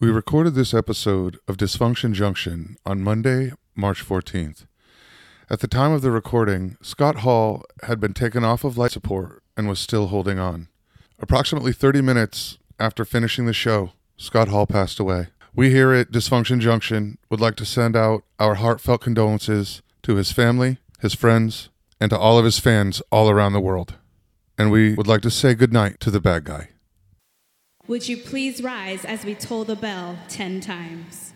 We 0.00 0.10
recorded 0.10 0.54
this 0.54 0.72
episode 0.72 1.38
of 1.46 1.58
Dysfunction 1.58 2.14
Junction 2.14 2.78
on 2.86 3.02
Monday, 3.02 3.52
March 3.76 4.02
14th. 4.02 4.64
At 5.50 5.60
the 5.60 5.68
time 5.68 5.92
of 5.92 6.00
the 6.00 6.10
recording, 6.10 6.78
Scott 6.80 7.16
Hall 7.16 7.64
had 7.82 8.00
been 8.00 8.14
taken 8.14 8.42
off 8.42 8.64
of 8.64 8.78
life 8.78 8.92
support 8.92 9.42
and 9.58 9.68
was 9.68 9.78
still 9.78 10.06
holding 10.06 10.38
on. 10.38 10.68
Approximately 11.18 11.74
30 11.74 12.00
minutes 12.00 12.56
after 12.78 13.04
finishing 13.04 13.44
the 13.44 13.52
show, 13.52 13.92
Scott 14.16 14.48
Hall 14.48 14.66
passed 14.66 14.98
away. 14.98 15.26
We 15.54 15.68
here 15.68 15.92
at 15.92 16.10
Dysfunction 16.10 16.60
Junction 16.60 17.18
would 17.28 17.42
like 17.42 17.56
to 17.56 17.66
send 17.66 17.94
out 17.94 18.22
our 18.38 18.54
heartfelt 18.54 19.02
condolences 19.02 19.82
to 20.04 20.14
his 20.14 20.32
family, 20.32 20.78
his 21.00 21.12
friends, 21.12 21.68
and 22.00 22.08
to 22.08 22.18
all 22.18 22.38
of 22.38 22.46
his 22.46 22.58
fans 22.58 23.02
all 23.12 23.28
around 23.28 23.52
the 23.52 23.60
world. 23.60 23.96
And 24.56 24.70
we 24.70 24.94
would 24.94 25.06
like 25.06 25.20
to 25.20 25.30
say 25.30 25.52
goodnight 25.52 26.00
to 26.00 26.10
the 26.10 26.20
bad 26.20 26.44
guy. 26.44 26.70
Would 27.90 28.08
you 28.08 28.18
please 28.18 28.62
rise 28.62 29.04
as 29.04 29.24
we 29.24 29.34
toll 29.34 29.64
the 29.64 29.74
bell 29.74 30.16
10 30.28 30.60
times? 30.60 31.32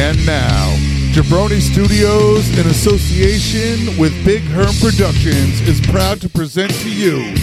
And 0.00 0.24
now, 0.24 0.74
Jabroni 1.12 1.60
Studios, 1.60 2.48
in 2.58 2.66
association 2.68 3.98
with 3.98 4.14
Big 4.24 4.40
Herm 4.44 4.74
Productions, 4.80 5.60
is 5.68 5.78
proud 5.88 6.22
to 6.22 6.28
present 6.30 6.72
to 6.76 6.90
you, 6.90 7.34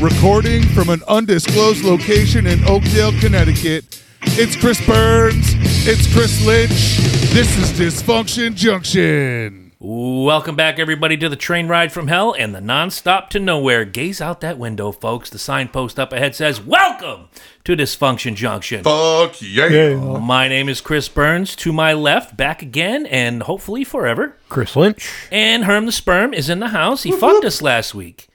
recording 0.00 0.62
from 0.68 0.88
an 0.88 1.02
undisclosed 1.08 1.82
location 1.82 2.46
in 2.46 2.62
Oakdale, 2.64 3.10
Connecticut. 3.18 4.00
It's 4.22 4.54
Chris 4.54 4.80
Burns. 4.86 5.54
It's 5.84 6.06
Chris 6.14 6.46
Lynch. 6.46 6.98
This 7.34 7.58
is 7.58 7.72
Dysfunction 7.72 8.54
Junction. 8.54 9.65
Welcome 9.88 10.56
back, 10.56 10.80
everybody, 10.80 11.16
to 11.18 11.28
the 11.28 11.36
train 11.36 11.68
ride 11.68 11.92
from 11.92 12.08
hell 12.08 12.34
and 12.36 12.52
the 12.52 12.58
nonstop 12.58 13.28
to 13.28 13.38
nowhere. 13.38 13.84
Gaze 13.84 14.20
out 14.20 14.40
that 14.40 14.58
window, 14.58 14.90
folks. 14.90 15.30
The 15.30 15.38
signpost 15.38 15.96
up 16.00 16.12
ahead 16.12 16.34
says, 16.34 16.60
Welcome 16.60 17.28
to 17.62 17.76
Dysfunction 17.76 18.34
Junction. 18.34 18.82
Fuck 18.82 19.40
yeah. 19.40 19.94
My 20.18 20.48
name 20.48 20.68
is 20.68 20.80
Chris 20.80 21.08
Burns. 21.08 21.54
To 21.54 21.72
my 21.72 21.92
left, 21.92 22.36
back 22.36 22.62
again, 22.62 23.06
and 23.06 23.44
hopefully 23.44 23.84
forever. 23.84 24.36
Chris 24.48 24.74
Lynch. 24.74 25.08
And 25.30 25.62
Herm 25.66 25.86
the 25.86 25.92
Sperm 25.92 26.34
is 26.34 26.48
in 26.50 26.58
the 26.58 26.70
house. 26.70 27.04
He 27.04 27.12
fucked 27.12 27.44
us 27.44 27.62
last 27.62 27.94
week. 27.94 28.26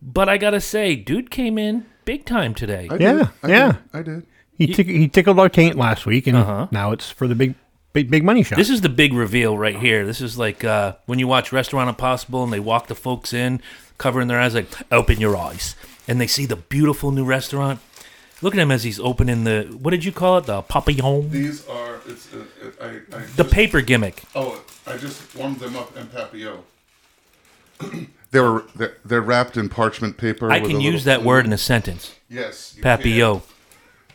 But 0.00 0.30
I 0.30 0.38
gotta 0.38 0.58
say, 0.62 0.96
dude 0.96 1.30
came 1.30 1.58
in 1.58 1.84
big 2.06 2.24
time 2.24 2.54
today. 2.54 2.88
I 2.90 2.94
Yeah, 2.96 3.12
did. 3.12 3.28
I 3.42 3.48
yeah. 3.50 3.72
Did. 3.72 3.78
I 3.92 4.02
did. 4.02 4.26
He 4.56 4.66
tick 4.68 4.86
he 4.86 5.08
tickled 5.08 5.38
our 5.38 5.50
taint 5.50 5.76
last 5.76 6.06
week, 6.06 6.26
and 6.26 6.38
Uh-huh. 6.38 6.68
now 6.70 6.92
it's 6.92 7.10
for 7.10 7.28
the 7.28 7.34
big 7.34 7.56
big 7.94 8.10
big 8.10 8.22
money 8.22 8.42
shot. 8.42 8.58
This 8.58 8.68
is 8.68 8.82
the 8.82 8.90
big 8.90 9.14
reveal 9.14 9.56
right 9.56 9.76
here. 9.76 10.04
This 10.04 10.20
is 10.20 10.36
like 10.36 10.62
uh, 10.62 10.96
when 11.06 11.18
you 11.18 11.26
watch 11.26 11.52
Restaurant 11.52 11.88
Impossible 11.88 12.44
and 12.44 12.52
they 12.52 12.60
walk 12.60 12.88
the 12.88 12.94
folks 12.94 13.32
in, 13.32 13.62
covering 13.96 14.28
their 14.28 14.38
eyes, 14.38 14.54
like, 14.54 14.68
open 14.92 15.18
your 15.18 15.36
eyes. 15.36 15.74
And 16.06 16.20
they 16.20 16.26
see 16.26 16.44
the 16.44 16.56
beautiful 16.56 17.12
new 17.12 17.24
restaurant. 17.24 17.80
Look 18.42 18.54
at 18.54 18.60
him 18.60 18.70
as 18.70 18.84
he's 18.84 19.00
opening 19.00 19.44
the, 19.44 19.74
what 19.80 19.92
did 19.92 20.04
you 20.04 20.12
call 20.12 20.36
it? 20.36 20.44
The 20.44 20.60
papillon? 20.60 21.30
These 21.30 21.66
are. 21.66 22.00
It's. 22.06 22.28
Uh, 22.34 22.44
I. 22.82 23.16
I 23.16 23.24
The 23.36 23.44
paper 23.44 23.80
gimmick. 23.80 24.24
Oh, 24.34 24.62
I 24.86 24.98
just 24.98 25.34
warmed 25.34 25.60
them 25.60 25.76
up 25.76 25.96
in 25.96 26.08
papillo. 26.08 26.58
they 28.32 28.40
were. 28.40 28.64
They're, 28.74 28.98
they're 29.02 29.22
wrapped 29.22 29.56
in 29.56 29.70
parchment 29.70 30.18
paper. 30.18 30.50
I 30.50 30.58
with 30.58 30.72
can 30.72 30.80
a 30.80 30.82
use 30.82 31.06
little 31.06 31.22
that 31.22 31.26
word 31.26 31.46
in 31.46 31.54
a 31.54 31.58
sentence. 31.58 32.14
Yes. 32.28 32.74
you 32.76 32.82
Papillo. 32.82 33.40
can. 33.40 33.53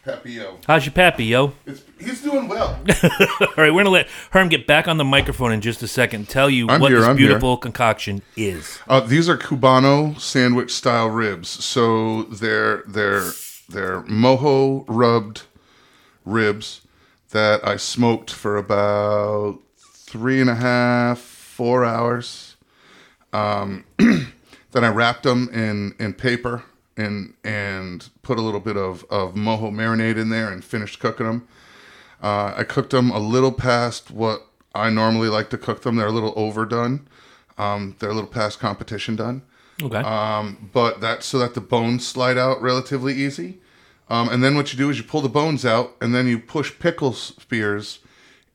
Papillo. 0.05 0.57
How's 0.65 0.85
your 0.85 0.93
papillo? 0.93 1.53
It's, 1.65 1.83
he's 1.99 2.21
doing 2.21 2.47
well. 2.47 2.79
All 3.03 3.47
right, 3.57 3.71
we're 3.71 3.71
going 3.71 3.85
to 3.85 3.91
let 3.91 4.07
Herm 4.31 4.49
get 4.49 4.65
back 4.65 4.87
on 4.87 4.97
the 4.97 5.03
microphone 5.03 5.51
in 5.51 5.61
just 5.61 5.81
a 5.83 5.87
second 5.87 6.21
and 6.21 6.29
tell 6.29 6.49
you 6.49 6.67
I'm 6.69 6.79
what 6.81 6.91
here, 6.91 6.99
this 6.99 7.07
I'm 7.07 7.17
here. 7.17 7.27
beautiful 7.27 7.57
concoction 7.57 8.21
is. 8.35 8.79
Uh, 8.87 9.01
these 9.01 9.27
are 9.29 9.37
Cubano 9.37 10.19
sandwich 10.19 10.71
style 10.73 11.09
ribs. 11.09 11.49
So 11.49 12.23
they're 12.23 12.83
they're 12.87 13.31
they're 13.67 14.01
mojo 14.03 14.85
rubbed 14.87 15.43
ribs 16.25 16.81
that 17.31 17.65
I 17.67 17.77
smoked 17.77 18.31
for 18.31 18.57
about 18.57 19.59
three 19.77 20.41
and 20.41 20.49
a 20.49 20.55
half, 20.55 21.19
four 21.19 21.85
hours. 21.85 22.55
Um, 23.33 23.85
then 23.97 24.83
I 24.83 24.87
wrapped 24.89 25.23
them 25.23 25.49
in 25.53 25.93
in 25.99 26.13
paper 26.13 26.63
and 26.99 27.33
and 27.43 28.09
put 28.21 28.37
a 28.37 28.41
little 28.41 28.59
bit 28.59 28.77
of 28.77 29.05
of 29.09 29.33
mojo 29.33 29.71
marinade 29.71 30.17
in 30.17 30.29
there 30.29 30.51
and 30.51 30.63
finished 30.63 30.99
cooking 30.99 31.25
them. 31.25 31.47
Uh, 32.21 32.53
I 32.57 32.63
cooked 32.63 32.91
them 32.91 33.09
a 33.09 33.19
little 33.19 33.53
past 33.53 34.11
what 34.11 34.45
I 34.75 34.89
normally 34.89 35.29
like 35.29 35.49
to 35.51 35.57
cook 35.57 35.81
them. 35.81 35.95
They're 35.95 36.07
a 36.07 36.11
little 36.11 36.33
overdone. 36.35 37.07
Um, 37.57 37.95
they're 37.99 38.09
a 38.09 38.13
little 38.13 38.29
past 38.29 38.59
competition 38.59 39.15
done. 39.15 39.41
Okay. 39.81 39.97
Um, 39.97 40.69
but 40.73 40.99
that's 40.99 41.25
so 41.25 41.39
that 41.39 41.53
the 41.53 41.61
bones 41.61 42.05
slide 42.05 42.37
out 42.37 42.61
relatively 42.61 43.13
easy. 43.13 43.59
Um, 44.09 44.27
and 44.29 44.43
then 44.43 44.55
what 44.55 44.73
you 44.73 44.77
do 44.77 44.89
is 44.89 44.97
you 44.97 45.03
pull 45.03 45.21
the 45.21 45.29
bones 45.29 45.65
out 45.65 45.95
and 46.01 46.13
then 46.13 46.27
you 46.27 46.39
push 46.39 46.77
pickle 46.79 47.13
spears 47.13 47.99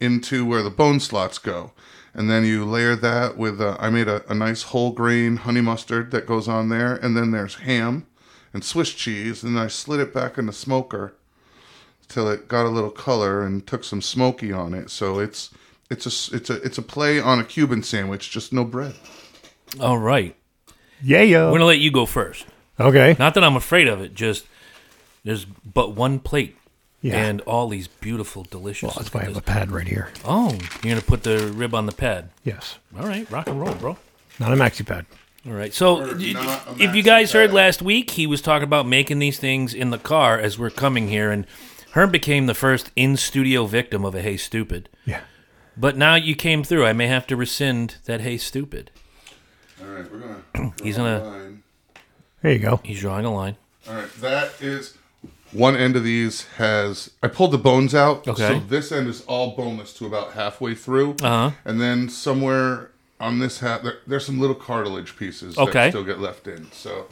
into 0.01 0.45
where 0.45 0.63
the 0.63 0.71
bone 0.71 1.01
slots 1.01 1.39
go. 1.39 1.73
And 2.13 2.29
then 2.29 2.45
you 2.45 2.65
layer 2.65 2.95
that 2.97 3.37
with, 3.37 3.61
uh, 3.61 3.77
I 3.81 3.89
made 3.91 4.09
a, 4.09 4.29
a 4.31 4.35
nice 4.35 4.65
whole 4.65 4.93
grain 4.93 5.37
honey 5.37 5.61
mustard 5.61 6.11
that 6.11 6.27
goes 6.27 6.49
on 6.49 6.69
there. 6.69 6.97
And 6.97 7.17
then 7.17 7.31
there's 7.31 7.57
ham 7.57 8.07
and 8.55 8.65
Swiss 8.65 8.93
cheese. 8.95 9.43
And 9.43 9.59
I 9.59 9.67
slid 9.67 10.01
it 10.01 10.15
back 10.15 10.39
in 10.39 10.47
the 10.47 10.53
smoker 10.53 11.13
till 12.09 12.29
it 12.31 12.49
got 12.49 12.65
a 12.65 12.71
little 12.71 12.91
color 12.91 13.43
and 13.45 13.67
took 13.67 13.85
some 13.85 14.01
smoky 14.01 14.51
on 14.53 14.73
it. 14.73 14.89
So 14.91 15.19
it's, 15.19 15.51
it's 15.91 16.07
a, 16.07 16.37
it's 16.37 16.49
a, 16.49 16.55
it's 16.63 16.79
a 16.79 16.83
play 16.83 17.21
on 17.21 17.39
a 17.41 17.45
Cuban 17.45 17.83
sandwich, 17.83 18.31
just 18.31 18.53
no 18.53 18.65
bread. 18.65 18.95
All 19.81 19.99
right. 19.99 20.35
yeah, 21.03 21.19
We're 21.19 21.25
yeah. 21.25 21.39
going 21.51 21.59
to 21.61 21.67
let 21.67 21.79
you 21.81 21.91
go 21.91 22.07
first. 22.07 22.47
Okay. 22.81 23.17
Not 23.19 23.35
that 23.35 23.45
I'm 23.45 23.57
afraid 23.57 23.89
of 23.89 24.01
it, 24.01 24.15
just 24.15 24.47
there's 25.25 25.45
but 25.45 25.95
one 25.95 26.19
plate. 26.21 26.57
Yeah. 27.01 27.23
And 27.23 27.43
all 27.43 27.69
these 27.69 27.87
beautiful, 27.87 28.45
delicious. 28.45 28.87
Well, 28.87 28.95
that's 28.97 29.13
why 29.13 29.21
I 29.21 29.25
have 29.25 29.37
a 29.37 29.43
pad 29.43 29.71
right 29.71 29.87
here. 29.87 30.09
Oh, 30.25 30.53
you're 30.83 30.95
gonna 30.95 31.03
put 31.03 31.23
the 31.23 31.53
rib 31.55 31.75
on 31.75 31.85
the 31.85 31.93
pad. 31.93 32.31
Yes, 32.45 32.79
All 32.99 33.07
right, 33.07 33.31
rock 33.31 33.47
and 33.47 33.61
roll, 33.61 33.75
bro. 33.75 33.99
not 34.41 34.55
a 34.55 34.57
maxi 34.57 34.87
pad. 34.87 35.05
All 35.47 35.53
right. 35.53 35.75
So, 35.75 36.01
Or 36.01 36.17
y- 36.17 36.33
not 36.33 36.67
a 36.69 36.83
if 36.83 36.95
you 36.95 37.03
guys 37.03 37.33
heard 37.33 37.53
last 37.53 37.83
week, 37.83 38.13
he 38.13 38.27
was 38.27 38.41
talking 38.41 38.65
about 38.65 38.87
making 38.87 39.19
these 39.19 39.39
things 39.39 39.75
in 39.75 39.91
the 39.91 39.99
car 39.99 40.39
as 40.39 40.59
we're 40.59 40.71
coming 40.71 41.09
here, 41.09 41.31
and 41.31 41.47
Herm 41.93 42.11
became 42.11 42.47
the 42.47 42.55
first 42.55 42.91
in 42.97 43.17
studio 43.17 43.67
victim 43.67 44.05
of 44.05 44.15
a 44.15 44.23
Hey 44.23 44.37
Stupid. 44.37 44.89
Yeah. 45.05 45.21
But 45.77 45.97
now 45.97 46.15
you 46.15 46.35
came 46.35 46.65
through. 46.65 46.87
I 46.87 46.93
may 46.93 47.09
have 47.09 47.27
to 47.29 47.37
rescind 47.37 47.97
that 48.07 48.21
Hey 48.23 48.39
Stupid. 48.39 48.91
All 49.83 49.89
right, 49.89 50.11
we're 50.11 50.19
gonna. 50.19 50.73
He's 50.83 50.97
draw 50.97 51.05
a 51.07 51.19
gonna- 51.21 51.25
line. 51.31 51.63
There 52.43 52.53
you 52.53 52.59
go. 52.59 52.81
He's 52.85 53.01
drawing 53.01 53.25
a 53.25 53.33
line. 53.35 53.57
All 53.89 53.95
right, 53.95 54.13
that 54.21 54.61
is 54.63 54.97
one 55.53 55.77
end 55.77 55.95
of 55.97 56.05
these 56.05 56.45
has. 56.59 57.11
I 57.23 57.29
pulled 57.29 57.53
the 57.53 57.59
bones 57.59 57.95
out. 57.95 58.27
Okay. 58.29 58.55
So 58.55 58.61
this 58.61 58.93
end 58.93 59.09
is 59.09 59.23
all 59.27 59.55
boneless 59.57 59.93
to 59.95 60.07
about 60.07 60.33
halfway 60.33 60.75
through. 60.75 61.17
Uh 61.23 61.51
huh. 61.51 61.57
And 61.65 61.81
then 61.81 62.09
somewhere 62.09 62.91
on 63.25 63.39
this 63.39 63.61
half, 63.61 63.83
there, 63.83 63.99
there's 64.07 64.25
some 64.27 64.39
little 64.39 64.55
cartilage 64.57 65.17
pieces 65.17 65.57
Okay. 65.59 65.73
that 65.73 65.91
still 65.91 66.05
get 66.05 66.21
left 66.21 66.47
in. 66.47 66.71
So 66.73 67.09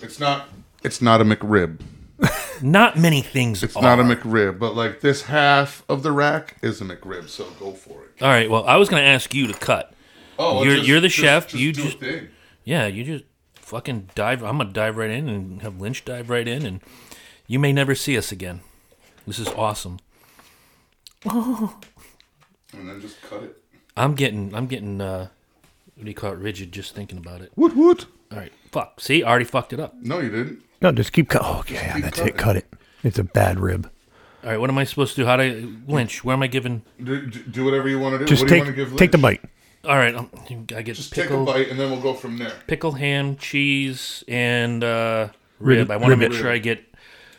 it's 0.00 0.20
not. 0.20 0.48
It's 0.82 1.00
not 1.00 1.20
a 1.20 1.24
McRib. 1.24 1.80
Not 2.62 2.96
many 2.96 3.20
things. 3.22 3.64
It's 3.64 3.74
are. 3.74 3.82
not 3.82 3.98
a 3.98 4.04
McRib, 4.04 4.60
but 4.60 4.76
like 4.76 5.00
this 5.00 5.22
half 5.22 5.82
of 5.88 6.04
the 6.04 6.12
rack 6.12 6.56
is 6.62 6.80
a 6.80 6.84
McRib. 6.84 7.28
So 7.28 7.44
go 7.58 7.72
for 7.72 8.04
it. 8.04 8.22
All 8.22 8.28
right. 8.28 8.48
Well, 8.48 8.64
I 8.66 8.76
was 8.76 8.88
gonna 8.88 9.02
ask 9.02 9.34
you 9.34 9.48
to 9.48 9.52
cut. 9.54 9.92
Oh, 10.38 10.62
You're- 10.62 10.80
you're 10.80 11.00
the 11.00 11.08
chef, 11.08 11.48
Just 11.48 11.60
you 11.60 11.72
do 11.72 11.82
just- 11.82 11.96
a 11.96 11.98
thing. 11.98 12.28
Yeah, 12.62 12.86
you 12.86 13.02
just 13.02 13.24
fucking 13.56 14.10
dive. 14.14 14.44
I'm 14.44 14.58
gonna 14.58 14.70
dive 14.72 14.96
right 14.96 15.10
in 15.10 15.28
and 15.28 15.62
have 15.62 15.80
Lynch 15.80 16.04
dive 16.04 16.30
right 16.30 16.46
in, 16.46 16.64
and 16.64 16.80
you 17.48 17.58
may 17.58 17.72
never 17.72 17.96
see 17.96 18.16
us 18.16 18.30
again. 18.30 18.60
This 19.26 19.40
is 19.40 19.48
awesome. 19.48 19.98
Oh. 21.26 21.76
and 22.72 22.88
then 22.88 23.00
just 23.00 23.20
cut 23.22 23.42
it. 23.42 23.56
I'm 23.96 24.14
getting, 24.14 24.54
I'm 24.54 24.66
getting, 24.66 25.00
uh, 25.00 25.28
do 26.04 26.10
you 26.10 26.14
call 26.14 26.32
it? 26.32 26.38
Rigid 26.38 26.72
just 26.72 26.94
thinking 26.94 27.18
about 27.18 27.40
it. 27.40 27.52
Woot 27.56 27.74
woot. 27.76 28.06
All 28.32 28.38
right, 28.38 28.52
fuck. 28.70 29.00
See, 29.00 29.22
I 29.22 29.28
already 29.30 29.44
fucked 29.44 29.72
it 29.72 29.80
up. 29.80 29.94
No, 30.00 30.20
you 30.20 30.30
didn't. 30.30 30.62
No, 30.82 30.92
just 30.92 31.12
keep 31.12 31.28
cut. 31.28 31.42
Oh, 31.44 31.62
yeah, 31.68 31.74
yeah, 31.86 31.94
keep 31.94 32.04
that's 32.04 32.18
cutting. 32.18 32.34
it. 32.34 32.38
Cut 32.38 32.56
it. 32.56 32.66
It's 33.02 33.18
a 33.18 33.24
bad 33.24 33.60
rib. 33.60 33.90
All 34.42 34.50
right, 34.50 34.58
what 34.60 34.68
am 34.70 34.76
I 34.78 34.84
supposed 34.84 35.14
to 35.16 35.22
do? 35.22 35.26
How 35.26 35.36
do 35.36 35.42
I, 35.42 35.90
Lynch? 35.92 36.22
Where 36.24 36.34
am 36.34 36.42
I 36.42 36.46
giving? 36.48 36.82
Do, 37.02 37.26
do- 37.26 37.42
do 37.44 37.64
whatever 37.64 37.88
you 37.88 37.98
want 37.98 38.14
to 38.14 38.18
do. 38.18 38.24
Just 38.26 38.42
what 38.42 38.48
do 38.48 38.54
you 38.56 38.60
take 38.60 38.66
want 38.66 38.76
to 38.76 38.84
give 38.90 38.96
take 38.98 39.12
the 39.12 39.18
bite. 39.18 39.40
All 39.84 39.96
right, 39.96 40.14
um, 40.14 40.30
I 40.74 40.80
get 40.82 40.96
Just 40.96 41.12
take 41.14 41.26
a 41.26 41.28
pickle, 41.28 41.44
bite, 41.44 41.68
and 41.68 41.78
then 41.78 41.90
we'll 41.90 42.00
go 42.00 42.14
from 42.14 42.38
there. 42.38 42.52
pickle, 42.66 42.92
ham, 42.92 43.36
cheese, 43.36 44.24
and 44.28 44.82
uh, 44.82 45.28
rib. 45.58 45.90
I 45.90 45.96
want 45.96 46.10
to 46.12 46.16
rib. 46.16 46.30
make 46.30 46.32
sure 46.32 46.50
I 46.50 46.58
get. 46.58 46.82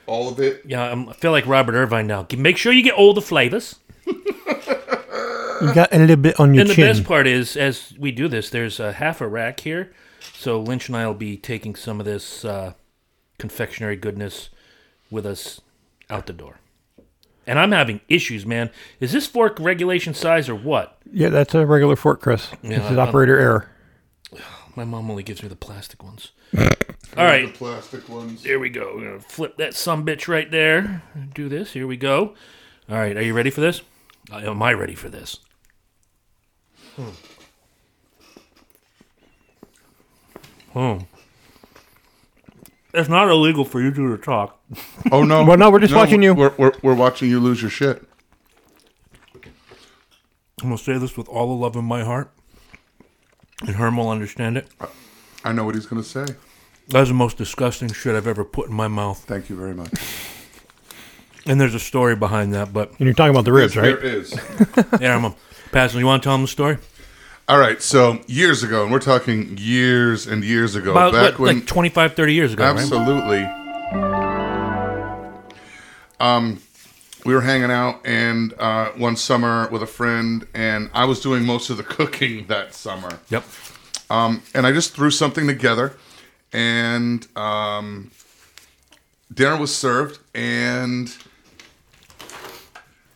All 0.08 0.30
of 0.30 0.40
it. 0.40 0.62
Yeah, 0.66 0.84
I'm, 0.84 1.10
I 1.10 1.14
feel 1.14 1.32
like 1.32 1.48
Robert 1.48 1.74
Irvine 1.74 2.06
now. 2.06 2.28
Make 2.38 2.58
sure 2.58 2.72
you 2.72 2.84
get 2.84 2.94
all 2.94 3.14
the 3.16 3.22
flavors. 3.22 3.78
You 5.68 5.74
got 5.74 5.94
a 5.94 6.00
little 6.00 6.16
bit 6.16 6.40
on 6.40 6.54
your 6.54 6.62
And 6.62 6.70
the 6.70 6.76
best 6.76 7.04
part 7.04 7.28
is, 7.28 7.56
as 7.58 7.94
we 7.98 8.12
do 8.12 8.28
this, 8.28 8.50
there's 8.50 8.80
a 8.80 8.94
half 8.94 9.22
a 9.22 9.28
rack 9.28 9.60
here. 9.62 9.92
So 10.34 10.60
Lynch 10.60 10.88
and 10.90 10.98
I 10.98 11.06
will 11.08 11.14
be 11.14 11.38
taking 11.38 11.76
some 11.76 12.00
of 12.00 12.06
this 12.06 12.44
uh, 12.46 12.74
confectionery 13.38 13.96
goodness 13.96 14.50
with 15.12 15.26
us 15.26 15.62
out 16.10 16.26
the 16.28 16.34
door. 16.34 16.60
And 17.48 17.60
I'm 17.60 17.72
having 17.72 18.02
issues, 18.10 18.46
man. 18.46 18.72
Is 19.00 19.12
this 19.12 19.28
fork 19.28 19.58
regulation 19.60 20.14
size 20.16 20.50
or 20.50 20.56
what? 20.56 20.98
Yeah, 21.12 21.30
that's 21.30 21.54
a 21.54 21.66
regular 21.66 21.96
fork, 21.96 22.22
Chris. 22.22 22.50
Yeah, 22.64 22.80
this 22.80 22.92
is 22.92 22.98
I- 22.98 23.08
operator 23.08 23.38
error. 23.38 23.70
My 24.76 24.84
mom 24.84 25.10
only 25.10 25.24
gives 25.24 25.42
me 25.42 25.48
the 25.48 25.56
plastic 25.56 26.04
ones. 26.04 26.32
All 26.58 26.66
All 27.18 27.24
right, 27.24 27.46
The 27.48 27.58
plastic 27.58 28.10
ones. 28.10 28.44
here 28.44 28.60
we 28.60 28.70
go. 28.70 28.94
We're 28.96 29.06
gonna 29.06 29.20
flip 29.22 29.56
that 29.58 29.74
some 29.74 30.06
bitch 30.06 30.28
right 30.28 30.50
there. 30.52 31.02
Do 31.34 31.48
this. 31.48 31.72
Here 31.74 31.88
we 31.88 31.96
go. 31.98 32.34
All 32.90 32.98
right, 32.98 33.16
are 33.16 33.22
you 33.22 33.34
ready 33.34 33.52
for 33.52 33.62
this? 33.62 33.82
Uh, 34.32 34.38
Am 34.40 34.62
I 34.62 34.74
ready 34.74 34.96
for 34.96 35.08
this? 35.08 35.40
Hmm. 36.96 37.10
Hmm. 40.74 41.04
It's 42.94 43.10
not 43.10 43.30
illegal 43.30 43.66
for 43.66 43.82
you 43.82 43.94
two 43.94 44.16
to 44.16 44.22
talk. 44.22 44.60
Oh 45.12 45.24
no! 45.24 45.44
Well, 45.44 45.58
no, 45.58 45.70
we're 45.70 45.80
just 45.80 45.94
watching 45.94 46.24
you. 46.24 46.34
We're, 46.34 46.54
we're, 46.58 46.72
we're 46.82 46.96
watching 46.96 47.30
you 47.30 47.40
lose 47.40 47.62
your 47.62 47.72
shit. 47.72 48.04
I'm 50.62 50.70
gonna 50.70 50.78
say 50.78 50.98
this 50.98 51.18
with 51.18 51.28
all 51.28 51.48
the 51.48 51.54
love 51.54 51.76
in 51.76 51.84
my 51.84 52.04
heart, 52.04 52.32
and 53.62 53.76
Herm 53.76 53.98
will 53.98 54.10
understand 54.10 54.58
it. 54.58 54.68
I 55.44 55.52
know 55.52 55.66
what 55.66 55.76
he's 55.76 55.86
gonna 55.86 56.04
say. 56.04 56.26
That's 56.88 57.10
the 57.10 57.14
most 57.16 57.38
disgusting 57.38 57.92
shit 57.92 58.16
I've 58.16 58.28
ever 58.28 58.46
put 58.46 58.70
in 58.70 58.74
my 58.74 58.88
mouth. 58.88 59.20
Thank 59.20 59.50
you 59.50 59.56
very 59.56 59.74
much. 59.74 59.92
And 61.46 61.60
there's 61.60 61.76
a 61.76 61.80
story 61.80 62.16
behind 62.16 62.54
that, 62.54 62.74
but 62.74 62.90
And 62.92 63.02
you're 63.02 63.14
talking 63.14 63.32
about 63.32 63.46
the 63.46 63.54
ribs, 63.54 63.76
right? 63.76 64.00
There 64.00 64.04
is. 64.04 64.34
yeah, 65.00 65.16
I'm 65.16 65.22
gonna 65.22 65.36
pass. 65.76 65.94
You 65.94 66.06
want 66.06 66.24
to 66.24 66.28
tell 66.28 66.34
them 66.36 66.44
the 66.44 66.48
story? 66.48 66.78
All 67.48 67.60
right. 67.60 67.82
So 67.82 68.22
years 68.28 68.64
ago, 68.64 68.84
and 68.84 68.92
we're 68.92 69.00
talking 69.00 69.58
years 69.58 70.26
and 70.26 70.44
years 70.44 70.76
ago, 70.76 70.92
About 70.92 71.12
back 71.12 71.34
what, 71.34 71.48
when 71.48 71.56
like 71.58 71.68
25, 71.68 72.16
30 72.16 72.34
years 72.34 72.54
ago, 72.54 72.64
right? 72.64 72.78
Absolutely. 72.78 73.44
Um, 76.20 76.62
we 77.26 77.34
were 77.34 77.42
hanging 77.42 77.72
out 77.72 78.00
and 78.06 78.54
uh, 78.58 78.92
one 78.92 79.18
summer 79.18 79.68
with 79.70 79.84
a 79.84 79.88
friend, 79.88 80.48
and 80.54 80.90
I 80.94 81.06
was 81.06 81.20
doing 81.20 81.44
most 81.44 81.70
of 81.70 81.78
the 81.78 81.84
cooking 81.98 82.48
that 82.48 82.74
summer. 82.74 83.20
Yep. 83.30 83.44
Um, 84.10 84.44
and 84.54 84.66
I 84.66 84.72
just 84.72 84.96
threw 84.96 85.12
something 85.12 85.46
together, 85.46 85.98
and 86.54 87.28
um, 87.36 88.12
dinner 89.34 89.58
was 89.58 89.76
served, 89.76 90.20
and 90.34 91.14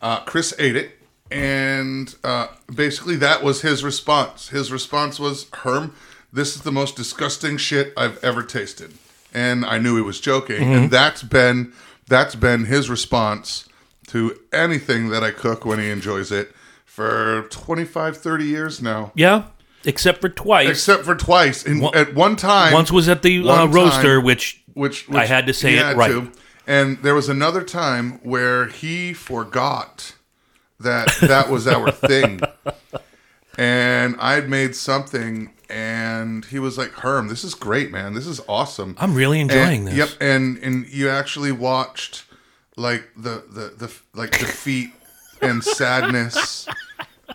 uh, 0.02 0.20
Chris 0.24 0.52
ate 0.58 0.76
it, 0.76 0.99
and 1.30 2.14
uh, 2.24 2.48
basically 2.74 3.16
that 3.16 3.42
was 3.42 3.62
his 3.62 3.84
response. 3.84 4.48
His 4.48 4.72
response 4.72 5.18
was, 5.20 5.46
"Herm, 5.52 5.94
this 6.32 6.56
is 6.56 6.62
the 6.62 6.72
most 6.72 6.96
disgusting 6.96 7.56
shit 7.56 7.92
I've 7.96 8.22
ever 8.24 8.42
tasted," 8.42 8.94
and 9.32 9.64
I 9.64 9.78
knew 9.78 9.96
he 9.96 10.02
was 10.02 10.20
joking, 10.20 10.62
and 10.74 10.90
that's 10.90 11.22
been 11.22 11.72
that's 12.08 12.34
been 12.34 12.64
his 12.64 12.90
response 12.90 13.68
to 14.08 14.38
anything 14.52 15.08
that 15.10 15.22
I 15.22 15.30
cook 15.30 15.64
when 15.64 15.78
he 15.78 15.88
enjoys 15.90 16.32
it 16.32 16.52
for 16.84 17.42
25, 17.50 18.16
30 18.16 18.44
years 18.44 18.82
now. 18.82 19.12
Yeah, 19.14 19.44
except 19.84 20.20
for 20.20 20.28
twice. 20.28 20.68
Except 20.68 21.04
for 21.04 21.14
twice. 21.14 21.64
In, 21.64 21.78
One- 21.80 21.94
at 21.94 22.14
one 22.14 22.34
time, 22.34 22.72
Once 22.72 22.90
was 22.90 23.08
at 23.08 23.22
the 23.22 23.48
uh, 23.48 23.66
roaster, 23.66 24.16
time- 24.16 24.24
which 24.24 24.60
which, 24.74 25.08
which 25.08 25.16
I 25.18 25.26
had 25.26 25.46
to 25.46 25.52
say 25.52 25.76
it 25.78 25.96
right. 25.96 26.10
to. 26.10 26.32
And 26.66 26.98
there 26.98 27.14
was 27.14 27.28
another 27.28 27.62
time 27.62 28.20
where 28.22 28.66
he 28.66 29.12
forgot 29.12 30.14
that 30.80 31.08
that 31.22 31.48
was 31.50 31.66
our 31.66 31.90
thing. 31.90 32.40
And 33.58 34.16
I'd 34.18 34.48
made 34.48 34.74
something, 34.74 35.52
and 35.68 36.44
he 36.46 36.58
was 36.58 36.78
like, 36.78 36.92
"Herm, 36.92 37.28
this 37.28 37.44
is 37.44 37.54
great, 37.54 37.90
man. 37.90 38.14
This 38.14 38.26
is 38.26 38.40
awesome." 38.48 38.96
I'm 38.98 39.14
really 39.14 39.40
enjoying 39.40 39.80
And- 39.80 39.88
this. 39.88 39.94
Yep, 39.96 40.08
and 40.20 40.58
and 40.58 40.86
you 40.88 41.08
actually 41.10 41.52
watched 41.52 42.24
like 42.76 43.08
the 43.16 43.44
the 43.50 43.74
the 43.86 43.92
like 44.14 44.30
defeat 44.38 44.90
and 45.42 45.62
sadness 45.64 46.66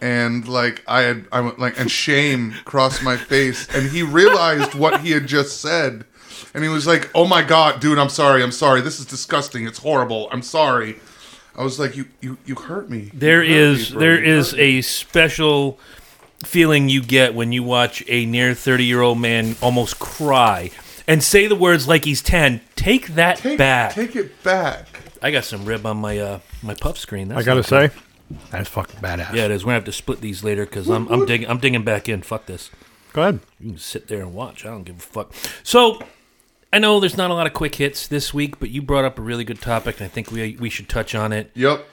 and 0.01 0.47
like 0.47 0.83
I 0.87 1.01
had 1.01 1.25
I 1.31 1.41
went 1.41 1.59
like 1.59 1.79
and 1.79 1.91
shame 1.91 2.53
crossed 2.65 3.03
my 3.03 3.17
face 3.17 3.67
and 3.75 3.89
he 3.89 4.01
realized 4.03 4.73
what 4.75 5.01
he 5.01 5.11
had 5.11 5.25
just 5.27 5.59
said 5.61 6.05
and 6.53 6.63
he 6.63 6.69
was 6.69 6.87
like, 6.87 7.09
"Oh 7.13 7.27
my 7.27 7.43
god, 7.43 7.79
dude, 7.81 7.99
I'm 7.99 8.09
sorry. 8.09 8.41
I'm 8.41 8.51
sorry. 8.51 8.81
This 8.81 8.99
is 8.99 9.05
disgusting. 9.05 9.67
It's 9.67 9.79
horrible. 9.79 10.29
I'm 10.31 10.41
sorry." 10.41 10.99
I 11.57 11.63
was 11.63 11.79
like, 11.79 11.95
"You 11.95 12.05
you 12.21 12.37
you 12.45 12.55
hurt 12.55 12.89
me." 12.89 13.11
there 13.13 13.43
You 13.43 13.53
hurt 13.53 13.61
is 13.79 13.93
me, 13.93 13.99
there 13.99 14.23
You 14.23 14.33
is 14.37 14.53
a 14.55 14.81
special 14.81 15.79
feeling 16.43 16.89
you 16.89 17.01
get 17.01 17.33
when 17.33 17.51
you 17.51 17.63
watch 17.63 18.03
a 18.07 18.25
near 18.25 18.53
30 18.53 18.83
year 18.83 19.01
old 19.01 19.19
man 19.19 19.55
almost 19.61 19.99
cry 19.99 20.69
and 21.07 21.23
say 21.23 21.47
the 21.47 21.55
words 21.55 21.87
like 21.87 22.05
he's 22.05 22.21
10. 22.21 22.61
Take 22.75 23.07
that 23.15 23.37
take, 23.37 23.57
back. 23.57 23.93
Take 23.93 24.15
it 24.15 24.43
back. 24.43 24.87
I 25.21 25.31
got 25.31 25.45
some 25.45 25.65
rib 25.65 25.85
on 25.85 25.97
my 25.97 26.19
uh 26.19 26.39
my 26.61 26.73
puff 26.75 26.97
screen. 26.97 27.29
That's 27.29 27.41
I 27.41 27.43
gotta 27.43 27.61
not 27.61 27.69
good. 27.69 27.91
say, 27.91 28.37
that's 28.51 28.69
fucking 28.69 28.99
badass. 28.99 29.33
Yeah, 29.33 29.45
it 29.45 29.51
is. 29.51 29.63
We're 29.63 29.69
gonna 29.69 29.75
have 29.75 29.85
to 29.85 29.91
split 29.91 30.21
these 30.21 30.43
later 30.43 30.65
because 30.65 30.89
I'm 30.89 31.07
I'm 31.07 31.25
digging 31.25 31.49
I'm 31.49 31.59
digging 31.59 31.83
back 31.83 32.09
in. 32.09 32.21
Fuck 32.21 32.45
this. 32.47 32.69
Go 33.13 33.21
ahead. 33.21 33.39
You 33.61 33.69
can 33.69 33.77
sit 33.77 34.07
there 34.09 34.19
and 34.21 34.33
watch. 34.33 34.65
I 34.65 34.69
don't 34.69 34.83
give 34.83 34.97
a 34.97 34.99
fuck. 34.99 35.31
So, 35.63 36.01
I 36.73 36.79
know 36.79 36.99
there's 36.99 37.17
not 37.17 37.31
a 37.31 37.33
lot 37.33 37.47
of 37.47 37.53
quick 37.53 37.75
hits 37.75 38.07
this 38.07 38.33
week, 38.33 38.59
but 38.59 38.69
you 38.69 38.81
brought 38.81 39.05
up 39.05 39.17
a 39.17 39.21
really 39.21 39.43
good 39.43 39.61
topic, 39.61 39.99
and 39.99 40.05
I 40.05 40.09
think 40.09 40.31
we 40.31 40.57
we 40.59 40.69
should 40.69 40.89
touch 40.89 41.15
on 41.15 41.31
it. 41.31 41.51
Yep. 41.53 41.85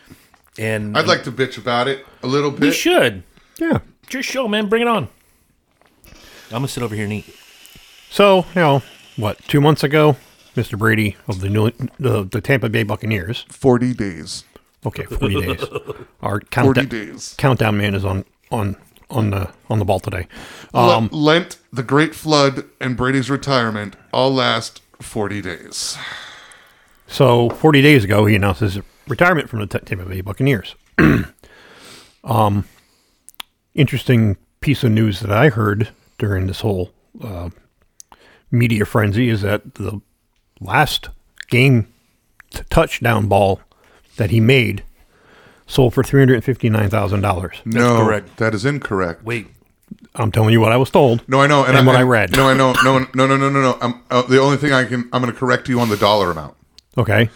And 0.59 0.97
I'd 0.99 1.07
like 1.07 1.25
to 1.25 1.33
bitch 1.33 1.57
about 1.57 1.89
it 1.89 2.05
a 2.23 2.27
little 2.27 2.51
we 2.51 2.59
bit. 2.59 2.75
should. 2.75 3.23
Yeah. 3.59 3.79
It's 4.03 4.13
your 4.13 4.23
show, 4.23 4.49
man. 4.49 4.69
Bring 4.69 4.83
it 4.83 4.89
on. 4.89 5.09
I'm 6.07 6.59
gonna 6.59 6.69
sit 6.69 6.83
over 6.83 6.95
here 6.95 7.05
and 7.05 7.13
eat. 7.13 7.35
So, 8.11 8.39
you 8.55 8.61
know, 8.61 8.83
what, 9.17 9.39
two 9.45 9.61
months 9.61 9.83
ago, 9.83 10.17
Mr. 10.55 10.79
Brady 10.79 11.17
of 11.29 11.41
the 11.41 11.49
New, 11.49 11.71
the, 11.99 12.25
the 12.25 12.43
Tampa 12.43 12.69
Bay 12.69 12.83
Buccaneers, 12.83 13.47
40 13.49 13.95
days. 13.95 14.45
okay, 14.85 15.05
40 15.05 15.41
days. 15.41 15.65
Our 16.23 16.41
40 16.41 16.47
countdown, 16.51 16.87
days. 16.89 17.35
countdown 17.39 17.79
man 17.79 17.95
is 17.95 18.05
on, 18.05 18.27
on, 18.51 18.77
on 19.13 19.31
the, 19.31 19.51
on 19.71 19.79
the 19.79 19.85
ball 19.85 20.01
today. 20.01 20.27
Um, 20.75 21.09
Lent, 21.13 21.59
the 21.73 21.83
Great 21.83 22.15
Flood, 22.15 22.65
and 22.81 22.97
Brady's 22.97 23.31
retirement 23.31 23.97
all 24.13 24.33
last 24.33 24.83
40 25.01 25.41
days. 25.43 25.97
So 27.07 27.51
40 27.51 27.83
days 27.83 28.05
ago, 28.05 28.25
he 28.27 28.35
announced 28.35 28.61
his 28.61 28.81
retirement 29.07 29.49
from 29.49 29.61
the 29.61 29.67
Tampa 29.67 30.05
Bay 30.07 30.23
Buccaneers. 30.23 30.75
um, 32.25 32.65
interesting 33.75 34.37
piece 34.61 34.83
of 34.83 34.93
news 34.93 35.21
that 35.21 35.31
I 35.31 35.49
heard 35.49 35.91
during 36.19 36.47
this 36.47 36.61
whole 36.61 36.91
uh, 37.21 37.51
media 38.51 38.85
frenzy 38.85 39.29
is 39.29 39.43
that 39.43 39.75
the 39.75 40.01
last 40.61 41.09
game 41.49 41.93
t- 42.51 42.63
touchdown 42.71 43.27
ball 43.27 43.61
that 44.17 44.31
he 44.31 44.41
made 44.41 44.85
sold 45.73 45.95
for 45.95 46.03
three 46.03 46.21
hundred 46.21 46.43
fifty 46.45 46.69
nine 46.71 46.91
thousand 46.91 47.21
dollars. 47.23 47.57
no, 47.65 47.97
correct. 48.05 48.37
that 48.37 48.55
is 48.55 48.65
incorrect. 48.65 49.25
Wait, 49.25 49.47
I'm 50.15 50.31
telling 50.31 50.53
you 50.53 50.61
what 50.61 50.73
I 50.73 50.77
was 50.77 50.91
told. 50.91 51.27
No, 51.29 51.41
I 51.41 51.47
know, 51.47 51.65
and, 51.65 51.77
And 51.77 51.87
what 51.87 51.97
I 51.97 52.01
and- 52.01 52.11
read. 52.11 52.37
No, 52.37 52.49
I 52.49 52.55
know, 52.55 52.75
no, 52.85 52.99
no, 53.15 53.27
no, 53.27 53.37
no, 53.37 53.49
no, 53.49 53.61
no. 53.63 53.79
I'm, 53.81 54.03
uh, 54.11 54.23
the 54.23 54.39
only 54.41 54.57
thing 54.59 54.73
I 54.73 54.85
can, 54.85 55.09
I'm 55.13 55.23
going 55.23 55.33
to 55.33 55.39
correct 55.39 55.69
you 55.69 55.81
on 55.81 55.89
the 55.89 55.97
dollar 55.97 56.31
amount. 56.31 56.55
Okay, 56.99 57.31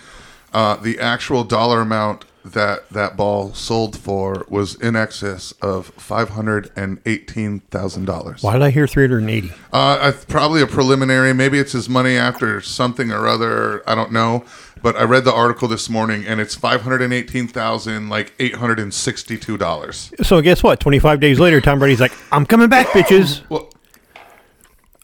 Uh, 0.52 0.76
the 0.76 0.98
actual 1.00 1.44
dollar 1.44 1.80
amount 1.80 2.24
that 2.52 2.88
that 2.90 3.16
ball 3.16 3.52
sold 3.54 3.98
for 3.98 4.46
was 4.48 4.74
in 4.76 4.96
excess 4.96 5.52
of 5.62 5.86
five 5.88 6.30
hundred 6.30 6.70
and 6.76 7.00
eighteen 7.06 7.60
thousand 7.70 8.04
dollars. 8.04 8.42
why 8.42 8.52
did 8.52 8.62
I 8.62 8.70
hear 8.70 8.86
three 8.86 9.04
hundred 9.04 9.18
and 9.22 9.30
eighty? 9.30 9.52
Uh, 9.72 10.12
probably 10.28 10.62
a 10.62 10.66
preliminary. 10.66 11.32
Maybe 11.32 11.58
it's 11.58 11.72
his 11.72 11.88
money 11.88 12.16
after 12.16 12.60
something 12.60 13.10
or 13.10 13.26
other. 13.26 13.88
I 13.88 13.94
don't 13.94 14.12
know. 14.12 14.44
But 14.82 14.96
I 14.96 15.04
read 15.04 15.24
the 15.24 15.32
article 15.32 15.68
this 15.68 15.88
morning, 15.88 16.26
and 16.26 16.40
it's 16.40 16.54
five 16.54 16.82
hundred 16.82 17.02
and 17.02 17.12
eighteen 17.12 17.48
thousand, 17.48 18.08
like 18.08 18.32
eight 18.38 18.54
hundred 18.56 18.78
and 18.78 18.92
sixty-two 18.92 19.56
dollars. 19.56 20.12
So 20.22 20.40
guess 20.40 20.62
what? 20.62 20.80
Twenty 20.80 20.98
five 20.98 21.18
days 21.18 21.40
later, 21.40 21.60
Tom 21.60 21.78
Brady's 21.78 22.00
like, 22.00 22.12
"I'm 22.30 22.46
coming 22.46 22.68
back, 22.68 22.88
bitches." 22.88 23.42
Well, 23.48 23.70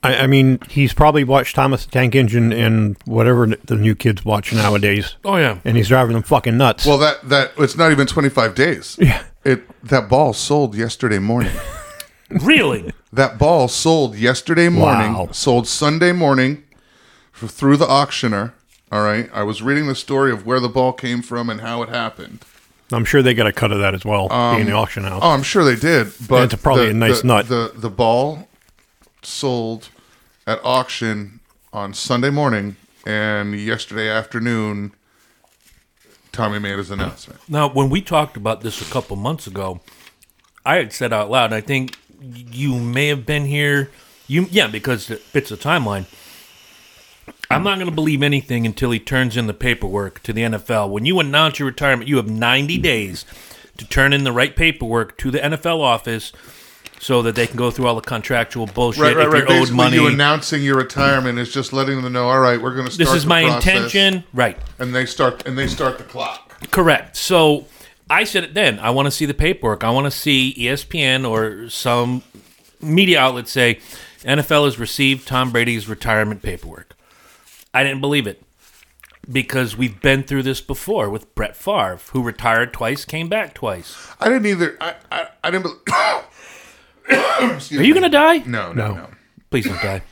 I, 0.05 0.17
I 0.17 0.27
mean, 0.27 0.59
he's 0.69 0.93
probably 0.93 1.23
watched 1.25 1.55
Thomas 1.55 1.85
the 1.87 1.93
Tank 1.93 2.15
Engine 2.15 2.53
and 2.53 2.97
whatever 3.05 3.47
the 3.47 3.77
new 3.77 3.95
kids 3.95 4.25
watch 4.25 4.53
nowadays, 4.53 5.17
oh 5.25 5.37
yeah, 5.37 5.59
and 5.65 5.77
he's 5.77 5.89
driving 5.89 6.15
them 6.15 6.23
fucking 6.23 6.57
nuts. 6.57 6.85
well, 6.87 6.99
that 6.99 7.29
that 7.29 7.53
it's 7.59 7.77
not 7.77 7.93
even 7.93 8.07
twenty-five 8.07 8.55
days. 8.55 8.97
yeah. 9.01 9.23
It 9.45 9.63
that 9.85 10.09
ball 10.09 10.33
sold 10.33 10.75
yesterday 10.75 11.19
morning. 11.19 11.53
really? 12.31 12.93
that 13.13 13.39
ball 13.39 13.69
sold 13.69 14.17
yesterday 14.17 14.69
morning. 14.69 15.13
Wow. 15.13 15.29
Sold 15.33 15.69
Sunday 15.69 16.13
morning 16.13 16.65
f- 17.41 17.51
through 17.51 17.77
the 17.77 17.87
auctioneer 17.87 18.55
All 18.91 19.03
right, 19.03 19.29
I 19.35 19.43
was 19.43 19.63
reading 19.63 19.87
the 19.87 19.95
story 19.95 20.33
of 20.33 20.47
where 20.47 20.59
the 20.61 20.69
ball 20.69 20.93
came 20.93 21.23
from 21.23 21.51
and 21.51 21.61
how 21.61 21.83
it 21.83 21.89
happened. 21.91 22.45
I'm 22.91 23.05
sure 23.05 23.23
they 23.23 23.35
got 23.35 23.47
a 23.47 23.53
cut 23.53 23.71
of 23.73 23.79
that 23.81 23.95
as 23.95 24.05
well, 24.05 24.29
being 24.29 24.63
um, 24.63 24.67
the 24.67 24.73
auction 24.73 25.05
house. 25.05 25.21
Oh, 25.25 25.31
I'm 25.31 25.43
sure 25.43 25.65
they 25.65 25.77
did, 25.77 26.13
but 26.29 26.53
it's 26.53 26.63
probably 26.63 26.87
the- 26.87 26.91
a 26.91 26.95
nice 26.95 27.21
the- 27.23 27.27
nut. 27.29 27.49
The 27.49 27.73
the 27.75 27.91
ball 27.91 28.49
sold 29.23 29.89
at 30.47 30.61
auction 30.65 31.41
on 31.73 31.95
Sunday 31.95 32.31
morning, 32.31 32.77
and 33.07 33.59
yesterday 33.59 34.09
afternoon, 34.09 34.93
Tommy 36.33 36.59
made 36.59 36.79
his 36.79 36.91
announcement. 36.91 37.41
Now, 37.49 37.69
when 37.69 37.91
we 37.91 38.01
talked 38.01 38.37
about 38.37 38.63
this 38.63 38.81
a 38.81 38.91
couple 38.91 39.17
months 39.17 39.47
ago, 39.47 39.81
I 40.65 40.77
had 40.77 40.93
said 40.93 41.13
out 41.13 41.31
loud, 41.31 41.53
I 41.53 41.61
think 41.61 41.97
you 42.21 42.79
may 42.79 43.09
have 43.09 43.27
been 43.27 43.47
here. 43.47 43.91
You, 44.27 44.47
yeah, 44.51 44.69
because 44.69 45.11
it 45.11 45.21
fits 45.21 45.51
the 45.51 45.57
timeline. 45.57 46.07
I'm 47.51 47.63
not 47.63 47.75
going 47.77 47.89
to 47.89 47.95
believe 47.95 48.23
anything 48.23 48.65
until 48.65 48.91
he 48.91 48.99
turns 48.99 49.37
in 49.37 49.47
the 49.47 49.55
paperwork 49.55 50.23
to 50.23 50.33
the 50.33 50.43
NFL. 50.43 50.91
When 50.91 51.05
you 51.05 51.21
announce 51.21 51.59
your 51.59 51.69
retirement, 51.69 52.09
you 52.09 52.17
have 52.17 52.31
90 52.31 52.79
days 52.79 53.27
to 53.77 53.87
turn 53.87 54.13
in 54.13 54.25
the 54.25 54.33
right 54.33 54.57
paperwork 54.57 55.19
to 55.19 55.31
the 55.31 55.39
NFL 55.39 55.81
office 55.81 56.33
so 57.03 57.21
that 57.21 57.35
they 57.35 57.49
can 57.49 57.57
go 57.57 57.69
through 57.69 57.89
all 57.89 57.97
the 57.97 58.01
contractual 58.01 58.65
bullshit. 58.67 59.03
Right, 59.03 59.17
right, 59.17 59.27
if 59.27 59.33
right. 59.33 59.39
you're 59.41 59.51
owed 59.51 59.61
Basically, 59.63 59.77
money, 59.77 59.97
you 59.97 60.07
announcing 60.07 60.63
your 60.63 60.77
retirement 60.77 61.37
is 61.37 61.53
just 61.53 61.73
letting 61.73 62.01
them 62.01 62.13
know. 62.13 62.29
All 62.29 62.39
right, 62.39 62.63
we're 62.63 62.75
going 62.75 62.87
to. 62.87 62.93
Start 62.93 63.09
This 63.09 63.17
is 63.17 63.27
my 63.27 63.41
intention. 63.41 64.23
Right. 64.33 64.57
and 64.79 64.95
they 64.95 65.05
start 65.05 65.45
and 65.45 65.59
they 65.59 65.67
start 65.67 65.99
the 65.99 66.05
clock. 66.05 66.63
Correct. 66.71 67.17
So 67.17 67.67
I 68.09 68.23
said 68.23 68.45
it 68.45 68.55
then. 68.55 68.79
I 68.79 68.91
want 68.91 69.07
to 69.07 69.11
see 69.11 69.27
the 69.27 69.35
paperwork. 69.35 69.83
I 69.83 69.91
want 69.91 70.05
to 70.05 70.13
see 70.13 70.55
ESPN 70.57 71.29
or 71.29 71.69
some 71.69 72.23
media 72.81 73.19
outlet 73.19 73.49
say 73.49 73.81
NFL 74.23 74.67
has 74.67 74.79
received 74.79 75.27
Tom 75.27 75.51
Brady's 75.51 75.89
retirement 75.89 76.41
paperwork. 76.41 76.95
I 77.75 77.83
didn't 77.83 78.01
believe 78.01 78.29
it 78.29 78.45
because 79.29 79.77
we've 79.77 80.01
been 80.01 80.23
through 80.23 80.45
this 80.45 80.61
before 80.61 81.11
with 81.11 81.35
Brett 81.35 81.57
Favre, 81.57 81.99
who 82.13 82.23
retired 82.23 82.73
twice, 82.73 83.05
came 83.05 83.29
back 83.29 83.55
twice. 83.55 84.15
I 84.21 84.29
didn't 84.29 84.47
either. 84.47 84.77
I 84.81 84.95
I, 85.11 85.27
I 85.43 85.51
didn't. 85.51 85.85
Be- 85.85 85.91
Are 87.78 87.83
you 87.83 87.95
gonna 87.95 88.09
die? 88.09 88.38
no, 88.38 88.73
no, 88.73 88.88
No. 88.88 88.95
no. 88.95 89.11
Please 89.50 89.66
don't 89.66 89.83
die. 89.83 90.02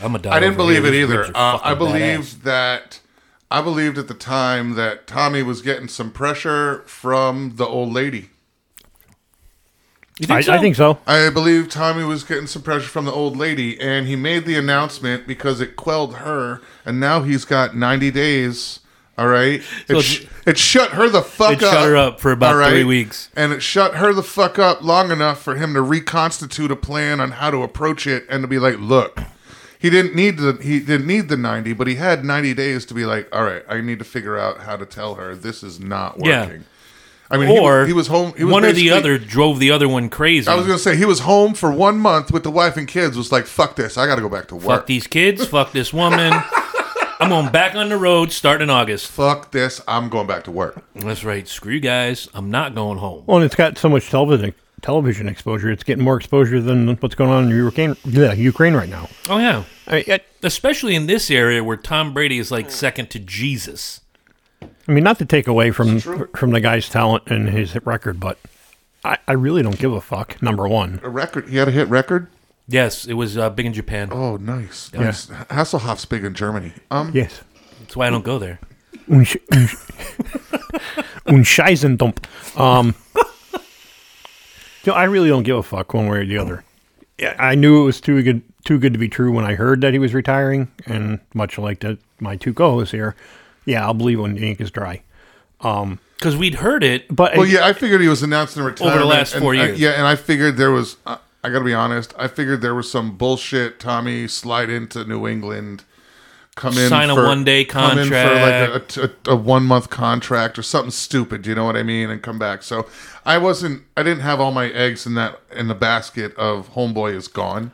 I'm 0.00 0.12
gonna 0.12 0.18
die. 0.20 0.30
I 0.36 0.40
didn't 0.40 0.58
over 0.60 0.70
here. 0.72 0.80
believe 0.80 0.94
it 0.94 0.96
either. 1.02 1.24
Uh, 1.26 1.58
I 1.62 1.74
fucking 1.74 1.74
badass. 1.74 1.78
believed 1.78 2.42
that 2.44 3.00
I 3.50 3.60
believed 3.62 3.98
at 3.98 4.08
the 4.08 4.14
time 4.14 4.74
that 4.74 5.06
Tommy 5.06 5.42
was 5.42 5.62
getting 5.62 5.88
some 5.88 6.10
pressure 6.10 6.82
from 6.86 7.56
the 7.56 7.66
old 7.66 7.92
lady. 7.92 8.30
You 10.18 10.26
I, 10.30 10.40
so? 10.42 10.52
I 10.52 10.58
think 10.58 10.76
so. 10.76 10.98
I 11.06 11.30
believe 11.30 11.68
Tommy 11.68 12.04
was 12.04 12.22
getting 12.22 12.46
some 12.46 12.62
pressure 12.62 12.88
from 12.88 13.06
the 13.06 13.12
old 13.12 13.36
lady, 13.36 13.80
and 13.80 14.06
he 14.06 14.14
made 14.14 14.44
the 14.44 14.56
announcement 14.56 15.26
because 15.26 15.60
it 15.60 15.74
quelled 15.74 16.16
her, 16.16 16.60
and 16.84 17.00
now 17.00 17.22
he's 17.22 17.44
got 17.44 17.74
90 17.74 18.10
days. 18.10 18.80
All 19.18 19.28
right, 19.28 19.62
So 19.88 19.98
it, 19.98 20.02
sh- 20.02 20.24
it 20.46 20.56
shut 20.58 20.92
her 20.92 21.08
the 21.08 21.20
fuck 21.22 21.52
It 21.52 21.62
up. 21.62 21.72
shut 21.74 21.84
her 21.86 21.96
up 21.96 22.18
for 22.18 22.32
about 22.32 22.60
all 22.62 22.70
three 22.70 22.82
weeks. 22.84 23.28
and 23.36 23.52
it 23.52 23.60
shut 23.62 23.96
her 23.96 24.12
the 24.14 24.22
fuck 24.22 24.58
up 24.58 24.82
long 24.82 25.10
enough 25.10 25.42
for 25.42 25.54
him 25.56 25.74
to 25.74 25.82
reconstitute 25.82 26.70
a 26.70 26.76
plan 26.76 27.20
on 27.20 27.32
how 27.32 27.50
to 27.50 27.62
approach 27.62 28.06
it, 28.06 28.24
and 28.30 28.42
to 28.42 28.48
be 28.48 28.58
like, 28.58 28.78
look, 28.78 29.20
he 29.78 29.90
didn't 29.90 30.14
need 30.14 30.38
the 30.38 30.58
he 30.62 30.80
didn't 30.80 31.06
need 31.06 31.28
the 31.28 31.36
90, 31.36 31.74
but 31.74 31.86
he 31.88 31.96
had 31.96 32.24
90 32.24 32.54
days 32.54 32.86
to 32.86 32.94
be 32.94 33.04
like, 33.04 33.28
all 33.34 33.44
right, 33.44 33.62
I 33.68 33.82
need 33.82 33.98
to 33.98 34.04
figure 34.04 34.38
out 34.38 34.60
how 34.62 34.76
to 34.76 34.86
tell 34.86 35.16
her 35.16 35.34
this 35.36 35.62
is 35.62 35.78
not 35.78 36.16
Yeah. 36.24 36.46
working. 36.46 36.64
I 37.30 37.36
mean, 37.38 37.48
he 37.48 37.58
Or 37.58 37.86
he, 37.86 37.92
was 37.94 38.08
home. 38.08 38.32
He 38.36 38.44
was 38.44 38.52
one 38.52 38.64
or 38.64 38.72
the 38.72 38.90
other 38.90 39.16
drove 39.18 39.58
the 39.58 39.70
other 39.70 39.88
one 39.88 40.08
crazy. 40.10 40.48
I 40.48 40.54
was 40.54 40.66
gonna 40.66 40.78
say 40.78 40.96
he 40.96 41.04
was 41.06 41.20
home 41.20 41.52
for 41.54 41.70
one 41.72 41.98
month 41.98 42.30
with 42.30 42.42
the 42.44 42.50
wife 42.50 42.76
and 42.76 42.86
kids. 42.88 43.16
Was 43.16 43.30
like, 43.32 43.46
fuck 43.46 43.76
this, 43.76 43.96
I 43.98 44.06
got 44.06 44.16
to 44.16 44.22
go 44.22 44.28
back 44.30 44.48
to 44.48 44.54
work. 44.56 44.64
fuck 44.64 44.86
these 44.86 45.06
kids, 45.06 45.46
fuck 45.46 45.72
this 45.72 45.92
woman. 45.92 46.32
I'm 47.22 47.28
going 47.28 47.52
back 47.52 47.76
on 47.76 47.88
the 47.88 47.96
road 47.96 48.32
starting 48.32 48.64
in 48.64 48.70
August. 48.70 49.08
Fuck 49.08 49.52
this, 49.52 49.80
I'm 49.86 50.08
going 50.08 50.26
back 50.26 50.42
to 50.44 50.50
work. 50.50 50.82
That's 50.96 51.22
right. 51.22 51.46
Screw 51.46 51.74
you 51.74 51.78
guys. 51.78 52.28
I'm 52.34 52.50
not 52.50 52.74
going 52.74 52.98
home. 52.98 53.22
Well, 53.28 53.36
and 53.36 53.46
it's 53.46 53.54
got 53.54 53.78
so 53.78 53.88
much 53.88 54.10
television 54.10 54.54
television 54.80 55.28
exposure. 55.28 55.70
It's 55.70 55.84
getting 55.84 56.02
more 56.02 56.16
exposure 56.16 56.60
than 56.60 56.96
what's 56.96 57.14
going 57.14 57.30
on 57.30 57.44
in 57.44 57.50
Ukraine, 57.50 57.96
yeah, 58.04 58.32
Ukraine 58.32 58.74
right 58.74 58.88
now. 58.88 59.08
Oh 59.28 59.38
yeah. 59.38 59.62
I 59.86 59.92
mean, 59.92 60.04
it, 60.08 60.26
Especially 60.42 60.96
in 60.96 61.06
this 61.06 61.30
area 61.30 61.62
where 61.62 61.76
Tom 61.76 62.12
Brady 62.12 62.40
is 62.40 62.50
like 62.50 62.72
second 62.72 63.08
to 63.10 63.20
Jesus. 63.20 64.00
I 64.60 64.90
mean, 64.90 65.04
not 65.04 65.18
to 65.20 65.24
take 65.24 65.46
away 65.46 65.70
from 65.70 66.00
from 66.00 66.50
the 66.50 66.60
guy's 66.60 66.88
talent 66.88 67.28
and 67.28 67.48
his 67.48 67.76
record, 67.86 68.18
but 68.18 68.36
I, 69.04 69.18
I 69.28 69.34
really 69.34 69.62
don't 69.62 69.78
give 69.78 69.92
a 69.92 70.00
fuck. 70.00 70.42
Number 70.42 70.66
one, 70.66 70.98
A 71.04 71.08
record. 71.08 71.48
He 71.48 71.58
had 71.58 71.68
a 71.68 71.72
hit 71.72 71.86
record. 71.86 72.26
Yes, 72.68 73.06
it 73.06 73.14
was 73.14 73.36
uh, 73.36 73.50
big 73.50 73.66
in 73.66 73.72
Japan. 73.72 74.08
Oh, 74.12 74.36
nice, 74.36 74.92
nice. 74.92 75.26
Hasselhoff's 75.26 76.04
big 76.04 76.24
in 76.24 76.34
Germany. 76.34 76.72
Um, 76.90 77.10
yes. 77.14 77.42
That's 77.80 77.96
why 77.96 78.06
I 78.06 78.10
don't 78.10 78.24
go 78.24 78.38
there. 78.38 78.60
Un, 79.10 79.24
sch- 79.24 79.36
un, 79.50 79.66
sch- 79.66 79.74
un 81.26 81.42
Scheisendump. 81.42 82.24
Um, 82.58 82.94
so 84.84 84.92
I 84.92 85.04
really 85.04 85.28
don't 85.28 85.42
give 85.42 85.56
a 85.56 85.62
fuck 85.62 85.92
one 85.94 86.06
way 86.08 86.18
or 86.18 86.24
the 86.26 86.38
other. 86.38 86.64
Yeah, 87.18 87.34
I 87.38 87.54
knew 87.54 87.82
it 87.82 87.84
was 87.84 88.00
too 88.00 88.22
good 88.22 88.42
too 88.64 88.78
good 88.78 88.92
to 88.92 88.98
be 88.98 89.08
true 89.08 89.32
when 89.32 89.44
I 89.44 89.54
heard 89.54 89.80
that 89.80 89.92
he 89.92 89.98
was 89.98 90.14
retiring, 90.14 90.70
and 90.86 91.18
much 91.34 91.58
like 91.58 91.80
that, 91.80 91.98
my 92.20 92.36
two 92.36 92.54
co-hosts 92.54 92.92
here, 92.92 93.16
yeah, 93.64 93.84
I'll 93.84 93.92
believe 93.94 94.20
when 94.20 94.34
the 94.34 94.46
ink 94.48 94.60
is 94.60 94.70
dry. 94.70 95.02
Because 95.60 96.36
we'd 96.36 96.54
heard 96.56 96.82
it. 96.84 97.14
But 97.14 97.36
Well, 97.36 97.46
yeah, 97.46 97.66
I 97.66 97.72
figured 97.72 98.00
he 98.00 98.08
was 98.08 98.22
announcing 98.22 98.62
retirement 98.62 98.96
over 98.96 99.04
the 99.04 99.08
last 99.08 99.34
and 99.34 99.42
four 99.42 99.52
I- 99.54 99.56
years. 99.66 99.80
yeah, 99.80 99.90
and 99.90 100.06
I 100.06 100.14
figured 100.16 100.56
there 100.56 100.70
was. 100.70 100.96
Uh, 101.04 101.18
I 101.42 101.50
got 101.50 101.58
to 101.58 101.64
be 101.64 101.74
honest. 101.74 102.14
I 102.18 102.28
figured 102.28 102.60
there 102.60 102.74
was 102.74 102.90
some 102.90 103.16
bullshit. 103.16 103.80
Tommy 103.80 104.28
slide 104.28 104.70
into 104.70 105.04
New 105.04 105.26
England, 105.26 105.84
come 106.54 106.76
in 106.78 106.88
Sign 106.88 107.10
a 107.10 107.14
one-day 107.14 107.64
come 107.64 107.98
in 107.98 108.08
for 108.08 108.14
like 108.14 108.96
a, 108.96 109.10
a, 109.28 109.32
a 109.32 109.36
one 109.36 109.64
month 109.64 109.90
contract 109.90 110.58
or 110.58 110.62
something 110.62 110.90
stupid. 110.90 111.46
You 111.46 111.54
know 111.54 111.64
what 111.64 111.76
I 111.76 111.82
mean? 111.82 112.10
And 112.10 112.22
come 112.22 112.38
back. 112.38 112.62
So 112.62 112.86
I 113.24 113.38
wasn't. 113.38 113.82
I 113.96 114.02
didn't 114.02 114.22
have 114.22 114.40
all 114.40 114.52
my 114.52 114.68
eggs 114.70 115.06
in 115.06 115.14
that 115.14 115.40
in 115.54 115.68
the 115.68 115.74
basket 115.74 116.34
of 116.36 116.72
homeboy 116.74 117.14
is 117.14 117.28
gone. 117.28 117.72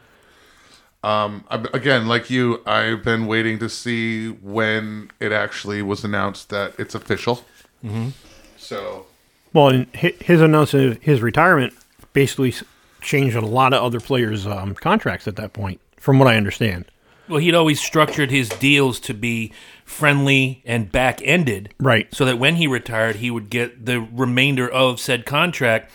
Um, 1.05 1.45
I, 1.49 1.65
again, 1.73 2.09
like 2.09 2.29
you, 2.29 2.61
I've 2.67 3.05
been 3.05 3.27
waiting 3.27 3.59
to 3.61 3.69
see 3.69 4.29
when 4.29 5.11
it 5.21 5.31
actually 5.31 5.81
was 5.83 6.05
announced 6.05 6.49
that 6.51 6.75
it's 6.79 6.95
official. 6.95 7.45
Mm-hmm. 7.85 8.09
So 8.57 9.07
well, 9.53 9.69
and 9.69 9.87
his 9.95 10.41
announcement 10.41 10.97
of 10.97 11.03
his 11.03 11.23
retirement 11.23 11.73
basically 12.13 12.51
s- 12.51 12.65
changed 13.09 13.35
a 13.37 13.41
lot 13.41 13.73
of 13.73 13.83
other 13.83 14.01
players' 14.01 14.47
um, 14.47 14.75
contracts 14.75 15.27
at 15.27 15.37
that 15.37 15.53
point, 15.55 15.81
from 15.97 16.19
what 16.19 16.29
I 16.29 16.37
understand. 16.37 16.85
Well, 17.29 17.41
he'd 17.41 17.55
always 17.55 17.81
structured 17.81 18.31
his 18.31 18.49
deals 18.49 19.01
to 19.01 19.15
be 19.15 19.53
friendly 19.85 20.63
and 20.65 20.91
back 20.93 21.21
ended. 21.25 21.75
Right. 21.81 22.13
So 22.15 22.25
that 22.25 22.39
when 22.39 22.57
he 22.57 22.67
retired, 22.67 23.17
he 23.17 23.31
would 23.31 23.51
get 23.51 23.87
the 23.87 24.01
remainder 24.01 24.69
of 24.69 25.01
said 25.01 25.27
contract 25.27 25.91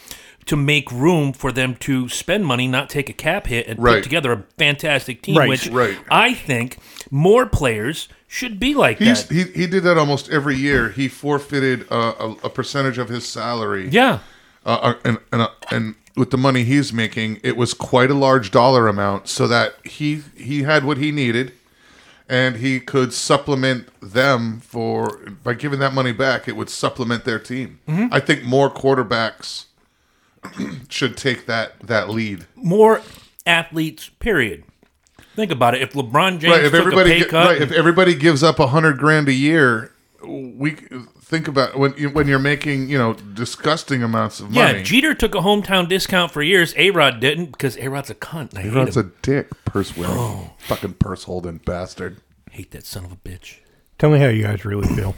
to 0.45 0.55
make 0.57 0.91
room 0.91 1.31
for 1.33 1.51
them 1.51 1.75
to 1.75 2.09
spend 2.09 2.45
money, 2.45 2.67
not 2.67 2.89
take 2.89 3.09
a 3.09 3.13
cap 3.13 3.47
hit, 3.47 3.65
and 3.67 3.79
Right. 3.81 3.95
put 3.95 4.03
together 4.03 4.31
a 4.33 4.43
fantastic 4.57 5.21
team. 5.21 5.37
Right. 5.37 5.47
Which 5.49 5.67
Right. 5.67 5.97
I 6.11 6.33
think 6.33 6.77
more 7.09 7.45
players 7.45 8.09
should 8.27 8.59
be 8.59 8.73
like 8.73 8.97
He's, 8.99 9.25
that. 9.25 9.33
he 9.33 9.43
he 9.61 9.67
did 9.67 9.83
that 9.83 9.97
almost 9.97 10.29
every 10.29 10.55
year. 10.57 10.89
He 10.89 11.07
forfeited 11.07 11.87
a, 11.89 11.95
a, 11.95 12.31
a 12.43 12.49
percentage 12.49 12.97
of 12.97 13.07
his 13.09 13.25
salary. 13.25 13.87
yeah. 13.89 14.19
Uh, 14.65 14.69
uh, 14.69 14.93
and 15.05 15.17
and 15.31 15.41
uh, 15.43 15.49
and 15.71 15.95
with 16.15 16.31
the 16.31 16.37
money 16.37 16.63
he's 16.63 16.93
making, 16.93 17.39
it 17.43 17.57
was 17.57 17.73
quite 17.73 18.11
a 18.11 18.13
large 18.13 18.51
dollar 18.51 18.87
amount, 18.87 19.27
so 19.27 19.47
that 19.47 19.75
he 19.83 20.23
he 20.35 20.63
had 20.63 20.85
what 20.85 20.97
he 20.97 21.11
needed, 21.11 21.53
and 22.29 22.57
he 22.57 22.79
could 22.79 23.13
supplement 23.13 23.87
them 24.01 24.59
for 24.59 25.19
by 25.43 25.53
giving 25.53 25.79
that 25.79 25.93
money 25.93 26.11
back. 26.11 26.47
It 26.47 26.55
would 26.55 26.69
supplement 26.69 27.25
their 27.25 27.39
team. 27.39 27.79
Mm-hmm. 27.87 28.13
I 28.13 28.19
think 28.19 28.43
more 28.43 28.69
quarterbacks 28.69 29.65
should 30.89 31.17
take 31.17 31.45
that 31.47 31.79
that 31.79 32.09
lead. 32.09 32.45
More 32.55 33.01
athletes. 33.45 34.09
Period. 34.19 34.63
Think 35.35 35.51
about 35.51 35.73
it. 35.73 35.81
If 35.81 35.93
LeBron 35.93 36.39
James 36.39 36.53
Right. 36.53 36.63
If 36.65 36.71
took 36.71 36.81
everybody 36.81 37.11
a 37.11 37.23
pay 37.23 37.29
cut, 37.29 37.47
right, 37.47 37.61
if 37.61 37.71
everybody 37.71 38.13
gives 38.13 38.43
up 38.43 38.59
a 38.59 38.67
hundred 38.67 38.99
grand 38.99 39.27
a 39.27 39.33
year, 39.33 39.91
we 40.23 40.77
think 41.33 41.47
about 41.47 41.77
when 41.77 41.93
you, 41.97 42.09
when 42.09 42.27
you're 42.27 42.39
making 42.39 42.89
you 42.89 42.97
know 42.97 43.13
disgusting 43.13 44.03
amounts 44.03 44.39
of 44.39 44.51
money. 44.51 44.77
yeah. 44.77 44.83
Jeter 44.83 45.13
took 45.13 45.33
a 45.35 45.39
hometown 45.39 45.89
discount 45.89 46.31
for 46.31 46.41
years. 46.43 46.73
A 46.77 46.91
Rod 46.91 47.19
didn't 47.19 47.47
because 47.51 47.75
A 47.77 47.87
Rod's 47.89 48.09
a 48.09 48.15
cunt. 48.15 48.51
and 48.51 48.59
I 48.59 48.61
hate 48.61 48.73
That's 48.73 48.97
him. 48.97 49.11
a 49.17 49.21
dick, 49.25 49.49
purse 49.65 49.97
wearing, 49.97 50.13
Oh. 50.15 50.51
fucking 50.59 50.93
purse 50.95 51.23
holding 51.23 51.57
bastard. 51.57 52.17
hate 52.51 52.71
that 52.71 52.85
son 52.85 53.05
of 53.05 53.11
a 53.11 53.15
bitch. 53.15 53.57
Tell 53.97 54.11
me 54.11 54.19
how 54.19 54.27
you 54.27 54.43
guys 54.43 54.63
really 54.63 54.87
feel. 54.95 55.15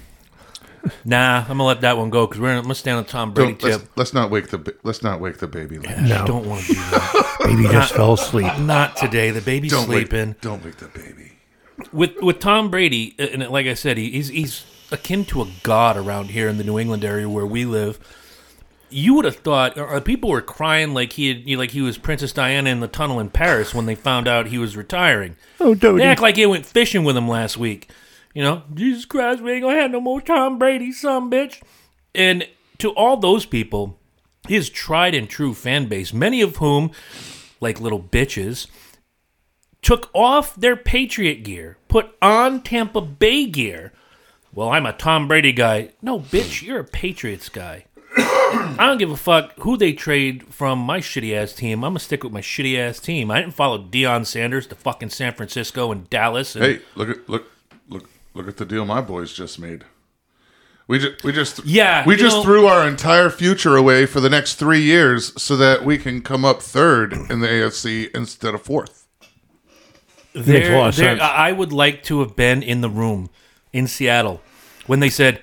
Nah, 1.03 1.39
I'm 1.41 1.48
gonna 1.48 1.63
let 1.65 1.81
that 1.81 1.98
one 1.98 2.12
go 2.12 2.27
because 2.27 2.39
we're 2.39 2.62
gonna 2.62 2.75
stay 2.75 2.91
on 2.91 3.03
the 3.03 3.10
Tom 3.10 3.34
Brady 3.34 3.53
Don't, 3.53 3.63
let's, 3.63 3.77
tip. 3.84 3.91
let's 3.98 4.13
not 4.13 4.29
wake 4.29 4.50
the 4.50 4.60
ba- 4.60 4.74
let's 4.84 5.01
not 5.01 5.19
wake 5.19 5.39
the 5.39 5.48
baby. 5.48 5.79
Lynch. 5.79 5.98
I 5.98 6.07
No. 6.07 6.25
don't 6.27 6.45
want 6.45 6.62
to 6.65 6.67
do 6.74 6.79
that. 6.79 7.38
Baby 7.45 7.63
just 7.63 7.93
fell 7.93 8.13
asleep. 8.13 8.57
Not 8.60 8.95
today. 8.98 9.29
The 9.31 9.41
baby's 9.41 9.72
Don't 9.72 9.86
sleeping. 9.86 10.29
wake, 10.29 10.41
don't 10.41 10.63
wake 10.65 10.77
the 10.77 10.88
baby. 10.88 11.34
With 11.91 12.22
with 12.22 12.39
Tom 12.39 12.69
Brady, 12.72 13.15
uh, 13.19 13.24
and 13.34 13.48
like 13.50 13.65
I 13.67 13.74
said, 13.75 13.98
he, 13.98 14.10
he's 14.12 14.29
he's 14.29 14.63
akin 14.91 15.25
to 15.25 15.41
a 15.41 15.47
god 15.63 15.97
around 15.97 16.29
here 16.29 16.47
in 16.47 16.57
the 16.57 16.63
New 16.63 16.79
England 16.79 17.03
area 17.03 17.29
where 17.29 17.45
we 17.45 17.65
live. 17.65 17.99
You 18.89 19.15
would 19.15 19.25
have 19.25 19.37
thought 19.37 19.77
or 19.77 19.99
people 19.99 20.29
were 20.29 20.41
crying 20.41 20.93
like 20.93 21.13
he 21.13 21.27
had, 21.27 21.57
like 21.57 21.71
he 21.71 21.81
was 21.81 21.97
Princess 21.97 22.31
Diana 22.31 22.69
in 22.69 22.79
the 22.79 22.87
tunnel 22.87 23.19
in 23.19 23.29
Paris 23.29 23.73
when 23.73 23.87
they 23.87 23.95
found 23.95 24.27
out 24.27 24.47
he 24.47 24.57
was 24.57 24.77
retiring. 24.77 25.35
Oh, 25.59 25.73
Dodi. 25.73 25.97
They 25.97 26.05
act 26.05 26.21
like 26.21 26.37
he 26.37 26.45
went 26.45 26.65
fishing 26.65 27.03
with 27.03 27.17
him 27.17 27.27
last 27.27 27.57
week. 27.57 27.89
You 28.33 28.43
know, 28.43 28.63
Jesus 28.73 29.05
Christ, 29.05 29.41
we 29.41 29.53
ain't 29.53 29.63
gonna 29.63 29.81
have 29.81 29.91
no 29.91 30.01
more 30.01 30.21
Tom 30.21 30.59
Brady, 30.59 30.91
some 30.91 31.31
bitch. 31.31 31.61
And 32.13 32.47
to 32.77 32.91
all 32.91 33.17
those 33.17 33.45
people, 33.45 33.99
his 34.47 34.69
tried 34.69 35.15
and 35.15 35.29
true 35.29 35.53
fan 35.53 35.87
base, 35.87 36.13
many 36.13 36.41
of 36.41 36.57
whom, 36.57 36.91
like 37.59 37.81
little 37.81 38.01
bitches, 38.01 38.67
took 39.81 40.09
off 40.13 40.55
their 40.55 40.75
Patriot 40.75 41.43
gear, 41.43 41.77
put 41.87 42.15
on 42.21 42.61
Tampa 42.61 43.01
Bay 43.01 43.45
gear. 43.45 43.93
Well, 44.55 44.69
I'm 44.69 44.85
a 44.85 44.93
Tom 44.93 45.27
Brady 45.27 45.51
guy. 45.51 45.89
No, 46.01 46.19
bitch, 46.19 46.62
you're 46.62 46.79
a 46.79 46.83
Patriots 46.85 47.50
guy. 47.50 47.85
I 48.17 48.75
don't 48.79 48.97
give 48.97 49.12
a 49.12 49.17
fuck 49.17 49.51
who 49.59 49.75
they 49.75 49.91
trade 49.91 50.45
from 50.53 50.79
my 50.79 51.00
shitty 51.01 51.35
ass 51.35 51.51
team. 51.53 51.83
I'm 51.83 51.89
gonna 51.91 52.00
stick 52.00 52.24
with 52.24 52.31
my 52.31 52.39
shitty 52.39 52.77
ass 52.79 53.00
team. 53.01 53.29
I 53.29 53.41
didn't 53.41 53.53
follow 53.53 53.77
Deion 53.77 54.25
Sanders 54.25 54.65
to 54.67 54.75
fucking 54.75 55.09
San 55.09 55.33
Francisco 55.33 55.91
and 55.91 56.09
Dallas. 56.09 56.55
And 56.55 56.63
Hey, 56.63 56.79
look 56.95 57.09
at 57.09 57.27
look 57.29 57.47
look 57.89 58.09
look 58.33 58.47
at 58.47 58.55
the 58.55 58.65
deal 58.65 58.85
my 58.85 59.01
boys 59.01 59.33
just 59.33 59.59
made. 59.59 59.83
We 60.88 61.00
just 61.00 61.24
we 61.25 61.33
just 61.33 61.65
Yeah, 61.65 62.05
we 62.07 62.15
just 62.15 62.38
know- 62.38 62.43
threw 62.43 62.67
our 62.67 62.88
entire 62.88 63.29
future 63.29 63.75
away 63.75 64.05
for 64.05 64.21
the 64.21 64.29
next 64.29 64.55
three 64.55 64.81
years 64.81 65.33
so 65.41 65.57
that 65.57 65.83
we 65.83 65.97
can 65.97 66.21
come 66.21 66.45
up 66.45 66.62
third 66.62 67.12
in 67.12 67.41
the 67.41 67.47
AFC 67.47 68.09
instead 68.15 68.53
of 68.55 68.62
fourth. 68.62 69.05
Makes 70.33 70.69
a 70.69 70.77
lot 70.77 70.88
of 70.89 70.95
there- 70.95 71.21
I 71.21 71.50
I 71.50 71.51
would 71.51 71.74
like 71.74 72.03
to 72.03 72.21
have 72.21 72.38
been 72.38 72.63
in 72.63 72.79
the 72.79 72.89
room 72.89 73.29
in 73.74 73.88
Seattle 73.88 74.41
when 74.87 74.99
they 74.99 75.09
said, 75.09 75.41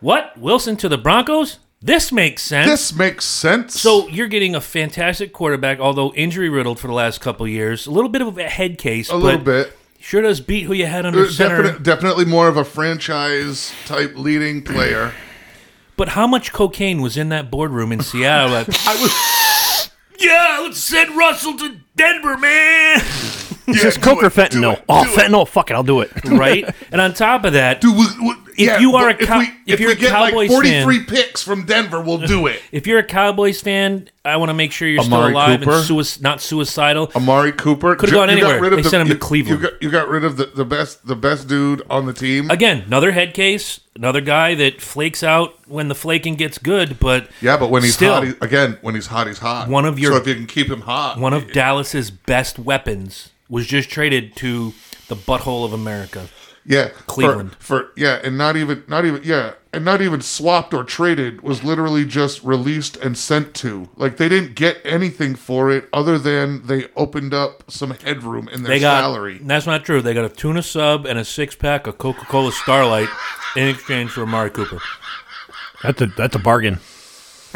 "What 0.00 0.36
Wilson 0.38 0.76
to 0.78 0.88
the 0.88 0.98
Broncos? 0.98 1.58
This 1.82 2.10
makes 2.10 2.42
sense." 2.42 2.70
This 2.70 2.94
makes 2.94 3.24
sense. 3.24 3.78
so 3.80 4.08
you're 4.08 4.28
getting 4.28 4.54
a 4.54 4.60
fantastic 4.60 5.32
quarterback, 5.32 5.78
although 5.80 6.12
injury 6.14 6.48
riddled 6.48 6.78
for 6.80 6.86
the 6.86 6.92
last 6.94 7.20
couple 7.20 7.46
of 7.46 7.52
years. 7.52 7.86
A 7.86 7.90
little 7.90 8.10
bit 8.10 8.22
of 8.22 8.36
a 8.38 8.48
head 8.48 8.78
case, 8.78 9.08
a 9.08 9.12
but 9.12 9.18
little 9.22 9.40
bit. 9.40 9.76
sure 10.00 10.22
does 10.22 10.40
beat 10.40 10.64
who 10.64 10.72
you 10.72 10.86
had 10.86 11.04
under 11.06 11.28
center. 11.30 11.62
definite- 11.62 11.82
definitely 11.82 12.24
more 12.24 12.48
of 12.48 12.56
a 12.56 12.64
franchise 12.64 13.72
type 13.86 14.12
leading 14.16 14.62
player. 14.62 15.12
But 15.96 16.10
how 16.10 16.26
much 16.26 16.52
cocaine 16.52 17.00
was 17.00 17.16
in 17.16 17.30
that 17.30 17.50
boardroom 17.50 17.90
in 17.92 18.00
Seattle? 18.00 18.54
I 18.86 19.00
was 19.00 19.90
yeah, 20.18 20.60
let's 20.62 20.78
send 20.78 21.16
Russell 21.16 21.56
to 21.58 21.76
Denver, 21.94 22.36
man. 22.38 23.00
Is 23.74 23.82
this 23.82 23.96
Coke 23.96 24.22
or 24.22 24.30
fentanyl? 24.30 24.80
Oh, 24.88 25.04
fentanyl. 25.16 25.46
Fuck 25.48 25.70
it, 25.70 25.74
I'll 25.74 25.82
do 25.82 26.00
it. 26.00 26.10
right? 26.24 26.72
And 26.92 27.00
on 27.00 27.14
top 27.14 27.44
of 27.44 27.54
that, 27.54 27.80
Dude, 27.80 27.96
we, 27.96 28.04
we, 28.28 28.34
If 28.56 28.80
you 28.80 28.94
are 28.94 29.12
but 29.12 29.22
a 29.22 29.26
Cow- 29.26 29.40
if, 29.40 29.48
we, 29.48 29.54
if 29.54 29.74
if 29.74 29.80
you're 29.80 29.88
we 29.90 29.92
a 29.94 29.96
get 29.96 30.10
Cowboys 30.12 30.50
like 30.50 30.62
43 30.84 31.04
picks 31.04 31.42
from 31.42 31.64
Denver, 31.66 32.00
we'll 32.00 32.18
do 32.18 32.46
it. 32.46 32.62
if 32.72 32.86
you're 32.86 33.00
a 33.00 33.04
Cowboys 33.04 33.60
fan, 33.60 34.08
I 34.24 34.36
want 34.36 34.48
to 34.50 34.54
make 34.54 34.72
sure 34.72 34.86
you're 34.88 35.02
still 35.02 35.26
alive 35.28 35.60
Cooper? 35.60 35.72
and 35.72 35.84
sui- 36.04 36.22
not 36.22 36.40
suicidal. 36.40 37.10
Amari 37.16 37.52
Cooper 37.52 37.96
Could've 37.96 38.12
gone 38.14 38.28
you 38.30 38.36
got 38.40 38.42
anywhere. 38.50 38.60
rid 38.62 38.72
of 38.72 38.76
They 38.78 38.82
the- 38.82 38.88
sent 38.90 39.00
him 39.02 39.08
to 39.08 39.14
you- 39.14 39.18
Cleveland. 39.20 39.60
You 39.62 39.68
got, 39.70 39.82
you 39.82 39.90
got 39.90 40.08
rid 40.08 40.24
of 40.24 40.36
the, 40.36 40.46
the 40.46 40.64
best 40.64 41.06
the 41.06 41.16
best 41.16 41.48
dude 41.48 41.82
on 41.90 42.06
the 42.06 42.12
team. 42.12 42.50
Again, 42.50 42.84
another 42.86 43.12
head 43.12 43.34
case, 43.34 43.80
another 43.94 44.20
guy 44.20 44.54
that 44.54 44.80
flakes 44.80 45.22
out 45.22 45.54
when 45.68 45.88
the 45.88 45.94
flaking 45.94 46.34
gets 46.36 46.58
good, 46.58 46.98
but 47.00 47.28
yeah, 47.40 47.56
but 47.56 47.70
when 47.70 47.82
he's 47.82 47.94
still, 47.94 48.14
hot, 48.14 48.24
he, 48.24 48.32
again, 48.40 48.78
when 48.80 48.94
he's 48.94 49.06
hot, 49.08 49.26
he's 49.26 49.38
hot. 49.38 49.68
One 49.68 49.84
of 49.84 49.98
your- 49.98 50.12
so 50.12 50.18
if 50.18 50.26
you 50.26 50.34
can 50.34 50.46
keep 50.46 50.68
him 50.70 50.82
hot, 50.82 51.18
one 51.18 51.32
of 51.32 51.52
Dallas's 51.52 52.10
best 52.10 52.58
weapons 52.58 53.30
was 53.48 53.66
just 53.66 53.88
traded 53.90 54.36
to 54.36 54.72
the 55.08 55.14
butthole 55.16 55.64
of 55.64 55.72
America. 55.72 56.28
yeah, 56.64 56.88
for- 56.88 57.02
Cleveland. 57.04 57.56
for, 57.58 57.90
yeah, 57.96 58.20
and 58.24 58.36
not 58.36 58.56
even 58.56 58.82
not 58.88 59.04
even 59.04 59.22
yeah, 59.24 59.52
and 59.72 59.84
not 59.84 60.02
even 60.02 60.20
swapped 60.20 60.74
or 60.74 60.82
traded 60.82 61.42
was 61.42 61.62
literally 61.62 62.04
just 62.04 62.42
released 62.42 62.96
and 62.96 63.16
sent 63.16 63.54
to. 63.54 63.88
Like 63.96 64.16
they 64.16 64.28
didn't 64.28 64.54
get 64.56 64.78
anything 64.84 65.34
for 65.36 65.70
it 65.70 65.88
other 65.92 66.18
than 66.18 66.66
they 66.66 66.86
opened 66.96 67.32
up 67.34 67.70
some 67.70 67.90
headroom 67.90 68.48
in 68.48 68.62
their 68.64 68.70
They 68.70 68.80
got 68.80 69.02
salary. 69.02 69.38
that's 69.42 69.66
not 69.66 69.84
true. 69.84 70.02
They 70.02 70.14
got 70.14 70.24
a 70.24 70.28
tuna 70.28 70.62
sub 70.62 71.06
and 71.06 71.18
a 71.18 71.24
six 71.24 71.54
pack 71.54 71.86
of 71.86 71.98
Coca 71.98 72.24
Cola 72.24 72.50
Starlight 72.52 73.08
in 73.54 73.68
exchange 73.68 74.10
for 74.10 74.22
Amari 74.22 74.50
Cooper 74.50 74.80
That's 75.84 76.00
a 76.02 76.06
that's 76.06 76.34
a 76.34 76.40
bargain. 76.40 76.80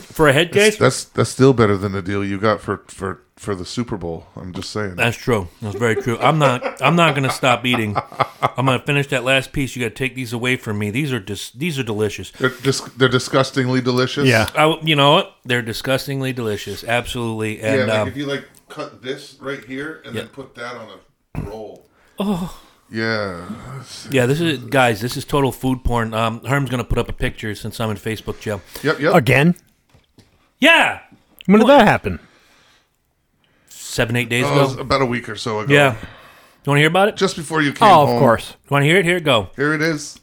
For 0.00 0.28
a 0.28 0.32
head 0.32 0.52
case. 0.52 0.76
That's 0.78 1.04
that's 1.04 1.30
still 1.30 1.52
better 1.52 1.76
than 1.76 1.92
the 1.92 2.02
deal 2.02 2.24
you 2.24 2.38
got 2.38 2.60
for 2.60 2.78
for 2.88 3.22
for 3.36 3.54
the 3.54 3.64
Super 3.64 3.96
Bowl. 3.96 4.26
I'm 4.36 4.52
just 4.52 4.70
saying. 4.70 4.96
That's 4.96 5.16
true. 5.16 5.48
That's 5.62 5.76
very 5.76 5.96
true. 5.96 6.18
I'm 6.18 6.38
not. 6.38 6.82
I'm 6.82 6.96
not 6.96 7.14
gonna 7.14 7.30
stop 7.30 7.64
eating. 7.64 7.96
I'm 8.42 8.66
gonna 8.66 8.78
finish 8.80 9.06
that 9.08 9.24
last 9.24 9.52
piece. 9.52 9.74
You 9.76 9.82
got 9.82 9.88
to 9.90 9.94
take 9.94 10.14
these 10.14 10.32
away 10.32 10.56
from 10.56 10.78
me. 10.78 10.90
These 10.90 11.12
are 11.12 11.20
just. 11.20 11.58
These 11.58 11.78
are 11.78 11.82
delicious. 11.82 12.30
They're 12.32 12.50
dis- 12.50 12.80
they're 12.96 13.08
disgustingly 13.08 13.80
delicious. 13.80 14.26
Yeah. 14.26 14.48
I, 14.54 14.78
you 14.82 14.94
know 14.96 15.12
what? 15.12 15.36
They're 15.44 15.62
disgustingly 15.62 16.32
delicious. 16.32 16.84
Absolutely. 16.84 17.60
Yeah, 17.60 17.74
And 17.74 17.88
like 17.88 17.98
um, 17.98 18.08
if 18.08 18.16
you 18.16 18.26
like 18.26 18.44
cut 18.68 19.02
this 19.02 19.36
right 19.40 19.64
here 19.64 20.02
and 20.04 20.14
Yeah. 20.14 20.22
then 20.22 20.30
put 20.30 20.54
that 20.56 20.74
on 20.76 20.88
a 21.36 21.40
roll. 21.42 21.86
Oh. 22.18 22.60
Yeah. 22.92 23.48
yeah, 24.10 24.26
this 24.26 24.40
is 24.40 24.58
guys. 24.64 25.00
This 25.00 25.16
is 25.16 25.24
total 25.24 25.52
food 25.52 25.84
porn. 25.84 26.12
Um, 26.12 26.42
Herm's 26.44 26.70
gonna 26.70 26.82
put 26.82 26.98
up 26.98 27.08
a 27.08 27.12
picture 27.12 27.54
since 27.54 27.78
I'm 27.78 27.88
in 27.90 27.96
Facebook 27.96 28.40
jail. 28.40 28.60
Yep. 28.82 28.98
Yep. 28.98 29.14
Again? 29.14 29.54
Yeah, 30.60 31.00
When 31.46 31.58
did 31.60 31.68
that 31.68 31.86
happen? 31.86 32.20
seven 33.68 34.14
eight 34.16 34.28
days 34.28 34.44
Oh, 34.46 34.52
it 34.58 34.62
was 34.62 34.72
ago. 34.74 34.82
about 34.82 35.02
a 35.02 35.06
week 35.06 35.28
or 35.28 35.36
so 35.36 35.60
ago. 35.60 35.72
Yeah. 35.72 35.92
You 35.94 36.70
want 36.70 36.76
to 36.76 36.80
hear 36.80 36.88
about 36.88 37.08
it? 37.08 37.16
Just 37.16 37.34
before 37.36 37.62
you 37.62 37.70
oh, 37.70 37.72
came 37.72 37.88
Oh, 37.88 38.06
home. 38.06 38.16
of 38.16 38.20
course. 38.20 38.50
You 38.64 38.68
want 38.70 38.82
to 38.82 38.86
hear 38.86 38.98
it? 38.98 39.04
Here 39.04 39.16
it 39.16 39.24
go. 39.24 39.48
Here 39.56 39.72
it 39.74 39.82
is. 39.82 40.20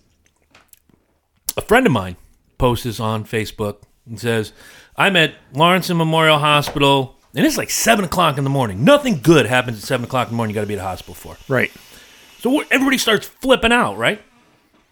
a 1.57 1.61
friend 1.61 1.85
of 1.87 1.91
mine 1.91 2.15
posts 2.59 2.83
this 2.85 2.99
on 2.99 3.23
Facebook 3.25 3.77
and 4.05 4.19
says, 4.19 4.53
I'm 4.95 5.15
at 5.15 5.33
Lawrence 5.53 5.89
and 5.89 5.97
Memorial 5.97 6.37
Hospital, 6.37 7.17
and 7.35 7.45
it's 7.45 7.57
like 7.57 7.71
7 7.71 8.05
o'clock 8.05 8.37
in 8.37 8.43
the 8.43 8.49
morning. 8.49 8.83
Nothing 8.83 9.19
good 9.21 9.47
happens 9.47 9.77
at 9.79 9.83
7 9.83 10.03
o'clock 10.05 10.27
in 10.27 10.33
the 10.33 10.37
morning 10.37 10.53
you 10.53 10.59
got 10.59 10.61
to 10.61 10.67
be 10.67 10.75
at 10.75 10.77
the 10.77 10.83
hospital 10.83 11.15
for. 11.15 11.35
Right. 11.51 11.71
So 12.39 12.51
what- 12.51 12.67
everybody 12.71 12.97
starts 12.99 13.25
flipping 13.27 13.71
out, 13.71 13.97
right? 13.97 14.21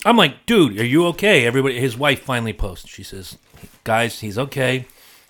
I'm 0.03 0.17
like, 0.17 0.45
dude, 0.47 0.79
are 0.79 0.85
you 0.85 1.05
okay? 1.07 1.45
Everybody, 1.45 1.79
his 1.79 1.95
wife 1.97 2.21
finally 2.23 2.53
posts. 2.53 2.89
She 2.89 3.03
says, 3.03 3.37
guys, 3.83 4.19
he's 4.19 4.37
okay. 4.37 4.85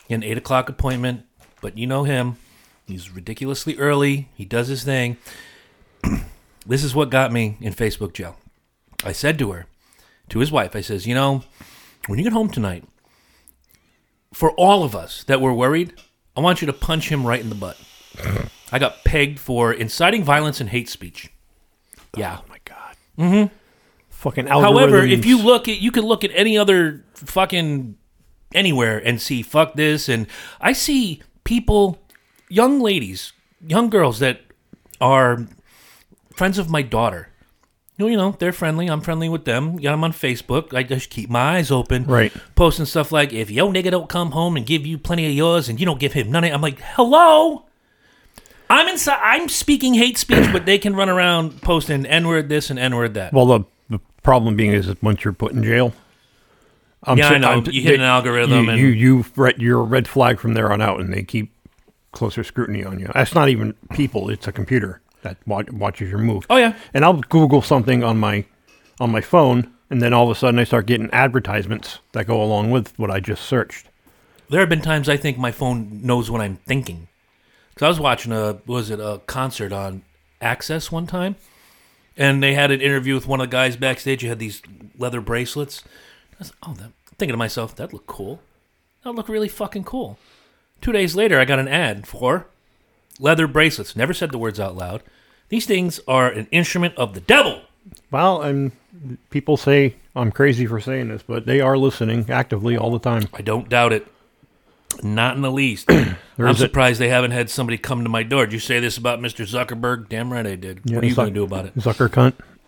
An 0.09 0.23
8 0.23 0.37
o'clock 0.37 0.69
appointment, 0.69 1.25
but 1.61 1.77
you 1.77 1.87
know 1.87 2.03
him. 2.03 2.37
He's 2.85 3.09
ridiculously 3.09 3.77
early. 3.77 4.29
He 4.35 4.45
does 4.45 4.67
his 4.67 4.83
thing. 4.83 5.17
this 6.65 6.83
is 6.83 6.93
what 6.93 7.09
got 7.09 7.31
me 7.31 7.57
in 7.59 7.73
Facebook 7.73 8.13
jail. 8.13 8.37
I 9.03 9.11
said 9.11 9.39
to 9.39 9.51
her, 9.51 9.65
to 10.29 10.39
his 10.39 10.51
wife, 10.51 10.75
I 10.75 10.81
says, 10.81 11.07
you 11.07 11.15
know, 11.15 11.43
when 12.07 12.19
you 12.19 12.23
get 12.23 12.33
home 12.33 12.49
tonight, 12.49 12.83
for 14.33 14.51
all 14.51 14.83
of 14.83 14.95
us 14.95 15.23
that 15.23 15.41
were 15.41 15.53
worried, 15.53 15.93
I 16.35 16.41
want 16.41 16.61
you 16.61 16.65
to 16.67 16.73
punch 16.73 17.09
him 17.09 17.25
right 17.25 17.39
in 17.39 17.49
the 17.49 17.55
butt. 17.55 17.77
I 18.71 18.79
got 18.79 19.03
pegged 19.03 19.39
for 19.39 19.71
inciting 19.71 20.23
violence 20.23 20.59
and 20.59 20.69
hate 20.69 20.89
speech. 20.89 21.31
Yeah. 22.17 22.39
Oh 22.41 22.45
my 22.49 22.57
god. 22.65 22.95
Mm-hmm. 23.17 23.55
Fucking 24.09 24.45
algorithms. 24.45 24.61
However, 24.61 24.97
if 24.97 25.25
you 25.25 25.41
look 25.41 25.67
at, 25.67 25.79
you 25.79 25.91
can 25.91 26.03
look 26.03 26.23
at 26.23 26.31
any 26.33 26.57
other 26.57 27.05
fucking 27.13 27.97
anywhere 28.53 28.97
and 28.97 29.21
see 29.21 29.41
fuck 29.41 29.75
this, 29.75 30.09
and 30.09 30.27
I 30.61 30.73
see 30.73 31.21
people, 31.43 31.99
young 32.49 32.79
ladies, 32.79 33.33
young 33.65 33.89
girls 33.89 34.19
that 34.19 34.41
are 35.01 35.47
friends 36.33 36.57
of 36.57 36.69
my 36.69 36.81
daughter. 36.81 37.29
You 37.97 38.05
know, 38.05 38.11
you 38.11 38.17
know, 38.17 38.35
they're 38.37 38.51
friendly. 38.51 38.87
I'm 38.87 38.99
friendly 38.99 39.29
with 39.29 39.45
them. 39.45 39.77
Got 39.77 39.91
them 39.91 40.03
on 40.03 40.11
Facebook. 40.11 40.73
I 40.73 40.83
just 40.83 41.09
keep 41.09 41.29
my 41.29 41.55
eyes 41.55 41.71
open. 41.71 42.03
Right. 42.03 42.33
Posting 42.55 42.85
stuff 42.85 43.13
like, 43.13 43.31
if 43.31 43.49
yo 43.49 43.71
nigga 43.71 43.89
don't 43.89 44.09
come 44.09 44.31
home 44.31 44.57
and 44.57 44.65
give 44.65 44.85
you 44.85 44.97
plenty 44.97 45.25
of 45.25 45.31
yours 45.31 45.69
and 45.69 45.79
you 45.79 45.85
don't 45.85 45.99
give 45.99 46.11
him 46.11 46.29
none 46.29 46.43
of 46.43 46.51
I'm 46.51 46.61
like, 46.61 46.79
hello? 46.81 47.65
I'm 48.69 48.89
inside. 48.89 49.19
I'm 49.21 49.47
speaking 49.47 49.93
hate 49.93 50.17
speech, 50.17 50.51
but 50.51 50.65
they 50.65 50.77
can 50.77 50.95
run 50.95 51.07
around 51.07 51.61
posting 51.61 52.05
N 52.05 52.27
word 52.27 52.49
this 52.49 52.69
and 52.69 52.77
N 52.77 52.95
word 52.95 53.13
that. 53.13 53.31
well, 53.31 53.45
the, 53.45 53.61
the 53.89 53.99
problem 54.23 54.57
being 54.57 54.73
is 54.73 54.87
that 54.87 55.01
once 55.01 55.23
you're 55.23 55.33
put 55.33 55.53
in 55.53 55.63
jail, 55.63 55.93
I'm 57.07 57.17
Yeah, 57.17 57.29
I 57.29 57.33
si- 57.33 57.39
know. 57.39 57.49
I'm- 57.49 57.63
You 57.71 57.81
hit 57.81 57.95
an 57.95 58.01
algorithm 58.01 58.65
You, 58.65 58.69
and- 58.71 58.79
you, 58.79 58.87
you 58.87 59.25
re- 59.35 59.53
you're 59.57 59.79
a 59.81 59.83
red 59.83 60.07
flag 60.07 60.39
from 60.39 60.53
there 60.53 60.71
on 60.71 60.81
out, 60.81 60.99
and 60.99 61.13
they 61.13 61.23
keep 61.23 61.51
closer 62.11 62.43
scrutiny 62.43 62.83
on 62.83 62.99
you. 62.99 63.09
That's 63.13 63.35
not 63.35 63.49
even 63.49 63.75
people; 63.93 64.29
it's 64.29 64.47
a 64.47 64.51
computer 64.51 65.01
that 65.21 65.37
wa- 65.45 65.63
watches 65.71 66.09
your 66.09 66.19
move. 66.19 66.45
Oh, 66.49 66.57
yeah. 66.57 66.73
And 66.93 67.03
I'll 67.05 67.21
Google 67.21 67.61
something 67.61 68.03
on 68.03 68.17
my 68.17 68.45
on 68.99 69.11
my 69.11 69.21
phone, 69.21 69.69
and 69.89 70.01
then 70.01 70.13
all 70.13 70.23
of 70.29 70.35
a 70.35 70.39
sudden 70.39 70.59
I 70.59 70.63
start 70.63 70.85
getting 70.85 71.09
advertisements 71.11 71.99
that 72.13 72.25
go 72.27 72.41
along 72.41 72.71
with 72.71 72.97
what 72.97 73.11
I 73.11 73.19
just 73.19 73.43
searched. 73.43 73.87
There 74.49 74.59
have 74.61 74.69
been 74.69 74.81
times 74.81 75.09
I 75.09 75.17
think 75.17 75.37
my 75.37 75.51
phone 75.51 75.99
knows 76.03 76.29
what 76.31 76.39
I'm 76.41 76.57
thinking. 76.65 77.07
Because 77.73 77.85
I 77.85 77.89
was 77.89 77.99
watching 77.99 78.31
a 78.31 78.57
was 78.65 78.89
it 78.89 78.99
a 78.99 79.19
concert 79.27 79.71
on 79.73 80.03
Access 80.41 80.91
one 80.91 81.07
time, 81.07 81.35
and 82.17 82.41
they 82.43 82.53
had 82.53 82.69
an 82.71 82.79
interview 82.81 83.15
with 83.15 83.25
one 83.27 83.41
of 83.41 83.49
the 83.49 83.51
guys 83.51 83.75
backstage 83.75 84.21
who 84.21 84.27
had 84.29 84.39
these 84.39 84.61
leather 84.97 85.19
bracelets. 85.21 85.83
I 86.35 86.39
was, 86.39 86.53
oh, 86.63 86.73
that, 86.73 86.91
thinking 87.17 87.33
to 87.33 87.37
myself, 87.37 87.75
that 87.75 87.93
looked 87.93 88.07
cool. 88.07 88.41
That 89.03 89.13
looked 89.13 89.29
really 89.29 89.47
fucking 89.47 89.83
cool. 89.83 90.17
Two 90.81 90.91
days 90.91 91.15
later, 91.15 91.39
I 91.39 91.45
got 91.45 91.59
an 91.59 91.67
ad 91.67 92.07
for 92.07 92.47
leather 93.19 93.47
bracelets. 93.47 93.95
Never 93.95 94.13
said 94.13 94.31
the 94.31 94.37
words 94.37 94.59
out 94.59 94.75
loud. 94.75 95.03
These 95.49 95.65
things 95.65 95.99
are 96.07 96.27
an 96.27 96.47
instrument 96.51 96.95
of 96.95 97.13
the 97.13 97.21
devil. 97.21 97.61
Well, 98.11 98.41
and 98.41 98.71
people 99.29 99.57
say 99.57 99.95
I'm 100.15 100.31
crazy 100.31 100.65
for 100.65 100.79
saying 100.79 101.09
this, 101.09 101.23
but 101.23 101.45
they 101.45 101.61
are 101.61 101.77
listening 101.77 102.29
actively 102.29 102.77
all 102.77 102.91
the 102.91 102.99
time. 102.99 103.27
I 103.33 103.41
don't 103.41 103.69
doubt 103.69 103.93
it. 103.93 104.07
Not 105.03 105.35
in 105.35 105.41
the 105.41 105.51
least. 105.51 105.91
I'm 106.37 106.55
surprised 106.55 106.99
they 106.99 107.09
haven't 107.09 107.31
had 107.31 107.49
somebody 107.49 107.77
come 107.77 108.03
to 108.03 108.09
my 108.09 108.23
door. 108.23 108.45
Did 108.45 108.53
you 108.53 108.59
say 108.59 108.79
this 108.79 108.97
about 108.97 109.19
Mr. 109.19 109.45
Zuckerberg? 109.45 110.07
Damn 110.09 110.31
right 110.31 110.47
I 110.47 110.55
did. 110.55 110.81
Yeah, 110.85 110.95
what 110.95 111.03
are 111.03 111.07
you 111.07 111.13
Zuck- 111.13 111.15
going 111.17 111.33
to 111.33 111.33
do 111.33 111.43
about 111.43 111.65
it? 111.65 111.75
Zucker 111.75 112.07
cunt. 112.09 112.33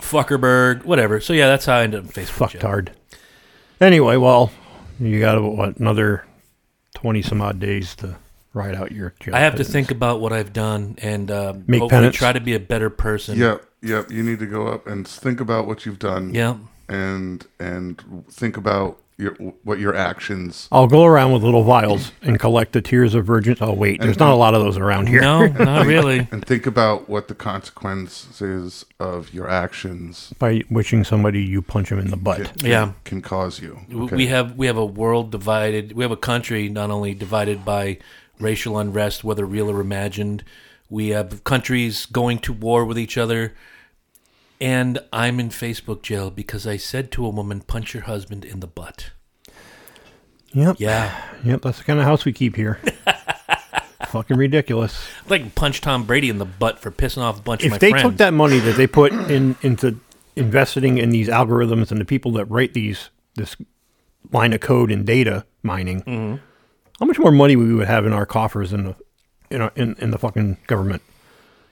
Fuckerberg, 0.00 0.84
whatever. 0.84 1.20
So 1.20 1.32
yeah, 1.32 1.46
that's 1.46 1.66
how 1.66 1.76
I 1.76 1.82
ended 1.84 2.00
up 2.00 2.06
on 2.06 2.12
Facebook. 2.12 2.50
jail. 2.50 2.60
Fucktard. 3.80 3.86
Anyway, 3.86 4.16
well, 4.16 4.50
you 5.00 5.20
got 5.20 5.42
what 5.42 5.76
another 5.78 6.24
twenty 6.94 7.22
some 7.22 7.40
odd 7.40 7.58
days 7.60 7.94
to 7.96 8.16
ride 8.52 8.74
out 8.74 8.92
your. 8.92 9.14
I 9.32 9.40
have 9.40 9.56
to 9.56 9.64
think 9.64 9.90
about 9.90 10.20
what 10.20 10.32
I've 10.32 10.52
done 10.52 10.96
and 11.02 11.30
uh, 11.30 11.54
Make 11.66 11.80
hopefully 11.80 12.00
penance. 12.00 12.16
try 12.16 12.32
to 12.32 12.40
be 12.40 12.54
a 12.54 12.60
better 12.60 12.90
person. 12.90 13.38
Yep, 13.38 13.64
yep. 13.82 14.10
You 14.10 14.22
need 14.22 14.38
to 14.40 14.46
go 14.46 14.68
up 14.68 14.86
and 14.86 15.06
think 15.06 15.40
about 15.40 15.66
what 15.66 15.86
you've 15.86 15.98
done. 15.98 16.34
Yeah. 16.34 16.56
and 16.88 17.46
and 17.60 18.24
think 18.30 18.56
about 18.56 18.98
your 19.18 19.32
what 19.64 19.80
your 19.80 19.94
actions. 19.96 20.68
I'll 20.70 20.86
go 20.86 21.04
around 21.04 21.32
with 21.32 21.42
little 21.42 21.64
vials 21.64 22.12
and 22.22 22.38
collect 22.38 22.72
the 22.72 22.80
tears 22.80 23.14
of 23.14 23.26
virgins. 23.26 23.58
Oh 23.60 23.72
wait, 23.72 24.00
there's 24.00 24.18
not 24.18 24.30
a 24.32 24.36
lot 24.36 24.54
of 24.54 24.62
those 24.62 24.78
around 24.78 25.08
here. 25.08 25.20
No, 25.20 25.46
not 25.46 25.86
really. 25.94 26.28
And 26.30 26.44
think 26.46 26.66
about 26.66 27.08
what 27.08 27.26
the 27.28 27.34
consequences 27.34 28.84
of 29.00 29.34
your 29.34 29.48
actions 29.50 30.32
By 30.38 30.62
wishing 30.70 31.04
somebody 31.04 31.42
you 31.42 31.62
punch 31.62 31.90
them 31.90 31.98
in 31.98 32.10
the 32.10 32.16
butt. 32.16 32.56
can, 32.58 32.66
Yeah. 32.66 32.92
can 33.04 33.20
cause 33.20 33.60
you. 33.60 33.80
Okay. 33.92 34.16
We 34.16 34.26
have 34.28 34.56
we 34.56 34.66
have 34.66 34.76
a 34.76 34.86
world 34.86 35.30
divided. 35.32 35.92
We 35.92 36.04
have 36.04 36.12
a 36.12 36.16
country 36.16 36.68
not 36.68 36.90
only 36.90 37.14
divided 37.14 37.64
by 37.64 37.98
racial 38.38 38.78
unrest, 38.78 39.24
whether 39.24 39.44
real 39.44 39.68
or 39.70 39.80
imagined. 39.80 40.44
We 40.90 41.08
have 41.08 41.42
countries 41.44 42.06
going 42.06 42.38
to 42.40 42.52
war 42.52 42.84
with 42.84 42.98
each 42.98 43.18
other. 43.18 43.52
And 44.60 44.98
I'm 45.12 45.38
in 45.38 45.50
Facebook 45.50 46.02
jail 46.02 46.30
because 46.30 46.66
I 46.66 46.76
said 46.76 47.12
to 47.12 47.24
a 47.24 47.28
woman, 47.28 47.60
"Punch 47.60 47.94
your 47.94 48.04
husband 48.04 48.44
in 48.44 48.60
the 48.60 48.66
butt." 48.66 49.10
Yep. 50.52 50.76
Yeah, 50.78 51.14
Yep. 51.44 51.62
That's 51.62 51.78
the 51.78 51.84
kind 51.84 51.98
of 51.98 52.04
house 52.06 52.24
we 52.24 52.32
keep 52.32 52.56
here. 52.56 52.80
Fucking 54.08 54.36
ridiculous. 54.38 55.06
I'd 55.24 55.30
like 55.30 55.54
punch 55.54 55.80
Tom 55.82 56.04
Brady 56.04 56.30
in 56.30 56.38
the 56.38 56.46
butt 56.46 56.78
for 56.78 56.90
pissing 56.90 57.18
off 57.20 57.38
a 57.38 57.42
bunch 57.42 57.62
of 57.64 57.70
my 57.70 57.76
friends. 57.76 57.76
If 57.76 57.80
they 57.80 57.90
friends. 57.90 58.02
took 58.10 58.16
that 58.18 58.32
money 58.32 58.58
that 58.58 58.76
they 58.76 58.86
put 58.86 59.12
in 59.12 59.56
into 59.62 60.00
investing 60.36 60.96
in 60.98 61.10
these 61.10 61.28
algorithms 61.28 61.90
and 61.90 62.00
the 62.00 62.04
people 62.06 62.32
that 62.32 62.46
write 62.46 62.72
these 62.72 63.10
this 63.34 63.54
line 64.32 64.52
of 64.54 64.60
code 64.60 64.90
and 64.90 65.04
data 65.04 65.44
mining, 65.62 66.02
Mm-hmm. 66.02 66.36
how 66.98 67.06
much 67.06 67.18
more 67.18 67.30
money 67.32 67.54
we 67.56 67.74
would 67.74 67.86
have 67.86 68.06
in 68.06 68.12
our 68.14 68.24
coffers 68.24 68.72
in 68.72 68.84
the 68.84 68.96
in 69.50 69.60
our, 69.60 69.72
in, 69.76 69.94
in 69.98 70.10
the 70.10 70.18
fucking 70.18 70.56
government? 70.66 71.02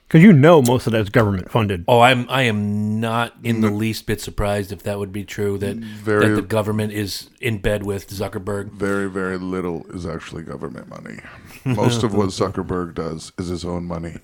Because 0.09 0.23
you 0.23 0.33
know 0.33 0.63
most 0.63 0.87
of 0.87 0.93
that's 0.93 1.09
government 1.09 1.51
funded. 1.51 1.85
Oh, 1.89 2.01
I'm 2.01 2.27
I 2.31 2.43
am 2.43 3.01
not 3.01 3.35
in 3.43 3.61
the 3.61 3.71
least 3.71 4.07
bit 4.07 4.21
surprised 4.21 4.71
if 4.71 4.83
that 4.85 4.99
would 5.01 5.13
be 5.13 5.25
true 5.25 5.59
that 5.59 5.77
Very- 5.77 6.29
that 6.29 6.35
the 6.37 6.43
government 6.43 6.93
is 6.93 7.29
in 7.41 7.59
bed 7.59 7.85
with 7.85 8.09
Zuckerberg. 8.09 8.71
very 8.73 9.11
very 9.11 9.37
little 9.37 9.85
is 9.93 10.07
actually 10.07 10.43
government 10.45 10.89
money. 10.89 11.19
Most 11.65 12.05
of 12.05 12.15
what 12.15 12.29
Zuckerberg 12.29 12.95
does 12.95 13.33
is 13.37 13.49
his 13.49 13.65
own 13.65 13.85
money. 13.85 14.19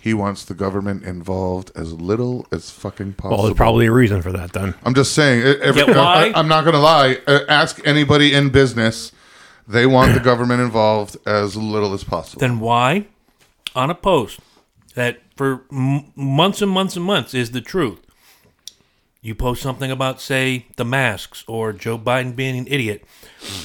He 0.00 0.14
wants 0.14 0.44
the 0.44 0.54
government 0.54 1.02
involved 1.04 1.70
as 1.74 1.92
little 1.92 2.46
as 2.52 2.70
fucking 2.70 3.14
possible. 3.14 3.36
Well, 3.38 3.46
there's 3.46 3.56
probably 3.56 3.86
a 3.86 3.92
reason 3.92 4.22
for 4.22 4.30
that 4.32 4.52
then. 4.52 4.74
I'm 4.84 4.94
just 4.94 5.12
saying. 5.14 5.42
i- 5.42 5.60
Every, 5.64 5.82
Yeah, 5.82 5.96
why? 5.98 6.32
I, 6.34 6.38
am 6.38 6.46
not 6.48 6.62
going 6.62 6.74
to 6.74 6.80
lie. 6.80 7.18
Uh, 7.26 7.40
ask 7.48 7.80
anybody 7.84 8.32
in 8.32 8.50
business. 8.50 9.10
They 9.66 9.84
want 9.84 10.14
the 10.14 10.20
government 10.30 10.60
involved 10.62 11.16
as 11.26 11.56
little 11.56 11.92
as 11.92 12.04
possible. 12.04 12.38
Then 12.40 12.60
why, 12.60 13.06
on 13.74 13.90
a 13.90 13.96
post 13.96 14.38
that 14.94 15.18
for 15.36 15.64
m- 15.70 16.12
months 16.16 16.62
and 16.62 16.70
months 16.70 16.96
and 16.96 17.04
months 17.04 17.34
is 17.34 17.50
the 17.50 17.60
truth, 17.60 18.00
you 19.22 19.34
post 19.34 19.62
something 19.62 19.90
about 19.90 20.20
say 20.20 20.66
the 20.76 20.84
masks 20.84 21.44
or 21.46 21.72
Joe 21.72 21.98
Biden 21.98 22.34
being 22.36 22.56
an 22.58 22.66
idiot, 22.68 23.04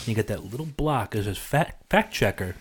you 0.05 0.13
get 0.15 0.27
that 0.27 0.43
little 0.43 0.65
block 0.65 1.15
as 1.15 1.27
a 1.27 1.35
fact 1.35 1.89
fact 1.89 2.13
checker. 2.13 2.55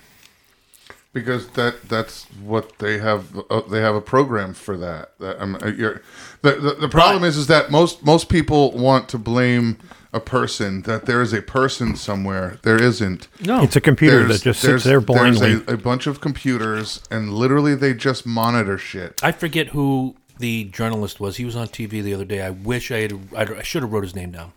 because 1.13 1.49
that 1.51 1.89
that's 1.89 2.25
what 2.43 2.79
they 2.79 2.99
have. 2.99 3.37
Uh, 3.51 3.63
they 3.63 3.81
have 3.81 3.95
a 3.95 4.01
program 4.01 4.55
for 4.55 4.77
that. 4.77 5.13
that 5.19 5.41
um, 5.43 5.57
uh, 5.63 5.67
you're, 5.69 6.03
the, 6.43 6.53
the 6.53 6.75
the 6.75 6.89
problem 6.89 7.25
is 7.25 7.37
is 7.37 7.47
that 7.49 7.71
most 7.71 8.05
most 8.05 8.29
people 8.29 8.71
want 8.73 9.09
to 9.09 9.19
blame 9.19 9.79
a 10.13 10.21
person. 10.21 10.83
That 10.83 11.07
there 11.07 11.23
is 11.23 11.33
a 11.33 11.43
person 11.43 11.95
somewhere. 11.97 12.59
There 12.63 12.81
isn't. 12.83 13.29
No, 13.45 13.63
It's 13.63 13.77
a 13.77 13.81
computer 13.81 14.21
There's- 14.21 14.39
that 14.41 14.45
just 14.45 14.63
there's- 14.63 14.83
sits 14.83 14.89
there 14.89 15.01
blindly. 15.01 15.55
There's 15.57 15.69
a, 15.69 15.75
a 15.75 15.77
bunch 15.77 16.07
of 16.07 16.21
computers, 16.21 17.01
and 17.11 17.33
literally 17.33 17.75
they 17.75 17.95
just 17.95 18.27
monitor 18.27 18.77
shit. 18.79 19.21
I 19.23 19.33
forget 19.33 19.69
who 19.69 20.17
the 20.39 20.65
journalist 20.65 21.21
was. 21.21 21.37
He 21.37 21.45
was 21.45 21.55
on 21.57 21.69
TV 21.69 22.03
the 22.03 22.15
other 22.15 22.25
day. 22.25 22.43
I 22.43 22.51
wish 22.51 22.91
I 22.91 22.99
had. 23.01 23.13
I, 23.37 23.43
I 23.59 23.63
should 23.63 23.83
have 23.83 23.93
wrote 23.93 24.05
his 24.05 24.15
name 24.17 24.31
down. 24.33 24.53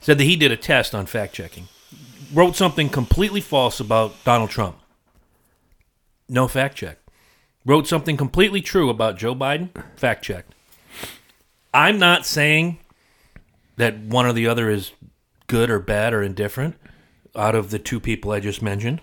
Said 0.00 0.18
that 0.18 0.24
he 0.24 0.34
did 0.36 0.50
a 0.50 0.56
test 0.56 0.94
on 0.94 1.06
fact 1.06 1.32
checking. 1.34 1.68
Wrote 2.34 2.56
something 2.56 2.88
completely 2.88 3.40
false 3.42 3.78
about 3.78 4.14
Donald 4.24 4.50
Trump. 4.50 4.76
No 6.28 6.48
fact 6.48 6.76
check. 6.76 6.98
Wrote 7.64 7.86
something 7.86 8.16
completely 8.16 8.60
true 8.62 8.88
about 8.90 9.16
Joe 9.18 9.34
Biden. 9.34 9.68
Fact 9.96 10.24
checked. 10.24 10.54
I'm 11.74 11.98
not 11.98 12.26
saying 12.26 12.78
that 13.76 13.98
one 13.98 14.26
or 14.26 14.32
the 14.32 14.46
other 14.46 14.70
is 14.70 14.92
good 15.46 15.70
or 15.70 15.78
bad 15.78 16.14
or 16.14 16.22
indifferent 16.22 16.76
out 17.34 17.54
of 17.54 17.70
the 17.70 17.78
two 17.78 18.00
people 18.00 18.30
I 18.32 18.40
just 18.40 18.62
mentioned. 18.62 19.00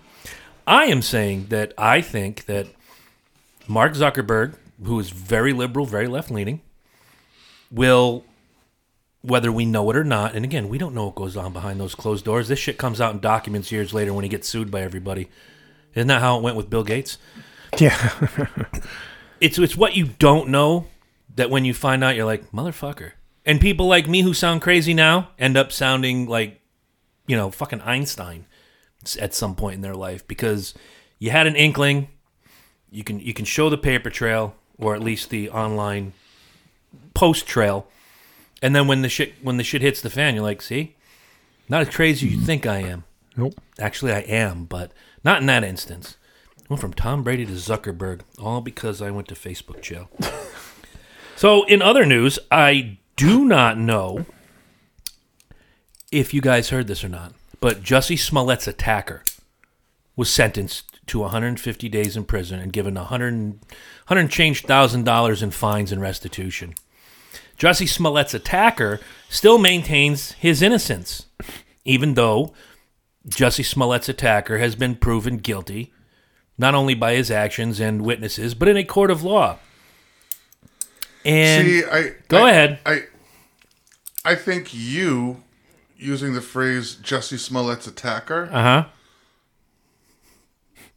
I 0.66 0.86
am 0.86 1.02
saying 1.02 1.46
that 1.48 1.72
I 1.76 2.00
think 2.00 2.46
that 2.46 2.66
Mark 3.66 3.94
Zuckerberg, 3.94 4.54
who 4.82 4.98
is 4.98 5.10
very 5.10 5.52
liberal, 5.52 5.86
very 5.86 6.06
left 6.06 6.30
leaning, 6.30 6.60
will, 7.70 8.24
whether 9.22 9.50
we 9.50 9.64
know 9.64 9.90
it 9.90 9.96
or 9.96 10.04
not, 10.04 10.34
and 10.34 10.44
again, 10.44 10.68
we 10.68 10.78
don't 10.78 10.94
know 10.94 11.06
what 11.06 11.14
goes 11.16 11.36
on 11.36 11.52
behind 11.52 11.80
those 11.80 11.94
closed 11.94 12.24
doors. 12.24 12.48
This 12.48 12.58
shit 12.58 12.78
comes 12.78 13.00
out 13.00 13.14
in 13.14 13.20
documents 13.20 13.72
years 13.72 13.92
later 13.92 14.14
when 14.14 14.24
he 14.24 14.28
gets 14.28 14.48
sued 14.48 14.70
by 14.70 14.82
everybody. 14.82 15.28
Isn't 15.94 16.08
that 16.08 16.20
how 16.20 16.38
it 16.38 16.42
went 16.42 16.56
with 16.56 16.70
Bill 16.70 16.84
Gates? 16.84 17.18
Yeah. 17.78 18.12
It's 19.40 19.58
it's 19.58 19.76
what 19.76 19.96
you 19.96 20.06
don't 20.06 20.50
know 20.50 20.86
that 21.36 21.50
when 21.50 21.64
you 21.64 21.72
find 21.72 22.04
out, 22.04 22.14
you're 22.14 22.26
like, 22.26 22.52
motherfucker. 22.52 23.12
And 23.44 23.60
people 23.60 23.86
like 23.86 24.08
me 24.08 24.22
who 24.22 24.34
sound 24.34 24.62
crazy 24.62 24.94
now 24.94 25.30
end 25.38 25.56
up 25.56 25.72
sounding 25.72 26.26
like, 26.26 26.60
you 27.26 27.36
know, 27.36 27.50
fucking 27.50 27.80
Einstein 27.80 28.46
at 29.18 29.34
some 29.34 29.54
point 29.54 29.76
in 29.76 29.80
their 29.80 29.94
life 29.94 30.26
because 30.28 30.74
you 31.18 31.30
had 31.30 31.46
an 31.46 31.56
inkling. 31.56 32.08
You 32.90 33.04
can 33.04 33.20
you 33.20 33.32
can 33.32 33.44
show 33.44 33.70
the 33.70 33.78
paper 33.78 34.10
trail 34.10 34.54
or 34.78 34.94
at 34.94 35.02
least 35.02 35.30
the 35.30 35.50
online 35.50 36.12
post 37.14 37.46
trail, 37.46 37.86
and 38.62 38.74
then 38.74 38.88
when 38.88 39.02
the 39.02 39.08
shit 39.08 39.34
when 39.42 39.56
the 39.56 39.64
shit 39.64 39.82
hits 39.82 40.00
the 40.00 40.10
fan, 40.10 40.34
you're 40.34 40.42
like, 40.42 40.60
see, 40.60 40.96
not 41.68 41.82
as 41.82 41.94
crazy 41.94 42.26
as 42.26 42.34
you 42.34 42.40
think 42.40 42.66
I 42.66 42.78
am. 42.78 43.04
Nope. 43.36 43.54
Actually, 43.78 44.12
I 44.12 44.20
am, 44.20 44.64
but 44.64 44.92
not 45.24 45.40
in 45.40 45.46
that 45.46 45.64
instance. 45.64 46.16
I 46.58 46.64
went 46.68 46.80
from 46.80 46.92
Tom 46.92 47.22
Brady 47.22 47.46
to 47.46 47.52
Zuckerberg, 47.52 48.22
all 48.38 48.60
because 48.60 49.00
I 49.00 49.10
went 49.10 49.28
to 49.28 49.34
Facebook 49.34 49.80
jail. 49.80 50.10
so, 51.36 51.64
in 51.64 51.80
other 51.80 52.04
news, 52.04 52.38
I 52.50 52.98
do 53.20 53.44
not 53.44 53.76
know 53.78 54.26
if 56.12 56.32
you 56.34 56.40
guys 56.40 56.70
heard 56.70 56.86
this 56.86 57.04
or 57.04 57.08
not, 57.08 57.32
but 57.60 57.82
Jussie 57.82 58.18
Smollett's 58.18 58.66
attacker 58.66 59.22
was 60.16 60.30
sentenced 60.30 60.98
to 61.06 61.20
150 61.20 61.88
days 61.88 62.16
in 62.16 62.24
prison 62.24 62.60
and 62.60 62.72
given 62.72 62.94
100, 62.94 63.32
100 63.34 64.20
and 64.20 64.30
change 64.30 64.62
thousand 64.64 65.04
dollars 65.04 65.42
in 65.42 65.50
fines 65.50 65.92
and 65.92 66.00
restitution. 66.00 66.74
Jussie 67.58 67.88
Smollett's 67.88 68.34
attacker 68.34 69.00
still 69.28 69.58
maintains 69.58 70.32
his 70.32 70.62
innocence, 70.62 71.26
even 71.84 72.14
though 72.14 72.52
Jussie 73.28 73.64
Smollett's 73.64 74.08
attacker 74.08 74.58
has 74.58 74.74
been 74.74 74.94
proven 74.96 75.36
guilty, 75.38 75.92
not 76.56 76.74
only 76.74 76.94
by 76.94 77.14
his 77.14 77.30
actions 77.30 77.78
and 77.78 78.02
witnesses, 78.02 78.54
but 78.54 78.68
in 78.68 78.76
a 78.76 78.84
court 78.84 79.10
of 79.10 79.22
law. 79.22 79.58
And 81.24 81.66
See, 81.66 81.84
I 81.84 82.14
Go 82.28 82.44
I- 82.46 82.50
ahead. 82.50 82.78
I 82.86 83.02
I 84.24 84.34
think 84.34 84.74
you 84.74 85.42
using 85.96 86.34
the 86.34 86.40
phrase 86.40 86.96
Jussie 86.96 87.38
Smollett's 87.38 87.86
attacker 87.86 88.48
uh 88.52 88.62
huh. 88.62 88.84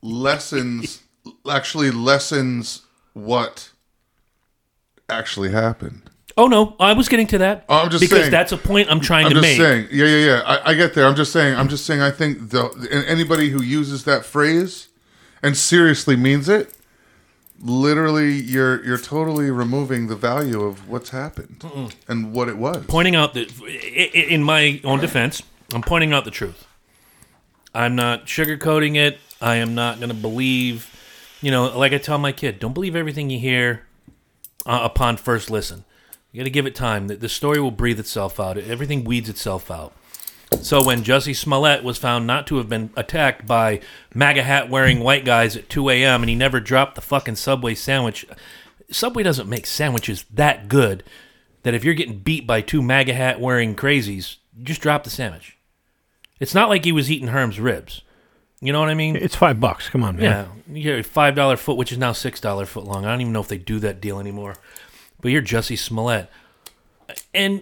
lessens 0.01 1.01
actually 1.49 1.91
lessens 1.91 2.83
what 3.13 3.71
actually 5.09 5.51
happened. 5.51 6.09
Oh 6.35 6.47
no, 6.47 6.75
I 6.79 6.93
was 6.93 7.09
getting 7.09 7.27
to 7.27 7.37
that. 7.39 7.65
Oh, 7.69 7.83
I'm 7.83 7.89
just 7.91 8.01
because 8.01 8.21
saying. 8.21 8.31
that's 8.31 8.51
a 8.51 8.57
point 8.57 8.89
I'm 8.89 8.99
trying 8.99 9.25
I'm 9.25 9.33
to 9.33 9.41
just 9.41 9.43
make. 9.43 9.57
saying, 9.57 9.87
yeah, 9.91 10.05
yeah, 10.05 10.25
yeah. 10.25 10.41
I, 10.45 10.71
I 10.71 10.73
get 10.73 10.95
there. 10.95 11.05
I'm 11.05 11.15
just 11.15 11.31
saying. 11.31 11.55
I'm 11.55 11.69
just 11.69 11.85
saying. 11.85 12.01
I 12.01 12.09
think 12.11 12.49
the 12.49 13.05
anybody 13.07 13.49
who 13.49 13.61
uses 13.61 14.03
that 14.05 14.25
phrase 14.25 14.87
and 15.43 15.55
seriously 15.55 16.15
means 16.15 16.49
it, 16.49 16.73
literally, 17.63 18.33
you're 18.33 18.83
you're 18.85 18.97
totally 18.97 19.49
removing 19.49 20.07
the 20.07 20.15
value 20.15 20.61
of 20.61 20.87
what's 20.89 21.09
happened 21.09 21.63
and 22.07 22.33
what 22.33 22.49
it 22.49 22.57
was. 22.57 22.85
pointing 22.87 23.15
out 23.15 23.33
that, 23.33 23.49
in 24.13 24.43
my 24.43 24.81
own 24.83 24.99
defense, 24.99 25.41
I'm 25.73 25.81
pointing 25.81 26.13
out 26.13 26.25
the 26.25 26.31
truth. 26.31 26.67
I'm 27.73 27.95
not 27.95 28.25
sugarcoating 28.25 28.95
it. 28.95 29.19
I 29.41 29.55
am 29.55 29.73
not 29.73 29.97
going 29.97 30.09
to 30.09 30.15
believe, 30.15 30.89
you 31.41 31.51
know, 31.51 31.77
like 31.77 31.91
I 31.91 31.97
tell 31.97 32.17
my 32.17 32.31
kid, 32.31 32.59
don't 32.59 32.73
believe 32.73 32.95
everything 32.95 33.29
you 33.29 33.39
hear 33.39 33.85
uh, 34.65 34.81
upon 34.83 35.17
first 35.17 35.49
listen. 35.49 35.83
You 36.31 36.39
got 36.39 36.45
to 36.45 36.49
give 36.49 36.65
it 36.65 36.75
time. 36.75 37.07
The, 37.07 37.15
the 37.15 37.29
story 37.29 37.59
will 37.59 37.71
breathe 37.71 37.99
itself 37.99 38.39
out. 38.39 38.57
Everything 38.57 39.03
weeds 39.03 39.29
itself 39.29 39.69
out. 39.71 39.93
So 40.61 40.83
when 40.83 41.03
Jussie 41.03 41.35
Smollett 41.35 41.83
was 41.83 41.97
found 41.97 42.25
not 42.25 42.47
to 42.47 42.57
have 42.57 42.69
been 42.69 42.89
attacked 42.95 43.45
by 43.45 43.81
MAGA 44.13 44.43
hat 44.43 44.69
wearing 44.69 44.99
white 45.01 45.25
guys 45.25 45.57
at 45.57 45.69
2 45.69 45.89
a.m. 45.89 46.21
and 46.23 46.29
he 46.29 46.35
never 46.35 46.59
dropped 46.59 46.95
the 46.95 47.01
fucking 47.01 47.35
Subway 47.35 47.75
sandwich, 47.75 48.25
Subway 48.89 49.23
doesn't 49.23 49.49
make 49.49 49.65
sandwiches 49.65 50.25
that 50.33 50.67
good. 50.69 51.03
that 51.63 51.73
if 51.73 51.83
you're 51.83 51.93
getting 51.93 52.19
beat 52.19 52.45
by 52.47 52.61
two 52.61 52.81
MAGA 52.81 53.13
hat 53.13 53.39
wearing 53.41 53.75
crazies, 53.75 54.37
just 54.61 54.81
drop 54.81 55.03
the 55.03 55.09
sandwich. 55.09 55.57
It's 56.39 56.53
not 56.53 56.69
like 56.69 56.83
he 56.85 56.91
was 56.91 57.09
eating 57.11 57.29
Herm's 57.29 57.59
ribs. 57.59 58.01
You 58.61 58.71
know 58.71 58.79
what 58.79 58.89
I 58.89 58.93
mean? 58.93 59.15
It's 59.15 59.35
five 59.35 59.59
bucks. 59.59 59.89
Come 59.89 60.03
on, 60.03 60.15
man. 60.15 60.23
Yeah, 60.23 60.73
you 60.75 60.83
get 60.83 60.99
a 60.99 61.03
five 61.03 61.35
dollar 61.35 61.57
foot, 61.57 61.75
which 61.77 61.91
is 61.91 61.97
now 61.97 62.13
six 62.13 62.39
dollar 62.39 62.65
foot 62.65 62.85
long. 62.85 63.05
I 63.05 63.11
don't 63.11 63.21
even 63.21 63.33
know 63.33 63.41
if 63.41 63.47
they 63.49 63.57
do 63.57 63.79
that 63.79 63.99
deal 63.99 64.19
anymore. 64.19 64.55
But 65.21 65.31
you're 65.31 65.41
Jussie 65.41 65.77
Smollett, 65.77 66.29
and 67.33 67.61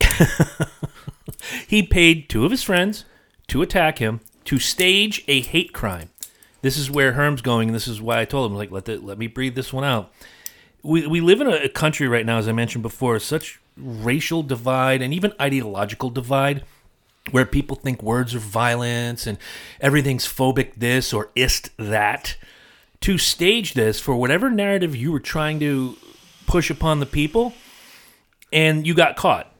he 1.66 1.82
paid 1.82 2.28
two 2.28 2.44
of 2.44 2.50
his 2.50 2.62
friends 2.62 3.04
to 3.48 3.62
attack 3.62 3.98
him 3.98 4.20
to 4.44 4.58
stage 4.58 5.24
a 5.28 5.40
hate 5.40 5.72
crime. 5.72 6.10
This 6.62 6.76
is 6.76 6.90
where 6.90 7.12
Herm's 7.12 7.42
going, 7.42 7.68
and 7.68 7.74
this 7.74 7.88
is 7.88 8.00
why 8.00 8.20
I 8.20 8.24
told 8.24 8.50
him 8.50 8.56
like 8.56 8.70
let 8.70 8.84
the, 8.84 8.98
let 8.98 9.18
me 9.18 9.26
breathe 9.26 9.54
this 9.54 9.72
one 9.72 9.84
out. 9.84 10.12
We 10.82 11.06
we 11.06 11.20
live 11.20 11.40
in 11.40 11.48
a, 11.48 11.64
a 11.64 11.68
country 11.68 12.08
right 12.08 12.26
now, 12.26 12.38
as 12.38 12.48
I 12.48 12.52
mentioned 12.52 12.82
before, 12.82 13.18
such 13.18 13.60
racial 13.76 14.42
divide 14.42 15.02
and 15.02 15.14
even 15.14 15.32
ideological 15.40 16.10
divide 16.10 16.64
where 17.30 17.46
people 17.46 17.76
think 17.76 18.02
words 18.02 18.34
are 18.34 18.40
violence 18.40 19.26
and 19.26 19.38
everything's 19.80 20.26
phobic 20.26 20.74
this 20.76 21.12
or 21.12 21.30
ist 21.34 21.70
that 21.78 22.36
to 23.00 23.16
stage 23.16 23.74
this 23.74 24.00
for 24.00 24.14
whatever 24.14 24.50
narrative 24.50 24.94
you 24.94 25.12
were 25.12 25.20
trying 25.20 25.60
to 25.60 25.96
push 26.46 26.68
upon 26.68 27.00
the 27.00 27.06
people 27.06 27.54
and 28.52 28.86
you 28.86 28.92
got 28.94 29.16
caught 29.16 29.51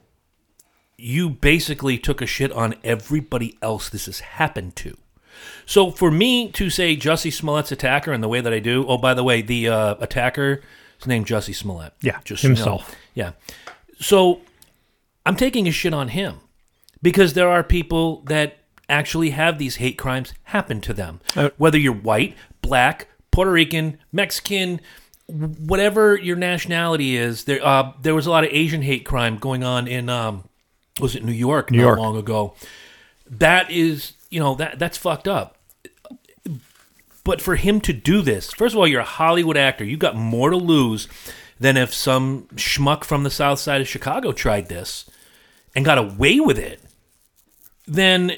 you 1.02 1.28
basically 1.28 1.98
took 1.98 2.22
a 2.22 2.26
shit 2.26 2.52
on 2.52 2.74
everybody 2.84 3.56
else 3.60 3.88
this 3.88 4.06
has 4.06 4.20
happened 4.20 4.76
to 4.76 4.96
so 5.66 5.90
for 5.90 6.10
me 6.10 6.50
to 6.52 6.70
say 6.70 6.96
Jussie 6.96 7.32
Smollett's 7.32 7.72
attacker 7.72 8.12
in 8.12 8.20
the 8.20 8.28
way 8.28 8.40
that 8.40 8.52
I 8.52 8.58
do, 8.58 8.86
oh 8.86 8.98
by 8.98 9.14
the 9.14 9.24
way, 9.24 9.42
the 9.42 9.68
uh, 9.68 9.94
attacker 10.00 10.62
is 11.00 11.06
named 11.06 11.26
Jussie 11.26 11.54
Smollett. 11.54 11.94
Yeah, 12.00 12.20
just 12.24 12.42
himself. 12.42 12.94
yeah. 13.14 13.32
So 14.00 14.40
I'm 15.24 15.36
taking 15.36 15.66
a 15.68 15.70
shit 15.70 15.94
on 15.94 16.08
him 16.08 16.40
because 17.00 17.34
there 17.34 17.48
are 17.48 17.62
people 17.62 18.22
that 18.22 18.58
actually 18.88 19.30
have 19.30 19.58
these 19.58 19.76
hate 19.76 19.96
crimes 19.96 20.34
happen 20.44 20.80
to 20.82 20.92
them. 20.92 21.20
Uh, 21.36 21.50
Whether 21.56 21.78
you're 21.78 21.94
white, 21.94 22.36
black, 22.60 23.08
Puerto 23.30 23.50
Rican, 23.50 23.98
Mexican, 24.10 24.80
whatever 25.26 26.16
your 26.16 26.36
nationality 26.36 27.16
is, 27.16 27.44
there 27.44 27.64
uh, 27.64 27.92
there 28.02 28.14
was 28.14 28.26
a 28.26 28.30
lot 28.30 28.44
of 28.44 28.50
Asian 28.52 28.82
hate 28.82 29.04
crime 29.04 29.38
going 29.38 29.64
on 29.64 29.86
in 29.86 30.08
um, 30.08 30.44
was 31.00 31.14
it 31.16 31.24
New 31.24 31.32
York 31.32 31.70
New 31.70 31.78
not 31.78 31.84
York. 31.84 31.98
long 31.98 32.16
ago. 32.16 32.54
That 33.28 33.70
is, 33.70 34.12
you 34.30 34.40
know, 34.40 34.54
that 34.56 34.78
that's 34.78 34.98
fucked 34.98 35.28
up. 35.28 35.56
But 37.24 37.40
for 37.40 37.54
him 37.56 37.80
to 37.82 37.92
do 37.92 38.20
this, 38.20 38.52
first 38.52 38.74
of 38.74 38.78
all, 38.78 38.86
you're 38.86 39.00
a 39.00 39.04
Hollywood 39.04 39.56
actor. 39.56 39.84
You 39.84 39.96
got 39.96 40.16
more 40.16 40.50
to 40.50 40.56
lose 40.56 41.06
than 41.60 41.76
if 41.76 41.94
some 41.94 42.48
schmuck 42.56 43.04
from 43.04 43.22
the 43.22 43.30
south 43.30 43.60
side 43.60 43.80
of 43.80 43.88
Chicago 43.88 44.32
tried 44.32 44.68
this 44.68 45.08
and 45.74 45.84
got 45.84 45.98
away 45.98 46.40
with 46.40 46.58
it. 46.58 46.80
Then, 47.86 48.32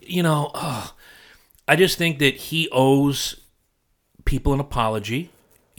you 0.00 0.22
know, 0.22 0.50
I 0.54 1.76
just 1.76 1.98
think 1.98 2.18
that 2.20 2.34
he 2.34 2.68
owes 2.72 3.36
people 4.24 4.54
an 4.54 4.60
apology. 4.60 5.30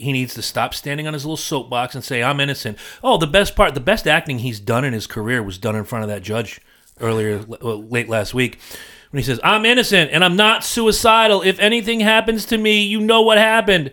He 0.02 0.12
needs 0.12 0.34
to 0.34 0.42
stop 0.42 0.74
standing 0.74 1.06
on 1.06 1.14
his 1.14 1.24
little 1.24 1.36
soapbox 1.36 1.94
and 1.94 2.02
say, 2.04 2.22
I'm 2.22 2.40
innocent. 2.40 2.78
Oh, 3.02 3.16
the 3.16 3.26
best 3.26 3.56
part, 3.56 3.74
the 3.74 3.80
best 3.80 4.06
acting 4.06 4.40
he's 4.40 4.60
done 4.60 4.84
in 4.84 4.92
his 4.92 5.06
career 5.06 5.42
was 5.42 5.58
done 5.58 5.76
in 5.76 5.84
front 5.84 6.02
of 6.04 6.08
that 6.10 6.22
judge 6.22 6.60
earlier, 7.00 7.38
well, 7.46 7.58
uh, 7.62 7.74
late 7.76 8.08
last 8.08 8.34
week, 8.34 8.58
when 9.10 9.18
he 9.18 9.24
says, 9.24 9.40
I'm 9.42 9.64
innocent 9.64 10.10
and 10.12 10.24
I'm 10.24 10.36
not 10.36 10.64
suicidal. 10.64 11.42
If 11.42 11.58
anything 11.58 12.00
happens 12.00 12.44
to 12.46 12.58
me, 12.58 12.82
you 12.82 13.00
know 13.00 13.22
what 13.22 13.38
happened. 13.38 13.92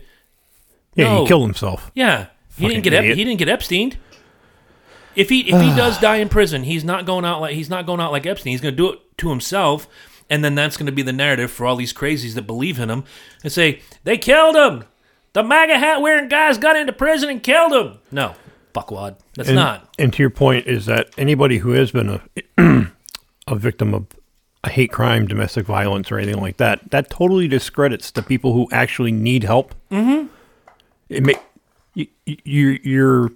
Yeah, 0.96 1.06
No. 1.14 1.22
he 1.22 1.28
killed 1.28 1.44
himself. 1.44 1.92
Yeah, 1.94 2.28
he 2.58 2.64
Fucking 2.66 2.70
didn't 2.70 2.84
get 2.84 2.94
Ep- 2.94 3.04
he 3.16 3.24
didn't 3.24 3.40
get 3.40 3.50
Epstein. 3.50 3.98
If 5.16 5.30
he 5.30 5.42
if 5.42 5.62
he 5.62 5.70
does 5.76 6.00
die 6.00 6.18
in 6.18 6.30
prison, 6.30 6.64
he's 6.64 6.84
not 6.84 7.06
going 7.06 7.26
out 7.26 7.42
like 7.42 7.56
he's 7.56 7.70
not 7.70 7.86
going 7.86 8.00
out 8.00 8.12
like 8.12 8.26
Epstein. 8.26 8.52
He's 8.52 8.62
going 8.62 8.74
to 8.74 8.78
do 8.78 8.92
it 8.94 9.00
to 9.20 9.30
himself, 9.30 9.88
and 10.30 10.44
then 10.44 10.56
that's 10.56 10.78
going 10.78 10.86
to 10.86 10.92
be 10.92 11.02
the 11.02 11.14
narrative 11.14 11.52
for 11.52 11.66
all 11.66 11.76
these 11.76 11.94
crazies 11.94 12.34
that 12.36 12.44
believe 12.44 12.80
in 12.80 12.90
him 12.90 13.04
and 13.44 13.52
say 13.52 13.82
they 14.04 14.18
killed 14.18 14.56
him. 14.56 14.84
The 15.34 15.44
MAGA 15.44 15.78
hat 15.78 16.02
wearing 16.02 16.28
guys 16.28 16.58
got 16.58 16.76
into 16.76 16.92
prison 16.94 17.30
and 17.30 17.44
killed 17.44 17.74
him. 17.74 18.00
No, 18.12 18.36
fuckwad. 18.74 19.18
That's 19.36 19.50
And, 19.50 19.56
not. 19.56 19.94
And 20.00 20.12
to 20.14 20.24
your 20.24 20.30
point 20.30 20.66
is 20.68 20.86
that 20.88 21.10
anybody 21.18 21.60
who 21.60 21.72
has 21.72 21.92
been 21.92 22.10
a 22.58 22.88
a 23.48 23.56
victim 23.56 23.94
of 23.94 24.08
a 24.64 24.70
hate 24.70 24.92
crime, 24.92 25.28
domestic 25.28 25.66
violence, 25.66 26.12
or 26.12 26.18
anything 26.18 26.42
like 26.42 26.58
that, 26.58 26.92
that 26.92 27.10
totally 27.10 27.48
discredits 27.48 28.12
the 28.12 28.22
people 28.22 28.54
who 28.54 28.68
actually 28.72 29.12
need 29.12 29.44
help. 29.44 29.74
Mm-hmm. 29.92 30.28
It 31.08 31.24
may, 31.24 31.36
you, 31.94 32.08
you, 32.26 32.80
you're 32.84 33.32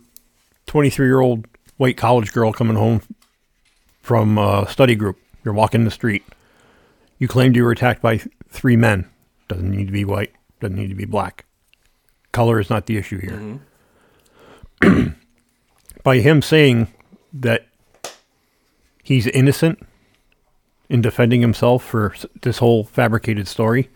23 0.67 1.05
year 1.05 1.21
old 1.21 1.47
white 1.77 1.97
college 1.97 2.33
girl 2.33 2.51
coming 2.51 2.75
home 2.75 3.01
from 4.01 4.37
a 4.37 4.67
study 4.69 4.95
group. 4.95 5.17
You're 5.45 5.53
walking 5.53 5.85
the 5.85 5.91
street. 5.91 6.23
You 7.19 7.27
claimed 7.27 7.55
you 7.55 7.63
were 7.63 7.71
attacked 7.71 8.01
by 8.01 8.21
three 8.49 8.75
men. 8.75 9.09
Doesn't 9.47 9.71
need 9.71 9.85
to 9.87 9.93
be 9.93 10.05
white. 10.05 10.31
Doesn't 10.59 10.75
need 10.75 10.89
to 10.89 10.95
be 10.95 11.05
black. 11.05 11.45
Color 12.33 12.59
is 12.59 12.69
not 12.69 12.87
the 12.87 12.97
issue 12.97 13.19
here 13.19 13.59
mm-hmm. 14.81 15.07
by 16.03 16.17
him 16.17 16.41
saying 16.41 16.89
that 17.31 17.67
he's 19.01 19.27
innocent 19.27 19.79
in 20.89 21.01
defending 21.01 21.41
himself 21.41 21.83
for 21.83 22.13
this 22.41 22.57
whole 22.57 22.83
fabricated 22.83 23.47
story, 23.47 23.89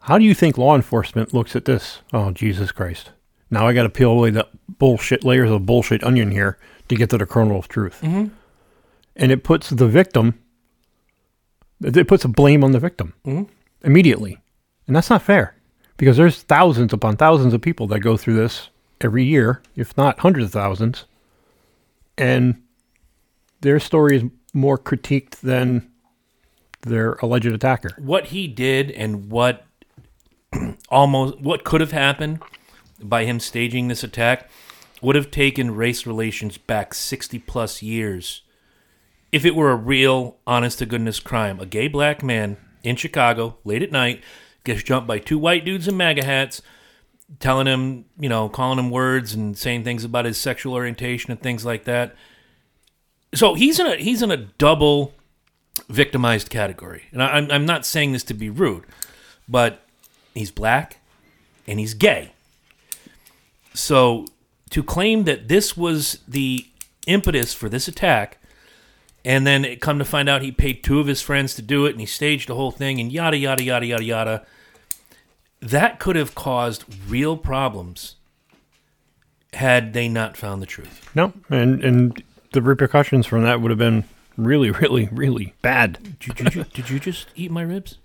how 0.00 0.18
do 0.18 0.24
you 0.24 0.34
think 0.34 0.58
law 0.58 0.74
enforcement 0.74 1.32
looks 1.32 1.54
at 1.54 1.64
this? 1.64 2.00
Oh, 2.12 2.32
Jesus 2.32 2.72
Christ. 2.72 3.10
Now 3.50 3.68
I 3.68 3.72
got 3.72 3.84
to 3.84 3.88
peel 3.88 4.10
away 4.10 4.30
the 4.30 4.48
bullshit 4.78 5.24
layers 5.24 5.50
of 5.50 5.64
bullshit 5.64 6.02
onion 6.02 6.30
here 6.30 6.58
to 6.88 6.96
get 6.96 7.10
to 7.10 7.18
the 7.18 7.26
kernel 7.26 7.58
of 7.58 7.68
truth. 7.68 8.00
Mm-hmm. 8.02 8.34
And 9.14 9.32
it 9.32 9.44
puts 9.44 9.70
the 9.70 9.86
victim, 9.86 10.38
it 11.82 12.08
puts 12.08 12.24
a 12.24 12.28
blame 12.28 12.64
on 12.64 12.72
the 12.72 12.80
victim 12.80 13.14
mm-hmm. 13.24 13.52
immediately. 13.86 14.38
And 14.86 14.96
that's 14.96 15.10
not 15.10 15.22
fair 15.22 15.54
because 15.96 16.16
there's 16.16 16.42
thousands 16.42 16.92
upon 16.92 17.16
thousands 17.16 17.54
of 17.54 17.60
people 17.60 17.86
that 17.88 18.00
go 18.00 18.16
through 18.16 18.34
this 18.36 18.68
every 19.00 19.24
year, 19.24 19.62
if 19.76 19.96
not 19.96 20.20
hundreds 20.20 20.46
of 20.46 20.52
thousands. 20.52 21.04
And 22.18 22.62
their 23.60 23.80
story 23.80 24.16
is 24.16 24.24
more 24.52 24.78
critiqued 24.78 25.40
than 25.40 25.90
their 26.82 27.12
alleged 27.14 27.46
attacker. 27.46 27.90
what 27.98 28.26
he 28.26 28.48
did 28.48 28.90
and 28.90 29.30
what 29.30 29.64
almost 30.88 31.40
what 31.40 31.64
could 31.64 31.80
have 31.80 31.92
happened 31.92 32.42
by 33.00 33.24
him 33.24 33.38
staging 33.40 33.88
this 33.88 34.02
attack 34.02 34.50
would 35.00 35.16
have 35.16 35.30
taken 35.30 35.74
race 35.74 36.06
relations 36.06 36.58
back 36.58 36.92
60 36.92 37.38
plus 37.40 37.82
years 37.82 38.42
if 39.30 39.44
it 39.44 39.54
were 39.54 39.70
a 39.70 39.76
real 39.76 40.36
honest 40.46 40.80
to 40.80 40.86
goodness 40.86 41.20
crime 41.20 41.60
a 41.60 41.66
gay 41.66 41.86
black 41.86 42.22
man 42.22 42.56
in 42.82 42.96
chicago 42.96 43.56
late 43.64 43.82
at 43.82 43.92
night 43.92 44.22
gets 44.64 44.82
jumped 44.82 45.08
by 45.08 45.18
two 45.18 45.38
white 45.38 45.64
dudes 45.64 45.88
in 45.88 45.96
maga 45.96 46.24
hats 46.24 46.62
telling 47.40 47.66
him 47.66 48.04
you 48.18 48.28
know 48.28 48.48
calling 48.48 48.78
him 48.78 48.90
words 48.90 49.34
and 49.34 49.56
saying 49.56 49.82
things 49.84 50.04
about 50.04 50.24
his 50.24 50.36
sexual 50.36 50.74
orientation 50.74 51.30
and 51.30 51.40
things 51.40 51.64
like 51.64 51.84
that 51.84 52.14
so 53.34 53.54
he's 53.54 53.78
in 53.80 53.86
a 53.86 53.96
he's 53.96 54.22
in 54.22 54.30
a 54.30 54.36
double 54.36 55.14
victimized 55.88 56.50
category. 56.50 57.04
And 57.12 57.22
I, 57.22 57.28
I'm, 57.28 57.50
I'm 57.50 57.66
not 57.66 57.86
saying 57.86 58.12
this 58.12 58.24
to 58.24 58.34
be 58.34 58.50
rude, 58.50 58.84
but 59.48 59.82
he's 60.34 60.50
black 60.50 60.98
and 61.66 61.78
he's 61.78 61.94
gay. 61.94 62.32
So 63.74 64.26
to 64.70 64.82
claim 64.82 65.24
that 65.24 65.48
this 65.48 65.76
was 65.76 66.18
the 66.28 66.66
impetus 67.06 67.54
for 67.54 67.68
this 67.68 67.88
attack, 67.88 68.38
and 69.24 69.46
then 69.46 69.64
it 69.64 69.80
come 69.80 69.98
to 69.98 70.04
find 70.04 70.28
out 70.28 70.42
he 70.42 70.52
paid 70.52 70.82
two 70.82 71.00
of 71.00 71.06
his 71.06 71.22
friends 71.22 71.54
to 71.54 71.62
do 71.62 71.86
it 71.86 71.90
and 71.92 72.00
he 72.00 72.06
staged 72.06 72.48
the 72.48 72.54
whole 72.54 72.70
thing 72.70 73.00
and 73.00 73.12
yada, 73.12 73.36
yada, 73.36 73.62
yada, 73.62 73.86
yada, 73.86 74.04
yada, 74.04 74.46
that 75.60 75.98
could 75.98 76.16
have 76.16 76.34
caused 76.34 76.84
real 77.08 77.36
problems 77.36 78.16
had 79.52 79.92
they 79.92 80.08
not 80.08 80.36
found 80.36 80.62
the 80.62 80.66
truth. 80.66 81.08
No, 81.14 81.32
and 81.50 81.82
and 81.84 82.22
the 82.52 82.62
repercussions 82.62 83.26
from 83.26 83.42
that 83.42 83.60
would 83.60 83.70
have 83.70 83.78
been 83.78 84.04
really, 84.36 84.70
really, 84.70 85.08
really 85.12 85.54
bad. 85.62 86.18
Did 86.18 86.26
you, 86.26 86.34
did 86.34 86.54
you, 86.54 86.64
did 86.64 86.90
you 86.90 86.98
just 87.00 87.28
eat 87.34 87.50
my 87.50 87.62
ribs? 87.62 87.98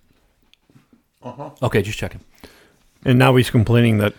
Uh-huh. 1.23 1.51
Okay, 1.61 1.81
just 1.81 1.97
checking. 1.97 2.21
And 3.05 3.19
now 3.19 3.35
he's 3.35 3.49
complaining 3.49 3.97
that 3.99 4.13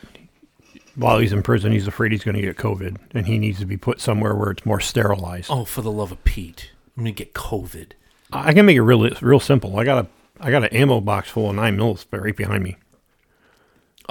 while 0.95 1.19
he's 1.19 1.33
in 1.33 1.43
prison, 1.43 1.73
he's 1.73 1.87
afraid 1.87 2.13
he's 2.13 2.25
going 2.25 2.35
to 2.35 2.43
get 2.43 2.57
COVID, 2.57 2.97
and 3.13 3.27
he 3.27 3.39
needs 3.39 3.59
to 3.61 3.67
be 3.67 3.77
put 3.77 4.01
somewhere 4.01 4.35
where 4.35 4.51
it's 4.51 4.67
more 4.67 4.81
sterilized. 4.81 5.51
Oh, 5.51 5.65
for 5.65 5.83
the 5.83 5.93
love 5.93 6.13
of 6.13 6.23
Pete. 6.25 6.73
I'm 6.99 7.05
to 7.05 7.13
get 7.13 7.33
COVID. 7.35 7.93
I 8.33 8.53
can 8.53 8.67
make 8.67 8.77
it 8.77 8.83
real, 8.83 9.09
real 9.23 9.41
simple. 9.41 9.79
I 9.79 9.85
got 9.85 10.05
a, 10.05 10.09
I 10.41 10.51
got 10.51 10.65
an 10.65 10.71
ammo 10.77 11.01
box 11.01 11.31
full 11.31 11.49
of 11.51 11.57
nine 11.57 11.77
mils 11.77 12.05
right 12.11 12.37
behind 12.37 12.63
me. 12.65 12.77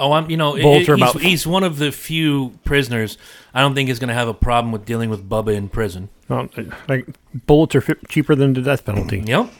Oh, 0.00 0.12
I'm, 0.12 0.30
you 0.30 0.36
know, 0.36 0.54
it- 0.56 0.62
Bullets 0.62 0.88
are 0.88 0.96
he's, 0.96 1.10
about- 1.10 1.22
he's 1.22 1.46
one 1.46 1.64
of 1.64 1.78
the 1.78 1.90
few 1.92 2.58
prisoners 2.64 3.18
I 3.52 3.60
don't 3.60 3.74
think 3.74 3.90
is 3.90 3.98
going 3.98 4.08
to 4.08 4.14
have 4.14 4.28
a 4.28 4.34
problem 4.34 4.72
with 4.72 4.84
dealing 4.86 5.10
with 5.10 5.28
Bubba 5.28 5.54
in 5.54 5.68
prison. 5.68 6.08
Well, 6.28 6.48
like 6.88 7.06
bullets 7.46 7.74
are 7.74 7.80
fi- 7.80 7.94
cheaper 8.08 8.34
than 8.34 8.52
the 8.52 8.62
death 8.62 8.84
penalty. 8.84 9.22
Yep. 9.26 9.50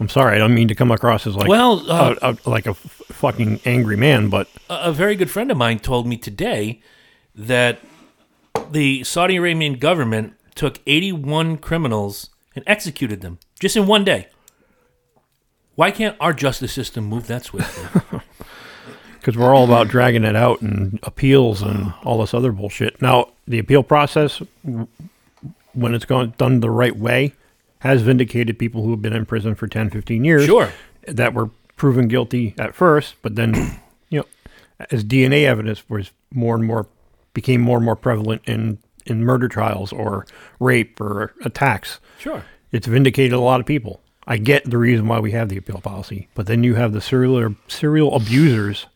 I'm 0.00 0.08
sorry, 0.08 0.34
I 0.36 0.38
don't 0.38 0.54
mean 0.54 0.68
to 0.68 0.74
come 0.74 0.90
across 0.90 1.26
as 1.26 1.36
like 1.36 1.48
Well, 1.48 1.88
uh, 1.90 2.14
a, 2.22 2.30
a, 2.30 2.50
like 2.50 2.66
a 2.66 2.70
f- 2.70 3.02
fucking 3.12 3.60
angry 3.64 3.96
man, 3.96 4.28
but 4.30 4.48
a, 4.68 4.84
a 4.86 4.92
very 4.92 5.14
good 5.16 5.30
friend 5.30 5.50
of 5.50 5.56
mine 5.56 5.78
told 5.78 6.06
me 6.06 6.16
today 6.16 6.80
that 7.34 7.78
the 8.70 9.04
Saudi 9.04 9.36
Arabian 9.36 9.74
government 9.74 10.34
took 10.54 10.80
81 10.86 11.58
criminals 11.58 12.30
and 12.54 12.64
executed 12.66 13.20
them 13.20 13.38
just 13.58 13.76
in 13.76 13.86
one 13.86 14.04
day. 14.04 14.28
Why 15.74 15.90
can't 15.90 16.16
our 16.20 16.32
justice 16.32 16.72
system 16.72 17.04
move 17.04 17.26
that 17.28 17.44
swiftly? 17.44 18.20
because 19.22 19.36
we're 19.36 19.54
all 19.54 19.62
about 19.62 19.86
dragging 19.86 20.24
it 20.24 20.34
out 20.34 20.60
and 20.62 20.98
appeals 21.04 21.62
and 21.62 21.94
all 22.02 22.18
this 22.20 22.34
other 22.34 22.50
bullshit. 22.50 23.00
Now, 23.00 23.28
the 23.46 23.60
appeal 23.60 23.84
process, 23.84 24.42
when 24.62 25.94
it's 25.94 26.04
gone 26.04 26.34
done 26.38 26.58
the 26.58 26.70
right 26.70 26.96
way, 26.96 27.32
has 27.78 28.02
vindicated 28.02 28.58
people 28.58 28.82
who 28.82 28.90
have 28.90 29.00
been 29.00 29.12
in 29.12 29.24
prison 29.24 29.54
for 29.54 29.68
10, 29.68 29.90
15 29.90 30.24
years. 30.24 30.44
Sure. 30.44 30.72
That 31.06 31.34
were 31.34 31.50
proven 31.76 32.08
guilty 32.08 32.56
at 32.58 32.74
first, 32.74 33.14
but 33.22 33.36
then, 33.36 33.80
you 34.08 34.20
know, 34.20 34.26
as 34.90 35.04
DNA 35.04 35.44
evidence 35.44 35.88
was 35.88 36.10
more 36.32 36.56
and 36.56 36.64
more, 36.64 36.88
became 37.32 37.60
more 37.60 37.76
and 37.76 37.84
more 37.84 37.96
prevalent 37.96 38.42
in, 38.44 38.78
in 39.06 39.24
murder 39.24 39.48
trials 39.48 39.92
or 39.92 40.26
rape 40.60 41.00
or 41.00 41.34
attacks 41.44 42.00
sure. 42.18 42.44
it's 42.70 42.86
vindicated 42.86 43.32
a 43.32 43.40
lot 43.40 43.60
of 43.60 43.66
people. 43.66 44.00
I 44.26 44.38
get 44.38 44.64
the 44.70 44.78
reason 44.78 45.08
why 45.08 45.18
we 45.18 45.32
have 45.32 45.48
the 45.48 45.56
appeal 45.56 45.80
policy, 45.80 46.28
but 46.34 46.46
then 46.46 46.62
you 46.62 46.76
have 46.76 46.92
the 46.92 47.00
serial 47.00 47.56
serial 47.66 48.14
abusers. 48.14 48.86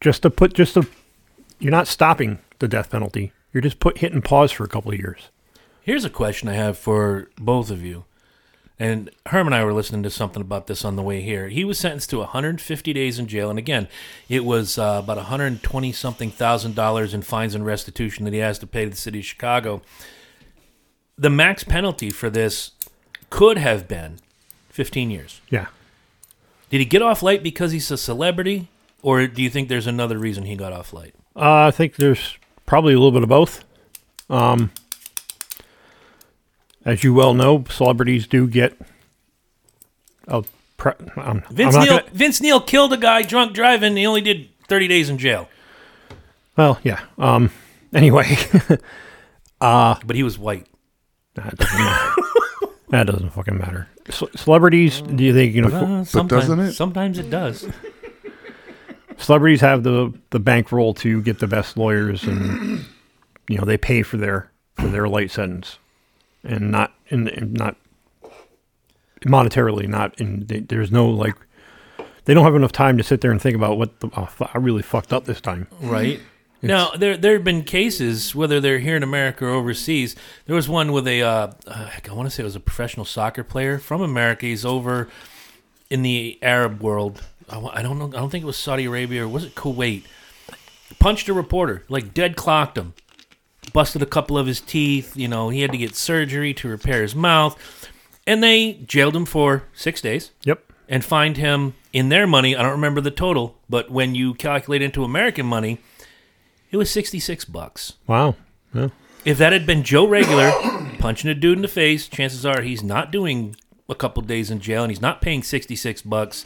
Just 0.00 0.22
to 0.22 0.30
put, 0.30 0.52
just 0.54 0.74
to, 0.74 0.86
you're 1.58 1.70
not 1.70 1.88
stopping 1.88 2.38
the 2.58 2.68
death 2.68 2.90
penalty. 2.90 3.32
You're 3.52 3.62
just 3.62 3.80
put 3.80 3.98
hit 3.98 4.12
and 4.12 4.24
pause 4.24 4.52
for 4.52 4.64
a 4.64 4.68
couple 4.68 4.92
of 4.92 4.98
years. 4.98 5.30
Here's 5.80 6.04
a 6.04 6.10
question 6.10 6.48
I 6.48 6.54
have 6.54 6.76
for 6.76 7.30
both 7.38 7.70
of 7.70 7.82
you. 7.82 8.04
And 8.80 9.10
Herm 9.26 9.46
and 9.48 9.54
I 9.54 9.64
were 9.64 9.72
listening 9.72 10.04
to 10.04 10.10
something 10.10 10.40
about 10.40 10.68
this 10.68 10.84
on 10.84 10.94
the 10.94 11.02
way 11.02 11.20
here. 11.20 11.48
He 11.48 11.64
was 11.64 11.78
sentenced 11.80 12.10
to 12.10 12.18
150 12.18 12.92
days 12.92 13.18
in 13.18 13.26
jail, 13.26 13.50
and 13.50 13.58
again, 13.58 13.88
it 14.28 14.44
was 14.44 14.78
uh, 14.78 15.00
about 15.02 15.16
120 15.16 15.90
something 15.92 16.30
thousand 16.30 16.76
dollars 16.76 17.12
in 17.12 17.22
fines 17.22 17.56
and 17.56 17.66
restitution 17.66 18.24
that 18.24 18.32
he 18.32 18.38
has 18.38 18.58
to 18.60 18.66
pay 18.68 18.84
to 18.84 18.90
the 18.90 18.96
city 18.96 19.18
of 19.18 19.24
Chicago. 19.24 19.82
The 21.16 21.30
max 21.30 21.64
penalty 21.64 22.10
for 22.10 22.30
this 22.30 22.70
could 23.30 23.58
have 23.58 23.88
been 23.88 24.20
15 24.70 25.10
years. 25.10 25.40
Yeah, 25.50 25.66
Did 26.70 26.78
he 26.78 26.84
get 26.84 27.02
off 27.02 27.20
light 27.22 27.42
because 27.42 27.72
he's 27.72 27.90
a 27.90 27.98
celebrity, 27.98 28.68
or 29.02 29.26
do 29.26 29.42
you 29.42 29.50
think 29.50 29.68
there's 29.68 29.88
another 29.88 30.18
reason 30.18 30.44
he 30.44 30.54
got 30.54 30.72
off 30.72 30.92
light? 30.92 31.14
uh, 31.34 31.66
I 31.66 31.70
think 31.72 31.96
there's 31.96 32.36
probably 32.66 32.92
a 32.94 32.96
little 32.98 33.10
bit 33.12 33.24
of 33.24 33.28
both. 33.28 33.64
Um, 34.30 34.70
as 36.88 37.04
you 37.04 37.12
well 37.12 37.34
know, 37.34 37.64
celebrities 37.68 38.26
do 38.26 38.46
get. 38.48 38.76
A 40.26 40.42
pre- 40.78 40.92
I'm, 41.16 41.42
Vince 41.50 41.74
I'm 41.76 41.82
Neil, 41.84 41.98
gonna- 41.98 42.10
Vince 42.12 42.40
Neil 42.40 42.60
killed 42.60 42.92
a 42.92 42.96
guy 42.96 43.22
drunk 43.22 43.52
driving. 43.54 43.96
He 43.96 44.06
only 44.06 44.20
did 44.22 44.48
30 44.68 44.88
days 44.88 45.08
in 45.10 45.18
jail, 45.18 45.48
well, 46.56 46.78
yeah. 46.82 47.00
Um, 47.18 47.50
anyway, 47.94 48.36
but 49.60 50.14
he 50.14 50.22
was 50.22 50.38
white. 50.38 50.66
that 51.34 51.56
doesn't 51.56 51.78
matter. 51.78 52.14
that 52.90 53.06
doesn't 53.06 53.30
fucking 53.30 53.56
matter. 53.58 53.88
Ce- 54.10 54.24
celebrities, 54.34 55.00
do 55.02 55.22
you 55.24 55.32
think 55.32 55.54
you 55.54 55.62
know? 55.62 55.68
Uh, 55.68 56.04
sometimes, 56.04 56.42
doesn't 56.42 56.60
it? 56.60 56.72
Sometimes 56.72 57.18
it 57.18 57.30
does. 57.30 57.66
celebrities 59.18 59.60
have 59.60 59.82
the 59.82 60.12
the 60.30 60.40
bankroll 60.40 60.94
to 60.94 61.20
get 61.22 61.38
the 61.38 61.46
best 61.46 61.76
lawyers 61.76 62.24
and 62.24 62.84
you 63.48 63.56
know 63.58 63.64
they 63.64 63.76
pay 63.76 64.02
for 64.02 64.16
their 64.16 64.50
for 64.74 64.86
their 64.88 65.08
light 65.08 65.30
sentence 65.30 65.78
and 66.44 66.70
not 66.70 66.94
in, 67.08 67.28
in 67.28 67.52
not 67.52 67.76
monetarily 69.22 69.88
not 69.88 70.18
in 70.20 70.46
they, 70.46 70.60
there's 70.60 70.90
no 70.90 71.08
like 71.08 71.34
they 72.28 72.34
don't 72.34 72.44
have 72.44 72.54
enough 72.54 72.72
time 72.72 72.98
to 72.98 73.02
sit 73.02 73.22
there 73.22 73.30
and 73.30 73.40
think 73.40 73.56
about 73.56 73.78
what 73.78 74.00
the, 74.00 74.10
oh, 74.14 74.28
I 74.52 74.58
really 74.58 74.82
fucked 74.82 75.14
up 75.14 75.24
this 75.24 75.40
time. 75.40 75.66
Right. 75.80 76.20
Now 76.60 76.90
there 76.90 77.16
there 77.16 77.32
have 77.32 77.44
been 77.44 77.64
cases, 77.64 78.34
whether 78.34 78.60
they're 78.60 78.80
here 78.80 78.96
in 78.96 79.02
America 79.02 79.46
or 79.46 79.48
overseas. 79.48 80.14
There 80.44 80.54
was 80.54 80.68
one 80.68 80.92
with 80.92 81.08
a, 81.08 81.22
uh, 81.22 81.52
uh, 81.66 81.90
I 82.06 82.12
want 82.12 82.28
to 82.28 82.30
say 82.30 82.42
it 82.42 82.44
was 82.44 82.54
a 82.54 82.60
professional 82.60 83.06
soccer 83.06 83.42
player 83.42 83.78
from 83.78 84.02
America. 84.02 84.44
He's 84.44 84.66
over 84.66 85.08
in 85.88 86.02
the 86.02 86.38
Arab 86.42 86.82
world. 86.82 87.22
I, 87.48 87.60
I 87.60 87.80
don't 87.80 87.98
know. 87.98 88.08
I 88.08 88.20
don't 88.20 88.28
think 88.28 88.42
it 88.42 88.46
was 88.46 88.58
Saudi 88.58 88.84
Arabia 88.84 89.24
or 89.24 89.28
was 89.28 89.44
it 89.44 89.54
Kuwait. 89.54 90.02
Punched 90.98 91.30
a 91.30 91.32
reporter, 91.32 91.84
like 91.88 92.12
dead 92.12 92.36
clocked 92.36 92.76
him. 92.76 92.92
Busted 93.72 94.02
a 94.02 94.06
couple 94.06 94.36
of 94.38 94.46
his 94.46 94.60
teeth. 94.60 95.16
You 95.16 95.28
know, 95.28 95.48
he 95.48 95.60
had 95.62 95.72
to 95.72 95.78
get 95.78 95.94
surgery 95.94 96.52
to 96.54 96.68
repair 96.68 97.02
his 97.02 97.14
mouth, 97.14 97.56
and 98.26 98.42
they 98.42 98.74
jailed 98.86 99.14
him 99.16 99.24
for 99.26 99.64
six 99.74 100.00
days 100.00 100.30
Yep. 100.44 100.62
and 100.88 101.04
fined 101.04 101.36
him 101.36 101.74
in 101.92 102.08
their 102.08 102.26
money. 102.26 102.56
I 102.56 102.62
don't 102.62 102.72
remember 102.72 103.00
the 103.00 103.10
total, 103.10 103.56
but 103.68 103.90
when 103.90 104.14
you 104.14 104.34
calculate 104.34 104.82
into 104.82 105.04
American 105.04 105.46
money, 105.46 105.78
it 106.70 106.76
was 106.76 106.90
66 106.90 107.44
bucks. 107.46 107.94
Wow. 108.06 108.36
Yeah. 108.74 108.88
If 109.24 109.38
that 109.38 109.52
had 109.52 109.66
been 109.66 109.82
Joe 109.82 110.06
Regular 110.06 110.50
punching 110.98 111.30
a 111.30 111.34
dude 111.34 111.58
in 111.58 111.62
the 111.62 111.68
face, 111.68 112.08
chances 112.08 112.44
are 112.46 112.62
he's 112.62 112.82
not 112.82 113.10
doing 113.10 113.56
a 113.88 113.94
couple 113.94 114.22
days 114.22 114.50
in 114.50 114.60
jail 114.60 114.82
and 114.84 114.90
he's 114.90 115.00
not 115.00 115.20
paying 115.22 115.42
66 115.42 116.02
bucks. 116.02 116.44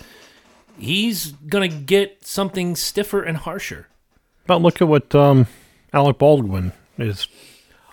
He's 0.79 1.33
going 1.33 1.69
to 1.71 1.77
get 1.77 2.25
something 2.27 2.77
stiffer 2.77 3.23
and 3.23 3.37
harsher. 3.37 3.89
But 4.47 4.63
look 4.63 4.81
at 4.81 4.89
what 4.89 5.15
um, 5.15 5.47
Alec 5.93 6.19
Baldwin 6.19 6.73
is. 6.99 7.29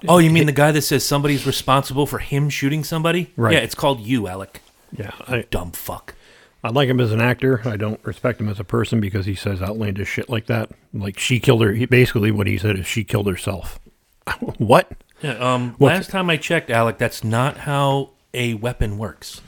Oh, 0.08 0.18
you 0.18 0.30
mean 0.30 0.46
the 0.46 0.52
guy 0.54 0.72
that 0.72 0.82
says 0.82 1.04
somebody's 1.06 1.46
responsible 1.46 2.06
for 2.06 2.20
him 2.20 2.50
shooting 2.50 2.84
somebody? 2.84 3.32
Right. 3.36 3.54
Yeah, 3.54 3.60
it's 3.60 3.76
called 3.76 4.00
you, 4.00 4.28
Alec. 4.28 4.62
Yeah, 4.92 5.12
I, 5.28 5.42
Dumb 5.50 5.72
fuck. 5.72 6.16
I 6.64 6.70
like 6.70 6.90
him 6.90 7.00
as 7.00 7.12
an 7.12 7.22
actor. 7.22 7.62
I 7.66 7.78
don't 7.78 8.04
respect 8.06 8.40
him 8.42 8.50
as 8.50 8.60
a 8.60 8.64
person 8.64 9.00
because 9.00 9.26
he 9.26 9.36
says 9.36 9.62
outlandish 9.62 10.10
shit 10.10 10.30
like 10.30 10.48
that. 10.48 10.72
Like 10.94 11.18
she 11.20 11.40
killed 11.40 11.62
her. 11.64 11.72
He 11.74 11.86
basically 11.86 12.32
what 12.32 12.48
he 12.48 12.58
said 12.58 12.78
is 12.80 12.88
she 12.88 13.04
killed 13.04 13.28
herself. 13.28 13.80
what? 14.58 14.92
Yeah, 15.22 15.34
um, 15.38 15.76
What- 15.78 15.90
last 15.90 16.10
time 16.10 16.30
I 16.30 16.38
checked, 16.38 16.70
Alec, 16.70 16.98
that's 16.98 17.24
not 17.24 17.58
how 17.60 18.12
a 18.34 18.54
weapon 18.56 18.98
works. 18.98 19.42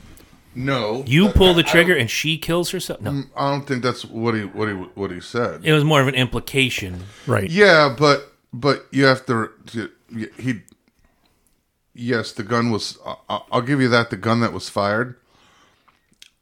No, 0.54 1.02
You 1.06 1.30
pull 1.30 1.54
the 1.54 1.62
trigger 1.62 1.96
and 1.96 2.10
she 2.10 2.36
kills 2.36 2.70
herself. 2.70 3.00
No, 3.00 3.22
I 3.34 3.50
don't 3.50 3.66
think 3.66 3.82
that's 3.82 4.04
what 4.04 4.34
he 4.34 4.42
what 4.42 4.68
he 4.68 4.74
what 4.74 5.10
he 5.10 5.18
said. 5.18 5.64
it 5.64 5.72
was 5.72 5.82
more 5.82 6.02
of 6.02 6.08
an 6.08 6.14
implication. 6.14 7.04
Right. 7.26 7.48
Yeah, 7.50 7.94
but 7.98 8.31
but 8.52 8.86
you 8.90 9.04
have 9.04 9.24
to, 9.26 9.50
to 9.68 9.90
he. 10.38 10.62
Yes, 11.94 12.32
the 12.32 12.42
gun 12.42 12.70
was. 12.70 12.98
I- 13.06 13.42
I'll 13.50 13.62
give 13.62 13.80
you 13.80 13.88
that. 13.88 14.10
The 14.10 14.16
gun 14.16 14.40
that 14.40 14.52
was 14.52 14.68
fired 14.68 15.16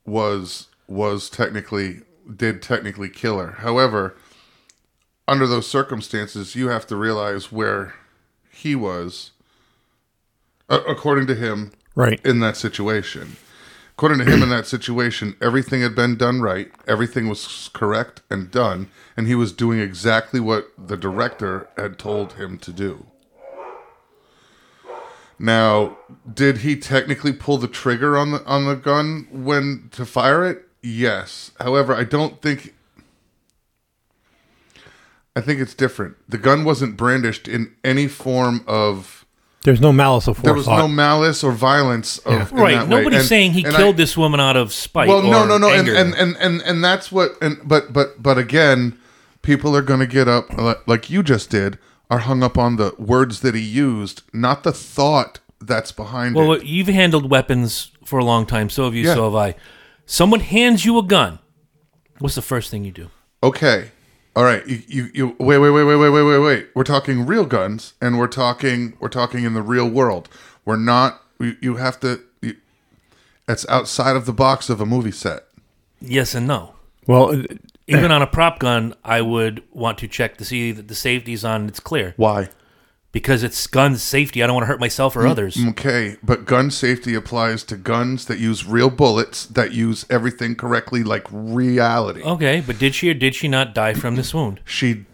was 0.05 0.69
was 0.87 1.31
technically 1.31 2.03
did 2.37 2.63
technically 2.63 3.09
kill 3.09 3.39
her. 3.39 3.53
However, 3.53 4.17
under 5.29 5.47
those 5.47 5.69
circumstances, 5.69 6.55
you 6.55 6.69
have 6.69 6.87
to 6.89 6.97
realize 6.97 7.51
where 7.53 7.95
he 8.51 8.75
was, 8.75 9.31
according 10.69 11.27
to 11.29 11.35
him, 11.35 11.73
Right. 11.95 12.21
in 12.25 12.41
that 12.41 12.57
situation. 12.57 13.37
According 14.01 14.25
to 14.25 14.33
him, 14.33 14.43
in 14.43 14.49
that 14.49 14.67
situation, 14.67 15.37
everything 15.43 15.83
had 15.83 15.95
been 15.95 16.17
done 16.17 16.41
right. 16.41 16.73
Everything 16.89 17.29
was 17.29 17.69
correct 17.75 18.23
and 18.31 18.51
done, 18.51 18.91
and 19.15 19.27
he 19.27 19.35
was 19.35 19.53
doing 19.53 19.79
exactly 19.79 20.41
what 20.41 20.71
the 20.79 20.97
director 20.97 21.69
had 21.77 21.99
told 21.99 22.33
him 22.33 22.57
to 22.61 22.73
do. 22.73 23.05
Now, 25.39 25.99
did 26.33 26.59
he 26.59 26.77
technically 26.77 27.35
pull 27.35 27.59
the 27.59 27.69
trigger 27.69 28.17
on 28.17 28.31
the 28.31 28.43
on 28.47 28.65
the 28.65 28.75
gun 28.75 29.29
when 29.31 29.91
to 29.93 30.07
fire 30.07 30.47
it? 30.49 30.67
Yes. 30.81 31.51
However, 31.61 31.95
I 31.95 32.05
don't 32.05 32.41
think. 32.41 32.75
I 35.37 35.43
think 35.43 35.61
it's 35.61 35.75
different. 35.75 36.17
The 36.27 36.39
gun 36.39 36.65
wasn't 36.65 36.97
brandished 36.97 37.47
in 37.47 37.77
any 37.85 38.09
form 38.09 38.65
of. 38.67 39.20
There's 39.63 39.81
no 39.81 39.93
malice 39.93 40.27
of 40.27 40.43
There 40.43 40.55
was 40.55 40.67
no 40.67 40.89
malice 40.89 41.45
or 41.45 41.53
violence 41.53 42.17
of 42.19 42.51
in 42.51 42.57
Right. 42.57 42.79
that. 42.79 42.89
Nobody's 42.89 43.21
And- 43.21 43.29
saying 43.29 43.53
he 43.53 43.63
killed 43.63 43.95
I- 43.97 43.99
this 43.99 44.17
woman 44.17 44.41
out 44.41 44.57
of 44.57 44.73
spite. 44.73 45.09
well, 45.09 45.23
no, 45.23 45.43
or 45.43 45.47
no, 45.47 45.59
no, 45.59 45.69
and, 45.69 45.81
anger. 45.81 45.95
and 45.95 46.15
and 46.15 46.37
and 46.39 46.63
and 46.63 46.83
that's 46.83 47.13
what. 47.13 47.33
And 47.43 47.59
but 47.65 47.93
but 47.93 48.23
but 48.23 48.39
again, 48.39 48.97
people 49.43 49.77
are 49.77 49.83
going 49.83 50.01
to 50.01 50.07
get 50.07 50.29
up 50.29 50.47
like 50.87 51.11
you 51.11 51.23
just 51.23 51.51
did, 51.51 51.79
are 52.11 52.21
hung 52.21 52.43
up 52.43 52.57
on 52.57 52.77
the 52.77 52.95
words 52.99 53.41
that 53.41 53.55
he 53.55 53.61
used, 53.61 54.23
not 54.33 54.63
the 54.63 54.73
thought 54.73 55.41
that's 55.61 55.93
behind 55.93 56.35
well, 56.37 56.47
it. 56.47 56.49
Well, 56.49 56.63
you've 56.65 56.89
handled 56.89 57.31
weapons 57.31 57.91
for 58.05 58.19
a 58.19 58.25
long 58.25 58.47
time. 58.47 58.71
So 58.71 58.85
have 58.85 58.95
you. 58.95 59.05
Yeah. 59.05 59.15
So 59.15 59.25
have 59.25 59.35
I. 59.35 59.55
Someone 60.07 60.41
hands 60.41 60.87
you 60.87 60.97
a 60.99 61.03
gun. 61.03 61.39
What's 62.19 62.35
the 62.35 62.43
first 62.43 62.71
thing 62.71 62.85
you 62.85 62.93
do? 62.93 63.11
Okay, 63.43 63.91
all 64.37 64.45
right, 64.45 64.65
you, 64.67 64.83
you, 64.87 65.11
you 65.13 65.27
wait, 65.41 65.59
wait, 65.59 65.71
wait, 65.71 65.85
wait, 65.85 65.97
wait, 65.97 66.11
wait, 66.11 66.23
wait, 66.23 66.39
wait. 66.39 66.69
We're 66.75 66.85
talking 66.85 67.27
real 67.27 67.45
guns, 67.45 67.95
and 68.01 68.19
we're 68.19 68.29
talking 68.29 68.97
we're 69.01 69.09
talking 69.09 69.45
in 69.45 69.55
the 69.55 69.63
real 69.63 69.89
world. 69.89 70.29
We're 70.65 70.77
not. 70.77 71.23
You, 71.41 71.57
you 71.61 71.77
have 71.77 71.99
to. 72.01 72.21
You, 72.41 72.57
it's 73.49 73.69
outside 73.69 74.15
of 74.15 74.27
the 74.27 74.33
box 74.33 74.71
of 74.71 74.81
a 74.81 74.87
movie 74.87 75.11
set. 75.11 75.47
Yes 76.01 76.35
and 76.35 76.47
no. 76.47 76.75
Well, 77.07 77.43
even 77.89 78.13
on 78.13 78.23
a 78.23 78.27
prop 78.27 78.61
gun, 78.61 78.95
I 79.05 79.21
would 79.21 79.65
want 79.73 79.99
to 79.99 80.09
check 80.09 80.37
to 80.37 80.45
see 80.45 80.71
that 80.73 80.87
the 80.87 80.95
safety's 80.95 81.45
on. 81.45 81.63
And 81.63 81.71
it's 81.71 81.81
clear. 81.81 82.15
Why? 82.17 82.51
Because 83.13 83.43
it's 83.43 83.67
gun 83.67 83.97
safety. 83.97 84.43
I 84.43 84.47
don't 84.47 84.55
want 84.55 84.65
to 84.65 84.69
hurt 84.69 84.81
myself 84.81 85.17
or 85.17 85.23
mm, 85.23 85.31
others. 85.31 85.59
Okay, 85.71 86.17
but 86.23 86.45
gun 86.45 86.71
safety 86.71 87.15
applies 87.15 87.65
to 87.65 87.77
guns 87.77 88.27
that 88.27 88.39
use 88.39 88.65
real 88.65 88.91
bullets 88.91 89.47
that 89.47 89.73
use 89.73 90.07
everything 90.09 90.55
correctly, 90.55 91.03
like 91.03 91.27
reality. 91.31 92.23
Okay, 92.23 92.63
but 92.65 92.79
did 92.79 92.95
she 92.95 93.11
or 93.11 93.15
did 93.15 93.35
she 93.35 93.49
not 93.49 93.75
die 93.75 93.95
from 93.95 94.17
this 94.17 94.33
wound? 94.33 94.61
She, 94.65 95.05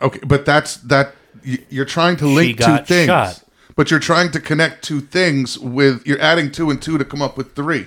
okay, 0.00 0.20
but 0.24 0.46
that's 0.46 0.76
that. 0.76 1.14
you're 1.42 1.84
trying 1.84 2.16
to 2.18 2.26
link 2.26 2.58
two 2.58 2.64
got 2.64 2.86
things, 2.86 3.06
shot. 3.06 3.42
but 3.76 3.90
you're 3.90 4.00
trying 4.00 4.30
to 4.32 4.40
connect 4.40 4.84
two 4.84 5.00
things 5.00 5.58
with 5.58 6.06
you're 6.06 6.20
adding 6.20 6.50
two 6.50 6.70
and 6.70 6.80
two 6.80 6.98
to 6.98 7.04
come 7.04 7.20
up 7.20 7.36
with 7.36 7.54
three. 7.54 7.86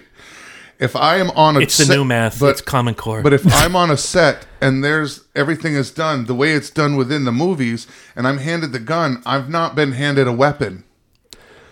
If 0.79 0.95
I 0.95 1.17
am 1.17 1.29
on 1.31 1.55
a 1.55 1.59
It's 1.61 1.77
the 1.77 1.85
set- 1.85 1.95
new 1.95 2.03
math. 2.03 2.39
but 2.39 2.47
it's 2.47 2.61
Common 2.61 2.95
Core. 2.95 3.21
but 3.21 3.31
if 3.33 3.45
I'm 3.63 3.75
on 3.75 3.89
a 3.89 3.97
set 3.97 4.45
and 4.61 4.83
there's 4.83 5.21
everything 5.35 5.73
is 5.75 5.89
done 5.91 6.25
the 6.25 6.35
way 6.35 6.51
it's 6.51 6.69
done 6.69 6.95
within 6.97 7.23
the 7.25 7.31
movies, 7.31 7.87
and 8.15 8.27
I'm 8.27 8.39
handed 8.39 8.71
the 8.73 8.79
gun, 8.79 9.21
I've 9.25 9.49
not 9.49 9.75
been 9.75 9.93
handed 9.93 10.27
a 10.27 10.33
weapon. 10.33 10.83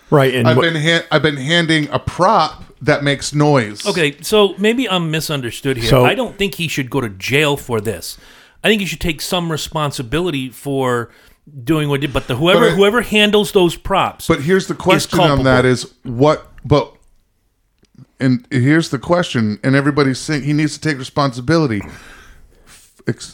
Right. 0.09 0.33
And 0.33 0.47
I've 0.47 0.57
what- 0.57 0.63
been 0.73 0.81
ha- 0.81 1.05
I've 1.11 1.21
been 1.23 1.37
handing 1.37 1.89
a 1.89 1.99
prop 1.99 2.63
that 2.81 3.03
makes 3.03 3.33
noise. 3.33 3.85
Okay, 3.85 4.17
so 4.21 4.55
maybe 4.57 4.87
I'm 4.89 5.09
misunderstood 5.11 5.77
here. 5.77 5.89
So- 5.89 6.05
I 6.05 6.15
don't 6.15 6.37
think 6.37 6.55
he 6.55 6.67
should 6.67 6.89
go 6.89 7.01
to 7.01 7.09
jail 7.09 7.57
for 7.57 7.81
this. 7.81 8.17
I 8.63 8.67
think 8.69 8.79
he 8.81 8.85
should 8.85 9.01
take 9.01 9.19
some 9.21 9.51
responsibility 9.51 10.49
for 10.49 11.09
doing 11.63 11.89
what 11.89 11.99
he 12.01 12.07
did. 12.07 12.13
But 12.13 12.27
the 12.27 12.35
whoever 12.37 12.61
But 12.61 12.71
I- 12.71 12.75
whoever 12.75 13.01
handles 13.01 13.51
those 13.51 13.75
props, 13.75 14.27
But 14.27 14.41
here's 14.43 14.67
the 14.67 14.75
question 14.75 15.19
on 15.19 15.43
that 15.43 15.65
is 15.65 15.91
what 16.03 16.49
but 16.63 16.93
and 18.23 18.47
here's 18.49 18.89
the 18.89 18.99
question 18.99 19.59
and 19.63 19.75
everybody's 19.75 20.19
saying 20.19 20.43
he 20.43 20.53
needs 20.53 20.73
to 20.77 20.81
take 20.89 20.97
responsibility 20.97 21.81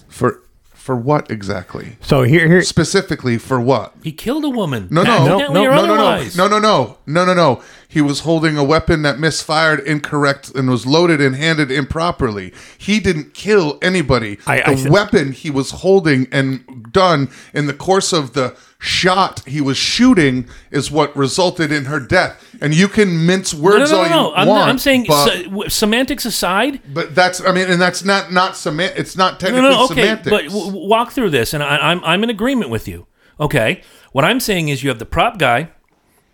for 0.09 0.41
for 0.73 0.95
what 0.95 1.29
exactly? 1.29 1.97
so 2.01 2.23
here, 2.23 2.47
here, 2.47 2.63
Specifically 2.63 3.37
for 3.37 3.61
what? 3.61 3.93
he 4.01 4.11
killed 4.11 4.43
a 4.43 4.49
woman. 4.49 4.87
No, 4.89 5.03
no, 5.03 5.17
no, 5.25 5.37
no, 5.37 5.53
no, 5.53 5.85
no, 5.85 5.85
no, 5.85 6.47
no, 6.47 6.59
no, 6.59 6.97
no, 7.05 7.25
no, 7.25 7.33
no. 7.35 7.61
He 7.87 8.01
was 8.01 8.21
holding 8.21 8.57
a 8.57 8.63
weapon 8.63 9.03
that 9.03 9.19
misfired 9.19 9.81
incorrect 9.81 10.49
and 10.55 10.67
was 10.69 10.87
loaded 10.87 11.21
and 11.21 11.35
handed 11.35 11.69
improperly. 11.69 12.53
He 12.77 12.99
didn't 12.99 13.33
kill 13.35 13.77
anybody. 13.83 14.39
I- 14.47 14.63
I 14.65 14.73
the 14.73 14.81
said- 14.83 14.91
weapon 14.91 15.31
he 15.33 15.51
was 15.51 15.71
holding 15.71 16.27
and 16.31 16.63
done 16.91 17.29
in 17.53 17.67
the 17.67 17.73
course 17.73 18.11
of 18.11 18.33
the 18.33 18.55
shot 18.81 19.45
he 19.45 19.59
was 19.59 19.77
shooting 19.77 20.47
is 20.71 20.89
what 20.89 21.15
resulted 21.15 21.71
in 21.71 21.85
her 21.85 21.99
death. 21.99 22.43
And 22.61 22.73
you 22.73 22.87
can 22.87 23.25
mince 23.25 23.53
No, 23.53 23.59
no, 23.59 23.63
words 23.65 23.91
no, 23.91 23.97
all 23.97 24.03
no, 24.03 24.09
no. 24.09 24.29
you 24.29 24.35
I'm, 24.35 24.47
want. 24.47 24.69
I'm 24.69 24.77
saying 24.77 25.05
but, 25.07 25.25
se- 25.27 25.43
w- 25.43 25.69
semantics 25.69 26.25
aside. 26.25 26.81
but 26.93 27.13
that's 27.13 27.41
I 27.45 27.51
mean, 27.51 27.69
and 27.69 27.79
that's 27.81 28.03
not 28.03 28.31
not 28.31 28.55
semant. 28.55 28.93
It's 28.97 29.15
not 29.17 29.39
technically 29.39 29.69
no, 29.69 29.71
no. 29.71 29.85
Okay, 29.85 29.95
semantics. 30.01 30.29
but 30.29 30.43
w- 30.45 30.65
w- 30.67 30.87
walk 30.87 31.11
through 31.11 31.29
this, 31.29 31.53
and 31.53 31.61
I, 31.61 31.77
I'm 31.91 32.03
I'm 32.03 32.23
in 32.23 32.29
agreement 32.29 32.71
with 32.71 32.87
you. 32.87 33.05
Okay, 33.39 33.81
what 34.11 34.23
I'm 34.25 34.39
saying 34.39 34.69
is 34.69 34.81
you 34.83 34.89
have 34.89 34.99
the 34.99 35.05
prop 35.05 35.37
guy, 35.37 35.69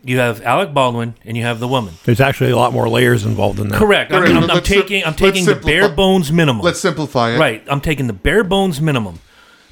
you 0.03 0.17
have 0.19 0.41
Alec 0.43 0.73
Baldwin, 0.73 1.15
and 1.25 1.35
you 1.37 1.43
have 1.43 1.59
the 1.59 1.67
woman. 1.67 1.93
there's 2.05 2.21
actually 2.21 2.51
a 2.51 2.55
lot 2.57 2.73
more 2.73 2.87
layers 2.89 3.25
involved 3.25 3.59
in 3.59 3.67
that. 3.69 3.77
Correct. 3.77 4.11
I'm, 4.11 4.23
I'm, 4.23 4.49
I'm 4.49 4.63
taking 4.63 5.03
I'm 5.03 5.09
let's 5.09 5.19
taking 5.19 5.45
the 5.45 5.51
simplify- 5.53 5.79
bare 5.79 5.89
bones 5.89 6.31
minimum. 6.31 6.61
Let's 6.63 6.79
simplify 6.79 7.31
it. 7.35 7.39
Right. 7.39 7.63
I'm 7.67 7.81
taking 7.81 8.05
the 8.07 8.13
bare 8.13 8.43
bones 8.43 8.79
minimum. 8.81 9.19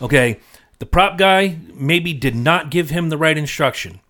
Okay. 0.01 0.39
The 0.83 0.89
prop 0.89 1.17
guy 1.17 1.59
maybe 1.73 2.11
did 2.11 2.35
not 2.35 2.69
give 2.69 2.89
him 2.89 3.07
the 3.07 3.17
right 3.17 3.37
instruction. 3.37 4.01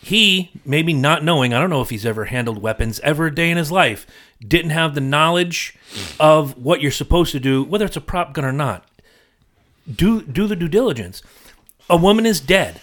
He, 0.00 0.52
maybe 0.64 0.92
not 0.92 1.24
knowing, 1.24 1.52
I 1.52 1.58
don't 1.58 1.70
know 1.70 1.80
if 1.80 1.90
he's 1.90 2.06
ever 2.06 2.26
handled 2.26 2.62
weapons 2.62 3.00
ever 3.00 3.26
a 3.26 3.34
day 3.34 3.50
in 3.50 3.56
his 3.56 3.72
life, 3.72 4.06
didn't 4.38 4.70
have 4.70 4.94
the 4.94 5.00
knowledge 5.00 5.76
of 6.20 6.56
what 6.56 6.80
you're 6.80 6.92
supposed 6.92 7.32
to 7.32 7.40
do, 7.40 7.64
whether 7.64 7.84
it's 7.84 7.96
a 7.96 8.00
prop 8.00 8.32
gun 8.32 8.44
or 8.44 8.52
not. 8.52 8.88
Do 9.92 10.22
do 10.22 10.46
the 10.46 10.54
due 10.54 10.68
diligence. 10.68 11.20
A 11.90 11.96
woman 11.96 12.26
is 12.26 12.38
dead. 12.38 12.80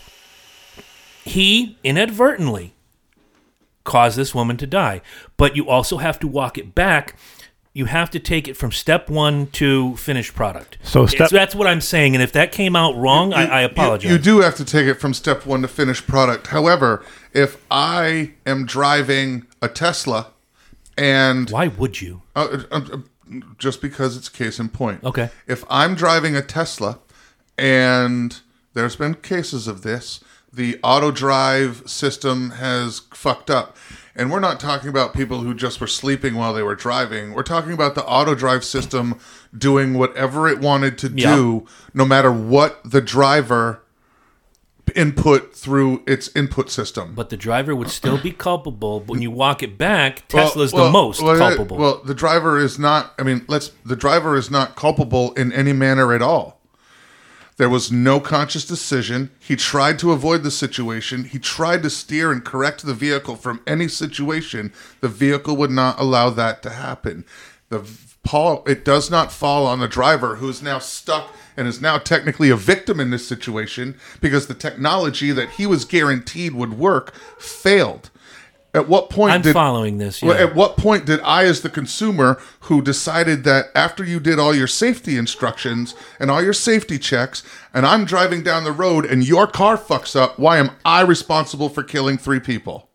He 1.23 1.77
inadvertently 1.85 2.73
caused 3.85 4.17
this 4.17 4.35
woman 4.35 4.57
to 4.57 4.67
die. 4.67 4.99
But 5.37 5.55
you 5.55 5.69
also 5.69 5.99
have 5.99 6.19
to 6.19 6.27
walk 6.27 6.57
it 6.57 6.75
back. 6.75 7.15
You 7.73 7.85
have 7.85 8.09
to 8.11 8.19
take 8.19 8.49
it 8.49 8.57
from 8.57 8.71
step 8.73 9.09
one 9.09 9.47
to 9.47 9.95
finished 9.95 10.33
product. 10.35 10.77
So 10.83 11.05
step- 11.05 11.15
It's- 11.15 11.31
that's 11.31 11.55
what 11.55 11.67
I'm 11.67 11.79
saying. 11.79 12.15
And 12.15 12.21
if 12.21 12.33
that 12.33 12.51
came 12.51 12.75
out 12.75 12.97
wrong, 12.97 13.33
I, 13.33 13.45
I 13.45 13.59
You- 13.61 13.67
apologize. 13.67 14.11
You, 14.11 14.17
do 14.17 14.41
have 14.41 14.55
to 14.55 14.65
take 14.65 14.87
it 14.87 14.95
from 14.95 15.13
step 15.13 15.45
one 15.45 15.61
to 15.61 15.69
finished 15.69 16.05
product. 16.05 16.47
However, 16.47 17.03
if 17.33 17.57
I 17.71 18.31
am 18.45 18.65
driving 18.65 19.45
a 19.61 19.69
Tesla 19.69 20.27
and 20.97 21.49
Why 21.49 21.67
would 21.67 22.01
you? 22.01 22.23
uh, 22.35 22.57
uh, 22.71 22.81
uh, 22.91 22.97
just 23.57 23.81
because 23.81 24.17
it's 24.17 24.27
case 24.27 24.59
in 24.59 24.67
point. 24.67 25.01
Okay. 25.05 25.29
If 25.47 25.63
I'm 25.69 25.95
driving 25.95 26.35
a 26.35 26.41
Tesla 26.41 26.99
and 27.57 28.37
there's 28.73 28.97
been 28.97 29.13
cases 29.15 29.69
of 29.69 29.83
this, 29.83 30.19
the 30.51 30.77
auto 30.83 31.11
drive 31.11 31.83
system 31.85 32.51
has 32.51 33.03
fucked 33.13 33.49
up. 33.49 33.77
And 34.15 34.29
we're 34.31 34.39
not 34.41 34.59
talking 34.59 34.89
about 34.89 35.13
people 35.13 35.39
who 35.41 35.53
just 35.53 35.79
were 35.79 35.87
sleeping 35.87 36.35
while 36.35 36.53
they 36.53 36.63
were 36.63 36.75
driving. 36.75 37.33
We're 37.33 37.43
talking 37.43 37.71
about 37.71 37.95
the 37.95 38.05
auto 38.05 38.35
drive 38.35 38.65
system 38.65 39.19
doing 39.57 39.93
whatever 39.93 40.47
it 40.47 40.59
wanted 40.59 40.97
to 40.99 41.11
Yeah. 41.15 41.35
do, 41.35 41.65
no 41.93 42.05
matter 42.05 42.31
what 42.31 42.81
the 42.83 43.01
driver 43.01 43.81
input 44.95 45.55
through 45.55 46.03
its 46.05 46.29
input 46.35 46.69
system. 46.69 47.13
But 47.15 47.29
the 47.29 47.37
driver 47.37 47.75
would 47.75 47.89
still 47.89 48.17
be 48.17 48.31
culpable. 48.31 48.99
But 48.99 49.13
when 49.13 49.21
you 49.21 49.31
walk 49.31 49.63
it 49.63 49.77
back, 49.77 50.23
Well, 50.33 50.43
Tesla's 50.45 50.73
well, 50.73 50.85
the 50.85 50.91
most 50.91 51.21
well, 51.21 51.37
culpable. 51.37 51.77
Well, 51.77 52.01
the 52.03 52.13
driver 52.13 52.57
is 52.57 52.77
not. 52.77 53.13
I 53.17 53.23
mean, 53.23 53.45
let's. 53.47 53.71
The 53.85 53.95
driver 53.95 54.35
is 54.35 54.51
not 54.51 54.75
culpable 54.75 55.33
in 55.33 55.53
any 55.53 55.73
manner 55.73 56.13
at 56.13 56.21
all. 56.21 56.60
There 57.61 57.69
was 57.69 57.91
no 57.91 58.19
conscious 58.19 58.65
decision. 58.65 59.29
He 59.37 59.55
tried 59.55 59.99
to 59.99 60.11
avoid 60.11 60.41
the 60.41 60.49
situation. 60.49 61.25
He 61.25 61.37
tried 61.37 61.83
to 61.83 61.91
steer 61.91 62.31
and 62.31 62.43
correct 62.43 62.83
the 62.83 62.95
vehicle 62.95 63.35
from 63.35 63.61
any 63.67 63.87
situation. 63.87 64.73
The 64.99 65.07
vehicle 65.07 65.55
would 65.57 65.69
not 65.69 65.99
allow 65.99 66.31
that 66.31 66.63
to 66.63 66.71
happen. 66.71 67.23
The 67.69 67.87
Paul, 68.23 68.63
it 68.65 68.83
does 68.83 69.11
not 69.11 69.31
fall 69.31 69.67
on 69.67 69.79
the 69.79 69.87
driver 69.87 70.37
who 70.37 70.49
is 70.49 70.63
now 70.63 70.79
stuck 70.79 71.35
and 71.55 71.67
is 71.67 71.79
now 71.79 71.99
technically 71.99 72.49
a 72.49 72.55
victim 72.55 72.99
in 72.99 73.11
this 73.11 73.27
situation 73.27 73.95
because 74.21 74.47
the 74.47 74.55
technology 74.55 75.31
that 75.31 75.51
he 75.51 75.67
was 75.67 75.85
guaranteed 75.85 76.55
would 76.55 76.79
work 76.79 77.13
failed. 77.37 78.09
At 78.73 78.87
what 78.87 79.09
point 79.09 79.33
I'm 79.33 79.41
did 79.41 79.53
following 79.53 79.97
this. 79.97 80.21
yeah. 80.21 80.31
at 80.31 80.55
what 80.55 80.77
point 80.77 81.05
did 81.05 81.19
I, 81.21 81.43
as 81.43 81.61
the 81.61 81.69
consumer, 81.69 82.39
who 82.61 82.81
decided 82.81 83.43
that 83.43 83.65
after 83.75 84.05
you 84.05 84.19
did 84.21 84.39
all 84.39 84.55
your 84.55 84.67
safety 84.67 85.17
instructions 85.17 85.93
and 86.19 86.31
all 86.31 86.41
your 86.41 86.53
safety 86.53 86.97
checks, 86.97 87.43
and 87.73 87.85
I'm 87.85 88.05
driving 88.05 88.43
down 88.43 88.63
the 88.63 88.71
road 88.71 89.05
and 89.05 89.27
your 89.27 89.45
car 89.45 89.77
fucks 89.77 90.15
up, 90.15 90.39
why 90.39 90.57
am 90.57 90.71
I 90.85 91.01
responsible 91.01 91.67
for 91.67 91.83
killing 91.83 92.17
three 92.17 92.39
people? 92.39 92.87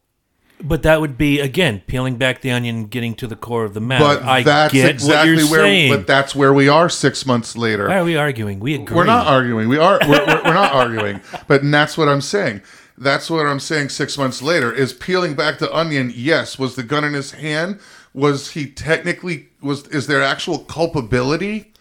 But 0.63 0.83
that 0.85 1.03
would 1.03 1.19
be 1.19 1.41
again 1.41 1.83
peeling 1.87 2.17
back 2.17 2.41
the 2.41 2.51
onion, 2.51 2.87
getting 2.87 3.15
to 3.17 3.27
the 3.27 3.37
core 3.37 3.65
of 3.65 3.75
the 3.75 3.81
matter. 3.81 4.05
But 4.05 4.23
I 4.23 4.43
that's 4.43 4.73
get 4.73 4.89
exactly 4.89 5.35
what 5.35 5.41
you're 5.41 5.51
where. 5.51 5.61
saying. 5.61 5.93
But 5.93 6.07
that's 6.07 6.35
where 6.35 6.55
we 6.55 6.69
are 6.71 6.89
six 6.89 7.27
months 7.27 7.57
later. 7.57 7.89
Why 7.89 7.99
are 7.99 8.05
we 8.05 8.17
arguing? 8.17 8.61
We 8.61 8.75
agree. 8.75 8.97
We're 8.97 9.05
not 9.05 9.27
arguing. 9.27 9.69
We 9.69 9.77
are. 9.77 9.99
We're, 10.09 10.25
we're, 10.27 10.43
we're 10.45 10.55
not 10.55 10.73
arguing. 10.73 11.21
But 11.47 11.63
and 11.63 11.75
that's 11.75 11.99
what 11.99 12.09
I'm 12.09 12.23
saying. 12.23 12.63
That's 12.99 13.29
what 13.29 13.47
I'm 13.47 13.61
saying. 13.61 13.91
Six 13.91 14.17
months 14.17 14.41
later 14.41 14.73
is 14.73 14.93
peeling 14.93 15.35
back 15.35 15.59
the 15.59 15.75
onion. 15.75 16.13
Yes, 16.15 16.59
was 16.59 16.77
the 16.77 16.83
gun 16.83 17.05
in 17.05 17.13
his 17.13 17.33
hand? 17.33 17.81
Was 18.15 18.53
he 18.53 18.67
technically? 18.67 19.49
Was 19.61 19.87
is 19.89 20.07
there 20.07 20.23
actual 20.23 20.61
culpability? 20.61 21.73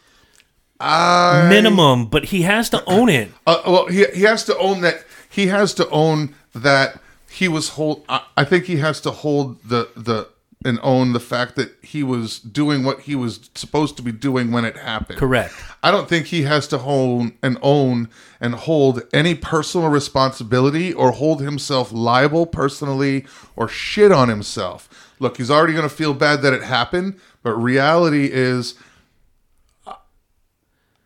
I 0.80 1.48
minimum, 1.50 2.08
but 2.08 2.26
he 2.26 2.42
has 2.42 2.70
to 2.72 2.84
own 2.86 3.08
it. 3.10 3.32
Uh, 3.48 3.62
well, 3.66 3.88
he 3.88 4.06
he 4.14 4.24
has 4.24 4.44
to 4.46 4.58
own 4.58 4.82
that. 4.82 5.06
He 5.30 5.48
has 5.48 5.74
to 5.76 5.90
own 5.90 6.36
that 6.54 7.00
he 7.30 7.48
was 7.48 7.70
hold. 7.70 8.04
I, 8.10 8.24
I 8.36 8.44
think 8.44 8.66
he 8.66 8.78
has 8.78 9.00
to 9.02 9.12
hold 9.12 9.64
the 9.64 9.90
the 9.96 10.28
and 10.66 10.80
own 10.82 11.14
the 11.14 11.20
fact 11.20 11.56
that 11.56 11.72
he 11.84 12.02
was 12.04 12.40
doing 12.40 12.84
what 12.84 13.02
he 13.02 13.16
was 13.16 13.50
supposed 13.54 13.96
to 13.98 14.04
be 14.04 14.12
doing 14.12 14.52
when 14.52 14.66
it 14.66 14.76
happened. 14.76 15.20
Correct. 15.20 15.54
I 15.84 15.92
don't 15.92 16.10
think 16.10 16.26
he 16.26 16.42
has 16.42 16.68
to 16.70 16.80
hold 16.80 17.32
and 17.44 17.58
own 17.62 18.10
and 18.42 18.56
hold 18.56 19.04
any 19.14 19.36
personal 19.36 19.90
responsibility 19.90 20.92
or 20.92 21.12
hold 21.12 21.42
himself 21.42 21.92
liable 21.92 22.48
personally 22.48 23.28
or 23.56 23.68
shit 23.68 24.12
on 24.12 24.28
himself. 24.28 25.14
Look, 25.20 25.38
he's 25.38 25.52
already 25.52 25.74
going 25.74 25.88
to 25.88 25.96
feel 25.96 26.16
bad 26.16 26.42
that 26.42 26.54
it 26.54 26.64
happened, 26.64 27.20
but 27.44 27.54
reality 27.54 28.30
is 28.32 28.74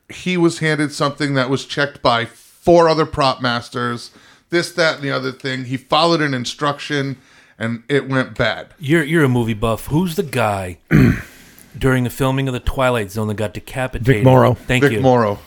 he 0.07 0.37
was 0.37 0.59
handed 0.59 0.93
something 0.93 1.33
that 1.33 1.49
was 1.49 1.65
checked 1.65 2.01
by 2.01 2.25
four 2.25 2.87
other 2.87 3.05
prop 3.05 3.41
masters, 3.41 4.11
this, 4.49 4.71
that, 4.71 4.95
and 4.95 5.03
the 5.03 5.11
other 5.11 5.31
thing. 5.33 5.65
He 5.65 5.77
followed 5.77 6.21
an 6.21 6.33
instruction 6.33 7.17
and 7.59 7.83
it 7.89 8.07
went 8.09 8.37
bad. 8.37 8.67
You're 8.79 9.03
you're 9.03 9.23
a 9.23 9.29
movie 9.29 9.53
buff. 9.53 9.87
Who's 9.87 10.15
the 10.15 10.23
guy 10.23 10.77
during 11.77 12.03
the 12.03 12.09
filming 12.09 12.47
of 12.47 12.53
the 12.53 12.59
Twilight 12.59 13.11
Zone 13.11 13.27
that 13.27 13.35
got 13.35 13.53
decapitated? 13.53 14.05
Vic 14.05 14.23
Morrow. 14.23 14.53
Thank 14.55 14.83
Vic 14.83 14.93
you. 14.93 15.01
Morrow. 15.01 15.39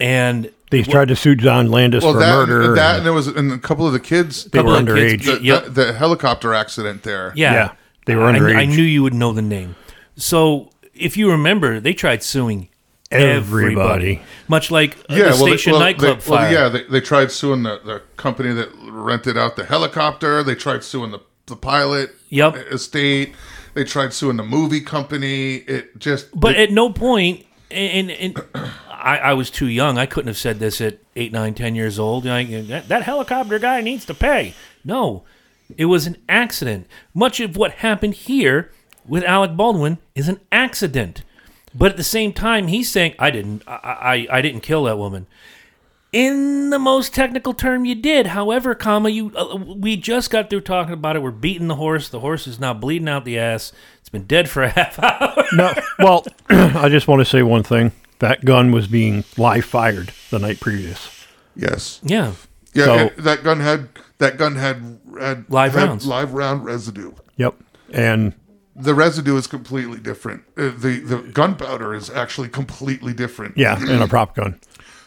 And 0.00 0.50
They 0.70 0.82
tried 0.82 1.08
to 1.08 1.16
sue 1.16 1.34
John 1.36 1.70
Landis 1.70 2.02
Well, 2.04 2.12
for 2.14 2.18
that, 2.20 2.34
murder. 2.48 2.74
that 2.74 2.88
and- 2.88 2.96
and 2.98 3.06
there 3.06 3.12
was 3.12 3.26
and 3.28 3.52
a 3.52 3.58
couple 3.58 3.86
of 3.86 3.92
the 3.92 4.00
kids. 4.00 4.44
They 4.44 4.60
were 4.60 4.74
couple 4.76 4.90
of 4.92 4.96
kids- 4.98 5.26
underage. 5.26 5.38
the, 5.38 5.44
Yep. 5.44 5.64
the, 5.64 5.70
the 5.70 5.92
helicopter 5.94 6.52
accident 6.54 7.02
there. 7.02 7.32
Yeah. 7.34 7.52
Yeah, 7.52 7.72
they 8.06 8.14
were 8.16 8.26
I- 8.26 8.32
underage. 8.38 8.56
I, 8.56 8.64
knew 8.66 8.82
you 8.82 9.02
would 9.02 9.14
know 9.14 9.32
the 9.32 9.42
name. 9.42 9.74
So 10.16 10.70
if 10.94 11.16
you 11.16 11.30
remember, 11.30 11.80
they 11.80 11.92
tried 11.94 12.22
suing 12.22 12.68
everybody, 13.10 13.72
Everybody. 13.72 14.22
much 14.48 14.70
like 14.70 14.96
uh, 15.08 15.14
yeah. 15.14 15.30
the 15.30 15.42
well, 15.42 15.56
they- 15.56 15.70
well, 15.70 15.80
nightclub 15.80 16.20
they, 16.20 16.30
well, 16.30 16.40
fire. 16.40 16.52
yeah, 16.52 16.68
they, 16.68 16.82
they 16.84 17.00
tried 17.00 17.30
suing 17.30 17.62
the, 17.62 17.80
the 17.84 18.02
company 18.16 18.52
that 18.52 18.68
rented 18.90 19.38
out 19.38 19.56
the 19.56 19.64
helicopter. 19.64 20.42
They 20.42 20.54
tried 20.56 20.82
suing 20.84 21.10
the 21.12 21.20
the 21.46 21.56
pilot 21.56 22.14
Yep. 22.28 22.56
estate. 22.72 23.34
They 23.74 23.84
tried 23.84 24.12
suing 24.12 24.36
the 24.36 24.42
movie 24.42 24.80
company. 24.80 25.56
It 25.56 25.98
just 25.98 26.28
But 26.38 26.56
at 26.56 26.70
no 26.70 26.90
point, 26.90 27.44
and, 27.70 28.10
and 28.10 28.42
I, 28.90 29.18
I 29.18 29.32
was 29.34 29.50
too 29.50 29.66
young. 29.68 29.98
I 29.98 30.06
couldn't 30.06 30.28
have 30.28 30.38
said 30.38 30.58
this 30.58 30.80
at 30.80 30.98
eight, 31.14 31.32
nine, 31.32 31.54
ten 31.54 31.74
years 31.74 31.98
old. 31.98 32.24
That, 32.24 32.84
that 32.88 33.02
helicopter 33.02 33.58
guy 33.58 33.80
needs 33.80 34.04
to 34.06 34.14
pay. 34.14 34.54
No, 34.84 35.24
it 35.76 35.86
was 35.86 36.06
an 36.06 36.16
accident. 36.28 36.86
Much 37.12 37.38
of 37.40 37.56
what 37.56 37.72
happened 37.72 38.14
here 38.14 38.70
with 39.06 39.24
Alec 39.24 39.56
Baldwin 39.56 39.98
is 40.14 40.28
an 40.28 40.40
accident. 40.50 41.22
But 41.74 41.90
at 41.92 41.96
the 41.98 42.04
same 42.04 42.32
time, 42.32 42.68
he's 42.68 42.90
saying, 42.90 43.14
"I 43.18 43.30
didn't. 43.30 43.62
I, 43.66 44.26
I, 44.30 44.38
I 44.38 44.40
didn't 44.42 44.62
kill 44.62 44.84
that 44.84 44.96
woman." 44.96 45.26
In 46.12 46.70
the 46.70 46.78
most 46.78 47.12
technical 47.12 47.52
term, 47.52 47.84
you 47.84 47.94
did. 47.94 48.28
However, 48.28 48.74
comma 48.74 49.10
you, 49.10 49.32
uh, 49.36 49.56
we 49.56 49.96
just 49.96 50.30
got 50.30 50.48
through 50.48 50.62
talking 50.62 50.94
about 50.94 51.16
it. 51.16 51.22
We're 51.22 51.30
beating 51.32 51.68
the 51.68 51.74
horse. 51.74 52.08
The 52.08 52.20
horse 52.20 52.46
is 52.46 52.58
now 52.60 52.72
bleeding 52.72 53.08
out 53.08 53.24
the 53.24 53.38
ass. 53.38 53.72
It's 54.00 54.08
been 54.08 54.24
dead 54.26 54.48
for 54.48 54.62
a 54.62 54.68
half 54.70 54.98
hour. 54.98 55.44
No, 55.52 55.74
well, 55.98 56.24
I 56.48 56.88
just 56.88 57.08
want 57.08 57.20
to 57.20 57.24
say 57.24 57.42
one 57.42 57.64
thing. 57.64 57.92
That 58.20 58.44
gun 58.44 58.72
was 58.72 58.86
being 58.86 59.24
live 59.36 59.64
fired 59.66 60.12
the 60.30 60.38
night 60.38 60.58
previous. 60.60 61.10
Yes. 61.54 62.00
yeah, 62.02 62.32
Yeah. 62.72 62.84
So- 62.84 63.10
that 63.22 63.42
gun 63.42 63.60
had 63.60 63.88
that 64.18 64.38
gun 64.38 64.54
had 64.56 64.98
had 65.20 65.44
Live 65.50 65.74
had 65.74 65.88
rounds. 65.88 66.06
live 66.06 66.32
round 66.32 66.64
residue. 66.64 67.12
Yep. 67.36 67.56
And 67.92 68.32
The 68.74 68.94
residue 68.94 69.36
is 69.36 69.46
completely 69.46 69.98
different. 69.98 70.44
Uh, 70.56 70.70
the 70.76 71.00
the 71.04 71.18
gunpowder 71.34 71.94
is 71.94 72.08
actually 72.10 72.48
completely 72.48 73.12
different. 73.12 73.58
yeah, 73.58 73.78
in 73.82 74.00
a 74.00 74.08
prop 74.08 74.34
gun. 74.34 74.58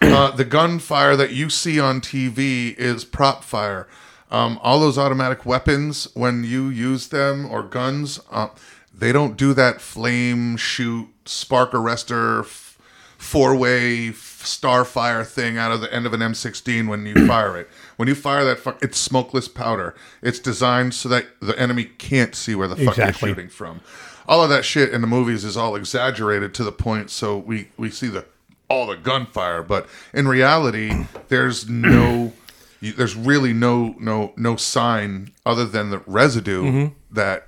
Uh, 0.02 0.32
the 0.32 0.46
gunfire 0.46 1.16
that 1.16 1.32
you 1.32 1.50
see 1.50 1.80
on 1.80 2.02
TV 2.02 2.76
is 2.78 3.04
prop 3.06 3.44
fire. 3.44 3.88
Um, 4.32 4.60
all 4.62 4.80
those 4.80 4.98
automatic 4.98 5.46
weapons, 5.46 6.08
when 6.14 6.44
you 6.44 6.70
use 6.70 7.08
them 7.08 7.46
or 7.50 7.64
guns, 7.64 8.20
uh, 8.32 8.50
they 8.94 9.12
don't 9.12 9.36
do 9.38 9.54
that 9.56 9.82
flame 9.82 10.56
shoot, 10.58 11.08
spark 11.26 11.72
arrestor, 11.72 12.42
f- 12.42 12.78
four 13.18 13.56
way 13.56 14.12
star 14.14 14.86
fire 14.86 15.24
thing 15.24 15.58
out 15.58 15.72
of 15.72 15.82
the 15.82 15.92
end 15.94 16.06
of 16.06 16.14
an 16.14 16.20
M16 16.22 16.88
when 16.88 17.06
you 17.06 17.28
fire 17.28 17.58
it. 17.58 17.68
When 17.98 18.08
you 18.08 18.16
fire 18.16 18.46
that, 18.46 18.60
fuck, 18.60 18.82
it's 18.84 18.98
smokeless 19.00 19.48
powder. 19.48 19.96
It's 20.22 20.40
designed 20.40 20.94
so 20.94 21.10
that 21.10 21.26
the 21.42 21.58
enemy 21.60 21.86
can't 21.86 22.36
see 22.36 22.56
where 22.56 22.68
the 22.68 22.76
fuck 22.76 22.98
Exactly. 22.98 23.30
you're 23.30 23.36
shooting 23.36 23.50
from. 23.50 23.82
All 24.28 24.44
of 24.44 24.50
that 24.52 24.64
shit 24.64 24.94
in 24.94 25.02
the 25.02 25.08
movies 25.08 25.44
is 25.44 25.58
all 25.58 25.76
exaggerated 25.76 26.54
to 26.54 26.64
the 26.64 26.72
point 26.72 27.10
so 27.10 27.36
we 27.38 27.70
we 27.78 27.90
see 27.90 28.08
the 28.08 28.26
all 28.70 28.86
the 28.88 28.96
gunfire, 28.98 29.64
but 29.64 29.88
in 30.14 30.28
reality, 30.28 31.06
there's 31.28 31.68
no, 31.70 32.34
there's 32.82 33.16
really 33.16 33.52
no 33.54 33.96
no 34.00 34.34
no 34.38 34.56
sign 34.56 35.32
other 35.46 35.66
than 35.66 35.90
the 35.90 36.00
residue 36.06 36.92
that 37.12 37.48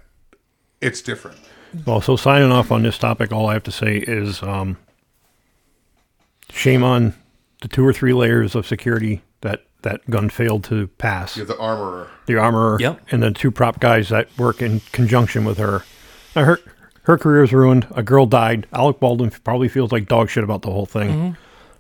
it's 0.82 1.01
different. 1.01 1.38
Well, 1.86 2.01
so 2.01 2.15
signing 2.17 2.51
off 2.51 2.72
on 2.72 2.84
this 2.84 2.97
topic, 2.97 3.32
all 3.32 3.47
I 3.47 3.53
have 3.53 3.63
to 3.63 3.72
say 3.72 3.97
is 3.97 4.41
um, 4.43 4.78
shame 6.49 6.84
on 6.84 7.13
the 7.61 7.67
two 7.67 7.86
or 7.86 7.93
three 7.93 8.13
layers 8.13 8.55
of 8.55 8.65
security 8.67 9.22
that 9.41 9.63
that 9.84 10.07
gun 10.09 10.30
failed 10.30 10.63
to 10.65 10.88
pass. 10.97 11.38
You're 11.38 11.45
the 11.45 11.57
armorer. 11.57 12.09
The 12.28 12.38
armorer 12.38 12.78
Yep. 12.80 13.01
and 13.11 13.24
the 13.24 13.32
two 13.32 13.51
prop 13.51 13.80
guys 13.80 14.09
that 14.09 14.28
work 14.38 14.61
in 14.61 14.82
conjunction 14.91 15.43
with 15.45 15.57
her. 15.57 15.84
Now, 16.36 16.45
her 16.45 16.59
her 17.04 17.18
career 17.18 17.43
is 17.43 17.52
ruined. 17.54 17.88
A 17.95 18.04
girl 18.04 18.26
died. 18.26 18.68
Alec 18.74 18.99
Baldwin 18.99 19.32
probably 19.43 19.68
feels 19.68 19.91
like 19.91 20.08
dog 20.08 20.30
shit 20.30 20.43
about 20.43 20.62
the 20.62 20.72
whole 20.72 20.86
thing. 20.86 21.36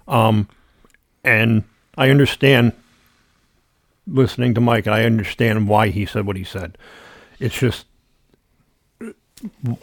Um, 0.07 0.47
and 1.23 1.63
I 1.97 2.09
understand 2.09 2.73
listening 4.07 4.53
to 4.55 4.61
Mike. 4.61 4.85
And 4.87 4.95
I 4.95 5.03
understand 5.05 5.67
why 5.67 5.89
he 5.89 6.05
said 6.05 6.25
what 6.25 6.35
he 6.37 6.43
said. 6.43 6.77
It's 7.39 7.57
just 7.57 7.85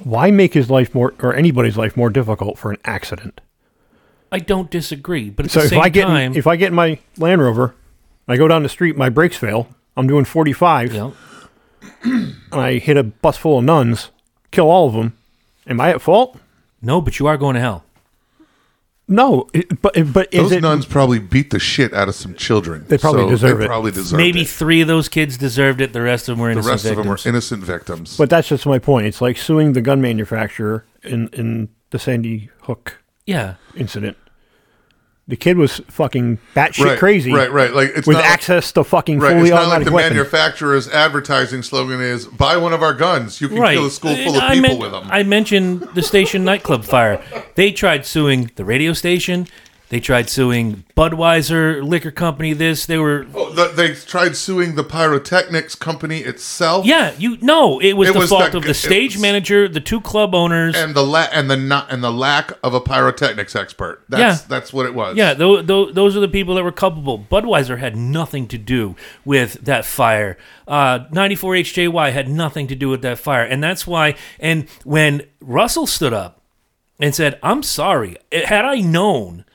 why 0.05 0.31
make 0.31 0.55
his 0.55 0.71
life 0.71 0.95
more 0.95 1.15
or 1.21 1.35
anybody's 1.35 1.77
life 1.77 1.97
more 1.97 2.11
difficult 2.11 2.59
for 2.59 2.71
an 2.71 2.79
accident? 2.85 3.41
I 4.31 4.39
don't 4.39 4.71
disagree. 4.71 5.31
But 5.31 5.47
at 5.47 5.51
So 5.53 5.61
the 5.61 5.65
if 5.67 5.71
same 5.71 5.81
I 5.81 5.89
get 5.89 6.03
in- 6.03 6.09
time, 6.09 6.37
if 6.37 6.47
I 6.47 6.57
get 6.57 6.69
in 6.69 6.75
my 6.75 6.99
Land 7.17 7.41
Rover, 7.43 7.75
I 8.29 8.37
go 8.37 8.47
down 8.47 8.63
the 8.63 8.69
street, 8.69 8.97
my 8.97 9.09
brakes 9.09 9.37
fail. 9.37 9.69
I'm 9.97 10.07
doing 10.07 10.25
45, 10.25 10.93
you 10.95 11.15
and 12.05 12.35
I 12.53 12.79
hit 12.79 12.97
a 12.97 13.03
bus 13.03 13.37
full 13.37 13.59
of 13.59 13.65
nuns, 13.65 14.11
kill 14.53 14.71
all 14.71 14.87
of 14.87 14.95
them. 14.95 15.18
Am 15.69 15.81
I 15.81 15.91
at 15.91 16.01
fault? 16.01 16.39
no, 16.81 17.01
but 17.01 17.19
you 17.19 17.27
are 17.27 17.37
going 17.37 17.55
to 17.55 17.61
hell. 17.61 17.85
No, 19.11 19.49
it, 19.55 19.81
but 19.81 19.95
but 20.13 20.29
is 20.35 20.43
Those 20.43 20.53
it? 20.53 20.61
nuns 20.61 20.85
probably 20.85 21.19
beat 21.19 21.49
the 21.51 21.59
shit 21.59 21.95
out 21.95 22.09
of 22.09 22.15
some 22.15 22.35
children. 22.35 22.85
They 22.89 22.99
probably 22.99 23.23
so 23.23 23.31
deserve 23.31 23.59
they 23.59 23.65
it. 23.65 23.69
Probably 23.69 23.91
deserve 23.91 24.19
Maybe 24.19 24.43
it. 24.43 24.49
three 24.49 24.83
of 24.83 24.89
those 24.89 25.09
kids 25.09 25.39
deserved 25.39 25.81
it. 25.81 25.95
The 25.95 26.03
rest 26.03 26.29
of 26.29 26.37
them 26.37 26.43
were 26.43 26.49
The 26.49 26.53
innocent 26.53 26.73
rest 26.73 26.85
of 26.85 26.97
them 26.97 27.07
were 27.07 27.15
victims. 27.15 27.27
innocent 27.27 27.65
victims. 27.65 28.17
But 28.19 28.29
that's 28.29 28.49
just 28.49 28.67
my 28.67 28.79
point. 28.79 29.07
It's 29.07 29.23
like 29.23 29.39
suing 29.39 29.73
the 29.73 29.81
gun 29.81 30.03
manufacturer 30.03 30.85
in 31.03 31.29
in 31.33 31.71
the 31.91 31.99
Sandy 31.99 32.51
Hook 32.63 32.99
yeah, 33.25 33.55
incident. 33.75 34.19
The 35.29 35.37
kid 35.37 35.59
was 35.59 35.83
fucking 35.91 36.39
batshit 36.57 36.87
right, 36.87 36.99
crazy, 36.99 37.31
Right, 37.31 37.53
right. 37.53 37.75
Like 37.75 37.91
it's 37.95 38.07
with 38.07 38.17
not 38.17 38.23
like- 38.23 38.31
access 38.33 38.73
to 38.73 38.83
fucking 38.83 39.19
Right, 39.19 39.33
fully 39.35 39.43
it's 39.43 39.51
not 39.51 39.69
like 39.69 39.85
the 39.85 39.93
weapons. 39.93 40.15
manufacturer's 40.17 40.89
advertising 40.89 41.63
slogan 41.63 42.01
is 42.01 42.25
"Buy 42.25 42.57
one 42.57 42.73
of 42.73 42.83
our 42.83 42.95
guns, 42.95 43.39
you 43.39 43.49
can 43.51 43.59
right. 43.59 43.77
kill 43.77 43.85
a 43.87 43.91
school 43.91 44.17
full 44.17 44.37
of 44.37 44.43
I 44.43 44.55
people 44.55 44.63
meant- 44.71 44.81
with 44.81 44.91
them." 44.93 45.07
I 45.11 45.23
mentioned 45.25 45.87
the 45.95 46.01
station 46.03 46.45
nightclub 46.45 46.83
fire. 46.83 47.21
They 47.57 47.73
tried 47.73 48.07
suing 48.07 48.51
the 48.57 48.65
radio 48.65 48.95
station. 48.95 49.47
They 49.91 50.01
tried 50.01 50.29
suing 50.29 50.85
Budweiser 50.95 51.83
liquor 51.83 52.11
company. 52.11 52.53
This 52.53 52.85
they 52.85 52.99
were. 52.99 53.27
Oh, 53.35 53.51
the, 53.51 53.69
they 53.69 53.95
tried 53.95 54.37
suing 54.37 54.75
the 54.75 54.85
pyrotechnics 54.85 55.75
company 55.75 56.19
itself. 56.19 56.85
Yeah, 56.85 57.15
you 57.19 57.39
no. 57.41 57.79
It 57.81 57.95
was 57.95 58.11
It 58.11 58.13
the 58.13 58.19
was 58.19 58.29
fault 58.29 58.43
that 58.53 58.55
of 58.55 58.65
the 58.65 58.75
stage 58.75 59.15
was- 59.15 59.23
manager, 59.23 59.67
the 59.67 59.81
two 59.81 60.03
club 60.03 60.35
owners. 60.35 60.77
and 60.77 60.95
the 60.95 61.03
la- 61.05 61.29
and 61.33 61.51
the 61.51 61.57
not 61.57 61.91
and 61.91 62.05
the 62.05 62.13
lack 62.13 62.53
of 62.63 62.75
a 62.75 62.81
pyrotechnics 62.83 63.57
expert. 63.57 64.03
That's 64.11 64.21
Yeah. 64.43 64.47
that's 64.47 64.73
what 64.75 64.85
it 64.85 64.95
was. 64.95 65.17
Yeah, 65.17 65.33
th- 65.33 65.67
th- 65.67 65.95
those 65.95 66.15
are 66.17 66.21
the 66.21 66.29
people 66.29 66.55
that 66.57 66.65
were 66.65 66.73
culpable. 66.73 67.25
Budweiser 67.31 67.79
had 67.79 67.97
nothing 67.97 68.47
to 68.49 68.59
do 68.59 68.95
with 69.25 69.65
that 69.65 69.87
fire. 69.87 70.37
Uh, 70.67 71.01
94 71.13 71.55
HJY 71.55 72.11
had 72.11 72.29
nothing 72.29 72.67
to 72.67 72.75
do 72.75 72.91
with 72.91 73.01
that 73.03 73.19
fire. 73.19 73.43
And 73.43 73.65
that's 73.65 73.87
why, 73.87 74.17
and 74.39 74.69
when 74.85 75.23
Russell 75.41 75.87
stood 75.87 76.13
up 76.13 76.43
and 77.01 77.15
said, 77.15 77.39
I'm 77.43 77.63
sorry, 77.63 78.19
had 78.31 78.67
I 78.67 78.81
known 78.81 79.47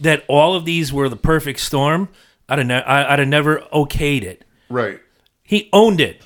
that 0.00 0.24
all 0.28 0.54
of 0.54 0.64
these 0.64 0.92
were 0.92 1.08
the 1.08 1.16
perfect 1.16 1.60
storm, 1.60 2.08
I'd 2.48 2.58
have, 2.58 2.66
ne- 2.66 2.82
I- 2.82 3.12
I'd 3.12 3.18
have 3.20 3.28
never 3.28 3.60
okayed 3.72 4.22
it. 4.22 4.44
right. 4.68 5.00
He 5.42 5.68
owned 5.74 6.00
it. 6.00 6.22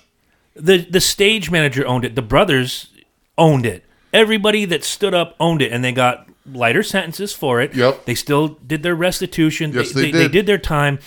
The 0.55 0.79
the 0.79 1.01
stage 1.01 1.51
manager 1.51 1.85
owned 1.87 2.05
it. 2.05 2.15
The 2.15 2.23
brothers 2.23 2.89
owned 3.37 3.67
it. 3.67 3.85
Everybody 4.13 4.65
that 4.67 4.85
stood 4.85 5.13
up 5.13 5.35
owned 5.41 5.61
it, 5.61 5.73
and 5.73 5.83
they 5.85 5.91
got 5.93 6.29
lighter 6.47 6.83
sentences 6.85 7.33
for 7.35 7.61
it. 7.61 7.75
Yep. 7.75 8.05
They 8.05 8.15
still 8.15 8.49
did 8.67 8.83
their 8.85 8.95
restitution. 8.95 9.73
Yes, 9.73 9.93
they, 9.93 10.03
they 10.03 10.11
they 10.13 10.23
did. 10.25 10.33
did 10.33 10.47
their 10.47 10.59
time. 10.59 11.01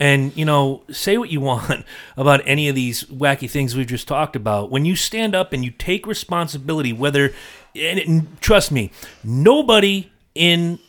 And 0.00 0.36
you 0.36 0.44
know, 0.44 0.82
say 0.90 1.16
what 1.18 1.30
you 1.30 1.40
want 1.40 1.84
about 2.16 2.40
any 2.44 2.68
of 2.68 2.74
these 2.74 3.04
wacky 3.04 3.48
things 3.48 3.76
we've 3.76 3.86
just 3.86 4.08
talked 4.08 4.34
about. 4.34 4.70
When 4.70 4.84
you 4.84 4.96
stand 4.96 5.34
up 5.36 5.52
and 5.52 5.64
you 5.64 5.70
take 5.70 6.04
responsibility, 6.06 6.92
whether 6.92 7.32
and, 7.76 7.98
and 8.00 8.40
trust 8.40 8.72
me, 8.72 8.90
nobody 9.22 10.10
in 10.34 10.80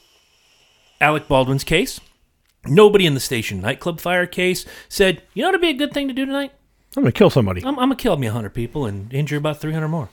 Alec 1.03 1.27
Baldwin's 1.27 1.63
case, 1.65 1.99
nobody 2.65 3.05
in 3.05 3.13
the 3.13 3.19
station 3.19 3.59
nightclub 3.61 3.99
fire 3.99 4.25
case 4.25 4.65
said, 4.87 5.21
"You 5.33 5.43
know, 5.43 5.49
it'd 5.49 5.61
be 5.61 5.69
a 5.69 5.73
good 5.73 5.93
thing 5.93 6.07
to 6.07 6.13
do 6.13 6.25
tonight." 6.25 6.51
I'm 6.95 7.03
gonna 7.03 7.11
kill 7.11 7.29
somebody. 7.29 7.61
I'm, 7.61 7.77
I'm 7.77 7.89
gonna 7.89 7.95
kill 7.95 8.17
me 8.17 8.27
100 8.27 8.51
people 8.53 8.85
and 8.85 9.13
injure 9.13 9.37
about 9.37 9.59
300 9.59 9.87
more. 9.87 10.09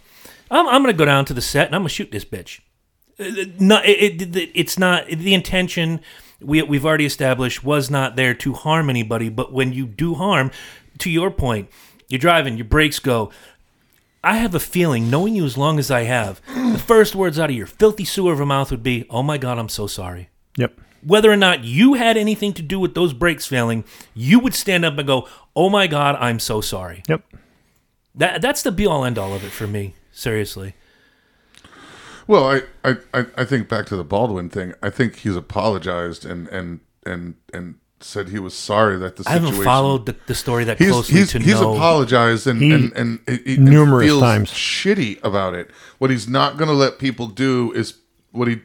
I'm, 0.51 0.67
I'm 0.67 0.83
gonna 0.83 0.93
go 0.95 1.05
down 1.05 1.25
to 1.27 1.35
the 1.35 1.41
set 1.43 1.67
and 1.67 1.75
I'm 1.77 1.83
gonna 1.83 1.91
shoot 1.91 2.11
this 2.11 2.25
bitch. 2.25 2.61
Uh, 3.19 3.47
No, 3.59 3.81
it, 3.85 4.21
it, 4.37 4.51
it's 4.55 4.79
not 4.79 5.07
the 5.07 5.33
intention. 5.35 6.01
We 6.41 6.63
we've 6.63 6.85
already 6.87 7.07
established 7.07 7.63
was 7.63 7.91
not 7.91 8.17
there 8.17 8.35
to 8.35 8.53
harm 8.55 8.91
anybody. 8.91 9.29
But 9.29 9.53
when 9.53 9.73
you 9.73 9.87
do 9.87 10.15
harm, 10.15 10.51
to 10.99 11.11
your 11.11 11.31
point, 11.31 11.69
you're 12.09 12.19
driving, 12.19 12.57
your 12.57 12.65
brakes 12.65 12.99
go. 12.99 13.31
I 14.25 14.37
have 14.39 14.55
a 14.55 14.61
feeling, 14.61 15.09
knowing 15.09 15.35
you 15.35 15.45
as 15.47 15.57
long 15.57 15.79
as 15.79 15.91
I 15.91 16.03
have, 16.03 16.43
the 16.47 16.83
first 16.85 17.15
words 17.15 17.39
out 17.39 17.49
of 17.49 17.57
your 17.57 17.67
filthy 17.67 18.05
sewer 18.05 18.33
of 18.33 18.41
a 18.41 18.47
mouth 18.47 18.71
would 18.71 18.83
be, 18.83 19.07
"Oh 19.09 19.23
my 19.23 19.39
God, 19.39 19.59
I'm 19.59 19.69
so 19.69 19.87
sorry." 19.87 20.29
Yep. 20.61 20.79
whether 21.03 21.31
or 21.33 21.37
not 21.37 21.65
you 21.65 21.95
had 21.95 22.17
anything 22.17 22.53
to 22.55 22.63
do 22.63 22.79
with 22.79 22.95
those 22.95 23.13
brakes 23.13 23.47
failing, 23.47 23.85
you 24.15 24.39
would 24.39 24.55
stand 24.55 24.85
up 24.85 24.99
and 24.99 25.07
go, 25.07 25.27
"Oh 25.57 25.69
my 25.71 25.87
God, 25.87 26.17
I'm 26.21 26.39
so 26.39 26.61
sorry." 26.61 27.03
Yep. 27.09 27.23
That 28.15 28.43
that's 28.43 28.63
the 28.63 28.71
be 28.73 28.87
all 28.87 29.05
end 29.05 29.19
all 29.19 29.33
of 29.35 29.43
it 29.45 29.51
for 29.53 29.67
me. 29.67 29.95
Seriously, 30.13 30.75
Well, 32.27 32.45
I, 32.45 32.63
I, 32.85 32.97
I 33.15 33.27
I 33.39 33.45
think 33.45 33.69
back 33.69 33.87
to 33.87 33.97
the 33.97 34.05
Baldwin 34.05 34.51
thing. 34.51 34.75
I 34.83 34.91
think 34.91 35.17
he's 35.17 35.37
apologized 35.37 36.25
and 36.25 36.49
and 36.49 36.81
and 37.07 37.35
and 37.55 37.77
said 38.01 38.29
he 38.31 38.39
was 38.39 38.55
sorry 38.55 38.97
that 38.99 39.17
the 39.17 39.25
I 39.29 39.33
haven't 39.33 39.63
followed 39.63 40.07
the, 40.07 40.17
the 40.27 40.35
story 40.35 40.65
that 40.65 40.79
He's 40.79 40.91
closely 40.91 41.19
he's, 41.21 41.33
to 41.33 41.39
he's 41.39 41.61
know. 41.61 41.75
apologized 41.75 42.47
and 42.47 42.61
He- 42.61 42.73
and 42.73 42.93
and, 42.95 43.19
and, 43.27 43.41
and 43.47 43.65
numerous 43.65 44.07
feels 44.07 44.21
times. 44.23 44.51
shitty 44.51 45.23
about 45.23 45.55
it. 45.55 45.71
What 45.99 46.11
he's 46.11 46.29
not 46.29 46.57
going 46.57 46.69
to 46.69 46.75
let 46.75 46.99
people 46.99 47.27
do 47.27 47.73
is 47.73 47.99
what 48.33 48.49
he. 48.49 48.61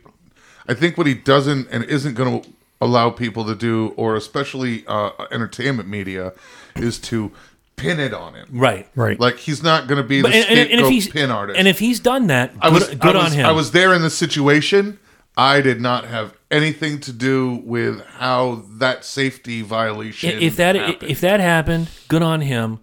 I 0.68 0.74
think 0.74 0.98
what 0.98 1.08
he 1.08 1.14
doesn't 1.14 1.70
and 1.70 1.84
isn't 1.84 2.16
going 2.16 2.42
to 2.42 2.50
allow 2.82 3.10
people 3.10 3.46
to 3.46 3.56
do, 3.56 3.94
or 3.98 4.16
especially 4.16 4.86
uh, 4.88 5.12
entertainment 5.32 5.90
media, 5.90 6.34
is 6.76 7.00
to 7.00 7.32
pin 7.76 8.00
it 8.00 8.14
on 8.14 8.34
him. 8.34 8.48
right, 8.52 8.88
Right. 8.96 9.20
Like 9.20 9.38
he's 9.38 9.62
not 9.64 9.88
going 9.88 10.02
to 10.02 10.08
be 10.08 10.18
the 10.18 10.24
But 10.24 10.34
and, 10.34 10.46
and, 10.46 10.60
and 10.60 10.68
scapegoat 10.70 10.86
if 10.86 10.92
he's 10.92 11.08
pin 11.10 11.32
artist. 11.32 11.60
and 11.60 11.68
if 11.68 11.80
he's 11.80 12.00
done 12.00 12.28
that, 12.28 12.54
I 12.62 12.70
was 12.70 12.88
good 12.96 13.16
I 13.16 13.26
on 13.26 13.32
him. 13.32 13.46
I 13.46 13.52
was 13.52 13.72
there 13.72 13.94
in 13.94 14.02
the 14.02 14.10
situation. 14.10 15.00
I 15.38 15.60
did 15.60 15.82
not 15.82 16.06
have 16.06 16.34
anything 16.50 17.02
to 17.02 17.12
do 17.12 17.62
with 17.66 18.06
how 18.06 18.64
that 18.78 19.04
safety 19.04 19.62
violation. 19.62 20.42
if 20.42 20.56
that 20.56 20.76
happened. 20.76 21.12
if 21.12 21.20
that 21.22 21.42
happened, 21.42 21.90
good 22.08 22.22
on 22.24 22.42
him. 22.42 22.80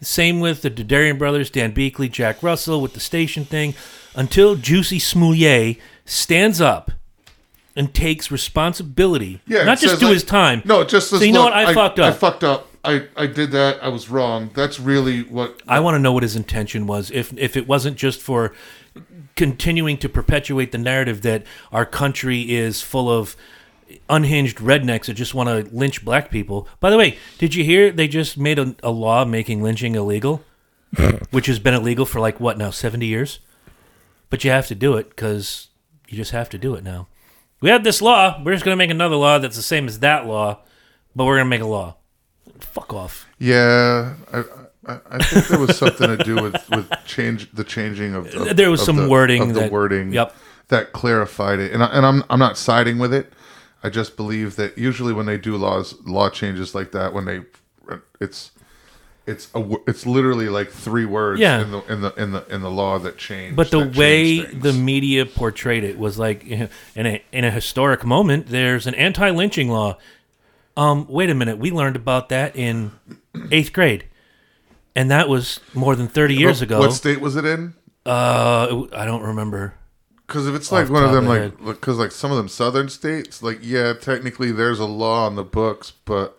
Same 0.00 0.40
with 0.40 0.62
the 0.62 0.70
Darian 0.70 1.18
brothers, 1.18 1.50
Dan 1.50 1.74
Biechele, 1.74 2.10
Jack 2.10 2.42
Russell 2.42 2.80
with 2.80 2.94
the 2.94 3.00
station 3.00 3.44
thing. 3.44 3.74
Until 4.14 4.56
Jussie 4.56 5.00
Smollett 5.00 5.76
stands 6.06 6.58
up 6.58 6.90
and 7.76 7.94
takes 7.94 8.30
responsibility, 8.30 9.40
yeah, 9.46 9.64
not 9.64 9.78
just 9.78 9.92
says, 9.92 10.00
do 10.00 10.06
like- 10.06 10.14
his 10.14 10.24
time. 10.24 10.62
No, 10.64 10.84
just 10.84 11.10
So 11.10 11.18
you 11.20 11.32
know 11.32 11.44
"Look, 11.44 11.54
what? 11.54 11.68
I 11.68 11.74
fucked 11.74 11.98
up." 12.00 12.14
I 12.14 12.16
fucked 12.16 12.44
up. 12.44 12.66
I, 12.82 13.06
I 13.14 13.26
did 13.26 13.50
that. 13.50 13.82
I 13.82 13.88
was 13.88 14.08
wrong. 14.08 14.50
That's 14.54 14.80
really 14.80 15.22
what. 15.22 15.60
I 15.68 15.80
want 15.80 15.96
to 15.96 15.98
know 15.98 16.12
what 16.12 16.22
his 16.22 16.34
intention 16.36 16.86
was. 16.86 17.10
If 17.10 17.36
if 17.36 17.56
it 17.56 17.68
wasn't 17.68 17.96
just 17.96 18.20
for 18.20 18.54
continuing 19.36 19.96
to 19.98 20.08
perpetuate 20.08 20.72
the 20.72 20.78
narrative 20.78 21.22
that 21.22 21.44
our 21.72 21.86
country 21.86 22.52
is 22.52 22.82
full 22.82 23.10
of 23.10 23.36
unhinged 24.08 24.58
rednecks 24.58 25.06
that 25.06 25.14
just 25.14 25.34
want 25.34 25.48
to 25.48 25.74
lynch 25.74 26.04
black 26.04 26.30
people. 26.30 26.68
By 26.78 26.90
the 26.90 26.96
way, 26.96 27.18
did 27.38 27.54
you 27.54 27.64
hear 27.64 27.90
they 27.90 28.08
just 28.08 28.38
made 28.38 28.58
a, 28.58 28.74
a 28.82 28.90
law 28.90 29.24
making 29.24 29.62
lynching 29.62 29.94
illegal, 29.94 30.44
which 31.30 31.46
has 31.46 31.58
been 31.58 31.74
illegal 31.74 32.06
for 32.06 32.20
like 32.20 32.40
what 32.40 32.58
now 32.58 32.70
seventy 32.70 33.06
years? 33.06 33.40
But 34.30 34.44
you 34.44 34.50
have 34.50 34.68
to 34.68 34.74
do 34.74 34.96
it 34.96 35.10
because 35.10 35.68
you 36.08 36.16
just 36.16 36.30
have 36.30 36.48
to 36.50 36.58
do 36.58 36.74
it 36.74 36.84
now. 36.84 37.08
We 37.60 37.70
have 37.70 37.84
this 37.84 38.00
law. 38.00 38.42
We're 38.42 38.52
just 38.52 38.64
going 38.64 38.72
to 38.74 38.78
make 38.78 38.90
another 38.90 39.16
law 39.16 39.38
that's 39.38 39.56
the 39.56 39.62
same 39.62 39.86
as 39.86 39.98
that 40.00 40.26
law, 40.26 40.60
but 41.14 41.24
we're 41.26 41.36
going 41.36 41.46
to 41.46 41.50
make 41.50 41.60
a 41.60 41.66
law. 41.66 41.96
Fuck 42.60 42.92
off. 42.94 43.26
Yeah, 43.38 44.14
I, 44.32 44.44
I, 44.86 45.00
I 45.10 45.18
think 45.18 45.46
there 45.48 45.58
was 45.58 45.76
something 45.76 46.16
to 46.16 46.24
do 46.24 46.36
with, 46.36 46.68
with 46.70 46.90
change 47.06 47.50
the 47.52 47.64
changing 47.64 48.14
of, 48.14 48.34
of 48.34 48.56
There 48.56 48.70
was 48.70 48.80
of 48.80 48.86
some 48.86 48.96
the- 48.96 49.08
wording 49.08 49.42
of 49.42 49.54
the 49.54 49.60
that- 49.60 49.72
wording. 49.72 50.12
yep. 50.12 50.34
that 50.68 50.92
clarified 50.92 51.58
it, 51.58 51.72
and 51.72 51.82
I, 51.82 51.86
and 51.88 52.06
I'm 52.06 52.22
I'm 52.30 52.38
not 52.38 52.56
siding 52.56 52.98
with 52.98 53.12
it. 53.12 53.32
I 53.82 53.88
just 53.90 54.16
believe 54.16 54.56
that 54.56 54.76
usually 54.78 55.12
when 55.12 55.26
they 55.26 55.36
do 55.38 55.56
laws 55.56 55.94
law 56.06 56.28
changes 56.30 56.74
like 56.74 56.92
that, 56.92 57.12
when 57.14 57.24
they 57.24 57.40
it's 58.20 58.52
it's 59.26 59.48
a 59.54 59.62
it's 59.86 60.06
literally 60.06 60.48
like 60.48 60.70
three 60.70 61.04
words 61.04 61.40
Yeah. 61.40 61.60
in 61.62 61.70
the 61.70 61.80
in 61.92 62.00
the 62.00 62.14
in 62.14 62.30
the 62.32 62.54
in 62.54 62.60
the 62.62 62.70
law 62.70 62.98
that 62.98 63.16
changed. 63.18 63.56
But 63.56 63.70
the 63.70 63.86
way 63.86 64.40
the 64.40 64.72
media 64.72 65.26
portrayed 65.26 65.84
it 65.84 65.98
was 65.98 66.18
like 66.18 66.44
you 66.44 66.56
know, 66.56 66.68
in 66.96 67.06
a 67.06 67.22
in 67.32 67.44
a 67.44 67.50
historic 67.50 68.04
moment. 68.04 68.46
There's 68.48 68.86
an 68.86 68.94
anti-lynching 68.94 69.68
law. 69.68 69.98
Um, 70.76 71.06
wait 71.08 71.30
a 71.30 71.34
minute, 71.34 71.58
we 71.58 71.70
learned 71.70 71.96
about 71.96 72.28
that 72.30 72.56
in 72.56 72.92
eighth 73.50 73.72
grade, 73.72 74.06
and 74.96 75.10
that 75.10 75.28
was 75.28 75.60
more 75.74 75.94
than 75.94 76.08
thirty 76.08 76.34
years 76.34 76.62
ago. 76.62 76.78
What 76.78 76.92
state 76.92 77.20
was 77.20 77.36
it 77.36 77.44
in? 77.44 77.74
uh, 78.06 78.86
I 78.92 79.04
don't 79.04 79.22
remember. 79.22 79.74
Because 80.26 80.46
if 80.46 80.54
it's 80.54 80.70
like 80.72 80.88
one 80.88 81.04
of 81.04 81.12
them, 81.12 81.24
of 81.28 81.30
like 81.30 81.58
because 81.80 81.98
like 81.98 82.12
some 82.12 82.30
of 82.30 82.36
them 82.36 82.48
southern 82.48 82.88
states, 82.88 83.42
like 83.42 83.58
yeah, 83.62 83.92
technically 83.92 84.52
there's 84.52 84.78
a 84.78 84.86
law 84.86 85.26
on 85.26 85.34
the 85.34 85.42
books, 85.44 85.92
but 86.04 86.38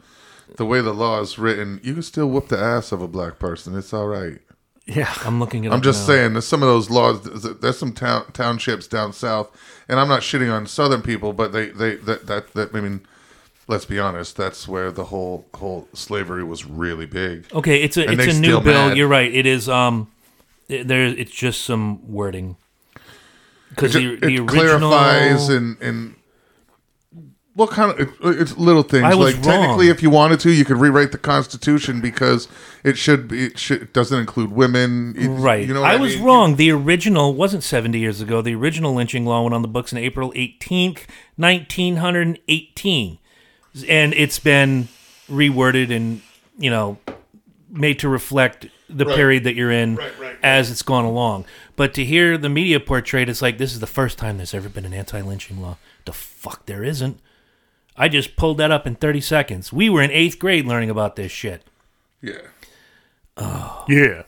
the 0.57 0.65
way 0.65 0.81
the 0.81 0.93
law 0.93 1.19
is 1.21 1.37
written, 1.39 1.79
you 1.83 1.93
can 1.93 2.03
still 2.03 2.27
whoop 2.27 2.47
the 2.49 2.57
ass 2.59 2.91
of 2.91 3.01
a 3.01 3.07
black 3.07 3.39
person. 3.39 3.77
It's 3.77 3.93
all 3.93 4.07
right. 4.07 4.39
Yeah. 4.85 5.13
I'm 5.23 5.39
looking 5.39 5.65
at. 5.65 5.71
I'm 5.73 5.81
just 5.81 6.05
saying, 6.05 6.33
there's 6.33 6.47
some 6.47 6.61
of 6.63 6.67
those 6.67 6.89
laws. 6.89 7.21
There's 7.59 7.77
some 7.77 7.93
town 7.93 8.31
townships 8.33 8.87
down 8.87 9.13
south, 9.13 9.49
and 9.87 9.99
I'm 9.99 10.07
not 10.09 10.21
shitting 10.21 10.51
on 10.53 10.65
southern 10.67 11.01
people, 11.01 11.33
but 11.33 11.51
they 11.53 11.67
they 11.69 11.95
that 11.95 12.27
that, 12.27 12.53
that 12.53 12.75
I 12.75 12.81
mean, 12.81 13.01
let's 13.67 13.85
be 13.85 13.99
honest, 13.99 14.35
that's 14.35 14.67
where 14.67 14.91
the 14.91 15.05
whole 15.05 15.45
whole 15.55 15.87
slavery 15.93 16.43
was 16.43 16.65
really 16.65 17.05
big. 17.05 17.45
Okay, 17.53 17.81
it's 17.83 17.95
a 17.95 18.07
And 18.07 18.19
it's 18.19 18.37
a 18.37 18.39
new 18.41 18.59
bill. 18.59 18.89
mad. 18.89 18.97
You're 18.97 19.07
right. 19.07 19.33
It 19.33 19.45
is. 19.45 19.69
Um, 19.69 20.11
it- 20.67 20.87
there. 20.87 21.05
It's 21.05 21.31
just 21.31 21.61
some 21.63 22.11
wording. 22.11 22.57
Because 23.69 23.95
It, 23.95 23.99
the, 24.19 24.27
ju- 24.27 24.45
the 24.45 24.53
original 24.53 24.89
clarifies 24.89 25.47
and 25.49 25.79
and 25.81 26.15
what 27.61 27.69
kind 27.71 27.91
of 27.91 27.99
it, 27.99 28.09
it's 28.41 28.57
little 28.57 28.83
things 28.83 29.03
I 29.03 29.15
was 29.15 29.33
like 29.35 29.43
technically 29.43 29.89
if 29.89 30.01
you 30.03 30.09
wanted 30.09 30.39
to 30.41 30.51
you 30.51 30.65
could 30.65 30.77
rewrite 30.77 31.11
the 31.11 31.17
constitution 31.17 32.01
because 32.01 32.47
it 32.83 32.97
should 32.97 33.27
be 33.27 33.45
it 33.45 33.57
should 33.59 33.81
it 33.83 33.93
doesn't 33.93 34.19
include 34.19 34.51
women 34.51 35.13
It- 35.17 35.27
Right. 35.29 35.67
you 35.67 35.73
know 35.73 35.83
I 35.83 35.93
I, 35.93 35.95
was 35.97 36.15
mean? 36.15 36.25
wrong. 36.25 36.55
The 36.57 36.71
original 36.71 37.33
wasn't 37.33 37.63
70 37.63 37.97
years 37.99 38.19
ago. 38.21 38.41
The 38.41 38.55
original 38.55 38.93
lynching 38.93 39.25
law 39.25 39.41
went 39.43 39.53
on 39.53 39.61
the 39.61 39.67
books 39.67 39.91
in 39.91 39.97
April 39.99 40.31
18th, 40.35 41.05
1918. 41.37 43.17
And 43.87 44.13
it's 44.13 44.39
been 44.39 44.87
reworded 45.29 45.95
and, 45.95 46.21
you 46.57 46.69
know, 46.69 46.97
made 47.69 47.99
to 47.99 48.09
reflect 48.09 48.67
the 48.89 49.05
Right. 49.05 49.15
period 49.15 49.43
that 49.45 49.55
you're 49.55 49.71
in 49.71 49.95
Right, 49.95 50.19
right, 50.19 50.35
as 50.43 50.69
it's 50.69 50.81
gone 50.81 51.05
along. 51.05 51.45
But 51.77 51.93
to 51.93 52.03
hear 52.03 52.37
the 52.37 52.49
media 52.49 52.79
portrayed, 52.81 53.29
it's 53.29 53.41
like 53.41 53.57
this 53.57 53.71
is 53.73 53.79
the 53.79 53.87
first 53.87 54.17
time 54.17 54.35
there's 54.37 54.53
ever 54.53 54.67
been 54.67 54.85
an 54.85 54.93
anti 54.93 55.21
lynching 55.21 55.61
law. 55.61 55.77
The 56.05 56.11
fuck 56.11 56.65
there 56.65 56.83
isn't. 56.83 57.19
I 58.01 58.09
just 58.09 58.35
pulled 58.35 58.57
that 58.57 58.71
up 58.71 58.87
in 58.87 58.95
30 58.95 59.21
seconds. 59.21 59.71
We 59.71 59.87
were 59.87 60.01
in 60.01 60.09
eighth 60.09 60.39
grade 60.39 60.65
learning 60.65 60.89
about 60.89 61.15
this 61.15 61.31
shit. 61.31 61.63
yeah 62.19 62.39
Oh. 63.37 63.85
Yeah. 63.87 64.23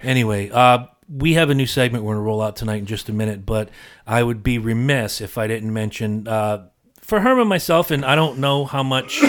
Anyway, 0.00 0.48
uh, 0.50 0.86
we 1.08 1.34
have 1.34 1.50
a 1.50 1.54
new 1.54 1.66
segment 1.66 2.04
we're 2.04 2.14
going 2.14 2.22
to 2.22 2.26
roll 2.26 2.40
out 2.40 2.54
tonight 2.54 2.76
in 2.76 2.86
just 2.86 3.08
a 3.08 3.12
minute, 3.12 3.44
but 3.44 3.68
I 4.06 4.22
would 4.22 4.44
be 4.44 4.58
remiss 4.58 5.20
if 5.20 5.36
I 5.36 5.48
didn't 5.48 5.72
mention 5.72 6.28
uh, 6.28 6.68
for 7.00 7.20
Herman 7.20 7.48
myself, 7.48 7.90
and 7.90 8.04
I 8.04 8.14
don't 8.14 8.38
know 8.38 8.64
how 8.64 8.84
much 8.84 9.22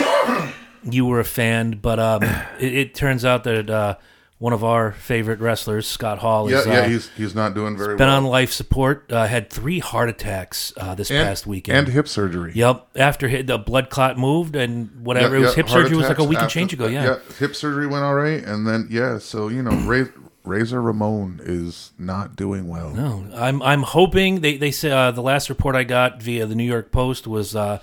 you 0.83 1.07
were 1.07 1.19
a 1.19 1.25
fan, 1.25 1.79
but 1.81 1.99
um, 1.99 2.21
it, 2.59 2.73
it 2.73 2.95
turns 2.95 3.25
out 3.25 3.45
that 3.45 3.69
uh, 3.69 3.95
one 4.37 4.51
of 4.51 4.63
our 4.65 4.91
favorite 4.91 5.39
wrestlers, 5.39 5.87
Scott 5.87 6.19
Hall, 6.19 6.51
yeah 6.51 6.59
is 6.59 6.65
yeah 6.67 6.73
uh, 6.79 6.89
he's 6.89 7.09
he's 7.15 7.33
not 7.35 7.53
doing 7.53 7.77
very 7.77 7.95
been 7.95 8.07
well 8.07 8.17
on 8.17 8.25
life 8.25 8.51
support, 8.51 9.11
uh, 9.11 9.25
had 9.27 9.49
three 9.49 9.79
heart 9.79 10.09
attacks 10.09 10.73
uh, 10.77 10.93
this 10.93 11.09
and, 11.09 11.25
past 11.25 11.47
weekend. 11.47 11.77
and 11.77 11.87
hip 11.87 12.07
surgery 12.07 12.51
Yep, 12.53 12.87
after 12.95 13.43
the 13.43 13.57
blood 13.57 13.89
clot 13.89 14.17
moved 14.17 14.55
and 14.55 15.03
whatever. 15.05 15.35
Yeah, 15.35 15.41
it 15.41 15.45
was 15.45 15.49
yeah, 15.51 15.55
hip 15.63 15.69
surgery 15.69 15.97
was 15.97 16.07
like 16.09 16.19
a 16.19 16.23
week 16.23 16.39
and 16.39 16.49
change 16.49 16.73
ago. 16.73 16.87
Yeah. 16.87 17.19
hip 17.39 17.55
surgery 17.55 17.87
went 17.87 18.03
all 18.03 18.15
right 18.15 18.43
and 18.43 18.67
then 18.67 18.87
yeah 18.89 19.17
so 19.19 19.47
you 19.47 19.63
know 19.63 19.71
Ray, 19.87 20.05
Razor 20.43 20.81
Ramon 20.81 21.39
is 21.43 21.91
not 21.97 22.35
doing 22.35 22.67
well 22.67 22.89
No, 22.91 23.25
I'm 23.33 23.61
I'm 23.61 23.83
hoping 23.83 24.41
they 24.41 24.57
they 24.57 24.71
say 24.71 24.91
uh, 24.91 25.11
the 25.11 25.21
last 25.23 25.49
report 25.49 25.75
I 25.75 25.83
got 25.83 26.21
via 26.21 26.45
the 26.45 26.55
New 26.55 26.63
York 26.63 26.91
Post 26.91 27.25
was 27.25 27.55
uh, 27.55 27.79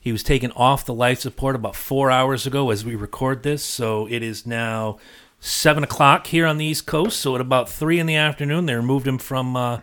he 0.00 0.12
was 0.12 0.22
taken 0.22 0.50
off 0.52 0.86
the 0.86 0.94
life 0.94 1.20
support 1.20 1.54
about 1.54 1.76
four 1.76 2.10
hours 2.10 2.46
ago 2.46 2.70
as 2.70 2.84
we 2.86 2.94
record 2.96 3.42
this. 3.42 3.62
So 3.62 4.06
it 4.06 4.22
is 4.22 4.46
now 4.46 4.98
seven 5.40 5.82
o'clock 5.82 6.28
here 6.28 6.46
on 6.46 6.58
the 6.58 6.64
East 6.64 6.86
Coast. 6.86 7.18
So 7.18 7.34
at 7.34 7.40
about 7.40 7.68
three 7.68 7.98
in 7.98 8.06
the 8.06 8.16
afternoon, 8.16 8.66
they 8.66 8.74
removed 8.74 9.06
him 9.06 9.18
from 9.18 9.56
uh, 9.56 9.80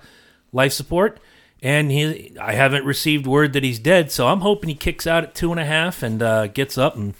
life 0.53 0.72
support, 0.74 1.20
and 1.62 1.91
he 1.91 2.38
I 2.39 2.53
haven't 2.53 2.86
received 2.86 3.28
word 3.28 3.53
that 3.53 3.64
he's 3.64 3.80
dead. 3.80 4.12
So 4.12 4.28
I'm 4.28 4.41
hoping 4.41 4.70
he 4.70 4.76
kicks 4.76 5.05
out 5.05 5.24
at 5.24 5.36
two 5.36 5.51
and 5.51 5.60
a 5.60 5.66
half 5.66 6.01
and 6.03 6.22
uh, 6.24 6.47
gets 6.47 6.78
up 6.78 6.95
and 6.95 7.16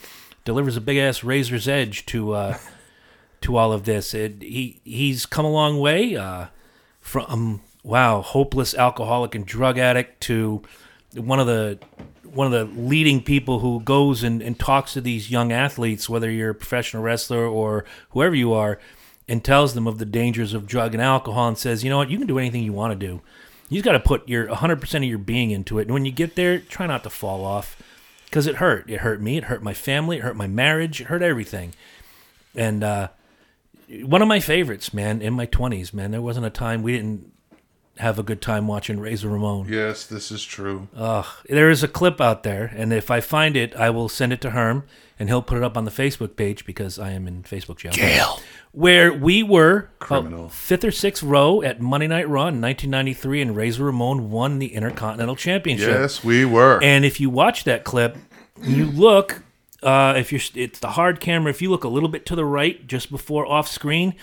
delivers 0.46 0.78
a 0.78 0.82
big 0.82 0.98
ass 0.98 1.24
razor's 1.24 1.68
edge 1.68 2.06
to. 2.08 2.34
Uh, 2.34 2.58
to 3.42 3.56
all 3.58 3.72
of 3.72 3.84
this. 3.84 4.14
It, 4.14 4.42
he 4.42 4.82
he's 4.84 5.26
come 5.26 5.46
a 5.46 5.52
long 5.52 5.80
way 5.80 6.16
uh, 6.16 6.48
from 7.00 7.62
wow, 7.84 8.22
hopeless 8.22 8.74
alcoholic 8.74 9.36
and 9.36 9.46
drug 9.46 9.78
addict 9.78 10.22
to 10.24 10.62
one 11.16 11.40
of 11.40 11.48
the 11.48 11.80
one 12.34 12.52
of 12.52 12.54
the 12.54 12.82
leading 12.82 13.22
people 13.22 13.60
who 13.60 13.80
goes 13.82 14.24
and, 14.24 14.42
and 14.42 14.60
talks 14.60 14.94
to 14.94 15.02
these 15.02 15.32
young 15.32 15.52
athletes, 15.52 16.10
whether 16.10 16.30
you're 16.30 16.52
a 16.52 16.56
professional 16.56 17.04
wrestler 17.04 17.46
or 17.46 17.86
whoever 18.12 18.36
you 18.36 18.54
are, 18.54 18.80
and 19.28 19.44
tells 19.44 19.74
them 19.74 19.88
of 19.88 19.98
the 19.98 20.06
dangers 20.06 20.54
of 20.54 20.68
drug 20.68 20.94
and 20.94 21.02
alcohol 21.02 21.48
and 21.48 21.58
says, 21.58 21.84
you 21.84 21.90
know 21.90 21.98
what, 21.98 22.10
you 22.10 22.18
can 22.18 22.28
do 22.28 22.40
anything 22.40 22.64
you 22.64 22.74
want 22.74 22.98
to 22.98 23.08
do. 23.08 23.22
You 23.70 23.78
just 23.78 23.86
got 23.86 23.92
to 23.94 24.00
put 24.00 24.28
your 24.30 24.48
100% 24.48 24.96
of 24.96 25.04
your 25.04 25.18
being 25.18 25.52
into 25.52 25.80
it. 25.80 25.84
And 25.84 25.92
when 25.92 26.06
you 26.06 26.12
get 26.12 26.36
there, 26.36 26.60
try 26.60 26.88
not 26.88 27.04
to 27.04 27.10
fall 27.10 27.44
off 27.44 27.78
because 28.26 28.48
it 28.48 28.56
hurt. 28.56 28.90
It 28.90 29.02
hurt 29.02 29.22
me. 29.22 29.38
It 29.38 29.46
hurt 29.46 29.62
my 29.62 29.74
family. 29.74 30.18
It 30.18 30.24
hurt 30.24 30.38
my 30.38 30.48
marriage. 30.48 31.02
It 31.02 31.08
hurt 31.08 31.22
everything. 31.22 31.74
And 32.56 32.84
uh, 32.84 33.10
one 33.90 34.22
of 34.22 34.28
my 34.28 34.40
favorites, 34.40 34.94
man, 34.94 35.22
in 35.22 35.34
my 35.34 35.46
20s, 35.46 35.94
man, 35.94 36.12
there 36.12 36.22
wasn't 36.22 36.46
a 36.46 36.50
time 36.50 36.82
we 36.82 36.94
didn't 36.94 37.32
have 38.00 38.20
a 38.20 38.24
good 38.24 38.42
time 38.42 38.68
watching 38.68 39.00
Razor 39.00 39.30
Ramon. 39.30 39.68
yes 39.70 40.06
this 40.06 40.32
is 40.32 40.44
true 40.44 40.88
Ugh. 40.96 41.26
There 41.50 41.70
is 41.70 41.84
a 41.84 41.88
clip 41.88 42.20
out 42.22 42.44
there, 42.44 42.72
and 42.76 42.94
if 42.94 43.10
I 43.12 43.22
find 43.22 43.56
it, 43.58 43.76
I 43.76 43.90
will 43.90 44.10
send 44.10 44.34
it 44.34 44.42
to 44.42 44.52
Herm, 44.52 44.84
and 45.20 45.30
he'll 45.30 45.42
put 45.42 45.58
it 45.58 45.64
up 45.64 45.76
on 45.78 45.86
the 45.86 45.92
Facebook 45.92 46.36
page 46.36 46.66
because 46.66 47.00
I 47.00 47.12
am 47.12 47.28
in 47.28 47.44
Facebook 47.44 47.78
jail. 47.78 47.92
Jail. 47.92 48.40
Where 48.72 49.12
we 49.12 49.42
were 49.44 49.90
Criminal. 50.00 50.50
fifth 50.50 50.84
or 50.84 50.92
sixth 50.92 51.24
row 51.24 51.62
at 51.62 51.82
Monday 51.82 52.08
Night 52.08 52.28
Raw 52.30 52.48
in 52.48 52.62
1993, 52.62 53.42
and 53.42 53.56
Razor 53.56 53.86
Ramon 53.86 54.30
won 54.30 54.60
the 54.60 54.74
Intercontinental 54.74 55.36
Championship. 55.36 55.90
yes 55.90 56.24
we 56.24 56.46
were 56.46 56.80
And 56.84 57.04
if 57.06 57.20
you 57.20 57.30
watch 57.30 57.64
that 57.64 57.84
clip, 57.84 58.18
you 58.62 58.86
look. 58.86 59.44
Uh, 59.84 60.16
if 60.18 60.32
you're, 60.32 60.42
it's 60.56 60.80
the 60.80 60.90
hard 60.90 61.20
camera. 61.20 61.50
If 61.52 61.62
you 61.62 61.70
look 61.70 61.84
a 61.84 61.88
little 61.88 62.10
bit 62.10 62.26
to 62.28 62.36
the 62.36 62.46
right, 62.46 62.86
just 62.88 63.10
before 63.12 63.46
off 63.46 63.68
screen, 63.68 64.16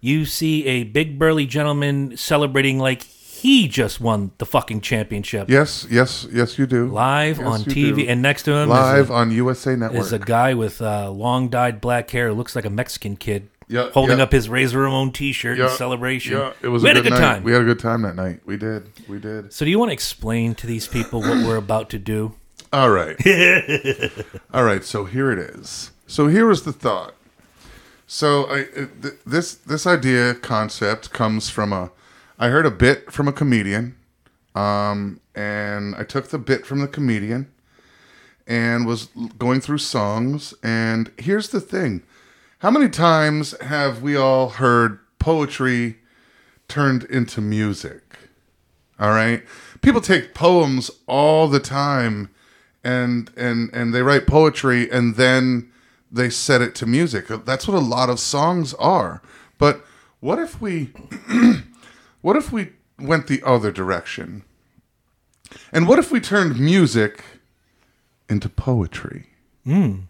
you 0.00 0.24
see 0.24 0.64
a 0.66 0.84
big 0.84 1.18
burly 1.18 1.46
gentleman 1.46 2.16
celebrating 2.16 2.78
like 2.78 3.02
he 3.40 3.68
just 3.68 4.00
won 4.00 4.30
the 4.38 4.46
fucking 4.46 4.80
championship 4.80 5.48
yes 5.48 5.86
yes 5.90 6.26
yes 6.32 6.58
you 6.58 6.66
do 6.66 6.86
live 6.86 7.38
Yes, 7.38 7.46
on 7.46 7.60
TV. 7.60 7.96
do. 7.96 8.06
And 8.08 8.22
next 8.22 8.42
to 8.44 8.52
him 8.52 8.68
live 8.68 9.04
is, 9.04 9.10
a, 9.10 9.14
on 9.14 9.30
USA 9.30 9.76
Network 9.76 10.00
is 10.00 10.12
a 10.12 10.18
guy 10.18 10.54
with 10.54 10.80
uh, 10.82 11.10
long 11.10 11.48
dyed 11.48 11.80
black 11.80 12.10
hair 12.10 12.28
who 12.28 12.34
looks 12.34 12.54
like 12.56 12.64
a 12.64 12.70
Mexican 12.70 13.16
kid. 13.16 13.48
Yeah, 13.68 13.90
holding 13.90 14.18
yeah. 14.18 14.24
up 14.24 14.32
his 14.32 14.48
Razor 14.48 14.80
Ramon 14.80 15.12
T-shirt 15.12 15.58
in 15.60 15.68
celebration. 15.68 16.32
Yeah, 16.36 16.52
it 16.60 16.66
was 16.68 16.82
we 16.82 16.90
a 16.90 16.94
had 16.94 17.02
good, 17.04 17.06
a 17.06 17.10
good 17.10 17.20
night. 17.20 17.34
time. 17.34 17.44
We 17.44 17.52
had 17.52 17.62
a 17.62 17.64
good 17.64 17.78
time 17.78 18.02
that 18.02 18.16
night. 18.16 18.40
We 18.44 18.56
did. 18.56 18.90
We 19.08 19.20
did. 19.20 19.52
so, 19.52 19.64
do 19.64 19.70
you 19.70 19.78
want 19.78 19.90
to 19.90 19.92
explain 19.92 20.56
to 20.56 20.66
these 20.66 20.88
people 20.88 21.20
what 21.20 21.46
we're 21.46 21.56
about 21.56 21.88
to 21.90 21.98
do? 22.00 22.34
All 22.72 22.90
right. 22.90 23.16
All 24.52 24.64
right. 24.64 24.84
So 24.84 25.04
here 25.04 25.30
it 25.30 25.38
is. 25.38 25.92
So 26.08 26.26
here 26.26 26.46
was 26.46 26.64
the 26.64 26.72
thought. 26.72 27.14
So 28.08 28.50
I 28.50 28.64
th- 28.64 29.14
this 29.24 29.54
this 29.54 29.86
idea 29.86 30.34
concept 30.34 31.12
comes 31.12 31.48
from 31.48 31.72
a 31.72 31.92
I 32.40 32.48
heard 32.48 32.64
a 32.64 32.70
bit 32.70 33.12
from 33.12 33.28
a 33.28 33.32
comedian, 33.32 33.96
um, 34.54 35.20
and 35.34 35.94
I 35.94 36.04
took 36.04 36.28
the 36.28 36.38
bit 36.38 36.64
from 36.64 36.80
the 36.80 36.88
comedian, 36.88 37.52
and 38.46 38.86
was 38.86 39.10
going 39.38 39.60
through 39.60 39.78
songs. 39.78 40.54
And 40.62 41.12
here's 41.18 41.50
the 41.50 41.60
thing: 41.60 42.02
how 42.60 42.70
many 42.70 42.88
times 42.88 43.54
have 43.60 44.00
we 44.00 44.16
all 44.16 44.48
heard 44.48 45.00
poetry 45.18 45.98
turned 46.66 47.04
into 47.04 47.42
music? 47.42 48.16
All 48.98 49.10
right. 49.10 49.44
People 49.82 50.00
take 50.00 50.32
poems 50.32 50.90
all 51.06 51.46
the 51.46 51.60
time 51.60 52.30
and 52.82 53.30
and 53.36 53.70
and 53.72 53.94
they 53.94 54.02
write 54.02 54.26
poetry 54.26 54.90
and 54.90 55.16
then 55.16 55.70
they 56.10 56.30
set 56.30 56.60
it 56.60 56.74
to 56.76 56.86
music. 56.86 57.28
That's 57.44 57.68
what 57.68 57.76
a 57.76 57.84
lot 57.84 58.10
of 58.10 58.18
songs 58.18 58.72
are. 58.74 59.22
But 59.58 59.84
what 60.20 60.38
if 60.38 60.60
we 60.60 60.92
what 62.20 62.36
if 62.36 62.52
we 62.52 62.70
went 62.98 63.26
the 63.26 63.42
other 63.44 63.72
direction? 63.72 64.44
And 65.72 65.88
what 65.88 65.98
if 65.98 66.12
we 66.12 66.20
turned 66.20 66.60
music 66.60 67.24
into 68.28 68.48
poetry? 68.48 69.26
Hmm. 69.64 70.00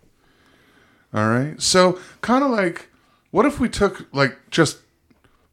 All 1.14 1.28
right. 1.28 1.60
So, 1.60 1.98
kind 2.20 2.44
of 2.44 2.50
like 2.50 2.88
what 3.30 3.46
if 3.46 3.60
we 3.60 3.68
took 3.68 4.06
like 4.12 4.36
just 4.50 4.78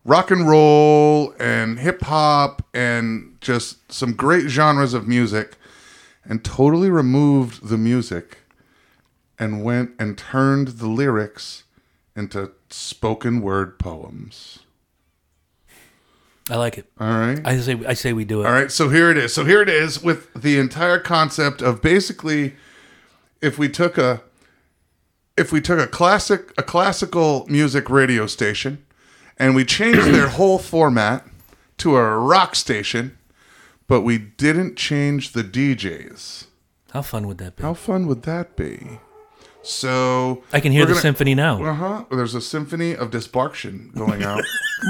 rock 0.04 0.32
and 0.32 0.48
roll 0.48 1.34
and 1.40 1.80
hip 1.80 2.02
hop 2.02 2.66
and 2.74 3.38
just 3.42 3.92
some 3.92 4.14
great 4.14 4.48
genres 4.50 4.94
of 4.94 5.08
music 5.08 5.58
and 6.24 6.44
totally 6.44 6.90
removed 6.90 7.68
the 7.68 7.78
music 7.78 8.40
and 9.40 9.64
went 9.64 9.92
and 10.00 10.18
turned 10.18 10.68
the 10.80 10.88
lyrics 10.88 11.64
into 12.16 12.52
spoken 12.70 13.42
word 13.42 13.78
poems. 13.78 14.60
I 16.50 16.56
like 16.56 16.78
it. 16.78 16.90
All 17.00 17.08
right. 17.08 17.40
I 17.46 17.60
say 17.60 17.80
I 17.88 17.94
say 17.94 18.14
we 18.14 18.26
do 18.26 18.42
it. 18.42 18.46
All 18.46 18.54
right, 18.54 18.72
so 18.72 18.90
here 18.90 19.12
it 19.12 19.18
is. 19.18 19.34
So 19.34 19.44
here 19.44 19.62
it 19.62 19.70
is 19.70 20.02
with 20.02 20.34
the 20.34 20.58
entire 20.60 21.00
concept 21.00 21.62
of 21.62 21.82
basically 21.82 22.56
if 23.42 23.58
we 23.58 23.68
took 23.70 23.98
a 23.98 24.22
if 25.38 25.52
we 25.52 25.62
took 25.62 25.80
a 25.80 25.88
classic 25.88 26.54
a 26.58 26.64
classical 26.64 27.46
music 27.50 27.90
radio 27.90 28.28
station 28.28 28.86
and 29.38 29.56
we 29.56 29.66
changed 29.66 30.08
their 30.08 30.28
whole 30.40 30.58
format 30.58 31.28
to 31.78 31.96
a 31.96 32.18
rock 32.18 32.56
station, 32.56 33.18
but 33.88 34.02
we 34.02 34.18
didn't 34.18 34.78
change 34.78 35.34
the 35.34 35.44
DJs. 35.44 36.46
How 36.92 37.02
fun 37.02 37.28
would 37.28 37.38
that 37.40 37.58
be? 37.58 37.64
How 37.64 37.74
fun 37.74 38.08
would 38.08 38.24
that 38.24 38.56
be? 38.56 39.00
So 39.68 40.44
I 40.54 40.62
can 40.62 40.72
hear 40.72 40.86
the 40.86 40.92
gonna- 40.94 41.02
symphony 41.02 41.36
now. 41.36 41.62
Uh 41.64 41.74
huh. 41.74 42.06
There's 42.10 42.34
a 42.36 42.42
symphony 42.42 42.96
of 42.96 43.12
disbarction 43.12 43.92
going 43.96 44.24
out. 44.24 44.42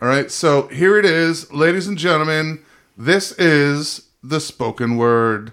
All 0.00 0.06
right, 0.08 0.30
so 0.30 0.68
here 0.68 0.96
it 0.96 1.04
is, 1.04 1.52
ladies 1.52 1.88
and 1.88 1.98
gentlemen. 1.98 2.60
This 2.96 3.32
is 3.32 4.08
the 4.22 4.38
spoken 4.40 4.96
word. 4.96 5.52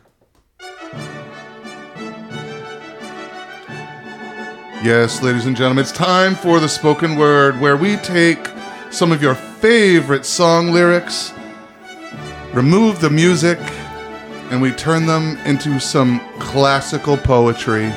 Yes, 4.83 5.23
ladies 5.23 5.47
and 5.47 5.55
gentlemen, 5.57 5.81
it's 5.81 5.91
time 5.91 6.35
for 6.35 6.59
the 6.59 6.69
spoken 6.69 7.15
word 7.15 7.59
where 7.59 7.75
we 7.75 7.95
take 7.97 8.47
some 8.91 9.11
of 9.11 9.19
your 9.23 9.33
favorite 9.33 10.25
song 10.27 10.71
lyrics, 10.71 11.33
remove 12.53 13.01
the 13.01 13.09
music, 13.09 13.57
and 14.51 14.61
we 14.61 14.71
turn 14.71 15.05
them 15.05 15.37
into 15.45 15.79
some 15.79 16.19
classical 16.39 17.17
poetry. 17.17 17.91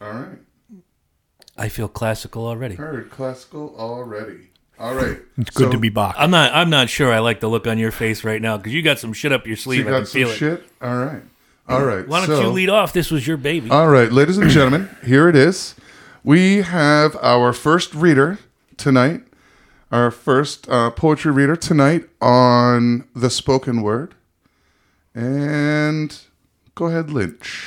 All 0.00 0.12
right. 0.12 0.38
I 1.56 1.68
feel 1.68 1.88
classical 1.88 2.46
already. 2.46 2.76
Heard 2.76 3.10
classical 3.10 3.74
already. 3.78 4.48
All 4.78 4.94
right. 4.94 5.18
It's 5.36 5.50
good 5.50 5.66
So, 5.66 5.72
to 5.72 5.78
be 5.78 5.88
back. 5.90 6.14
I'm 6.18 6.30
not. 6.30 6.52
I'm 6.54 6.70
not 6.70 6.88
sure. 6.90 7.12
I 7.12 7.18
like 7.18 7.40
the 7.40 7.48
look 7.48 7.66
on 7.66 7.78
your 7.78 7.90
face 7.92 8.24
right 8.24 8.40
now 8.40 8.56
because 8.56 8.72
you 8.74 8.82
got 8.82 8.98
some 8.98 9.12
shit 9.12 9.32
up 9.32 9.44
your 9.44 9.50
You 9.50 9.56
sleeve. 9.56 9.86
I 9.86 9.90
can 9.90 10.06
some 10.06 10.12
feel 10.20 10.28
it. 10.30 10.36
shit? 10.36 10.62
All 10.80 10.96
right. 10.96 11.22
All 11.68 11.84
right. 11.84 12.06
Why 12.06 12.18
don't 12.26 12.36
so- 12.36 12.42
you 12.42 12.48
lead 12.48 12.68
off? 12.70 12.92
This 12.92 13.10
was 13.10 13.26
your 13.26 13.36
baby. 13.36 13.70
All 13.70 13.88
right, 13.88 14.10
ladies 14.10 14.38
and 14.38 14.50
gentlemen, 14.50 14.88
here 15.04 15.28
it 15.28 15.36
is. 15.36 15.74
We 16.24 16.58
have 16.62 17.16
our 17.22 17.52
first 17.52 17.94
reader 17.94 18.38
tonight, 18.76 19.22
our 19.90 20.10
first 20.10 20.68
uh, 20.68 20.90
poetry 20.90 21.32
reader 21.32 21.56
tonight 21.56 22.08
on 22.20 23.08
the 23.14 23.30
spoken 23.30 23.82
word. 23.82 24.14
And 25.14 26.16
go 26.74 26.86
ahead, 26.86 27.10
Lynch. 27.10 27.66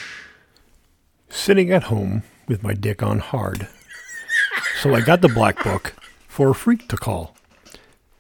Sitting 1.30 1.72
at 1.72 1.84
home 1.84 2.24
with 2.48 2.64
my 2.64 2.74
dick 2.74 3.04
on 3.04 3.20
hard. 3.20 3.68
So 4.82 4.94
I 4.94 5.02
got 5.02 5.22
the 5.22 5.30
black 5.30 5.64
book 5.64 5.94
for 6.28 6.50
a 6.50 6.56
freak 6.56 6.88
to 6.90 6.98
call. 6.98 7.36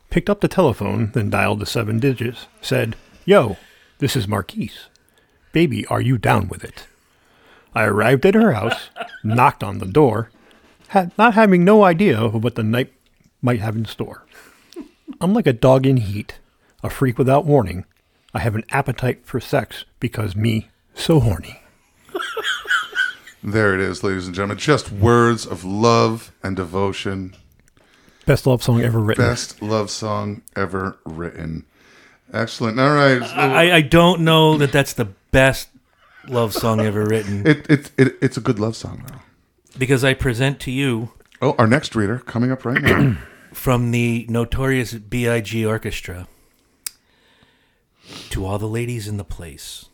Picked 0.09 0.29
up 0.29 0.41
the 0.41 0.47
telephone, 0.47 1.11
then 1.13 1.29
dialed 1.29 1.59
the 1.59 1.65
seven 1.65 1.99
digits. 1.99 2.47
Said, 2.61 2.95
Yo, 3.25 3.57
this 3.99 4.15
is 4.15 4.27
Marquise. 4.27 4.87
Baby, 5.51 5.85
are 5.87 6.01
you 6.01 6.17
down 6.17 6.47
with 6.47 6.63
it? 6.63 6.87
I 7.73 7.85
arrived 7.85 8.25
at 8.25 8.35
her 8.35 8.51
house, 8.51 8.89
knocked 9.23 9.63
on 9.63 9.79
the 9.79 9.87
door, 9.87 10.29
had, 10.89 11.11
not 11.17 11.33
having 11.33 11.63
no 11.63 11.83
idea 11.83 12.19
of 12.19 12.43
what 12.43 12.55
the 12.55 12.63
night 12.63 12.93
might 13.43 13.59
have 13.59 13.75
in 13.75 13.85
store. 13.85 14.25
I'm 15.21 15.33
like 15.33 15.45
a 15.45 15.53
dog 15.53 15.85
in 15.85 15.97
heat, 15.97 16.39
a 16.81 16.89
freak 16.89 17.17
without 17.17 17.45
warning. 17.45 17.85
I 18.33 18.39
have 18.39 18.55
an 18.55 18.63
appetite 18.71 19.25
for 19.25 19.39
sex 19.39 19.85
because 19.99 20.35
me 20.35 20.69
so 20.95 21.19
horny. 21.19 21.59
There 23.43 23.73
it 23.73 23.81
is, 23.81 24.03
ladies 24.03 24.25
and 24.25 24.33
gentlemen. 24.33 24.57
Just 24.57 24.89
words 24.91 25.45
of 25.45 25.65
love 25.65 26.31
and 26.41 26.55
devotion. 26.55 27.35
Best 28.25 28.47
love 28.47 28.63
song 28.63 28.81
ever 28.81 28.99
written. 28.99 29.23
Best 29.25 29.61
love 29.61 29.89
song 29.89 30.41
ever 30.55 30.97
written. 31.03 31.65
Excellent. 32.31 32.79
All 32.79 32.93
right. 32.93 33.21
I, 33.21 33.75
I 33.75 33.81
don't 33.81 34.21
know 34.21 34.57
that 34.57 34.71
that's 34.71 34.93
the 34.93 35.05
best 35.31 35.67
love 36.29 36.53
song 36.53 36.79
ever 36.79 37.05
written 37.05 37.45
it, 37.45 37.69
it, 37.69 37.91
it, 37.97 38.15
it's 38.21 38.37
a 38.37 38.39
good 38.41 38.57
love 38.57 38.77
song, 38.77 39.03
though. 39.09 39.19
because 39.77 40.05
I 40.05 40.13
present 40.13 40.61
to 40.61 40.71
you 40.71 41.11
Oh, 41.41 41.53
our 41.57 41.67
next 41.67 41.97
reader 41.97 42.19
coming 42.19 42.49
up 42.49 42.63
right 42.63 42.81
now. 42.81 43.17
from 43.53 43.91
the 43.91 44.25
notorious 44.29 44.93
B.I.G. 44.93 45.65
Orchestra 45.65 46.27
to 48.29 48.45
all 48.45 48.59
the 48.59 48.67
ladies 48.67 49.07
in 49.07 49.17
the 49.17 49.23
place 49.23 49.85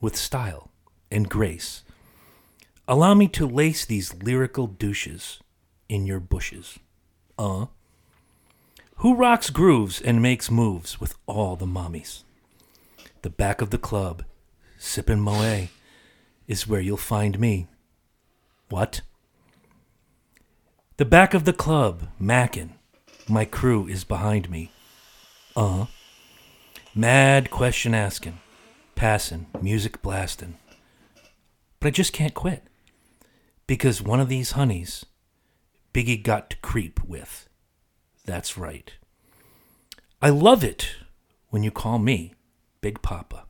with 0.00 0.16
style 0.16 0.70
and 1.10 1.28
grace. 1.28 1.82
Allow 2.88 3.14
me 3.14 3.28
to 3.28 3.46
lace 3.46 3.84
these 3.84 4.14
lyrical 4.14 4.66
douches 4.66 5.40
in 5.88 6.06
your 6.06 6.20
bushes. 6.20 6.78
Uh. 7.38 7.66
Who 8.96 9.14
rocks 9.14 9.50
grooves 9.50 10.00
and 10.00 10.22
makes 10.22 10.50
moves 10.50 11.00
with 11.00 11.16
all 11.26 11.56
the 11.56 11.66
mommies? 11.66 12.22
The 13.22 13.30
back 13.30 13.60
of 13.60 13.70
the 13.70 13.78
club, 13.78 14.24
sippin' 14.78 15.20
Moët, 15.20 15.68
is 16.46 16.68
where 16.68 16.80
you'll 16.80 16.96
find 16.96 17.38
me. 17.38 17.68
What? 18.68 19.02
The 20.96 21.04
back 21.04 21.34
of 21.34 21.44
the 21.44 21.52
club, 21.52 22.08
mackin'. 22.18 22.74
My 23.28 23.44
crew 23.44 23.86
is 23.86 24.04
behind 24.04 24.50
me. 24.50 24.70
Uh 25.54 25.68
huh. 25.68 25.86
Mad 26.94 27.50
question 27.50 27.94
asking, 27.94 28.40
passing, 28.94 29.46
music 29.60 30.02
blasting. 30.02 30.58
But 31.80 31.88
I 31.88 31.90
just 31.90 32.12
can't 32.12 32.34
quit. 32.34 32.64
Because 33.66 34.02
one 34.02 34.20
of 34.20 34.28
these 34.28 34.52
honeys, 34.52 35.06
Biggie 35.94 36.22
got 36.22 36.50
to 36.50 36.56
creep 36.58 37.02
with. 37.04 37.48
That's 38.24 38.58
right. 38.58 38.92
I 40.20 40.28
love 40.28 40.62
it 40.62 40.96
when 41.48 41.62
you 41.62 41.70
call 41.70 41.98
me 41.98 42.34
Big 42.80 43.02
Papa. 43.02 43.44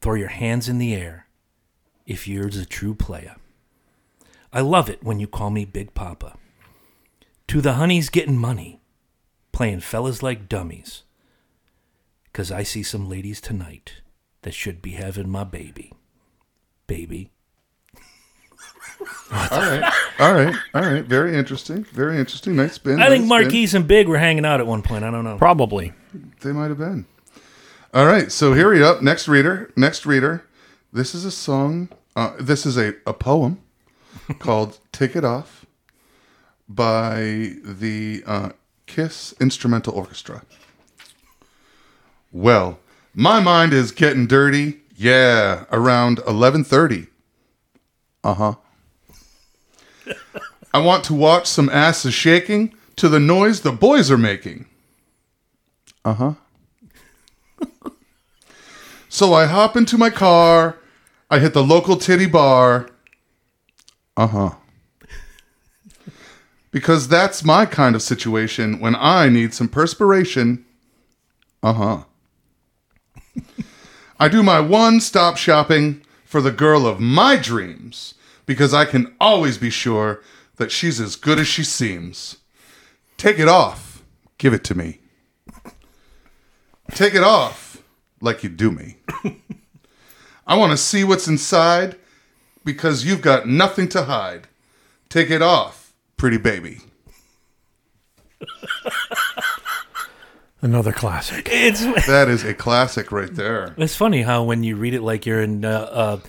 Throw 0.00 0.14
your 0.14 0.28
hands 0.28 0.68
in 0.68 0.78
the 0.78 0.94
air 0.94 1.26
if 2.06 2.26
you're 2.26 2.46
a 2.46 2.64
true 2.64 2.94
player. 2.94 3.36
I 4.52 4.62
love 4.62 4.88
it 4.88 5.04
when 5.04 5.20
you 5.20 5.26
call 5.26 5.50
me 5.50 5.64
Big 5.64 5.94
Papa. 5.94 6.36
To 7.50 7.60
the 7.60 7.72
honeys 7.72 8.10
getting 8.10 8.38
money, 8.38 8.80
playing 9.50 9.80
fellas 9.80 10.22
like 10.22 10.48
dummies. 10.48 11.02
'Cause 12.32 12.52
I 12.52 12.62
see 12.62 12.84
some 12.84 13.08
ladies 13.08 13.40
tonight 13.40 14.02
that 14.42 14.54
should 14.54 14.80
be 14.80 14.92
having 14.92 15.28
my 15.28 15.42
baby. 15.42 15.92
Baby. 16.86 17.32
all 19.32 19.48
right. 19.50 19.92
All 20.20 20.32
right. 20.32 20.54
All 20.74 20.82
right. 20.82 21.04
Very 21.04 21.36
interesting. 21.36 21.82
Very 21.82 22.18
interesting. 22.18 22.54
Nice 22.54 22.74
spin. 22.74 23.02
I 23.02 23.08
think 23.08 23.24
nice 23.26 23.48
spin. 23.48 23.80
And 23.80 23.88
Big 23.88 24.06
were 24.06 24.18
hanging 24.18 24.44
out 24.46 24.60
at 24.60 24.68
one 24.68 24.82
point. 24.82 25.02
I 25.02 25.10
don't 25.10 25.24
know. 25.24 25.36
Probably. 25.36 25.92
They 26.42 26.52
might 26.52 26.68
have 26.68 26.78
been. 26.78 27.04
All 27.92 28.06
right, 28.06 28.30
so 28.30 28.52
here 28.52 28.72
we 28.72 28.80
up. 28.80 29.02
Next 29.02 29.26
reader. 29.26 29.72
Next 29.74 30.06
reader. 30.06 30.46
This 30.92 31.16
is 31.16 31.24
a 31.24 31.32
song. 31.32 31.88
Uh, 32.14 32.34
this 32.38 32.64
is 32.64 32.78
a, 32.78 32.94
a 33.04 33.12
poem 33.12 33.60
called 34.38 34.78
"Take 34.92 35.16
It 35.16 35.24
Off" 35.24 35.59
by 36.74 37.54
the 37.64 38.22
uh, 38.26 38.50
Kiss 38.86 39.34
Instrumental 39.40 39.92
Orchestra. 39.92 40.42
Well, 42.32 42.78
my 43.12 43.40
mind 43.40 43.72
is 43.72 43.90
getting 43.90 44.26
dirty. 44.26 44.78
Yeah, 44.94 45.64
around 45.72 46.20
eleven 46.26 46.62
thirty. 46.62 47.08
Uh 48.22 48.34
huh. 48.34 48.54
I 50.72 50.78
want 50.78 51.04
to 51.04 51.14
watch 51.14 51.46
some 51.46 51.68
asses 51.68 52.14
shaking 52.14 52.74
to 52.96 53.08
the 53.08 53.18
noise 53.18 53.62
the 53.62 53.72
boys 53.72 54.10
are 54.10 54.18
making. 54.18 54.66
Uh 56.04 56.14
huh. 56.14 56.34
So 59.08 59.34
I 59.34 59.46
hop 59.46 59.76
into 59.76 59.98
my 59.98 60.10
car. 60.10 60.76
I 61.28 61.40
hit 61.40 61.52
the 61.52 61.64
local 61.64 61.96
titty 61.96 62.26
bar. 62.26 62.90
Uh 64.16 64.26
huh. 64.28 64.50
Because 66.70 67.08
that's 67.08 67.44
my 67.44 67.66
kind 67.66 67.94
of 67.96 68.02
situation 68.02 68.78
when 68.78 68.94
I 68.94 69.28
need 69.28 69.54
some 69.54 69.68
perspiration. 69.68 70.64
Uh 71.62 71.72
huh. 71.72 72.04
I 74.20 74.28
do 74.28 74.42
my 74.42 74.60
one 74.60 75.00
stop 75.00 75.36
shopping 75.36 76.02
for 76.24 76.40
the 76.40 76.52
girl 76.52 76.86
of 76.86 77.00
my 77.00 77.36
dreams 77.36 78.14
because 78.46 78.74
I 78.74 78.84
can 78.84 79.14
always 79.20 79.58
be 79.58 79.70
sure 79.70 80.22
that 80.56 80.70
she's 80.70 81.00
as 81.00 81.16
good 81.16 81.38
as 81.38 81.46
she 81.46 81.64
seems. 81.64 82.36
Take 83.16 83.38
it 83.38 83.48
off. 83.48 84.02
Give 84.38 84.52
it 84.52 84.62
to 84.64 84.74
me. 84.76 85.00
Take 86.90 87.14
it 87.14 87.22
off 87.22 87.82
like 88.20 88.42
you 88.42 88.50
do 88.50 88.70
me. 88.70 88.96
I 90.46 90.56
want 90.56 90.72
to 90.72 90.76
see 90.76 91.04
what's 91.04 91.28
inside 91.28 91.96
because 92.64 93.04
you've 93.04 93.22
got 93.22 93.46
nothing 93.46 93.88
to 93.90 94.02
hide. 94.02 94.48
Take 95.08 95.30
it 95.30 95.42
off, 95.42 95.79
pretty 96.20 96.36
baby. 96.36 96.78
Another 100.62 100.92
classic. 100.92 101.48
It's 101.50 101.80
That 102.06 102.28
is 102.28 102.44
a 102.44 102.52
classic 102.52 103.10
right 103.10 103.34
there. 103.34 103.74
it's 103.78 103.96
funny 103.96 104.20
how 104.22 104.42
when 104.44 104.62
you 104.62 104.76
read 104.76 104.92
it 104.92 105.00
like 105.00 105.24
you're 105.24 105.40
in 105.40 105.64
uh, 105.64 105.70
uh, 105.70 106.20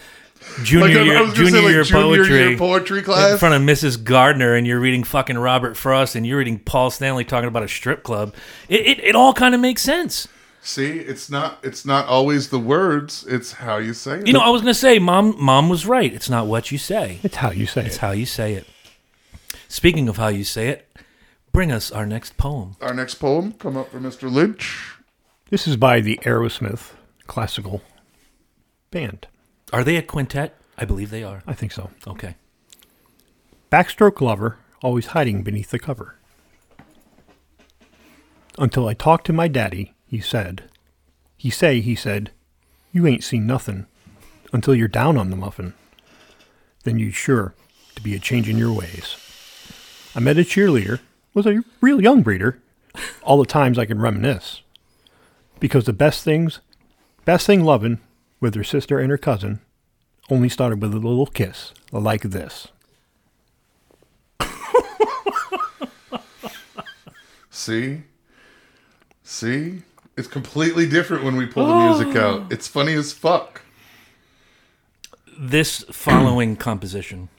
junior 0.64 0.88
Like, 0.88 0.96
I- 0.98 1.00
I 1.02 1.04
year, 1.04 1.22
was 1.24 1.34
gonna 1.34 1.50
junior 1.50 1.52
say, 1.52 1.62
like, 1.66 1.72
year 1.74 1.84
junior 1.84 2.02
poetry. 2.24 2.38
year 2.50 2.58
poetry 2.58 3.00
in 3.00 3.38
front 3.38 3.56
of 3.56 3.62
Mrs. 3.62 4.02
Gardner, 4.02 4.54
and 4.56 4.66
you're 4.66 4.80
reading 4.80 5.04
fucking 5.04 5.38
Robert 5.38 5.76
Frost, 5.76 6.16
and 6.16 6.26
you're 6.26 6.38
reading 6.38 6.60
Paul 6.60 6.90
Stanley 6.92 7.26
talking 7.26 7.50
about 7.50 7.64
a 7.64 7.68
strip 7.68 8.04
club. 8.04 8.34
It 8.70 8.88
it, 8.88 9.00
it 9.04 9.16
all 9.16 9.34
kind 9.34 9.54
of 9.54 9.60
makes 9.60 9.82
sense. 9.82 10.30
See, 10.62 11.00
it's 11.00 11.30
not 11.30 11.58
it's 11.64 11.86
not 11.86 12.06
always 12.08 12.50
the 12.52 12.60
words, 12.60 13.26
it's 13.28 13.52
how 13.52 13.78
you 13.80 13.94
say 13.94 14.20
it. 14.20 14.28
You 14.28 14.34
know, 14.34 14.40
I 14.40 14.50
was 14.50 14.62
gonna 14.62 14.74
say, 14.74 14.98
mom, 14.98 15.36
mom 15.44 15.68
was 15.68 15.86
right. 15.86 16.14
It's 16.14 16.30
not 16.30 16.48
what 16.48 16.72
you 16.72 16.78
say; 16.78 17.20
It's 17.22 17.36
how 17.36 17.52
you 17.52 17.66
say 17.66 17.86
it's 17.86 17.96
it. 17.98 18.00
how 18.00 18.12
you 18.12 18.26
say 18.26 18.54
it. 18.54 18.66
Speaking 19.72 20.10
of 20.10 20.18
how 20.18 20.28
you 20.28 20.44
say 20.44 20.68
it, 20.68 20.92
bring 21.54 21.72
us 21.72 21.94
our 21.94 22.06
next 22.06 22.36
poem. 22.36 22.76
Our 22.82 22.94
next 22.94 23.16
poem 23.16 23.54
come 23.54 23.78
up 23.78 23.90
for 23.90 24.02
Mr. 24.02 24.30
Lynch. 24.30 24.98
This 25.50 25.66
is 25.66 25.78
by 25.78 26.02
the 26.02 26.20
Aerosmith 26.24 26.92
classical 27.26 27.82
band. 28.92 29.28
Are 29.72 29.86
they 29.86 29.96
a 29.96 30.02
quintet? 30.02 30.58
I 30.78 30.84
believe 30.84 31.10
they 31.10 31.24
are. 31.24 31.42
I 31.48 31.54
think 31.54 31.72
so. 31.72 31.90
Okay. 32.06 32.36
Backstroke 33.72 34.20
lover, 34.20 34.58
always 34.82 35.06
hiding 35.08 35.42
beneath 35.42 35.70
the 35.70 35.80
cover. 35.80 36.18
Until 38.58 38.90
I 38.90 38.94
talked 38.94 39.26
to 39.28 39.34
my 39.34 39.48
daddy, 39.48 39.94
he 40.06 40.20
said. 40.20 40.66
He 41.38 41.50
say, 41.50 41.80
he 41.80 41.96
said, 41.96 42.32
you 42.92 43.08
ain't 43.08 43.24
seen 43.24 43.48
nothing 43.48 43.86
until 44.52 44.76
you're 44.76 44.90
down 44.90 45.16
on 45.16 45.30
the 45.30 45.38
muffin. 45.38 45.76
Then 46.84 47.00
you'd 47.00 47.16
sure 47.16 47.56
to 47.96 48.02
be 48.02 48.14
a 48.14 48.20
changing 48.20 48.58
your 48.58 48.74
ways. 48.74 49.16
I 50.16 50.20
met 50.20 50.38
a 50.38 50.42
cheerleader, 50.42 51.00
was 51.34 51.46
a 51.46 51.64
real 51.80 52.02
young 52.02 52.22
breeder. 52.22 52.60
All 53.24 53.38
the 53.38 53.46
times 53.46 53.80
I 53.80 53.86
can 53.86 54.02
reminisce. 54.02 54.62
Because 55.60 55.86
the 55.86 55.94
best 55.94 56.24
things, 56.24 56.60
best 57.24 57.46
thing 57.46 57.64
loving 57.64 58.00
with 58.40 58.56
her 58.56 58.64
sister 58.64 59.00
and 59.00 59.10
her 59.12 59.18
cousin, 59.18 59.60
only 60.30 60.50
started 60.50 60.82
with 60.82 60.94
a 60.94 60.98
little 61.00 61.28
kiss 61.28 61.74
like 61.92 62.24
this. 62.24 62.68
See? 67.50 68.04
See? 69.24 69.82
It's 70.18 70.28
completely 70.28 70.88
different 70.88 71.24
when 71.24 71.36
we 71.36 71.46
pull 71.46 71.68
the 71.68 71.76
music 71.90 72.16
Oh. 72.16 72.42
out. 72.44 72.52
It's 72.52 72.68
funny 72.68 72.94
as 72.94 73.14
fuck. 73.14 73.62
This 75.38 75.84
following 75.92 76.56
composition 76.56 77.30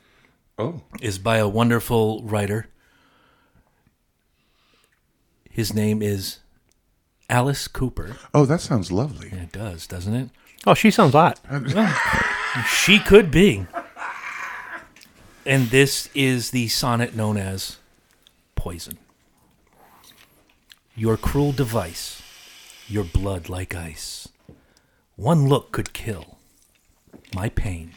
Oh. 0.58 0.82
is 1.00 1.18
by 1.18 1.38
a 1.38 1.48
wonderful 1.48 2.22
writer. 2.22 2.68
His 5.50 5.74
name 5.74 6.02
is 6.02 6.38
Alice 7.28 7.66
Cooper. 7.68 8.16
Oh, 8.34 8.44
that 8.44 8.60
sounds 8.60 8.92
lovely. 8.92 9.30
Yeah, 9.32 9.42
it 9.42 9.52
does, 9.52 9.86
doesn't 9.86 10.14
it? 10.14 10.30
Oh, 10.66 10.74
she 10.74 10.90
sounds 10.90 11.14
hot. 11.14 11.40
She 12.68 12.98
could 12.98 13.30
be. 13.30 13.66
And 15.44 15.68
this 15.70 16.08
is 16.14 16.50
the 16.50 16.68
sonnet 16.68 17.16
known 17.16 17.36
as 17.36 17.78
Poison. 18.54 18.98
Your 20.94 21.16
cruel 21.16 21.52
device, 21.52 22.22
your 22.86 23.04
blood 23.04 23.48
like 23.48 23.74
ice. 23.74 24.28
One 25.16 25.48
look 25.48 25.72
could 25.72 25.92
kill 25.92 26.38
my 27.34 27.48
pain, 27.48 27.92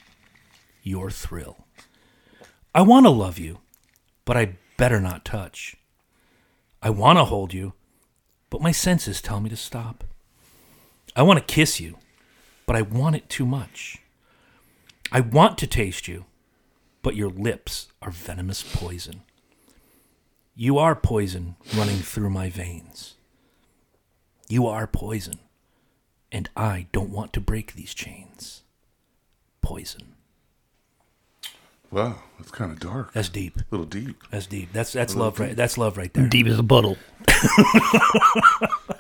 your 0.82 1.12
thrill. 1.12 1.65
I 2.76 2.82
want 2.82 3.06
to 3.06 3.10
love 3.10 3.40
you, 3.40 3.60
but 4.26 4.36
I 4.36 4.58
better 4.76 5.00
not 5.00 5.24
touch. 5.24 5.78
I 6.82 6.90
want 6.90 7.18
to 7.18 7.24
hold 7.24 7.54
you, 7.54 7.72
but 8.50 8.62
my 8.62 8.74
senses 8.74 9.22
tell 9.22 9.40
me 9.40 9.50
to 9.50 9.56
stop. 9.56 10.04
I 11.16 11.22
want 11.22 11.40
to 11.40 11.54
kiss 11.54 11.80
you, 11.80 11.98
but 12.66 12.76
I 12.76 12.82
want 12.82 13.16
it 13.16 13.30
too 13.30 13.46
much. 13.46 14.00
I 15.10 15.22
want 15.22 15.58
to 15.60 15.68
taste 15.68 16.10
you, 16.10 16.26
but 17.02 17.16
your 17.16 17.30
lips 17.30 17.88
are 18.02 18.12
venomous 18.12 18.62
poison. 18.62 19.22
You 20.54 20.78
are 20.78 20.98
poison 20.98 21.56
running 21.78 22.00
through 22.00 22.30
my 22.30 22.50
veins. 22.50 23.14
You 24.50 24.68
are 24.68 24.86
poison, 24.86 25.40
and 26.30 26.50
I 26.58 26.88
don't 26.92 27.10
want 27.10 27.32
to 27.34 27.40
break 27.40 27.72
these 27.72 27.94
chains. 27.94 28.64
Poison. 29.62 30.15
Wow, 31.92 32.16
that's 32.38 32.52
kind 32.52 32.72
of 32.72 32.80
dark. 32.80 33.14
That's 33.14 33.30
deep. 33.30 33.58
A 33.60 33.64
little 33.72 33.86
deep. 33.86 34.24
That's 34.30 34.48
deep. 34.48 34.74
That's 34.74 34.92
that's 34.92 35.16
love 35.16 35.40
right. 35.40 35.56
That's 35.56 35.78
love 35.78 35.98
right 35.98 36.14
there. 36.14 36.28
Deep 36.28 36.48
as 36.48 36.60
a 36.60 36.64
puddle. 36.64 36.98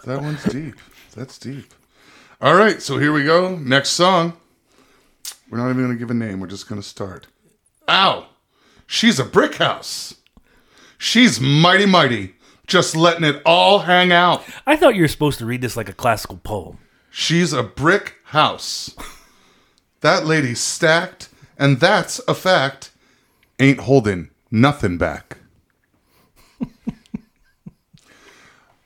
That 0.06 0.20
one's 0.22 0.44
deep. 0.46 0.76
That's 1.16 1.38
deep. 1.38 1.74
All 2.42 2.56
right, 2.56 2.82
so 2.82 2.98
here 2.98 3.12
we 3.12 3.24
go. 3.24 3.56
Next 3.58 3.90
song. 3.90 4.34
We're 5.50 5.58
not 5.58 5.70
even 5.70 5.84
going 5.84 5.94
to 5.94 6.00
give 6.00 6.12
a 6.12 6.14
name. 6.14 6.40
We're 6.40 6.48
just 6.48 6.68
going 6.68 6.82
to 6.82 6.88
start. 6.88 7.28
Ow! 7.90 8.28
She's 8.88 9.20
a 9.20 9.26
brick 9.26 9.56
house. 9.56 10.16
She's 10.98 11.40
mighty, 11.40 11.86
mighty. 11.86 12.36
Just 12.68 12.96
letting 12.96 13.24
it 13.24 13.42
all 13.46 13.80
hang 13.80 14.12
out. 14.12 14.44
I 14.66 14.76
thought 14.76 14.96
you 14.96 15.02
were 15.02 15.08
supposed 15.08 15.40
to 15.40 15.46
read 15.46 15.62
this 15.62 15.78
like 15.78 15.90
a 15.90 15.94
classical 15.94 16.38
poem. 16.38 16.80
She's 17.12 17.54
a 17.54 17.64
brick 17.64 18.16
house. 18.26 18.96
That 20.02 20.26
lady's 20.26 20.60
stacked, 20.60 21.30
and 21.58 21.80
that's 21.80 22.20
a 22.28 22.34
fact. 22.34 22.92
Ain't 23.60 23.82
holding 23.82 24.30
nothing 24.52 24.98
back. 24.98 25.38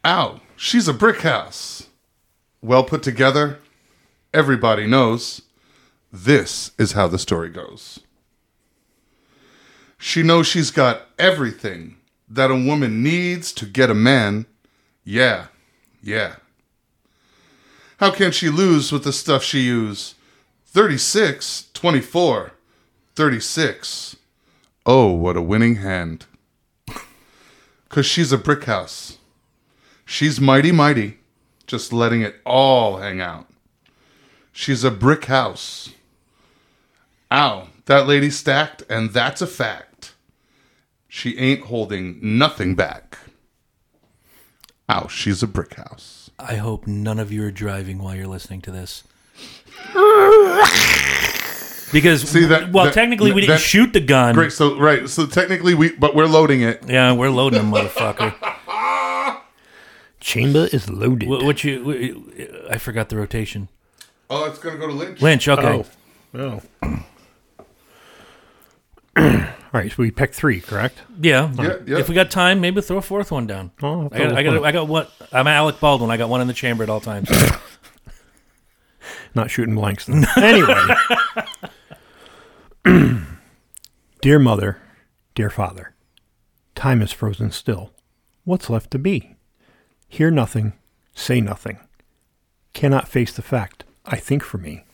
Ow, 0.06 0.42
she's 0.56 0.88
a 0.88 0.94
brick 0.94 1.22
house. 1.22 1.88
Well 2.62 2.84
put 2.84 3.02
together. 3.04 3.60
Everybody 4.34 4.86
knows. 4.86 5.42
This 6.12 6.72
is 6.78 6.94
how 6.94 7.08
the 7.08 7.20
story 7.20 7.50
goes. 7.50 8.00
She 9.98 10.24
knows 10.24 10.48
she's 10.48 10.72
got 10.72 11.08
everything 11.18 11.98
that 12.30 12.52
a 12.52 12.56
woman 12.56 13.04
needs 13.04 13.52
to 13.54 13.66
get 13.66 13.90
a 13.90 13.96
man. 13.96 14.46
Yeah, 15.04 15.48
yeah. 16.02 16.36
How 17.98 18.12
can 18.12 18.32
she 18.32 18.50
lose 18.50 18.92
with 18.92 19.04
the 19.04 19.12
stuff 19.12 19.44
she 19.44 19.60
use? 19.62 20.16
36, 20.68 21.70
24, 21.74 22.54
36. 23.20 24.16
Oh, 24.86 25.12
what 25.12 25.36
a 25.36 25.42
winning 25.42 25.76
hand. 25.76 26.26
Cause 27.90 28.06
she's 28.06 28.32
a 28.32 28.38
brick 28.38 28.64
house. 28.64 29.18
She's 30.06 30.40
mighty, 30.40 30.72
mighty, 30.72 31.18
just 31.68 31.92
letting 31.92 32.22
it 32.22 32.36
all 32.46 33.00
hang 33.00 33.20
out. 33.20 33.48
She's 34.54 34.86
a 34.86 34.90
brick 34.90 35.26
house. 35.26 35.90
Ow, 37.30 37.68
that 37.88 38.08
lady 38.08 38.30
stacked, 38.30 38.84
and 38.90 39.10
that's 39.10 39.42
a 39.42 39.48
fact. 39.48 40.14
She 41.10 41.38
ain't 41.38 41.66
holding 41.66 42.20
nothing 42.22 42.74
back. 42.74 43.18
Ow, 44.88 45.08
she's 45.08 45.44
a 45.44 45.48
brick 45.48 45.74
house. 45.74 46.30
I 46.40 46.56
hope 46.56 46.88
none 46.88 47.20
of 47.20 47.34
you 47.34 47.44
are 47.44 47.52
driving 47.52 48.02
while 48.02 48.16
you're 48.16 48.28
listening 48.28 48.62
to 48.62 48.72
this. 48.72 49.04
Because 51.92 52.30
See, 52.30 52.46
that- 52.46 52.72
well, 52.72 52.86
that- 52.86 52.94
technically 52.94 53.32
we 53.32 53.42
didn't 53.42 53.56
that- 53.56 53.62
shoot 53.62 53.94
the 53.94 54.00
gun. 54.00 54.36
Great. 54.36 54.52
So 54.52 54.78
right. 54.80 55.10
So 55.10 55.26
technically 55.26 55.74
we, 55.74 55.92
but 55.94 56.16
we're 56.16 56.28
loading 56.28 56.62
it. 56.62 56.84
Yeah, 56.88 57.14
we're 57.14 57.30
loading 57.30 57.60
them, 57.60 57.72
motherfucker. 57.72 58.34
Chamber 60.20 60.68
is 60.72 60.90
loaded. 60.90 61.30
what, 61.30 61.44
what 61.44 61.64
you? 61.64 61.84
What, 61.84 62.72
I 62.72 62.78
forgot 62.78 63.10
the 63.10 63.18
rotation. 63.18 63.70
Oh, 64.30 64.46
it's 64.46 64.60
gonna 64.60 64.78
go 64.78 64.88
to 64.88 64.94
Lynch. 64.94 65.22
Lynch. 65.22 65.48
Okay. 65.48 65.84
Oh. 66.36 66.62
Oh. 66.84 67.00
All 69.72 69.80
right, 69.80 69.92
so 69.92 69.96
we 70.00 70.10
picked 70.12 70.34
three, 70.34 70.60
correct? 70.62 70.98
Yeah. 71.22 71.52
Yeah, 71.58 71.76
yeah. 71.86 71.98
If 72.00 72.10
we 72.10 72.16
got 72.16 72.32
time, 72.32 72.60
maybe 72.60 72.82
throw 72.82 72.98
a 72.98 73.02
fourth 73.02 73.32
one 73.32 73.46
down. 73.48 73.72
Oh, 73.84 74.04
I'll 74.04 74.10
got, 74.10 74.34
I 74.34 74.44
got, 74.44 74.66
I 74.66 74.72
got 74.72 74.88
what? 74.88 75.12
I'm 75.32 75.48
Alec 75.48 75.80
Baldwin. 75.80 76.10
I 76.10 76.18
got 76.18 76.28
one 76.30 76.42
in 76.42 76.48
the 76.48 76.54
chamber 76.54 76.84
at 76.84 76.90
all 76.90 77.00
times. 77.00 77.30
Not 79.36 79.52
shooting 79.52 79.76
blanks. 79.76 80.06
Then. 80.06 80.26
anyway, 80.38 80.74
dear 84.22 84.40
mother, 84.40 84.82
dear 85.36 85.50
father, 85.50 85.94
time 86.76 87.02
is 87.02 87.12
frozen 87.12 87.52
still. 87.52 87.92
What's 88.46 88.70
left 88.70 88.90
to 88.92 89.00
be? 89.00 89.36
Hear 90.08 90.32
nothing, 90.32 90.74
say 91.14 91.40
nothing. 91.42 91.80
Cannot 92.74 93.08
face 93.08 93.32
the 93.32 93.42
fact. 93.42 93.84
I 94.06 94.18
think 94.18 94.44
for 94.44 94.58
me. 94.58 94.86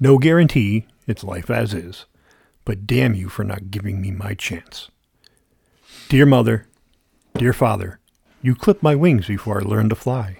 No 0.00 0.18
guarantee. 0.18 0.86
It's 1.06 1.24
life 1.24 1.50
as 1.50 1.72
is. 1.72 2.04
But 2.64 2.86
damn 2.86 3.14
you 3.14 3.28
for 3.28 3.44
not 3.44 3.70
giving 3.70 4.00
me 4.00 4.10
my 4.10 4.34
chance. 4.34 4.90
Dear 6.08 6.26
mother, 6.26 6.66
dear 7.34 7.52
father, 7.52 8.00
you 8.42 8.54
clipped 8.54 8.82
my 8.82 8.94
wings 8.94 9.28
before 9.28 9.60
I 9.60 9.64
learned 9.64 9.90
to 9.90 9.96
fly. 9.96 10.38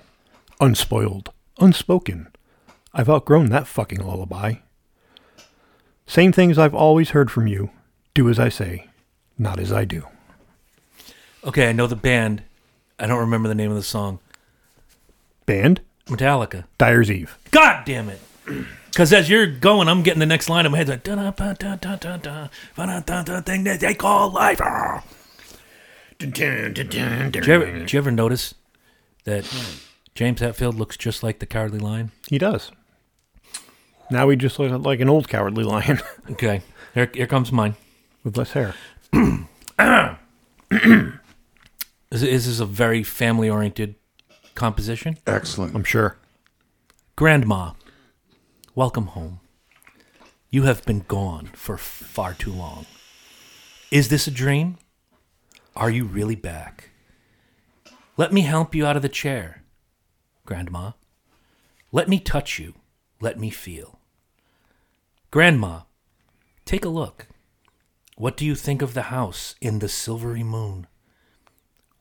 Unspoiled, 0.61 1.33
unspoken. 1.59 2.29
I've 2.93 3.09
outgrown 3.09 3.49
that 3.51 3.67
fucking 3.67 4.05
lullaby. 4.05 4.57
Same 6.13 6.31
things 6.31 6.59
I've 6.59 6.75
always 6.75 7.09
heard 7.13 7.31
from 7.31 7.47
you. 7.47 7.71
Do 8.13 8.29
as 8.29 8.39
I 8.39 8.51
say, 8.51 8.87
not 9.39 9.59
as 9.59 9.73
I 9.73 9.87
do. 9.87 10.09
okay, 11.43 11.71
I 11.71 11.73
know 11.73 11.87
the 11.87 11.97
band. 11.97 12.43
I 12.99 13.07
don't 13.07 13.19
remember 13.19 13.49
the 13.49 13.55
name 13.55 13.71
of 13.71 13.79
the 13.79 13.83
song. 13.83 14.19
Band, 15.47 15.81
Metallica. 16.09 16.65
Dyer's 16.77 17.11
Eve. 17.11 17.39
God 17.51 17.87
damn 17.87 18.11
it. 18.11 18.21
Because 18.91 19.11
as 19.15 19.31
you're 19.31 19.47
going, 19.47 19.89
I'm 19.89 20.03
getting 20.03 20.21
the 20.21 20.27
next 20.27 20.51
line 20.51 20.67
in 20.67 20.73
my 20.73 20.77
head. 20.77 20.89
Like, 20.91 21.03
dun 21.03 21.17
dun 21.17 21.33
dun 21.35 21.57
dun 21.57 21.79
dun 21.79 22.21
dun 22.21 22.21
dun 22.21 22.51
dun 22.77 23.03
dun 23.07 23.25
dun 23.25 23.43
thing 23.43 23.65
that 23.65 23.81
they 23.81 23.95
call 23.95 24.31
life. 24.31 24.61
Did 26.19 26.37
you, 26.39 26.45
ever, 26.45 27.79
did 27.79 27.93
you 27.95 27.99
ever 27.99 28.11
notice 28.11 28.53
that 29.25 29.51
James 30.15 30.43
Hetfield 30.43 30.77
looks 30.77 30.99
just 30.99 31.23
like 31.23 31.39
the 31.39 31.47
Cowardly 31.47 31.79
Lion? 31.79 32.11
He 32.29 32.37
does. 32.37 32.71
Now 34.13 34.27
we 34.27 34.37
just 34.37 34.59
look 34.59 34.85
like 34.85 35.01
an 35.01 35.09
old 35.09 35.27
cowardly 35.27 35.65
lion 35.65 35.99
Okay, 36.33 36.61
here, 36.93 37.11
here 37.15 37.27
comes 37.27 37.51
mine. 37.51 37.77
with 38.23 38.37
less 38.37 38.53
hair. 38.53 38.75
This 40.71 42.21
this 42.21 42.47
is 42.47 42.61
a 42.61 42.67
very 42.67 43.03
family 43.03 43.49
oriented 43.49 43.95
composition. 44.55 45.17
Excellent. 45.27 45.75
I'm 45.75 45.83
sure. 45.83 46.19
Grandma, 47.17 47.73
welcome 48.75 49.07
home. 49.07 49.41
You 50.51 50.65
have 50.65 50.85
been 50.85 51.07
gone 51.09 51.47
for 51.55 51.79
far 51.79 52.35
too 52.35 52.53
long. 52.53 52.85
Is 53.91 54.11
this 54.11 54.27
a 54.27 54.31
dream? 54.31 54.77
Are 55.75 55.91
you 55.91 56.05
really 56.05 56.37
back? 56.37 56.91
Let 58.19 58.31
me 58.31 58.43
help 58.43 58.75
you 58.75 58.85
out 58.85 58.97
of 58.97 59.01
the 59.01 59.09
chair, 59.09 59.63
Grandma. 60.45 60.93
Let 61.93 62.11
me 62.11 62.21
touch 62.21 62.59
you. 62.59 62.75
Let 63.23 63.39
me 63.41 63.49
feel. 63.49 63.99
Grandma, 65.33 65.81
take 66.67 66.85
a 66.85 66.91
look. 66.91 67.27
What 68.19 68.37
do 68.37 68.45
you 68.45 68.55
think 68.55 68.83
of 68.83 68.93
the 68.93 69.05
house 69.05 69.55
in 69.63 69.79
the 69.79 69.89
silvery 69.89 70.43
moon? 70.43 70.87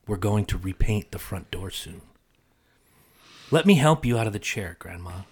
We're 0.06 0.18
going 0.18 0.44
to 0.44 0.58
repaint 0.58 1.12
the 1.12 1.18
front 1.18 1.50
door 1.50 1.70
soon. 1.70 2.02
Let 3.50 3.64
me 3.64 3.76
help 3.76 4.04
you 4.04 4.18
out 4.18 4.26
of 4.26 4.34
the 4.34 4.38
chair, 4.38 4.76
Grandma. 4.78 5.22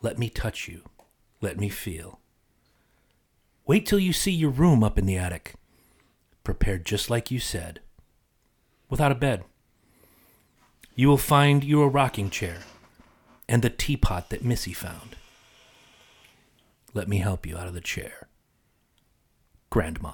Let 0.00 0.18
me 0.18 0.30
touch 0.30 0.66
you. 0.66 0.80
Let 1.42 1.60
me 1.60 1.68
feel. 1.68 2.20
Wait 3.66 3.84
till 3.84 3.98
you 3.98 4.14
see 4.14 4.32
your 4.32 4.48
room 4.48 4.82
up 4.82 4.96
in 4.96 5.04
the 5.04 5.18
attic, 5.18 5.56
prepared 6.42 6.86
just 6.86 7.10
like 7.10 7.30
you 7.30 7.38
said, 7.38 7.80
without 8.88 9.12
a 9.12 9.14
bed. 9.14 9.44
You 10.94 11.08
will 11.08 11.18
find 11.18 11.64
you 11.64 11.82
a 11.82 11.86
rocking 11.86 12.30
chair 12.30 12.60
and 13.46 13.60
the 13.60 13.68
teapot 13.68 14.30
that 14.30 14.42
Missy 14.42 14.72
found. 14.72 15.16
Let 16.94 17.08
me 17.08 17.18
help 17.18 17.44
you 17.46 17.58
out 17.58 17.66
of 17.66 17.74
the 17.74 17.80
chair. 17.80 18.28
Grandma. 19.68 20.12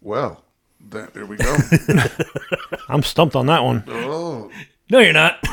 Well, 0.00 0.42
that, 0.88 1.12
there 1.14 1.26
we 1.26 1.36
go. 1.36 1.56
I'm 2.88 3.02
stumped 3.02 3.36
on 3.36 3.46
that 3.46 3.62
one. 3.62 3.84
oh, 3.88 4.50
No, 4.90 4.98
you're 5.00 5.12
not. 5.12 5.38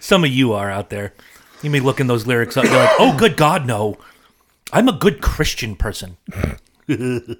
Some 0.00 0.24
of 0.24 0.30
you 0.30 0.52
are 0.52 0.70
out 0.70 0.90
there. 0.90 1.14
You 1.62 1.70
may 1.70 1.80
look 1.80 2.00
in 2.00 2.08
those 2.08 2.26
lyrics 2.26 2.56
up. 2.56 2.64
You're 2.64 2.74
like, 2.74 2.90
oh, 2.98 3.16
good 3.16 3.36
God, 3.36 3.66
no. 3.66 3.96
I'm 4.72 4.88
a 4.88 4.92
good 4.92 5.20
Christian 5.20 5.76
person. 5.76 6.16
That's 6.88 7.38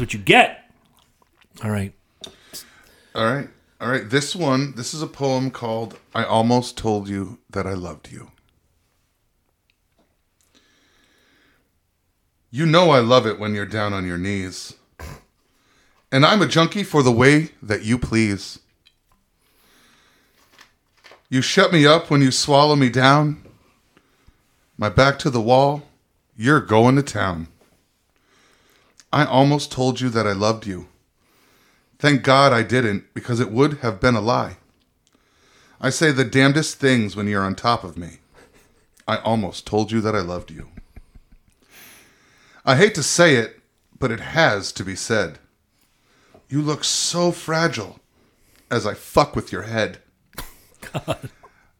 what 0.00 0.14
you 0.14 0.18
get. 0.18 0.70
All 1.62 1.70
right. 1.70 1.92
all 3.14 3.24
right, 3.24 3.48
all 3.80 3.88
right. 3.88 4.08
This 4.08 4.34
one, 4.34 4.74
this 4.74 4.94
is 4.94 5.02
a 5.02 5.06
poem 5.06 5.50
called 5.50 5.98
"I 6.14 6.24
Almost 6.24 6.78
Told 6.78 7.08
You 7.08 7.38
That 7.50 7.66
I 7.66 7.74
Loved 7.74 8.10
You." 8.10 8.30
You 12.50 12.64
know 12.64 12.90
I 12.90 13.00
love 13.00 13.26
it 13.26 13.38
when 13.38 13.54
you're 13.54 13.66
down 13.66 13.92
on 13.92 14.06
your 14.06 14.16
knees, 14.16 14.74
and 16.10 16.24
I'm 16.24 16.40
a 16.40 16.46
junkie 16.46 16.84
for 16.84 17.02
the 17.02 17.12
way 17.12 17.50
that 17.62 17.82
you 17.82 17.98
please. 17.98 18.60
You 21.28 21.42
shut 21.42 21.72
me 21.72 21.84
up 21.84 22.08
when 22.08 22.22
you 22.22 22.30
swallow 22.30 22.76
me 22.76 22.88
down. 22.88 23.42
My 24.78 24.88
back 24.88 25.18
to 25.18 25.30
the 25.30 25.40
wall, 25.40 25.82
you're 26.36 26.60
going 26.60 26.96
to 26.96 27.02
town. 27.02 27.48
I 29.12 29.24
almost 29.24 29.72
told 29.72 30.00
you 30.00 30.08
that 30.10 30.26
I 30.26 30.32
loved 30.32 30.66
you. 30.66 30.88
Thank 31.98 32.22
God 32.22 32.52
I 32.52 32.62
didn't, 32.62 33.12
because 33.14 33.40
it 33.40 33.50
would 33.50 33.78
have 33.78 34.00
been 34.00 34.14
a 34.14 34.20
lie. 34.20 34.58
I 35.80 35.90
say 35.90 36.12
the 36.12 36.24
damnedest 36.24 36.78
things 36.78 37.16
when 37.16 37.26
you're 37.26 37.42
on 37.42 37.54
top 37.54 37.84
of 37.84 37.96
me. 37.96 38.18
I 39.08 39.18
almost 39.18 39.66
told 39.66 39.92
you 39.92 40.00
that 40.00 40.14
I 40.14 40.20
loved 40.20 40.50
you. 40.50 40.68
I 42.64 42.76
hate 42.76 42.94
to 42.96 43.02
say 43.02 43.36
it, 43.36 43.60
but 43.98 44.10
it 44.10 44.20
has 44.20 44.72
to 44.72 44.84
be 44.84 44.96
said. 44.96 45.38
You 46.48 46.60
look 46.60 46.82
so 46.84 47.30
fragile 47.30 48.00
as 48.70 48.86
I 48.86 48.94
fuck 48.94 49.36
with 49.36 49.52
your 49.52 49.62
head. 49.62 49.98
God. 50.92 51.30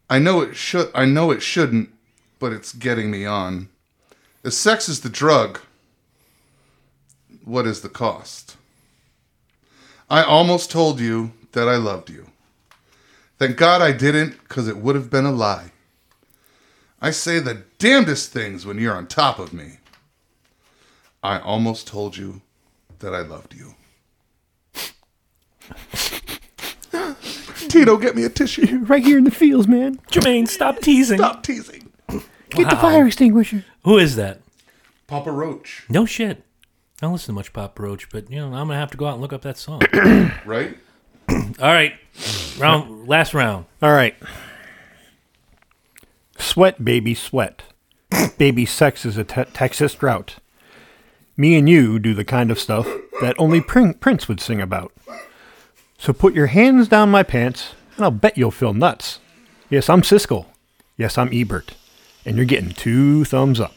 I 0.09 0.19
know 0.19 0.41
it 0.41 0.55
should 0.55 0.89
I 0.95 1.03
know 1.03 1.31
it 1.31 1.41
shouldn't, 1.41 1.89
but 2.39 2.53
it's 2.53 2.71
getting 2.71 3.11
me 3.11 3.25
on. 3.25 3.67
If 4.43 4.53
sex 4.53 4.87
is 4.87 5.01
the 5.01 5.09
drug, 5.09 5.59
what 7.43 7.67
is 7.67 7.81
the 7.81 7.89
cost? 7.89 8.46
I 10.09 10.23
almost 10.23 10.71
told 10.71 10.99
you 10.99 11.33
that 11.51 11.67
I 11.67 11.75
loved 11.75 12.09
you. 12.09 12.27
Thank 13.37 13.57
God 13.57 13.81
I 13.81 13.91
didn't, 13.91 14.39
because 14.47 14.67
it 14.67 14.77
would 14.77 14.95
have 14.95 15.09
been 15.09 15.25
a 15.25 15.31
lie. 15.31 15.71
I 17.01 17.11
say 17.11 17.39
the 17.39 17.63
damnedest 17.77 18.31
things 18.31 18.65
when 18.65 18.79
you're 18.79 18.95
on 18.95 19.07
top 19.07 19.37
of 19.37 19.53
me. 19.53 19.79
I 21.21 21.39
almost 21.39 21.87
told 21.87 22.17
you 22.17 22.41
that 22.99 23.13
I 23.13 23.21
loved 23.21 23.53
you. 23.53 23.75
Tito, 27.67 27.97
get 27.97 28.15
me 28.15 28.23
a 28.23 28.29
tissue. 28.29 28.79
Right 28.85 29.03
here 29.03 29.17
in 29.17 29.25
the 29.25 29.31
fields, 29.31 29.67
man. 29.67 29.97
Jermaine, 30.09 30.47
stop 30.47 30.79
teasing. 30.79 31.17
Stop 31.17 31.43
teasing. 31.43 31.91
Get 32.49 32.69
the 32.69 32.77
fire 32.77 33.05
extinguisher. 33.05 33.65
Who 33.83 33.97
is 33.97 34.15
that? 34.15 34.39
Papa 35.05 35.31
Roach, 35.31 35.85
No 35.89 36.05
shit. 36.05 36.43
I 36.99 37.05
don't 37.05 37.13
listen 37.13 37.27
to 37.27 37.33
much 37.33 37.53
Pop 37.53 37.77
Roach, 37.77 38.09
but 38.09 38.29
you 38.31 38.37
know 38.37 38.47
I'm 38.47 38.67
gonna 38.67 38.75
have 38.75 38.91
to 38.91 38.97
go 38.97 39.05
out 39.05 39.13
and 39.13 39.21
look 39.21 39.33
up 39.33 39.43
that 39.43 39.57
song. 39.57 39.81
right? 40.45 40.77
All 41.29 41.45
right, 41.59 41.93
round 42.57 43.07
last 43.07 43.33
round. 43.33 43.65
All 43.81 43.91
right. 43.91 44.15
Sweat, 46.39 46.83
baby, 46.83 47.13
sweat. 47.13 47.63
baby 48.37 48.65
sex 48.65 49.05
is 49.05 49.17
a 49.17 49.23
te- 49.23 49.43
Texas 49.53 49.93
drought. 49.93 50.37
Me 51.35 51.55
and 51.55 51.69
you 51.69 51.99
do 51.99 52.13
the 52.15 52.23
kind 52.25 52.49
of 52.49 52.59
stuff 52.59 52.87
that 53.21 53.35
only 53.37 53.61
Prin- 53.61 53.93
Prince 53.95 54.27
would 54.27 54.39
sing 54.39 54.59
about. 54.61 54.91
So 55.99 56.13
put 56.13 56.33
your 56.33 56.47
hands 56.47 56.87
down 56.87 57.09
my 57.11 57.23
pants, 57.23 57.73
and 57.95 58.05
I'll 58.05 58.11
bet 58.11 58.37
you'll 58.37 58.51
feel 58.51 58.73
nuts. 58.73 59.19
Yes, 59.69 59.89
I'm 59.89 60.01
Siskel. 60.01 60.45
Yes, 60.95 61.17
I'm 61.17 61.29
Ebert. 61.31 61.75
And 62.25 62.37
you're 62.37 62.45
getting 62.45 62.71
two 62.71 63.23
thumbs 63.25 63.59
up. 63.59 63.73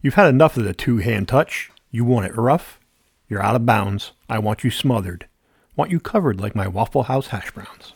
You've 0.00 0.14
had 0.14 0.28
enough 0.28 0.56
of 0.56 0.64
the 0.64 0.74
two 0.74 0.98
hand 0.98 1.28
touch. 1.28 1.69
You 1.90 2.04
want 2.04 2.26
it 2.26 2.36
rough. 2.36 2.78
You're 3.28 3.42
out 3.42 3.56
of 3.56 3.66
bounds. 3.66 4.12
I 4.28 4.38
want 4.38 4.64
you 4.64 4.70
smothered. 4.70 5.26
Want 5.76 5.90
you 5.90 6.00
covered 6.00 6.40
like 6.40 6.54
my 6.54 6.68
Waffle 6.68 7.04
House 7.04 7.28
hash 7.28 7.50
browns. 7.50 7.92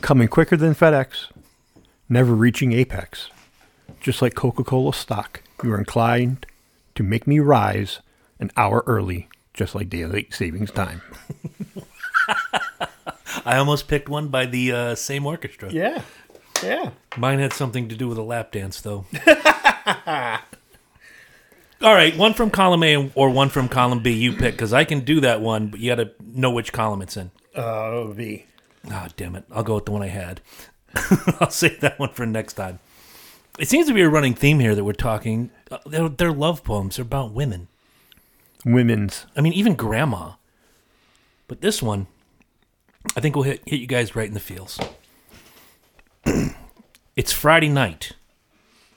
Coming 0.00 0.28
quicker 0.28 0.56
than 0.56 0.74
FedEx, 0.74 1.30
never 2.08 2.34
reaching 2.34 2.72
apex. 2.72 3.30
Just 4.00 4.20
like 4.20 4.34
Coca 4.34 4.64
Cola 4.64 4.92
stock, 4.92 5.42
you 5.62 5.72
are 5.72 5.78
inclined 5.78 6.46
to 6.94 7.02
make 7.02 7.26
me 7.26 7.38
rise 7.38 8.00
an 8.40 8.50
hour 8.56 8.82
early, 8.86 9.28
just 9.54 9.74
like 9.74 9.88
daylight 9.88 10.34
savings 10.34 10.70
time. 10.70 11.02
I 13.44 13.56
almost 13.58 13.88
picked 13.88 14.08
one 14.08 14.28
by 14.28 14.46
the 14.46 14.72
uh, 14.72 14.94
same 14.94 15.26
orchestra. 15.26 15.70
Yeah. 15.70 16.02
Yeah. 16.62 16.90
Mine 17.16 17.38
had 17.38 17.52
something 17.52 17.88
to 17.88 17.96
do 17.96 18.08
with 18.08 18.18
a 18.18 18.22
lap 18.22 18.52
dance, 18.52 18.80
though. 18.80 19.04
All 21.82 21.92
right, 21.92 22.16
one 22.16 22.32
from 22.32 22.50
column 22.50 22.82
A 22.82 23.10
or 23.14 23.28
one 23.30 23.50
from 23.50 23.68
column 23.68 24.02
B. 24.02 24.12
You 24.12 24.32
pick 24.32 24.54
because 24.54 24.72
I 24.72 24.84
can 24.84 25.00
do 25.00 25.20
that 25.20 25.42
one, 25.42 25.68
but 25.68 25.78
you 25.78 25.94
got 25.94 26.02
to 26.02 26.10
know 26.24 26.50
which 26.50 26.72
column 26.72 27.02
it's 27.02 27.16
in. 27.16 27.30
Uh, 27.54 28.04
B. 28.04 28.46
Ah, 28.90 29.08
damn 29.16 29.36
it! 29.36 29.44
I'll 29.50 29.62
go 29.62 29.74
with 29.74 29.84
the 29.84 29.92
one 29.92 30.02
I 30.02 30.08
had. 30.08 30.40
I'll 31.40 31.50
save 31.50 31.80
that 31.80 31.98
one 31.98 32.10
for 32.10 32.24
next 32.24 32.54
time. 32.54 32.78
It 33.58 33.68
seems 33.68 33.86
to 33.88 33.94
be 33.94 34.02
a 34.02 34.08
running 34.08 34.34
theme 34.34 34.58
here 34.60 34.74
that 34.74 34.84
we're 34.84 34.92
talking. 34.92 35.50
Uh, 35.70 35.78
they're, 35.86 36.08
they're 36.08 36.32
love 36.32 36.64
poems. 36.64 36.96
They're 36.96 37.04
about 37.04 37.32
women. 37.32 37.68
Women's. 38.64 39.26
I 39.36 39.40
mean, 39.40 39.52
even 39.52 39.74
grandma. 39.74 40.32
But 41.48 41.60
this 41.60 41.82
one, 41.82 42.06
I 43.16 43.20
think 43.20 43.36
will 43.36 43.44
hit, 43.44 43.62
hit 43.66 43.80
you 43.80 43.86
guys 43.86 44.16
right 44.16 44.28
in 44.28 44.34
the 44.34 44.40
feels. 44.40 44.78
it's 47.16 47.32
Friday 47.32 47.68
night, 47.68 48.12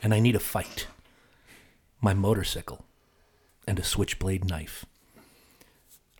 and 0.01 0.13
I 0.13 0.19
need 0.19 0.35
a 0.35 0.39
fight. 0.39 0.87
My 2.01 2.13
motorcycle 2.13 2.85
and 3.67 3.77
a 3.77 3.83
switchblade 3.83 4.45
knife. 4.45 4.85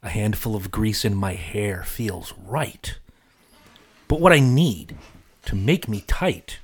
A 0.04 0.10
handful 0.10 0.56
of 0.56 0.72
grease 0.72 1.04
in 1.04 1.16
my 1.16 1.34
hair 1.34 1.84
feels 1.84 2.34
right. 2.46 2.98
But 4.08 4.20
what 4.22 4.34
I 4.34 4.40
need 4.40 4.98
to 5.46 5.56
make 5.56 5.88
me 5.88 6.02
tight 6.08 6.60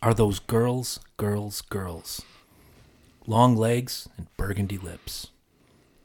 are 0.00 0.14
those 0.14 0.38
girls, 0.38 0.98
girls, 1.16 1.60
girls. 1.62 2.22
Long 3.26 3.56
legs 3.56 4.08
and 4.16 4.26
burgundy 4.36 4.78
lips. 4.78 5.28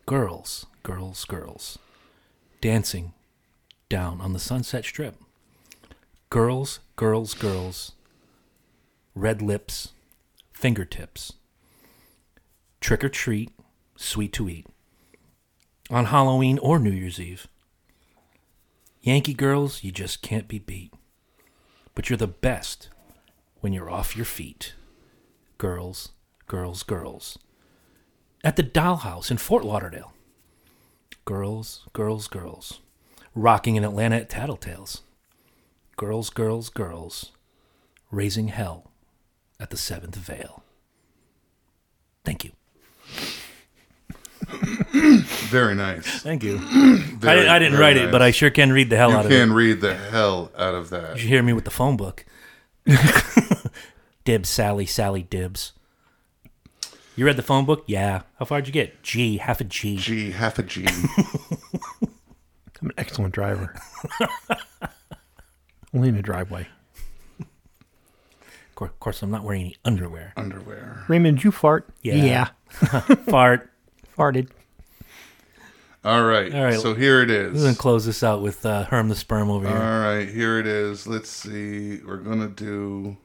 Girls, 0.05 0.68
girls, 0.84 1.26
girls. 1.26 1.80
Dancing 2.61 3.13
down 3.89 4.22
on 4.22 4.34
the 4.34 4.39
Sunset 4.39 4.86
Strip. 4.86 5.15
Girls, 6.30 6.80
girls, 6.95 7.34
girls. 7.34 7.93
Red 9.15 9.41
lips, 9.41 9.93
fingertips. 10.53 11.34
Trick 12.80 13.03
or 13.03 13.09
treat, 13.09 13.51
sweet 13.95 14.34
to 14.34 14.49
eat. 14.49 14.67
On 15.89 16.05
Halloween 16.05 16.59
or 16.59 16.80
New 16.80 16.91
Year's 16.91 17.19
Eve. 17.19 17.47
Yankee 19.01 19.34
girls, 19.34 19.84
you 19.84 19.91
just 19.91 20.21
can't 20.21 20.47
be 20.47 20.59
beat. 20.59 20.93
But 21.95 22.09
you're 22.09 22.17
the 22.17 22.28
best 22.28 22.89
when 23.61 23.73
you're 23.73 23.89
off 23.89 24.15
your 24.15 24.25
feet. 24.25 24.73
Girls, 25.57 26.09
girls, 26.45 26.84
girls. 26.84 27.39
At 28.43 28.55
the 28.55 28.63
Dollhouse 28.63 29.32
in 29.32 29.38
Fort 29.38 29.63
Lauderdale. 29.63 30.13
Girls, 31.25 31.88
girls, 31.93 32.28
girls. 32.28 32.82
Rocking 33.34 33.75
in 33.75 33.84
Atlanta 33.84 34.17
at 34.17 34.30
Tattletales. 34.30 35.01
Girls, 35.95 36.30
girls, 36.30 36.69
girls. 36.69 37.32
Raising 38.11 38.49
hell 38.49 38.91
at 39.59 39.69
the 39.69 39.78
Seventh 39.78 40.15
Veil. 40.15 40.63
Thank 42.23 42.43
you. 42.43 42.51
Very 45.49 45.75
nice. 45.75 46.05
Thank 46.21 46.43
you. 46.43 46.57
I, 46.61 46.97
Very, 47.19 47.37
didn't- 47.39 47.49
I 47.49 47.59
didn't 47.59 47.71
very 47.73 47.81
write 47.81 47.97
it, 47.97 48.11
but 48.11 48.21
I 48.21 48.31
sure 48.31 48.49
can 48.49 48.71
read 48.71 48.89
the 48.89 48.97
hell 48.97 49.11
You 49.11 49.17
out 49.17 49.25
of 49.25 49.31
it. 49.31 49.35
can 49.39 49.53
read 49.53 49.81
the 49.81 49.95
hell 49.95 50.51
out 50.57 50.75
of 50.75 50.89
that. 50.91 51.15
You 51.15 51.21
should 51.21 51.29
hear 51.29 51.43
me 51.43 51.53
with 51.53 51.65
the 51.65 51.71
phone 51.71 51.97
book. 51.97 52.25
dibs, 54.25 54.49
Sally, 54.49 54.85
Sally, 54.85 55.23
dibs. 55.23 55.73
You 57.15 57.25
read 57.25 57.35
the 57.35 57.41
phone 57.43 57.65
book? 57.65 57.83
Yeah. 57.87 58.21
How 58.39 58.45
far'd 58.45 58.67
you 58.67 58.73
get? 58.73 59.01
G, 59.03 59.37
half 59.37 59.59
a 59.59 59.63
G. 59.63 59.97
G, 59.97 60.31
half 60.31 60.59
a 60.59 60.63
G. 60.63 60.85
I'm 62.79 62.89
an 62.89 62.93
excellent 62.97 63.33
driver. 63.33 63.73
Only 65.93 66.09
in 66.09 66.15
the 66.15 66.21
driveway. 66.21 66.67
Of 68.86 68.99
course, 68.99 69.21
I'm 69.21 69.32
not 69.32 69.43
wearing 69.43 69.61
any 69.61 69.75
underwear. 69.86 70.34
underwear. 70.38 71.05
Raymond, 71.07 71.38
did 71.38 71.43
you 71.43 71.51
fart? 71.51 71.89
Yeah. 72.01 72.15
Yeah. 72.15 72.49
Fart. 73.30 73.71
Farted. 74.17 74.49
All 76.03 76.23
right. 76.23 76.53
All 76.53 76.63
right. 76.63 76.80
So 76.80 76.93
here 76.93 77.21
it 77.21 77.30
is. 77.30 77.55
We're 77.55 77.65
gonna 77.65 77.75
close 77.75 78.05
this 78.05 78.23
out 78.23 78.41
with 78.41 78.65
uh, 78.65 78.86
Herm 78.86 79.09
the 79.09 79.15
sperm 79.15 79.49
over 79.49 79.67
here. 79.67 79.78
All 79.78 79.99
right, 79.99 80.28
here 80.30 80.59
it 80.59 80.67
is. 80.67 81.05
Let's 81.05 81.30
see. 81.30 82.01
We're 82.05 82.17
gonna 82.17 82.47
do. 82.47 83.17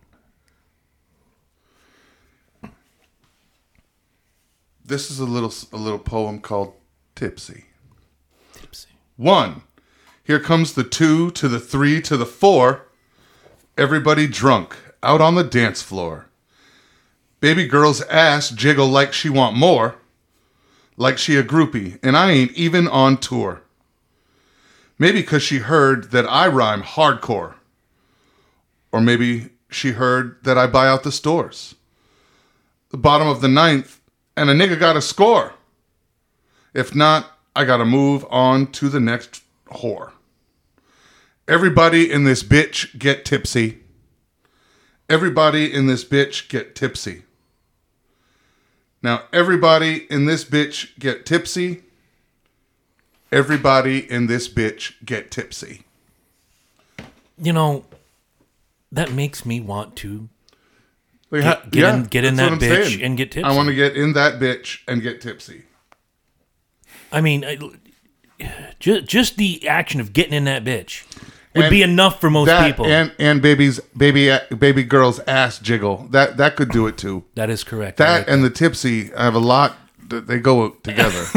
This 4.84 5.10
is 5.10 5.20
a 5.20 5.24
little 5.24 5.52
a 5.72 5.76
little 5.76 5.98
poem 5.98 6.40
called 6.40 6.74
Tipsy. 7.14 7.66
Tipsy. 8.52 8.88
One. 9.16 9.62
Here 10.24 10.40
comes 10.40 10.74
the 10.74 10.84
two 10.84 11.30
to 11.32 11.48
the 11.48 11.60
three 11.60 12.00
to 12.02 12.16
the 12.16 12.26
four. 12.26 12.88
Everybody 13.76 14.26
drunk 14.26 14.76
out 15.02 15.20
on 15.20 15.34
the 15.34 15.44
dance 15.44 15.82
floor. 15.82 16.26
Baby 17.40 17.66
girl's 17.66 18.02
ass 18.02 18.50
jiggle 18.50 18.86
like 18.86 19.12
she 19.12 19.28
want 19.28 19.56
more. 19.56 19.96
Like 20.96 21.18
she 21.18 21.36
a 21.36 21.42
groupie, 21.42 21.98
and 22.02 22.16
I 22.16 22.30
ain't 22.30 22.52
even 22.52 22.86
on 22.86 23.16
tour. 23.16 23.62
Maybe 24.98 25.20
because 25.22 25.42
she 25.42 25.58
heard 25.58 26.12
that 26.12 26.26
I 26.28 26.46
rhyme 26.46 26.82
hardcore. 26.82 27.54
Or 28.92 29.00
maybe 29.00 29.50
she 29.70 29.92
heard 29.92 30.36
that 30.44 30.58
I 30.58 30.66
buy 30.66 30.86
out 30.86 31.02
the 31.02 31.10
stores. 31.10 31.74
The 32.90 32.98
bottom 32.98 33.26
of 33.26 33.40
the 33.40 33.48
ninth, 33.48 34.00
and 34.36 34.50
a 34.50 34.54
nigga 34.54 34.78
got 34.78 34.96
a 34.96 35.02
score. 35.02 35.54
If 36.74 36.94
not, 36.94 37.26
I 37.56 37.64
gotta 37.64 37.84
move 37.84 38.24
on 38.30 38.70
to 38.72 38.88
the 38.88 39.00
next 39.00 39.42
whore. 39.66 40.12
Everybody 41.48 42.10
in 42.10 42.24
this 42.24 42.42
bitch 42.42 42.98
get 42.98 43.24
tipsy. 43.24 43.81
Everybody 45.12 45.70
in 45.70 45.88
this 45.88 46.06
bitch 46.06 46.48
get 46.48 46.74
tipsy. 46.74 47.24
Now, 49.02 49.24
everybody 49.30 50.06
in 50.10 50.24
this 50.24 50.42
bitch 50.42 50.98
get 50.98 51.26
tipsy. 51.26 51.82
Everybody 53.30 54.10
in 54.10 54.26
this 54.26 54.48
bitch 54.48 54.94
get 55.04 55.30
tipsy. 55.30 55.82
You 57.36 57.52
know, 57.52 57.84
that 58.90 59.12
makes 59.12 59.44
me 59.44 59.60
want 59.60 59.96
to. 59.96 60.30
Like, 61.30 61.42
Get- 61.42 61.70
get 61.70 61.94
in- 61.94 62.04
get 62.04 62.24
in 62.24 62.36
that 62.36 62.52
bitch 62.52 62.84
saying. 62.86 63.02
and 63.02 63.16
get 63.18 63.32
tipsy. 63.32 63.44
I 63.44 63.54
want 63.54 63.68
to 63.68 63.74
get 63.74 63.94
in 63.94 64.14
that 64.14 64.40
bitch 64.40 64.78
and 64.88 65.02
get 65.02 65.20
tipsy. 65.20 65.64
I 67.12 67.20
mean, 67.20 67.44
I, 67.44 67.58
just 68.80 69.04
just 69.04 69.36
the 69.36 69.68
action 69.68 70.00
of 70.00 70.14
getting 70.14 70.32
in 70.32 70.44
that 70.44 70.64
bitch 70.64 71.04
would 71.54 71.64
And 71.66 71.70
be 71.70 71.82
enough 71.82 72.20
for 72.20 72.30
most 72.30 72.46
that 72.46 72.66
people. 72.66 72.86
and 72.86 73.12
and 73.18 73.42
baby's 73.42 73.78
baby 73.96 74.36
baby 74.58 74.82
girl's 74.84 75.20
ass 75.26 75.58
jiggle 75.58 76.06
that 76.10 76.36
that 76.38 76.56
could 76.56 76.70
do 76.70 76.86
it 76.86 76.96
too. 76.96 77.24
that 77.34 77.50
is 77.50 77.62
correct. 77.64 77.98
That 77.98 78.20
like 78.20 78.30
and 78.30 78.42
the 78.44 78.50
tipsy 78.50 79.12
I 79.14 79.24
have 79.24 79.34
a 79.34 79.38
lot. 79.40 79.76
They 80.08 80.38
go 80.40 80.68
together. 80.82 81.24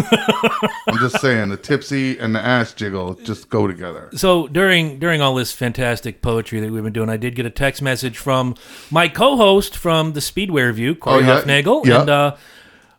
I'm 0.89 0.97
just 0.97 1.21
saying 1.21 1.47
the 1.47 1.55
tipsy 1.55 2.19
and 2.19 2.35
the 2.35 2.41
ass 2.41 2.73
jiggle 2.73 3.13
just 3.13 3.49
go 3.49 3.67
together. 3.67 4.09
So 4.15 4.47
during 4.47 4.99
during 4.99 5.21
all 5.21 5.33
this 5.35 5.53
fantastic 5.53 6.21
poetry 6.21 6.59
that 6.59 6.69
we've 6.71 6.83
been 6.83 6.91
doing, 6.91 7.07
I 7.09 7.15
did 7.15 7.35
get 7.35 7.45
a 7.45 7.49
text 7.49 7.81
message 7.81 8.17
from 8.17 8.55
my 8.91 9.07
co-host 9.07 9.77
from 9.77 10.11
the 10.11 10.19
Speedway 10.19 10.63
Review, 10.63 10.93
Corey 10.93 11.23
Oh, 11.23 11.27
yeah. 11.27 11.41
Huffnagel, 11.41 11.85
Yeah. 11.85 12.01
and 12.01 12.09
uh, 12.09 12.35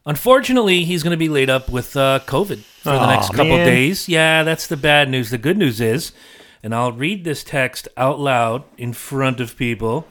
unfortunately, 0.06 0.84
he's 0.84 1.02
going 1.02 1.10
to 1.12 1.16
be 1.18 1.28
laid 1.28 1.51
up 1.51 1.68
with 1.70 1.97
uh, 1.97 2.20
COVID 2.26 2.60
for 2.60 2.90
the 2.93 3.06
next 3.06 3.30
couple 3.30 3.56
man. 3.56 3.66
days. 3.66 4.09
Yeah, 4.09 4.44
that's 4.44 4.66
the 4.68 4.76
bad 4.76 5.10
news. 5.10 5.30
The 5.30 5.38
good 5.38 5.59
news 5.59 5.80
is, 5.80 6.12
and 6.66 6.74
I'll 6.74 6.90
read 6.90 7.22
this 7.22 7.44
text 7.44 7.86
out 7.97 8.18
loud 8.18 8.64
in 8.76 8.93
front 8.93 9.38
of 9.38 9.56
people. 9.56 10.09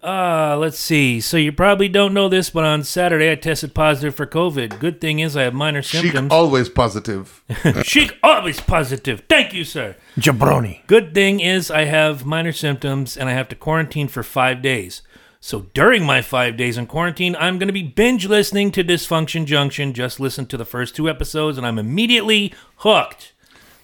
Uh, 0.00 0.56
let's 0.56 0.78
see. 0.78 1.20
So 1.20 1.36
you 1.36 1.50
probably 1.50 1.88
don't 1.88 2.14
know 2.14 2.28
this, 2.28 2.50
but 2.50 2.62
on 2.62 2.84
Saturday 2.84 3.32
I 3.32 3.34
tested 3.34 3.74
positive 3.74 4.14
for 4.14 4.26
COVID. 4.26 4.78
Good 4.78 5.00
thing 5.00 5.18
is 5.18 5.36
I 5.36 5.42
have 5.42 5.54
minor 5.54 5.82
symptoms. 5.82 6.12
She 6.12 6.16
symptoms. 6.16 6.32
always 6.32 6.68
positive. 6.68 7.42
Chic, 7.82 8.16
always 8.22 8.60
positive. 8.60 9.24
Thank 9.28 9.52
you, 9.52 9.64
sir. 9.64 9.96
Jabroni. 10.16 10.86
Good 10.86 11.14
thing 11.14 11.40
is 11.40 11.68
I 11.68 11.86
have 11.86 12.24
minor 12.24 12.52
symptoms 12.52 13.16
and 13.16 13.28
I 13.28 13.32
have 13.32 13.48
to 13.48 13.56
quarantine 13.56 14.06
for 14.06 14.22
five 14.22 14.62
days. 14.62 15.02
So 15.40 15.62
during 15.74 16.06
my 16.06 16.22
five 16.22 16.56
days 16.56 16.78
in 16.78 16.86
quarantine, 16.86 17.34
I'm 17.34 17.58
going 17.58 17.66
to 17.66 17.72
be 17.72 17.82
binge 17.82 18.26
listening 18.26 18.70
to 18.70 18.84
Dysfunction 18.84 19.46
Junction. 19.46 19.94
Just 19.94 20.20
listen 20.20 20.46
to 20.46 20.56
the 20.56 20.64
first 20.64 20.94
two 20.94 21.10
episodes 21.10 21.58
and 21.58 21.66
I'm 21.66 21.80
immediately 21.80 22.54
hooked. 22.76 23.32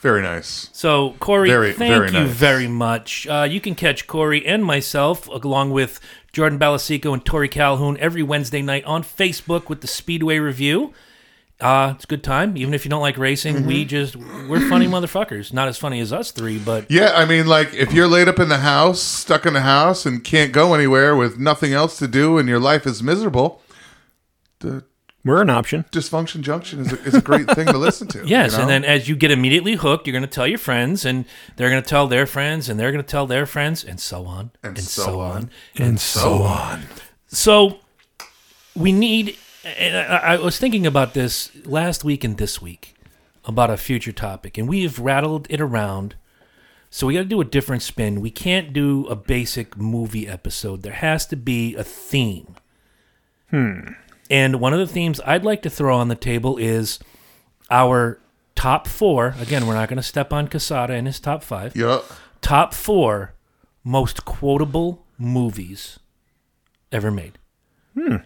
Very 0.05 0.21
nice. 0.21 0.69
So, 0.75 1.15
Corey, 1.19 1.49
Very, 1.49 1.73
thank 1.73 1.91
very 1.91 2.09
you 2.09 2.27
nice. 2.27 2.31
very 2.31 2.69
much. 2.69 3.27
Uh, 3.27 3.47
you 3.49 3.59
can 3.59 3.75
catch 3.75 4.07
Corey 4.07 4.45
and 4.45 4.63
myself, 4.63 5.27
along 5.29 5.71
with 5.71 5.99
Jordan 6.31 6.59
Balasico 6.59 7.15
and 7.15 7.25
Tori 7.25 7.49
Calhoun, 7.49 7.97
every 7.99 8.23
Wednesday 8.23 8.61
night 8.61 8.85
on 8.85 9.03
Facebook 9.03 9.71
with 9.71 9.81
the 9.81 9.87
Speedway 9.87 10.39
Review. 10.39 10.93
Uh, 11.59 11.95
it's 11.95 12.05
a 12.05 12.07
good 12.07 12.23
time. 12.23 12.55
Even 12.59 12.75
if 12.75 12.85
you 12.85 12.91
don't 12.91 13.01
like 13.01 13.17
racing, 13.17 13.57
Mm-hmm. 13.57 13.67
we 13.67 13.85
just 13.87 14.15
we're 14.17 14.69
funny 14.69 14.87
motherfuckers. 14.87 15.55
Not 15.55 15.69
as 15.69 15.79
funny 15.79 16.01
as 16.01 16.13
us 16.13 16.33
three, 16.33 16.59
but 16.59 16.91
Yeah, 16.91 17.13
I 17.15 17.25
mean, 17.25 17.47
like 17.47 17.73
if 17.73 17.95
you're 17.95 18.07
laid 18.07 18.29
up 18.29 18.39
in 18.39 18.51
the 18.51 18.59
house, 18.59 19.01
stuck 19.01 19.47
in 19.47 19.55
the 19.55 19.63
house, 19.63 20.05
and 20.05 20.23
can't 20.23 20.53
go 20.53 20.75
anywhere 20.75 21.17
with 21.17 21.39
nothing 21.39 21.73
else 21.73 21.97
to 22.01 22.07
do, 22.09 22.37
and 22.37 22.47
your 22.47 22.61
life 22.61 22.87
is 22.87 23.03
miserable, 23.03 23.63
We're 25.25 25.41
an 25.41 25.49
option. 25.49 25.87
Dysfunction 25.91 26.43
Junction 26.43 26.81
is 26.81 26.93
a, 26.93 27.03
is 27.05 27.15
a 27.15 27.23
great 27.23 27.51
thing 27.51 27.67
to 27.67 27.79
listen 27.79 28.09
to. 28.09 28.19
yes. 28.27 28.53
you 28.53 28.59
know? 28.59 28.63
And 28.63 28.71
then 28.71 28.85
as 28.85 29.09
you 29.09 29.17
get 29.17 29.31
immediately 29.31 29.75
hooked, 29.75 30.07
you're 30.07 30.13
going 30.13 30.23
to 30.23 30.29
tell 30.29 30.47
your 30.47 30.59
friends, 30.59 31.07
and 31.07 31.25
they're 31.57 31.71
going 31.71 31.83
to 31.83 31.89
tell 31.89 32.07
their 32.07 32.27
friends, 32.27 32.69
and 32.69 32.79
they're 32.79 32.93
going 32.93 33.03
to 33.03 33.11
tell 33.11 33.27
their 33.27 33.47
friends, 33.47 33.83
and 33.83 33.99
so 33.99 34.27
on, 34.27 34.51
And 34.63 34.79
so 34.79 35.21
on. 35.21 35.51
And 35.77 35.99
so 35.99 36.43
on. 36.43 36.83
So 37.29 37.79
we 38.77 38.93
need. 38.93 39.39
And 39.65 39.97
I, 39.97 40.35
I 40.35 40.37
was 40.37 40.59
thinking 40.59 40.87
about 40.87 41.15
this 41.15 41.51
last 41.65 42.05
week 42.05 42.23
and 42.23 42.37
this 42.37 42.61
week 42.61 42.95
about 43.47 43.71
a 43.71 43.79
future 43.79 44.13
topic, 44.13 44.59
and 44.59 44.69
we 44.69 44.83
have 44.83 44.99
rattled 44.99 45.47
it 45.49 45.61
around. 45.61 46.17
So 46.91 47.07
we 47.07 47.15
got 47.15 47.21
to 47.21 47.25
do 47.25 47.41
a 47.41 47.45
different 47.45 47.83
spin. 47.83 48.21
We 48.21 48.31
can't 48.31 48.73
do 48.73 49.07
a 49.07 49.17
basic 49.17 49.77
movie 49.77 50.29
episode. 50.29 50.83
There 50.83 50.93
has 50.93 51.27
to 51.27 51.37
be 51.37 51.75
a 51.75 51.83
theme. 51.83 52.55
Hmm. 53.51 53.95
And 54.31 54.61
one 54.61 54.73
of 54.73 54.79
the 54.79 54.87
themes 54.87 55.21
I'd 55.27 55.45
like 55.45 55.63
to 55.63 55.71
throw 55.71 55.97
on 55.97 56.09
the 56.09 56.15
table 56.15 56.57
is 56.57 56.99
our 57.71 58.19
top 58.55 58.87
four. 58.87 59.35
Again, 59.39 59.67
we're 59.67 59.75
not 59.75 59.89
going 59.89 59.97
to 59.99 60.03
step 60.03 60.33
on 60.33 60.49
Casada 60.49 60.91
in 60.91 61.07
his 61.07 61.21
top 61.21 61.43
five 61.43 61.77
yeah, 61.77 62.01
top 62.41 62.73
four 62.73 63.35
most 63.85 64.25
quotable 64.25 65.05
movies 65.19 65.99
ever 66.91 67.11
made. 67.11 67.39
Hmm. 67.95 68.17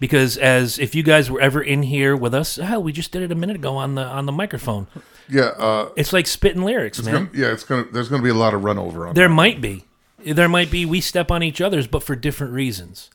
Because 0.00 0.36
as 0.36 0.78
if 0.78 0.94
you 0.94 1.02
guys 1.02 1.28
were 1.30 1.40
ever 1.40 1.60
in 1.60 1.82
here 1.82 2.16
with 2.16 2.32
us, 2.32 2.56
hell, 2.56 2.82
we 2.82 2.92
just 2.92 3.10
did 3.10 3.22
it 3.22 3.32
a 3.32 3.34
minute 3.34 3.56
ago 3.56 3.74
on 3.76 3.96
the 3.96 4.04
on 4.04 4.26
the 4.26 4.32
microphone. 4.32 4.86
yeah, 5.28 5.42
uh, 5.58 5.88
It's 5.96 6.12
like 6.12 6.26
spitting 6.28 6.62
lyrics, 6.62 7.02
man. 7.02 7.14
gonna- 7.14 7.30
yeah. 7.34 7.52
It's 7.52 7.64
gonna. 7.64 7.84
There's 7.92 8.08
gonna 8.08 8.22
be 8.22 8.28
a 8.28 8.34
lot 8.34 8.54
of 8.54 8.62
run 8.62 8.78
over 8.78 9.08
on. 9.08 9.14
There 9.14 9.28
might 9.28 9.60
be, 9.60 9.84
there 10.24 10.48
might 10.48 10.70
be. 10.70 10.86
We 10.86 11.00
step 11.00 11.32
on 11.32 11.42
each 11.42 11.60
other's, 11.60 11.88
but 11.88 12.04
for 12.04 12.14
different 12.14 12.52
reasons. 12.52 13.10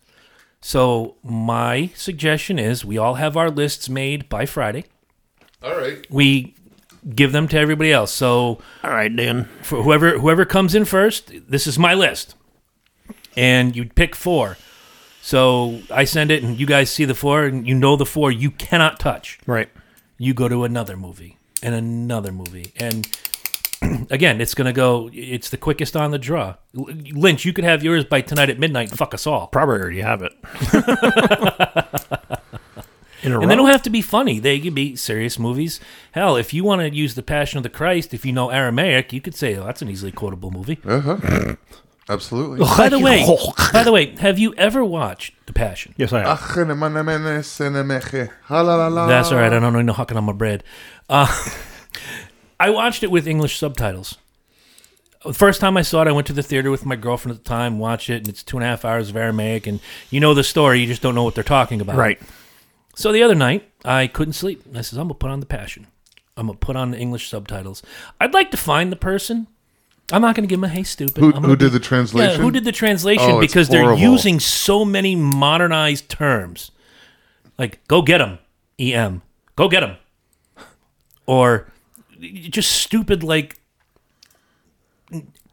So 0.64 1.16
my 1.24 1.92
suggestion 1.94 2.58
is 2.58 2.86
we 2.86 2.98
all 2.98 3.16
have 3.16 3.36
our 3.36 3.52
lists 3.52 3.90
made 3.90 4.30
by 4.30 4.46
Friday. 4.46 4.86
All 5.62 5.76
right. 5.78 6.10
We 6.10 6.56
give 7.14 7.34
them 7.34 7.50
to 7.50 7.58
everybody 7.60 7.92
else. 7.92 8.12
So 8.14 8.62
All 8.82 8.90
right, 8.92 9.14
Dan. 9.14 9.50
for 9.62 9.84
whoever 9.84 10.18
whoever 10.18 10.46
comes 10.46 10.74
in 10.74 10.86
first, 10.86 11.34
this 11.50 11.68
is 11.68 11.78
my 11.78 11.94
list, 11.94 12.36
and 13.36 13.76
you 13.76 13.86
pick 13.86 14.16
four. 14.16 14.58
So 15.22 15.82
I 15.92 16.06
send 16.06 16.32
it, 16.32 16.44
and 16.44 16.58
you 16.58 16.66
guys 16.66 16.90
see 16.90 17.04
the 17.06 17.14
four, 17.16 17.44
and 17.44 17.68
you 17.68 17.76
know 17.76 17.98
the 17.98 18.06
four 18.06 18.32
you 18.32 18.50
cannot 18.50 19.00
touch. 19.02 19.40
Right. 19.46 19.70
You 20.18 20.34
go 20.34 20.48
to 20.48 20.64
another 20.64 20.96
movie 20.96 21.38
and 21.62 21.76
another 21.76 22.32
movie, 22.32 22.72
and 22.78 23.06
again, 24.10 24.42
it's 24.42 24.54
gonna 24.54 24.74
go. 24.74 25.10
It's 25.14 25.50
the 25.50 25.58
quickest 25.58 25.96
on 25.96 26.12
the 26.12 26.18
draw. 26.20 26.56
L- 26.78 26.88
Lynch, 27.14 27.46
you 27.46 27.54
could 27.54 27.64
have 27.66 27.84
yours 27.84 28.06
by 28.06 28.22
tonight 28.22 28.50
at 28.50 28.60
midnight. 28.60 28.90
and 28.90 28.98
Fuck 28.98 29.14
us 29.14 29.26
all. 29.28 29.48
Probably 29.48 29.76
already 29.80 30.02
have 30.02 30.22
it. 30.22 30.34
In 33.24 33.32
a 33.32 33.40
And 33.40 33.50
they 33.50 33.56
row? 33.56 33.64
don't 33.64 33.72
have 33.72 33.84
to 33.84 33.90
be 33.90 34.02
funny. 34.02 34.40
They 34.40 34.60
could 34.60 34.76
be 34.76 34.98
serious 34.98 35.40
movies. 35.40 35.80
Hell, 36.12 36.36
if 36.36 36.54
you 36.54 36.66
want 36.66 36.82
to 36.82 36.94
use 36.94 37.16
the 37.16 37.24
Passion 37.24 37.56
of 37.58 37.64
the 37.64 37.70
Christ, 37.70 38.14
if 38.14 38.26
you 38.26 38.34
know 38.34 38.50
Aramaic, 38.50 39.14
you 39.14 39.22
could 39.22 39.34
say, 39.34 39.56
"Oh, 39.56 39.64
that's 39.66 39.82
an 39.82 39.90
easily 39.90 40.12
quotable 40.12 40.52
movie." 40.52 40.78
Uh-huh. 40.86 41.56
Absolutely. 42.10 42.60
By 42.78 42.90
the 42.90 43.00
way, 43.00 43.26
by 43.72 43.84
the 43.84 43.94
way, 43.94 44.14
have 44.18 44.38
you 44.38 44.54
ever 44.56 44.84
watched 44.84 45.34
The 45.46 45.54
Passion? 45.54 45.94
yes, 45.96 46.12
I 46.12 46.20
have. 46.20 46.38
That's 49.08 49.30
That's 49.30 49.32
all 49.32 49.38
right. 49.38 49.54
I 49.54 49.60
don't 49.60 49.86
know 49.86 49.94
hucking 49.94 50.18
on 50.18 50.26
my 50.26 50.34
bread. 50.34 50.66
Uh, 51.10 51.28
I 52.64 52.70
watched 52.70 53.04
it 53.04 53.12
with 53.12 53.28
English 53.28 53.58
subtitles. 53.58 54.18
The 55.26 55.34
first 55.34 55.60
time 55.60 55.76
I 55.76 55.82
saw 55.82 56.02
it, 56.02 56.08
I 56.08 56.14
went 56.14 56.28
to 56.28 56.34
the 56.34 56.42
theater 56.42 56.72
with 56.72 56.86
my 56.86 56.96
girlfriend 56.96 57.38
at 57.38 57.44
the 57.44 57.50
time, 57.50 57.78
watched 57.78 58.10
it, 58.10 58.20
and 58.20 58.30
it's 58.30 58.42
two 58.42 58.56
and 58.56 58.64
a 58.64 58.68
half 58.68 58.86
hours 58.86 59.10
of 59.10 59.18
Aramaic, 59.18 59.68
and 59.68 59.82
you 60.10 60.22
know 60.22 60.34
the 60.34 60.46
story, 60.46 60.80
you 60.80 60.88
just 60.88 61.02
don't 61.02 61.14
know 61.14 61.26
what 61.26 61.36
they're 61.36 61.44
talking 61.44 61.82
about. 61.82 61.98
right. 61.98 62.22
So 62.96 63.12
the 63.12 63.22
other 63.22 63.36
night, 63.36 63.70
I 63.84 64.08
couldn't 64.08 64.34
sleep. 64.34 64.64
I 64.74 64.80
says, 64.80 64.98
I'm 64.98 65.08
gonna 65.08 65.16
put 65.16 65.30
on 65.30 65.42
the 65.42 65.46
Passion. 65.46 65.88
I'm 66.38 66.48
gonna 66.48 66.58
put 66.58 66.78
on 66.78 66.92
the 66.92 66.98
English 66.98 67.28
subtitles. 67.28 67.84
I'd 68.22 68.34
like 68.34 68.50
to 68.52 68.58
find 68.58 68.94
the 68.94 68.96
person. 68.96 69.48
I'm 70.14 70.22
not 70.22 70.34
gonna 70.34 70.48
give 70.48 70.60
him 70.60 70.64
a 70.64 70.70
hey 70.70 70.84
stupid. 70.84 71.18
Who, 71.18 71.34
I'm 71.34 71.44
who 71.44 71.58
did 71.58 71.74
the 71.74 71.82
translation? 71.82 72.32
yeah, 72.32 72.42
who 72.42 72.50
did 72.50 72.64
the 72.64 72.72
translation? 72.72 73.30
Oh, 73.30 73.42
it's 73.42 73.52
because 73.52 73.68
they're 73.68 73.94
using 73.94 74.40
so 74.40 74.86
many 74.86 75.18
modernized 75.18 76.08
terms. 76.08 76.72
Like, 77.58 77.86
go 77.90 78.02
get 78.02 78.22
him, 78.22 78.40
EM. 78.80 79.22
Go 79.58 79.68
get 79.68 79.84
him. 79.84 79.98
Or 81.26 81.73
just 82.24 82.72
stupid, 82.72 83.24
like 83.24 83.60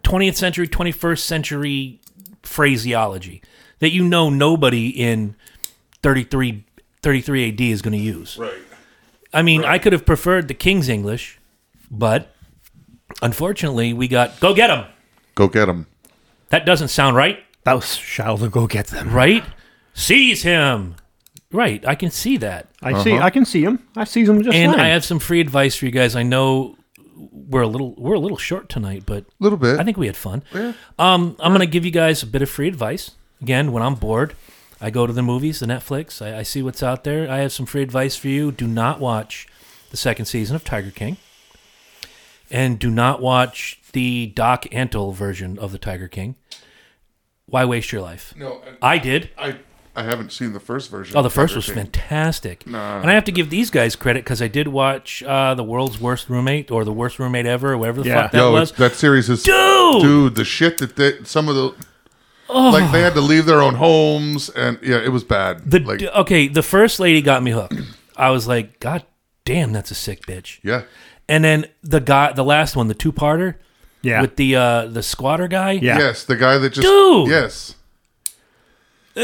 20th 0.05 0.36
century, 0.36 0.68
21st 0.68 1.18
century 1.18 2.01
phraseology 2.42 3.42
that 3.80 3.90
you 3.90 4.05
know 4.05 4.30
nobody 4.30 4.88
in 4.88 5.34
33, 6.02 6.64
33 7.02 7.48
AD 7.48 7.60
is 7.60 7.82
going 7.82 7.92
to 7.92 7.98
use. 7.98 8.38
Right. 8.38 8.52
I 9.32 9.42
mean, 9.42 9.64
I 9.64 9.78
could 9.78 9.92
have 9.92 10.05
preferred 10.05 10.48
the 10.48 10.55
King's 10.55 10.88
English, 10.88 11.38
but 11.90 12.34
unfortunately, 13.22 13.92
we 13.92 14.09
got 14.09 14.40
go 14.40 14.55
get 14.55 14.70
him. 14.70 14.86
Go 15.34 15.48
get 15.48 15.68
him. 15.68 15.86
That 16.48 16.66
doesn't 16.66 16.88
sound 16.88 17.16
right. 17.16 17.38
Thou 17.64 17.80
shalt 17.80 18.51
go 18.51 18.66
get 18.66 18.88
them. 18.88 19.12
right? 19.12 19.44
Seize 19.94 20.42
him. 20.42 20.97
Right, 21.52 21.85
I 21.86 21.94
can 21.97 22.10
see 22.10 22.36
that. 22.39 22.68
I 22.82 23.02
see. 23.02 23.18
I 23.18 23.31
can 23.31 23.44
see 23.44 23.62
him. 23.64 23.86
I 23.97 24.05
see 24.05 24.24
him 24.24 24.43
just 24.43 24.55
And 24.56 24.72
fine. 24.72 24.81
I 24.81 24.89
have 24.89 25.05
some 25.05 25.18
free 25.18 25.40
advice 25.40 25.74
for 25.74 25.85
you 25.85 25.90
guys. 25.90 26.14
I 26.14 26.22
know 26.22 26.77
we're 27.16 27.62
a 27.62 27.66
little 27.66 27.94
we're 27.97 28.14
a 28.14 28.20
little 28.20 28.36
short 28.39 28.68
tonight, 28.68 29.02
but 29.05 29.24
A 29.24 29.27
little 29.40 29.59
bit. 29.59 29.78
I 29.81 29.85
think 29.85 29.97
we 29.97 30.06
had 30.06 30.16
fun. 30.16 30.43
Um, 30.98 31.36
I'm 31.40 31.52
gonna 31.52 31.66
give 31.66 31.85
you 31.85 31.90
guys 31.90 32.22
a 32.22 32.27
bit 32.27 32.40
of 32.43 32.48
free 32.48 32.68
advice. 32.68 33.12
Again, 33.43 33.72
when 33.72 33.82
I'm 33.82 33.97
bored, 33.97 34.35
I 34.81 34.90
go 34.90 35.06
to 35.06 35.12
the 35.12 35.22
movies, 35.22 35.59
the 35.60 35.66
Netflix. 35.66 36.22
I, 36.24 36.39
I 36.39 36.43
see 36.44 36.62
what's 36.62 36.82
out 36.82 37.02
there. 37.05 37.28
I 37.31 37.39
have 37.39 37.52
some 37.52 37.66
free 37.66 37.82
advice 37.82 38.16
for 38.16 38.28
you. 38.28 38.52
Do 38.52 38.68
not 38.68 39.01
watch 39.01 39.48
the 39.90 39.97
second 39.97 40.27
season 40.27 40.55
of 40.55 40.62
Tiger 40.64 40.90
King, 40.93 41.16
and 42.51 42.78
do 42.78 42.90
not 42.90 43.20
watch 43.20 43.81
the 43.93 44.27
Doc 44.28 44.64
Antle 44.70 45.12
version 45.14 45.59
of 45.59 45.72
the 45.72 45.78
Tiger 45.78 46.06
King. 46.06 46.36
Why 47.47 47.64
waste 47.64 47.90
your 47.90 48.02
life? 48.02 48.32
no, 48.36 48.62
I 48.81 48.98
did. 48.98 49.31
I 49.36 49.56
I 49.96 50.04
haven't 50.04 50.30
seen 50.32 50.52
the 50.52 50.60
first 50.60 50.90
version. 50.90 51.16
Oh, 51.16 51.22
the 51.22 51.30
first 51.30 51.56
was 51.56 51.66
fantastic. 51.68 52.66
Nah. 52.66 53.00
And 53.00 53.10
I 53.10 53.14
have 53.14 53.24
to 53.24 53.32
give 53.32 53.50
these 53.50 53.70
guys 53.70 53.96
credit 53.96 54.24
because 54.24 54.40
I 54.40 54.48
did 54.48 54.68
watch 54.68 55.22
uh, 55.24 55.54
The 55.54 55.64
World's 55.64 56.00
Worst 56.00 56.28
Roommate 56.30 56.70
or 56.70 56.84
The 56.84 56.92
Worst 56.92 57.18
Roommate 57.18 57.46
Ever 57.46 57.72
or 57.72 57.78
whatever 57.78 58.02
the 58.02 58.08
Yeah. 58.08 58.22
fuck 58.22 58.32
that 58.32 58.38
Yo, 58.38 58.52
was. 58.52 58.70
it's- 58.72 58.78
that 58.90 58.96
series 58.96 59.28
is 59.28 59.42
Dude! 59.42 60.02
dude. 60.02 60.34
The 60.36 60.44
shit 60.44 60.78
that 60.78 60.96
they, 60.96 61.22
some 61.24 61.48
of 61.48 61.54
the 61.56 61.74
like 62.48 62.90
they 62.92 63.00
had 63.00 63.14
to 63.14 63.20
leave 63.20 63.46
their 63.46 63.60
own 63.62 63.76
homes, 63.76 64.48
and 64.50 64.76
yeah, 64.82 64.98
it 64.98 65.10
was 65.10 65.22
bad. 65.22 65.70
The, 65.70 65.78
like, 65.80 66.02
okay, 66.02 66.48
the 66.48 66.62
first 66.64 66.98
lady 66.98 67.22
got 67.22 67.42
me 67.44 67.52
hooked. 67.52 67.74
I 68.16 68.30
was 68.30 68.48
like, 68.48 68.80
God 68.80 69.04
damn, 69.44 69.72
that's 69.72 69.90
a 69.92 69.94
sick 69.94 70.26
bitch. 70.26 70.58
yeah, 70.64 70.82
And 71.28 71.44
then 71.44 71.66
the 71.82 72.00
guy, 72.00 72.32
the 72.32 72.42
last 72.44 72.74
one, 72.74 72.88
the 72.88 72.94
two 72.94 73.12
parter 73.12 73.54
yeah. 74.02 74.20
with 74.20 74.34
the 74.36 74.56
uh, 74.56 74.86
the 74.86 75.02
squatter 75.02 75.46
guy. 75.48 75.72
Yeah. 75.72 75.98
yes, 75.98 76.24
the 76.24 76.34
guy 76.36 76.58
that 76.58 76.70
just 76.72 76.86
Dude! 76.86 77.28
yes. 77.28 77.76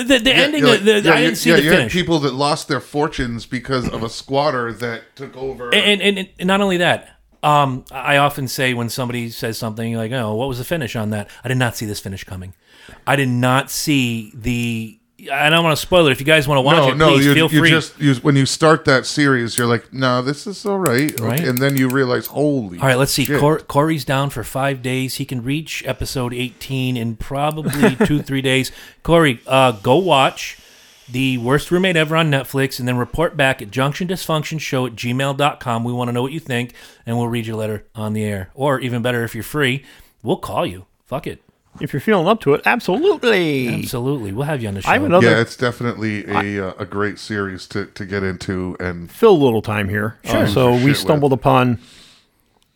The, 0.03 0.19
the 0.19 0.33
ending, 0.35 0.65
like- 0.65 0.83
the, 0.83 1.01
yeah, 1.01 1.13
I 1.13 1.21
didn't 1.21 1.37
see 1.37 1.51
yeah, 1.51 1.57
the 1.57 1.63
you 1.63 1.73
had 1.73 1.91
people 1.91 2.19
that 2.21 2.35
lost 2.35 2.69
their 2.69 2.81
fortunes 2.81 3.47
because 3.47 3.89
of 3.89 4.03
a 4.03 4.09
squatter 4.09 4.73
that 4.73 5.17
took 5.17 5.37
over. 5.37 5.75
and, 5.75 6.01
and, 6.03 6.19
and, 6.19 6.29
and 6.39 6.47
not 6.47 6.61
only 6.61 6.77
that, 6.79 7.17
um, 7.43 7.85
I 7.91 8.17
often 8.17 8.49
say 8.49 8.75
when 8.75 8.89
somebody 8.89 9.31
says 9.31 9.57
something 9.59 9.95
like, 9.95 10.11
"Oh, 10.13 10.35
what 10.35 10.49
was 10.49 10.59
the 10.59 10.65
finish 10.65 10.97
on 10.97 11.11
that?" 11.11 11.31
I 11.45 11.49
did 11.49 11.59
not 11.59 11.77
see 11.77 11.87
this 11.87 12.01
finish 12.01 12.25
coming. 12.25 12.55
I 13.07 13.17
did 13.17 13.29
not 13.29 13.71
see 13.71 14.33
the. 14.35 14.99
I 15.31 15.51
don't 15.51 15.65
want 15.65 15.77
to 15.77 15.81
spoil 15.81 16.07
it. 16.07 16.13
If 16.13 16.21
you 16.21 16.27
guys 16.27 16.47
want 16.49 16.59
to 16.59 16.63
watch 16.63 16.77
no, 16.77 16.89
it, 16.91 16.97
no, 16.97 17.09
please 17.13 17.27
you, 17.27 17.35
feel 17.35 17.51
you 17.51 17.59
free. 17.61 17.71
just 17.71 18.01
you, 18.01 18.15
when 18.17 18.37
you 18.37 18.47
start 18.47 18.85
that 18.87 19.07
series, 19.07 19.57
you're 19.59 19.67
like, 19.67 19.93
no, 19.93 20.23
this 20.23 20.47
is 20.47 20.65
all 20.67 20.79
right, 20.79 21.19
Right. 21.21 21.41
and 21.41 21.59
then 21.59 21.77
you 21.77 21.89
realize, 21.89 22.27
holy, 22.27 22.79
All 22.79 22.87
right, 22.87 22.97
let's 22.99 23.13
see. 23.13 23.27
Cor- 23.27 23.61
Corey's 23.61 24.05
down 24.05 24.31
for 24.31 24.43
five 24.45 24.83
days. 24.83 25.17
He 25.17 25.25
can 25.25 25.43
reach 25.43 25.83
episode 25.87 26.33
18 26.35 26.97
in 26.97 27.17
probably 27.17 27.97
two, 28.07 28.23
three 28.23 28.43
days. 28.43 28.73
Corey, 29.03 29.41
uh, 29.47 29.73
go 29.73 29.97
watch 29.97 30.59
the 31.09 31.39
worst 31.39 31.71
roommate 31.71 31.95
ever 31.97 32.17
on 32.17 32.31
Netflix 32.31 32.79
and 32.81 32.89
then 32.89 32.97
report 32.97 33.37
back 33.37 33.63
at 33.63 33.71
junctiondysfunctionshow 33.71 34.89
at 34.89 34.97
gmail.com. 34.97 35.85
We 35.85 35.93
want 35.93 36.09
to 36.09 36.13
know 36.13 36.23
what 36.23 36.33
you 36.33 36.41
think, 36.41 36.73
and 37.07 37.17
we'll 37.17 37.29
read 37.29 37.47
your 37.47 37.57
letter 37.57 37.85
on 37.95 38.13
the 38.13 38.25
air. 38.25 38.51
Or 38.55 38.81
even 38.81 39.03
better, 39.03 39.23
if 39.23 39.35
you're 39.35 39.45
free, 39.45 39.85
we'll 40.23 40.37
call 40.39 40.67
you. 40.67 40.87
Fuck 41.05 41.27
it. 41.29 41.43
If 41.81 41.93
you're 41.93 42.01
feeling 42.01 42.27
up 42.27 42.41
to 42.43 42.55
it, 42.55 42.63
absolutely. 42.67 43.69
Absolutely. 43.69 44.33
We'll 44.33 44.47
have 44.47 44.63
you 44.63 44.69
on 44.69 44.75
the 44.75 44.83
show. 44.83 44.89
I 44.91 44.95
have 44.95 45.05
another 45.05 45.29
yeah, 45.31 45.41
it's 45.41 45.57
definitely 45.57 46.25
a 46.27 46.69
uh, 46.69 46.75
a 46.79 46.85
great 46.87 47.19
series 47.19 47.67
to, 47.69 47.87
to 47.87 48.05
get 48.07 48.23
into, 48.23 48.77
and 48.81 49.11
fill 49.11 49.33
a 49.33 49.43
little 49.45 49.63
time 49.63 49.89
here. 49.89 50.19
Uh, 50.25 50.47
so 50.47 50.73
Shit 50.77 50.85
we 50.85 50.91
with. 50.91 50.99
stumbled 50.99 51.33
upon 51.33 51.79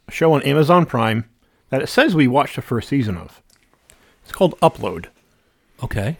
a 0.08 0.12
show 0.12 0.32
on 0.32 0.42
Amazon 0.42 0.86
Prime 0.86 1.24
that 1.70 1.82
it 1.82 1.86
says 1.88 2.14
we 2.14 2.26
watched 2.28 2.56
the 2.56 2.62
first 2.62 2.88
season 2.88 3.16
of. 3.16 3.42
It's 4.22 4.32
called 4.32 4.58
Upload. 4.60 5.06
Okay. 5.82 6.16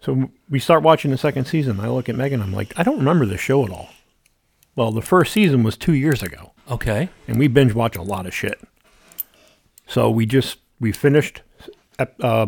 So 0.00 0.30
we 0.48 0.58
start 0.60 0.82
watching 0.82 1.10
the 1.10 1.18
second 1.18 1.46
season. 1.46 1.80
I 1.80 1.88
look 1.88 2.08
at 2.08 2.14
Megan. 2.16 2.40
I'm 2.42 2.52
like, 2.52 2.72
I 2.78 2.82
don't 2.82 2.98
remember 2.98 3.26
the 3.26 3.38
show 3.38 3.64
at 3.64 3.70
all. 3.70 3.88
Well, 4.76 4.92
the 4.92 5.02
first 5.02 5.32
season 5.32 5.62
was 5.62 5.76
two 5.76 5.94
years 5.94 6.22
ago, 6.22 6.52
Okay. 6.70 7.08
and 7.26 7.38
we 7.38 7.48
binge 7.48 7.72
watch 7.74 7.96
a 7.96 8.02
lot 8.02 8.26
of 8.26 8.34
shit. 8.34 8.60
So 9.88 10.10
we 10.10 10.26
just 10.26 10.58
we 10.80 10.92
finished 10.92 11.38
ep- 11.38 11.45
uh, 11.98 12.46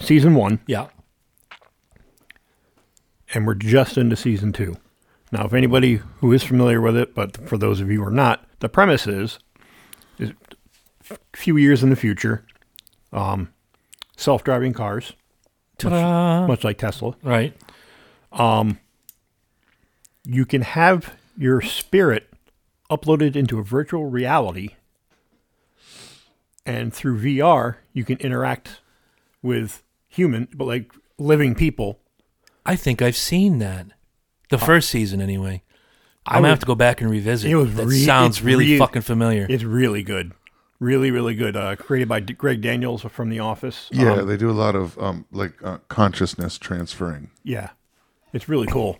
season 0.00 0.34
one, 0.34 0.60
Yeah. 0.66 0.88
and 3.34 3.46
we're 3.46 3.54
just 3.54 3.96
into 3.96 4.16
season 4.16 4.52
two. 4.52 4.76
Now, 5.32 5.44
if 5.46 5.52
anybody 5.52 6.00
who 6.18 6.32
is 6.32 6.42
familiar 6.42 6.80
with 6.80 6.96
it, 6.96 7.14
but 7.14 7.36
for 7.48 7.56
those 7.56 7.80
of 7.80 7.90
you 7.90 8.00
who 8.02 8.08
are 8.08 8.10
not, 8.10 8.44
the 8.58 8.68
premise 8.68 9.06
is, 9.06 9.38
is 10.18 10.32
a 11.10 11.16
few 11.36 11.56
years 11.56 11.82
in 11.84 11.90
the 11.90 11.96
future, 11.96 12.44
um, 13.12 13.52
self-driving 14.16 14.72
cars, 14.72 15.12
Ta-da. 15.78 16.46
much 16.48 16.64
like 16.64 16.78
Tesla, 16.78 17.14
Right. 17.22 17.56
you 20.24 20.44
can 20.44 20.62
have 20.62 21.14
your 21.38 21.60
spirit 21.60 22.28
uploaded 22.90 23.36
into 23.36 23.58
a 23.58 23.62
virtual 23.62 24.06
reality 24.06 24.70
and 26.66 26.92
through 26.92 27.18
VR 27.20 27.76
you 27.92 28.04
can 28.04 28.18
interact 28.18 28.79
with 29.42 29.82
human 30.08 30.48
but 30.54 30.66
like 30.66 30.92
living 31.18 31.54
people. 31.54 31.98
I 32.66 32.76
think 32.76 33.00
I've 33.02 33.16
seen 33.16 33.58
that. 33.58 33.86
The 34.50 34.58
first 34.58 34.90
season, 34.90 35.20
anyway. 35.20 35.62
I 36.26 36.32
I'm 36.32 36.34
gonna 36.36 36.42
would- 36.42 36.48
have 36.50 36.58
to 36.60 36.66
go 36.66 36.74
back 36.74 37.00
and 37.00 37.10
revisit. 37.10 37.50
It 37.50 37.54
was 37.56 37.74
that 37.76 37.86
re- 37.86 38.04
sounds 38.04 38.38
it's 38.38 38.44
really 38.44 38.72
re- 38.72 38.78
fucking 38.78 39.02
familiar. 39.02 39.46
It's 39.48 39.62
really 39.64 40.02
good. 40.02 40.32
Really, 40.80 41.10
really 41.10 41.34
good. 41.34 41.56
Uh, 41.56 41.76
created 41.76 42.08
by 42.08 42.20
D- 42.20 42.32
Greg 42.34 42.60
Daniels 42.62 43.02
from 43.02 43.28
The 43.28 43.38
Office. 43.38 43.88
Yeah, 43.92 44.14
Um, 44.14 44.26
they 44.26 44.36
do 44.36 44.50
a 44.50 44.52
lot 44.52 44.74
of 44.74 44.98
um, 44.98 45.26
like 45.30 45.52
uh, 45.62 45.78
consciousness 45.88 46.58
transferring. 46.58 47.30
yeah. 47.44 47.70
It's 48.32 48.48
really 48.48 48.66
cool. 48.68 48.98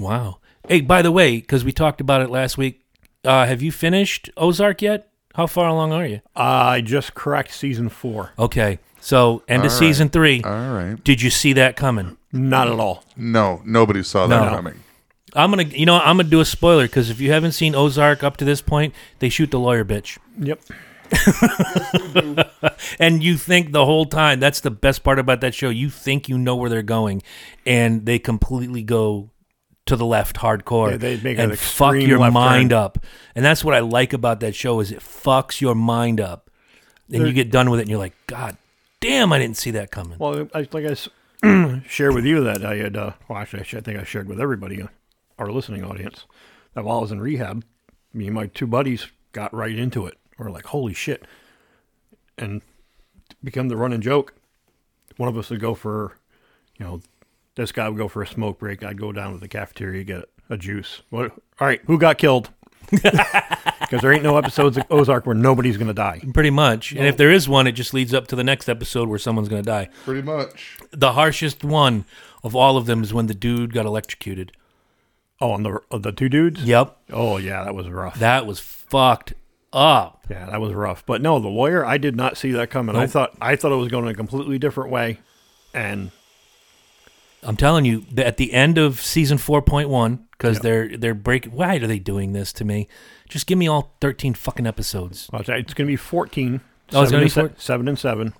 wow. 0.00 0.38
Hey, 0.68 0.80
by 0.80 1.00
the 1.02 1.12
way, 1.12 1.36
because 1.40 1.64
we 1.64 1.72
talked 1.72 2.00
about 2.00 2.20
it 2.22 2.30
last 2.30 2.56
week, 2.58 2.84
uh, 3.24 3.46
have 3.46 3.62
you 3.62 3.70
finished 3.72 4.30
Ozark 4.36 4.82
yet? 4.82 5.10
How 5.34 5.46
far 5.46 5.68
along 5.68 5.92
are 5.92 6.06
you? 6.06 6.20
I 6.36 6.80
just 6.80 7.14
cracked 7.14 7.52
season 7.52 7.88
four. 7.88 8.30
Okay, 8.38 8.78
so 9.04 9.42
end 9.48 9.64
of 9.64 9.70
All 9.72 9.78
season 9.78 10.08
three. 10.08 10.42
All 10.42 10.72
right. 10.72 11.02
Did 11.04 11.20
you 11.22 11.30
see 11.30 11.52
that 11.54 11.76
coming? 11.76 12.16
Not 12.32 12.68
at 12.68 12.80
all. 12.80 13.04
No, 13.16 13.60
nobody 13.64 14.02
saw 14.02 14.26
that 14.26 14.44
No. 14.50 14.56
coming. 14.56 14.80
I'm 15.34 15.50
gonna, 15.50 15.64
you 15.64 15.84
know, 15.86 15.96
I'm 15.98 16.16
gonna 16.16 16.28
do 16.28 16.40
a 16.40 16.44
spoiler 16.44 16.84
because 16.86 17.10
if 17.10 17.20
you 17.20 17.30
haven't 17.32 17.52
seen 17.52 17.74
Ozark 17.74 18.22
up 18.22 18.36
to 18.38 18.44
this 18.44 18.62
point, 18.62 18.94
they 19.18 19.28
shoot 19.28 19.50
the 19.50 19.58
lawyer 19.58 19.84
bitch, 19.84 20.18
Yep. 20.38 20.60
and 22.98 23.22
you 23.22 23.36
think 23.36 23.72
the 23.72 23.84
whole 23.84 24.06
time 24.06 24.40
that's 24.40 24.60
the 24.60 24.70
best 24.70 25.02
part 25.04 25.18
about 25.18 25.40
that 25.42 25.54
show. 25.54 25.68
You 25.70 25.90
think 25.90 26.28
you 26.28 26.38
know 26.38 26.56
where 26.56 26.70
they're 26.70 26.82
going, 26.82 27.22
and 27.66 28.06
they 28.06 28.18
completely 28.18 28.82
go 28.82 29.30
to 29.86 29.96
the 29.96 30.06
left 30.06 30.36
hardcore 30.36 30.92
Yeah, 30.92 30.96
they 30.96 31.16
make 31.18 31.38
and 31.38 31.50
an 31.52 31.56
fuck 31.58 31.94
extreme 31.94 32.08
your 32.08 32.18
left 32.20 32.32
mind 32.34 32.70
turn. 32.70 32.78
up. 32.78 32.98
And 33.34 33.44
that's 33.44 33.62
what 33.62 33.74
I 33.74 33.80
like 33.80 34.12
about 34.14 34.40
that 34.40 34.54
show 34.54 34.80
is 34.80 34.90
it 34.90 35.00
fucks 35.00 35.60
your 35.60 35.74
mind 35.74 36.20
up, 36.20 36.50
and 37.12 37.20
There- 37.20 37.26
you 37.26 37.32
get 37.34 37.50
done 37.50 37.70
with 37.70 37.80
it, 37.80 37.82
and 37.82 37.90
you're 37.90 37.98
like, 37.98 38.14
God 38.26 38.56
damn, 39.04 39.32
I 39.32 39.38
didn't 39.38 39.56
see 39.56 39.70
that 39.72 39.90
coming. 39.90 40.18
Well, 40.18 40.48
I, 40.54 40.66
like 40.72 40.86
I 40.86 41.80
shared 41.86 42.14
with 42.14 42.24
you 42.24 42.42
that 42.44 42.64
I 42.64 42.76
had, 42.76 42.96
uh, 42.96 43.12
well, 43.28 43.38
actually, 43.38 43.60
I, 43.60 43.80
think 43.80 43.98
I 43.98 44.04
shared 44.04 44.28
with 44.28 44.40
everybody, 44.40 44.82
uh, 44.82 44.88
our 45.38 45.50
listening 45.50 45.84
audience, 45.84 46.24
that 46.74 46.84
while 46.84 46.98
I 46.98 47.02
was 47.02 47.12
in 47.12 47.20
rehab, 47.20 47.64
me 48.12 48.26
and 48.26 48.34
my 48.34 48.46
two 48.46 48.66
buddies 48.66 49.08
got 49.32 49.52
right 49.52 49.76
into 49.76 50.06
it. 50.06 50.16
We're 50.38 50.50
like, 50.50 50.66
holy 50.66 50.94
shit. 50.94 51.26
And 52.38 52.62
become 53.42 53.68
the 53.68 53.76
running 53.76 54.00
joke. 54.00 54.34
One 55.16 55.28
of 55.28 55.36
us 55.36 55.50
would 55.50 55.60
go 55.60 55.74
for, 55.74 56.16
you 56.78 56.86
know, 56.86 57.00
this 57.56 57.72
guy 57.72 57.88
would 57.88 57.98
go 57.98 58.08
for 58.08 58.22
a 58.22 58.26
smoke 58.26 58.58
break. 58.58 58.82
I'd 58.82 58.98
go 58.98 59.12
down 59.12 59.32
to 59.32 59.38
the 59.38 59.48
cafeteria, 59.48 60.02
get 60.02 60.24
a 60.48 60.56
juice. 60.56 61.02
What? 61.10 61.32
All 61.60 61.66
right, 61.68 61.80
who 61.86 61.98
got 61.98 62.18
killed? 62.18 62.50
Because 63.84 64.00
there 64.00 64.12
ain't 64.14 64.22
no 64.22 64.38
episodes 64.38 64.78
of 64.78 64.84
Ozark 64.90 65.26
where 65.26 65.34
nobody's 65.34 65.76
going 65.76 65.88
to 65.88 65.94
die. 65.94 66.20
Pretty 66.32 66.48
much, 66.50 66.92
and 66.92 67.06
if 67.06 67.16
there 67.18 67.30
is 67.30 67.48
one, 67.48 67.66
it 67.66 67.72
just 67.72 67.92
leads 67.92 68.14
up 68.14 68.26
to 68.28 68.34
the 68.36 68.42
next 68.42 68.68
episode 68.68 69.08
where 69.10 69.18
someone's 69.18 69.48
gonna 69.48 69.62
die. 69.62 69.88
Pretty 70.04 70.22
much. 70.22 70.78
The 70.90 71.12
harshest 71.12 71.62
one 71.62 72.06
of 72.42 72.56
all 72.56 72.76
of 72.78 72.86
them 72.86 73.02
is 73.02 73.12
when 73.12 73.26
the 73.26 73.34
dude 73.34 73.74
got 73.74 73.84
electrocuted. 73.84 74.52
Oh, 75.40 75.54
and 75.54 75.66
the, 75.66 75.80
uh, 75.90 75.98
the 75.98 76.12
two 76.12 76.28
dudes? 76.30 76.64
Yep, 76.64 76.96
Oh, 77.12 77.36
yeah, 77.36 77.62
that 77.62 77.74
was 77.74 77.88
rough. 77.88 78.18
that 78.20 78.46
was 78.46 78.58
fucked 78.58 79.34
up. 79.72 80.24
Yeah, 80.30 80.46
that 80.46 80.60
was 80.62 80.72
rough. 80.72 81.04
But 81.04 81.20
no, 81.20 81.38
the 81.38 81.48
lawyer, 81.48 81.84
I 81.84 81.98
did 81.98 82.16
not 82.16 82.36
see 82.38 82.52
that 82.52 82.70
coming. 82.70 82.96
I 82.96 83.00
Nope. 83.00 83.10
thought 83.10 83.34
I 83.40 83.54
thought 83.54 83.70
it 83.70 83.76
was 83.76 83.88
going 83.88 84.08
a 84.08 84.14
completely 84.14 84.58
different 84.58 84.90
way. 84.90 85.18
And 85.74 86.10
I'm 87.42 87.56
telling 87.56 87.84
you, 87.84 88.06
that 88.12 88.26
at 88.26 88.36
the 88.38 88.54
end 88.54 88.78
of 88.78 89.00
season 89.00 89.36
four 89.36 89.60
point 89.60 89.90
one, 89.90 90.26
because 90.36 90.56
Yeah. 90.58 90.62
they're 90.62 90.96
they're 90.98 91.14
breaking. 91.14 91.52
Why 91.52 91.76
are 91.76 91.86
they 91.86 91.98
doing 91.98 92.32
this 92.32 92.52
to 92.54 92.64
me? 92.64 92.88
Just 93.28 93.46
give 93.46 93.58
me 93.58 93.68
all 93.68 93.94
thirteen 94.00 94.34
fucking 94.34 94.66
episodes. 94.66 95.28
well, 95.32 95.42
it's- 95.42 95.60
it's 95.60 95.74
going 95.74 95.86
to 95.86 95.92
be 95.92 95.96
14. 95.96 96.60
Oh, 96.92 97.02
it's 97.02 97.10
gonna 97.10 97.24
be 97.24 97.30
four- 97.30 97.52
7 97.56 97.88
and 97.88 97.98
7. 97.98 98.34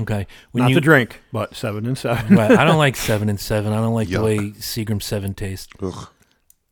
Okay, 0.00 0.26
when 0.52 0.62
Not 0.64 0.68
you 0.68 0.74
to 0.74 0.80
drink, 0.82 1.22
but 1.32 1.56
7 1.56 1.86
and 1.86 1.96
7. 1.96 2.36
right, 2.36 2.50
I 2.50 2.64
don't 2.64 2.76
like 2.86 2.94
seven 2.96 3.30
and 3.30 3.40
seven. 3.40 3.72
I 3.72 3.76
don't 3.76 3.94
like 3.94 4.08
the 4.08 4.22
way 4.22 4.36
Seagram 4.50 5.02
Seven 5.02 5.32
tastes. 5.32 5.72
Ugh. 5.82 6.08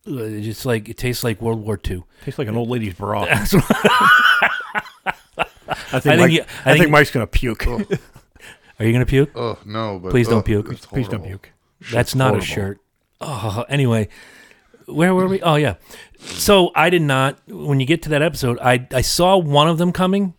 Ugh, 0.06 0.18
It's 0.20 0.44
just 0.44 0.66
like 0.66 0.88
it 0.90 0.98
tastes 0.98 1.24
like 1.24 1.40
World 1.40 1.64
War 1.64 1.80
II. 1.88 2.04
Tastes 2.24 2.38
like 2.38 2.48
an 2.48 2.56
old 2.56 2.68
lady's 2.68 2.92
bra. 2.94 3.22
I 3.30 3.44
think, 3.44 3.64
I 5.92 6.00
think 6.00 6.20
Mike, 6.20 6.32
you- 6.32 6.42
I 6.42 6.42
I 6.42 6.72
think 6.72 6.78
think- 6.84 6.90
Mike's 6.90 7.10
going 7.10 7.26
to 7.26 7.30
puke. 7.30 7.66
Are 8.78 8.84
you 8.84 8.92
gonna 8.92 9.06
puke? 9.06 9.30
Oh 9.34 9.56
no! 9.64 9.98
But 9.98 10.10
Please 10.10 10.28
don't 10.28 10.40
ugh, 10.40 10.44
puke. 10.44 10.66
Please 10.66 11.08
don't 11.08 11.20
horrible. 11.20 11.28
puke. 11.38 11.52
That's 11.80 12.10
Shit's 12.10 12.14
not 12.14 12.36
a 12.36 12.42
shirt. 12.42 12.78
Oh, 13.22 13.64
anyway, 13.70 14.08
where 14.86 15.14
were 15.14 15.28
we? 15.28 15.40
Oh 15.42 15.56
yeah. 15.56 15.74
So 16.18 16.70
I 16.74 16.90
did 16.90 17.02
not. 17.02 17.38
When 17.48 17.80
you 17.80 17.86
get 17.86 18.02
to 18.02 18.08
that 18.10 18.22
episode, 18.22 18.58
I 18.60 18.86
I 18.92 19.02
saw 19.02 19.36
one 19.36 19.68
of 19.68 19.78
them 19.78 19.92
coming. 19.92 20.34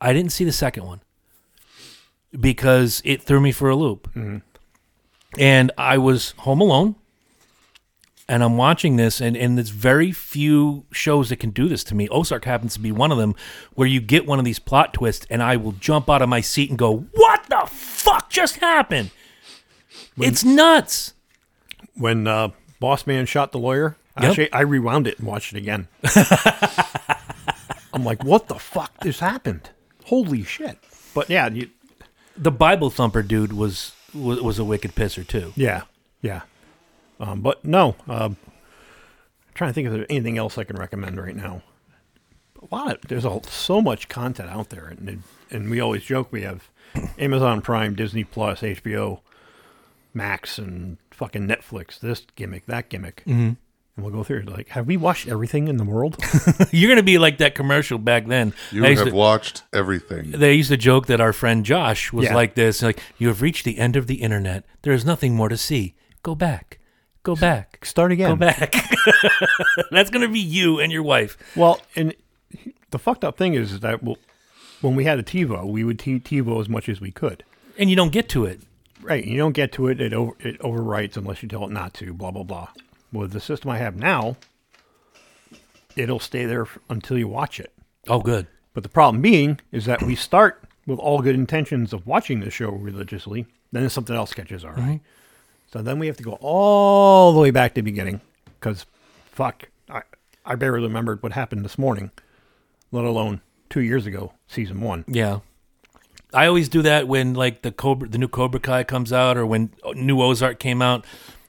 I 0.00 0.12
didn't 0.12 0.32
see 0.32 0.44
the 0.44 0.52
second 0.52 0.84
one 0.84 1.00
because 2.38 3.00
it 3.04 3.22
threw 3.22 3.40
me 3.40 3.52
for 3.52 3.68
a 3.70 3.76
loop. 3.76 4.10
And 5.38 5.72
I 5.78 5.98
was 5.98 6.32
home 6.38 6.60
alone, 6.60 6.94
and 8.28 8.42
I'm 8.42 8.56
watching 8.56 8.96
this, 8.96 9.20
and 9.20 9.36
and 9.36 9.58
there's 9.58 9.70
very 9.70 10.12
few 10.12 10.86
shows 10.92 11.28
that 11.28 11.36
can 11.36 11.50
do 11.50 11.68
this 11.68 11.84
to 11.84 11.94
me. 11.94 12.08
Ozark 12.08 12.44
happens 12.44 12.74
to 12.74 12.80
be 12.80 12.92
one 12.92 13.12
of 13.12 13.18
them, 13.18 13.34
where 13.74 13.88
you 13.88 14.00
get 14.00 14.26
one 14.26 14.38
of 14.38 14.44
these 14.44 14.58
plot 14.58 14.94
twists, 14.94 15.26
and 15.30 15.42
I 15.42 15.56
will 15.56 15.72
jump 15.72 16.08
out 16.08 16.22
of 16.22 16.28
my 16.28 16.40
seat 16.40 16.70
and 16.70 16.78
go, 16.78 17.06
"What 17.14 17.44
the 17.48 17.68
fuck 17.70 18.30
just 18.30 18.56
happened?" 18.56 19.10
it's 20.18 20.44
nuts. 20.44 21.14
When 21.96 22.26
uh, 22.26 22.50
Boss 22.84 23.06
Man 23.06 23.24
shot 23.24 23.50
the 23.50 23.58
lawyer, 23.58 23.96
Yep. 24.20 24.28
actually, 24.28 24.52
I 24.52 24.60
rewound 24.60 25.06
it 25.06 25.18
and 25.18 25.26
watched 25.26 25.54
it 25.54 25.56
again. 25.56 25.88
I'm 27.94 28.04
like, 28.04 28.22
what 28.22 28.48
the 28.48 28.56
fuck 28.56 28.92
just 29.02 29.20
happened? 29.20 29.70
Holy 30.04 30.42
shit. 30.44 30.76
But 31.14 31.30
yeah, 31.30 31.48
you, 31.48 31.70
The 32.36 32.50
Bible 32.50 32.90
thumper 32.90 33.22
dude 33.22 33.54
was 33.54 33.92
was, 34.12 34.38
was 34.42 34.58
a 34.58 34.64
wicked 34.64 34.94
pisser 34.94 35.26
too. 35.26 35.54
Yeah, 35.56 35.84
yeah. 36.20 36.42
Um, 37.18 37.40
but 37.40 37.64
no, 37.64 37.96
um, 38.06 38.36
trying 39.54 39.70
to 39.70 39.74
think 39.74 39.86
if 39.86 39.92
there's 39.94 40.06
anything 40.10 40.36
else 40.36 40.58
I 40.58 40.64
can 40.64 40.76
recommend 40.76 41.16
right 41.18 41.34
now. 41.34 41.62
A 42.70 42.74
lot 42.74 42.96
of 42.96 43.08
there's 43.08 43.24
a, 43.24 43.40
so 43.48 43.80
much 43.80 44.08
content 44.10 44.50
out 44.50 44.68
there, 44.68 44.88
and 44.88 45.22
and 45.50 45.70
we 45.70 45.80
always 45.80 46.04
joke 46.04 46.28
we 46.30 46.42
have 46.42 46.68
Amazon 47.18 47.62
Prime, 47.62 47.94
Disney 47.94 48.24
Plus, 48.24 48.60
HBO 48.60 49.20
Max, 50.14 50.58
and 50.58 50.96
fucking 51.10 51.46
Netflix. 51.46 51.98
This 51.98 52.26
gimmick, 52.36 52.66
that 52.66 52.88
gimmick, 52.88 53.22
mm-hmm. 53.26 53.32
and 53.40 53.56
we'll 53.96 54.10
go 54.10 54.24
through. 54.24 54.40
it. 54.40 54.48
Like, 54.48 54.68
have 54.68 54.86
we 54.86 54.96
watched 54.96 55.28
everything 55.28 55.68
in 55.68 55.76
the 55.76 55.84
world? 55.84 56.16
You're 56.72 56.90
gonna 56.90 57.02
be 57.02 57.18
like 57.18 57.38
that 57.38 57.54
commercial 57.54 57.98
back 57.98 58.26
then. 58.26 58.54
You 58.70 58.82
have 58.84 59.06
to- 59.08 59.14
watched 59.14 59.62
everything. 59.72 60.30
they 60.32 60.54
used 60.54 60.70
to 60.70 60.76
joke 60.76 61.06
that 61.06 61.20
our 61.20 61.32
friend 61.32 61.64
Josh 61.64 62.12
was 62.12 62.26
Yeah. 62.26 62.34
like 62.34 62.54
this, 62.54 62.82
like 62.82 63.00
you 63.18 63.28
have 63.28 63.42
reached 63.42 63.64
the 63.64 63.78
end 63.78 63.96
of 63.96 64.06
the 64.06 64.16
internet. 64.16 64.64
There 64.82 64.92
is 64.92 65.04
nothing 65.04 65.34
more 65.34 65.48
to 65.48 65.56
see. 65.56 65.94
Go 66.22 66.34
back. 66.34 66.78
Go 67.22 67.34
back. 67.34 67.84
Start 67.84 68.12
again. 68.12 68.30
Go 68.30 68.36
back. 68.36 68.74
That's 69.90 70.10
gonna 70.10 70.28
be 70.28 70.40
you 70.40 70.78
and 70.80 70.92
your 70.92 71.02
wife. 71.02 71.36
Well, 71.56 71.80
and 71.96 72.14
the 72.90 72.98
fucked 72.98 73.24
up 73.24 73.36
thing 73.36 73.54
is 73.54 73.80
that 73.80 74.02
well, 74.02 74.18
when 74.80 74.94
we 74.94 75.04
had 75.04 75.18
a 75.18 75.22
TiVo, 75.22 75.66
we 75.66 75.84
would 75.84 75.98
t- 75.98 76.20
TiVo 76.20 76.60
as 76.60 76.68
much 76.68 76.88
as 76.88 77.00
we 77.00 77.10
could. 77.10 77.42
And 77.78 77.88
you 77.90 77.96
don't 77.96 78.12
get 78.12 78.28
to 78.30 78.44
it. 78.44 78.60
Right. 79.04 79.24
You 79.24 79.36
don't 79.36 79.52
get 79.52 79.72
to 79.72 79.88
it. 79.88 80.00
It 80.00 80.14
over, 80.14 80.32
it 80.40 80.58
overwrites 80.60 81.16
unless 81.16 81.42
you 81.42 81.48
tell 81.48 81.64
it 81.64 81.70
not 81.70 81.92
to. 81.94 82.14
Blah 82.14 82.30
blah 82.30 82.42
blah. 82.42 82.68
With 83.12 83.32
the 83.32 83.40
system 83.40 83.70
I 83.70 83.78
have 83.78 83.96
now, 83.96 84.36
it'll 85.94 86.18
stay 86.18 86.46
there 86.46 86.66
until 86.88 87.18
you 87.18 87.28
watch 87.28 87.60
it. 87.60 87.72
Oh 88.08 88.20
good. 88.20 88.46
But 88.72 88.82
the 88.82 88.88
problem 88.88 89.22
being 89.22 89.60
is 89.70 89.84
that 89.84 90.02
we 90.02 90.16
start 90.16 90.64
with 90.86 90.98
all 90.98 91.22
good 91.22 91.34
intentions 91.34 91.92
of 91.92 92.06
watching 92.06 92.40
the 92.40 92.50
show 92.50 92.70
religiously, 92.70 93.46
then 93.72 93.88
something 93.88 94.16
else 94.16 94.32
catches 94.32 94.64
our 94.64 94.78
eye. 94.78 95.00
So 95.70 95.82
then 95.82 95.98
we 95.98 96.06
have 96.06 96.16
to 96.16 96.22
go 96.22 96.38
all 96.40 97.32
the 97.32 97.40
way 97.40 97.50
back 97.50 97.72
to 97.72 97.80
the 97.80 97.82
beginning 97.82 98.20
because, 98.58 98.86
fuck, 99.26 99.68
I, 99.88 100.02
I 100.44 100.54
barely 100.54 100.86
remembered 100.86 101.22
what 101.22 101.32
happened 101.32 101.64
this 101.64 101.78
morning, 101.78 102.10
let 102.90 103.04
alone 103.04 103.40
two 103.70 103.80
years 103.80 104.06
ago, 104.06 104.32
season 104.46 104.80
one. 104.80 105.04
Yeah. 105.08 105.40
I 106.34 106.46
always 106.46 106.68
do 106.68 106.82
that 106.82 107.06
when 107.08 107.34
like 107.34 107.62
the 107.62 107.70
Cobra, 107.72 108.08
the 108.08 108.18
new 108.18 108.28
Cobra 108.28 108.60
Kai 108.60 108.84
comes 108.84 109.12
out, 109.12 109.36
or 109.36 109.46
when 109.46 109.70
new 109.94 110.20
Ozark 110.20 110.58
came 110.58 110.82
out. 110.82 111.04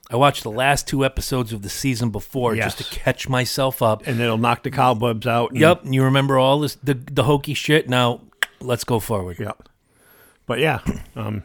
I 0.08 0.14
watch 0.14 0.42
the 0.42 0.50
last 0.52 0.86
two 0.86 1.04
episodes 1.04 1.52
of 1.52 1.62
the 1.62 1.68
season 1.68 2.10
before 2.10 2.54
just 2.54 2.78
to 2.78 2.84
catch 2.84 3.28
myself 3.28 3.82
up. 3.82 4.06
and 4.06 4.20
it'll 4.20 4.38
knock 4.38 4.62
the 4.62 4.70
cobwebs 4.70 5.26
out. 5.26 5.50
and- 5.50 5.58
Yep, 5.60 5.84
and 5.84 5.94
you 5.94 6.04
remember 6.04 6.38
all 6.38 6.60
this 6.60 6.76
the 6.76 6.94
the 6.94 7.24
hokey 7.24 7.54
shit. 7.54 7.88
Now 7.88 8.20
let's 8.60 8.84
go 8.84 9.00
forward. 9.00 9.38
Yep. 9.40 9.68
But 10.46 10.60
yeah, 10.60 10.78
um, 11.16 11.42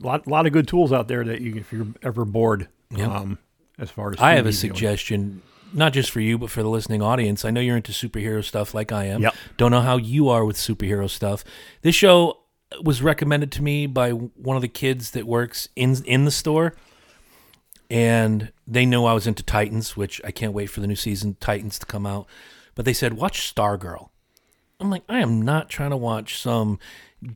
lot 0.00 0.26
lot 0.26 0.46
of 0.46 0.52
good 0.52 0.68
tools 0.68 0.92
out 0.92 1.08
there 1.08 1.24
that 1.24 1.40
you 1.40 1.56
if 1.56 1.72
you're 1.72 1.86
ever 2.02 2.24
bored. 2.26 2.68
Yep. 2.94 3.08
Um, 3.08 3.38
as 3.78 3.90
far 3.90 4.10
as 4.10 4.16
I 4.20 4.34
have 4.34 4.44
a 4.44 4.52
suggestion, 4.52 5.40
not 5.72 5.94
just 5.94 6.10
for 6.10 6.20
you, 6.20 6.36
but 6.36 6.50
for 6.50 6.62
the 6.62 6.68
listening 6.68 7.00
audience. 7.00 7.42
I 7.46 7.50
know 7.50 7.60
you're 7.62 7.78
into 7.78 7.92
superhero 7.92 8.44
stuff 8.44 8.74
like 8.74 8.92
I 8.92 9.06
am. 9.06 9.22
Yep. 9.22 9.34
Don't 9.56 9.70
know 9.70 9.80
how 9.80 9.96
you 9.96 10.28
are 10.28 10.44
with 10.44 10.56
superhero 10.58 11.08
stuff. 11.08 11.42
This 11.80 11.94
show 11.94 12.36
was 12.82 13.02
recommended 13.02 13.52
to 13.52 13.62
me 13.62 13.86
by 13.86 14.10
one 14.10 14.56
of 14.56 14.62
the 14.62 14.68
kids 14.68 15.10
that 15.12 15.26
works 15.26 15.68
in 15.76 15.96
in 16.04 16.24
the 16.24 16.30
store, 16.30 16.74
and 17.90 18.52
they 18.66 18.86
know 18.86 19.06
I 19.06 19.12
was 19.12 19.26
into 19.26 19.42
Titans, 19.42 19.96
which 19.96 20.20
I 20.24 20.30
can't 20.30 20.52
wait 20.52 20.66
for 20.66 20.80
the 20.80 20.86
new 20.86 20.96
season 20.96 21.36
Titans 21.40 21.78
to 21.80 21.86
come 21.86 22.06
out. 22.06 22.26
But 22.74 22.84
they 22.84 22.92
said 22.92 23.14
watch 23.14 23.54
Stargirl. 23.54 24.08
I'm 24.80 24.90
like, 24.90 25.04
I 25.08 25.20
am 25.20 25.42
not 25.42 25.68
trying 25.68 25.90
to 25.90 25.96
watch 25.96 26.38
some 26.38 26.78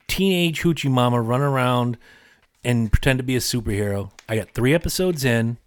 teenage 0.08 0.62
hoochie 0.62 0.90
mama 0.90 1.20
run 1.20 1.40
around 1.40 1.96
and 2.64 2.90
pretend 2.90 3.18
to 3.18 3.22
be 3.22 3.36
a 3.36 3.40
superhero. 3.40 4.10
I 4.28 4.36
got 4.36 4.50
three 4.50 4.74
episodes 4.74 5.24
in 5.24 5.58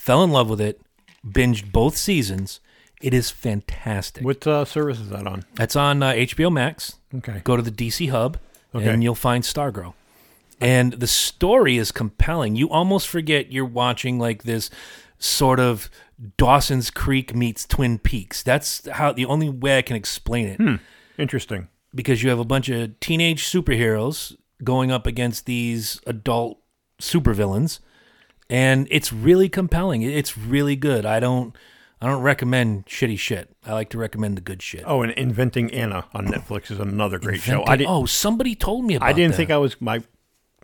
fell 0.00 0.24
in 0.24 0.30
love 0.30 0.48
with 0.48 0.60
it, 0.60 0.80
binged 1.26 1.72
both 1.72 1.96
seasons. 1.96 2.60
It 3.02 3.12
is 3.12 3.30
fantastic. 3.30 4.24
What 4.24 4.46
uh, 4.46 4.64
service 4.64 4.98
is 4.98 5.10
that 5.10 5.26
on? 5.26 5.44
That's 5.54 5.76
on 5.76 6.02
uh, 6.02 6.12
HBO 6.12 6.50
Max. 6.50 6.96
Okay. 7.14 7.40
Go 7.44 7.56
to 7.56 7.62
the 7.62 7.70
DC 7.70 8.10
Hub, 8.10 8.38
Okay. 8.74 8.88
and 8.88 9.02
you'll 9.02 9.14
find 9.14 9.44
Stargirl. 9.44 9.94
And 10.60 10.92
the 10.92 11.06
story 11.06 11.78
is 11.78 11.90
compelling. 11.90 12.54
You 12.54 12.68
almost 12.70 13.08
forget 13.08 13.50
you're 13.50 13.64
watching 13.64 14.18
like 14.18 14.42
this 14.42 14.70
sort 15.18 15.58
of 15.58 15.90
Dawson's 16.36 16.90
Creek 16.90 17.34
meets 17.34 17.66
Twin 17.66 17.98
Peaks. 17.98 18.42
That's 18.42 18.86
how 18.88 19.12
the 19.12 19.24
only 19.24 19.48
way 19.48 19.78
I 19.78 19.82
can 19.82 19.96
explain 19.96 20.48
it 20.48 20.56
hmm. 20.56 20.74
Interesting. 21.18 21.68
because 21.94 22.22
you 22.22 22.30
have 22.30 22.38
a 22.38 22.44
bunch 22.44 22.68
of 22.68 22.98
teenage 23.00 23.44
superheroes 23.44 24.36
going 24.62 24.90
up 24.90 25.06
against 25.06 25.46
these 25.46 26.00
adult 26.06 26.58
supervillains 27.00 27.80
and 28.50 28.86
it's 28.90 29.12
really 29.12 29.48
compelling 29.48 30.02
it's 30.02 30.36
really 30.36 30.76
good 30.76 31.06
i 31.06 31.18
don't 31.18 31.56
i 32.00 32.06
don't 32.06 32.22
recommend 32.22 32.86
shitty 32.86 33.18
shit 33.18 33.48
i 33.66 33.72
like 33.72 33.88
to 33.90 33.98
recommend 33.98 34.36
the 34.36 34.40
good 34.40 34.62
shit 34.62 34.82
Oh, 34.86 35.02
and 35.02 35.12
Inventing 35.12 35.72
Anna 35.72 36.06
on 36.14 36.26
Netflix 36.26 36.70
is 36.70 36.78
another 36.80 37.18
great 37.18 37.40
show. 37.40 37.64
I 37.66 37.76
didn't. 37.76 37.90
oh 37.90 38.06
somebody 38.06 38.54
told 38.54 38.84
me 38.84 38.94
about 38.94 39.06
that. 39.06 39.10
I 39.10 39.12
didn't 39.14 39.32
that. 39.32 39.36
think 39.36 39.50
I 39.50 39.58
was 39.58 39.80
my. 39.80 40.02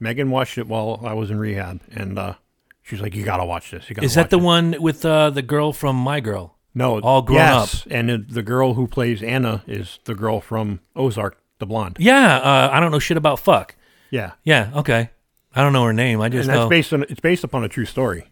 Megan 0.01 0.31
watched 0.31 0.59
it 0.59 0.67
while 0.67 1.01
I 1.05 1.15
was 1.15 1.31
in 1.31 1.39
rehab, 1.39 1.81
and 1.91 2.19
uh, 2.19 2.35
she's 2.83 3.01
like, 3.01 3.15
"You 3.15 3.25
gotta 3.25 3.45
watch 3.47 3.71
this. 3.71 3.89
You 3.89 3.95
gotta 3.97 4.05
is 4.07 4.15
that 4.15 4.31
the 4.31 4.39
it." 4.39 4.43
one 4.43 4.77
with 4.81 5.05
uh, 5.05 5.31
the 5.31 5.43
girl 5.43 5.73
from 5.73 5.97
my 5.97 6.21
girl 6.21 6.57
No, 6.75 7.01
all 7.01 7.23
grown 7.23 7.37
yes, 7.39 7.87
and 7.91 8.11
it- 8.11 8.29
the 8.33 8.43
girl 8.43 8.75
who 8.75 8.87
plays 8.87 9.23
Anna 9.23 9.63
is 9.67 9.99
the 10.05 10.15
girl 10.15 10.41
from 10.41 10.81
Ozark, 10.95 11.39
the 11.59 11.67
blonde. 11.67 11.97
yeah 11.99 12.37
uh, 12.37 12.71
i 12.73 12.79
don't 12.81 12.91
know 12.93 12.99
shit 12.99 13.17
about 13.17 13.39
fuck 13.41 13.75
Yeah, 14.11 14.33
yeah 14.45 14.71
okay 14.75 15.09
i 15.55 15.63
don't 15.63 15.73
know 15.73 15.85
her 15.85 15.93
name 15.95 16.21
i 16.21 16.29
just 16.29 16.47
and 16.49 16.51
that's 16.51 16.65
know 16.65 16.69
based 16.69 16.93
on 16.93 17.03
it's 17.09 17.21
based 17.21 17.45
upon 17.45 17.65
a 17.65 17.69
true 17.69 17.87
story. 17.87 18.27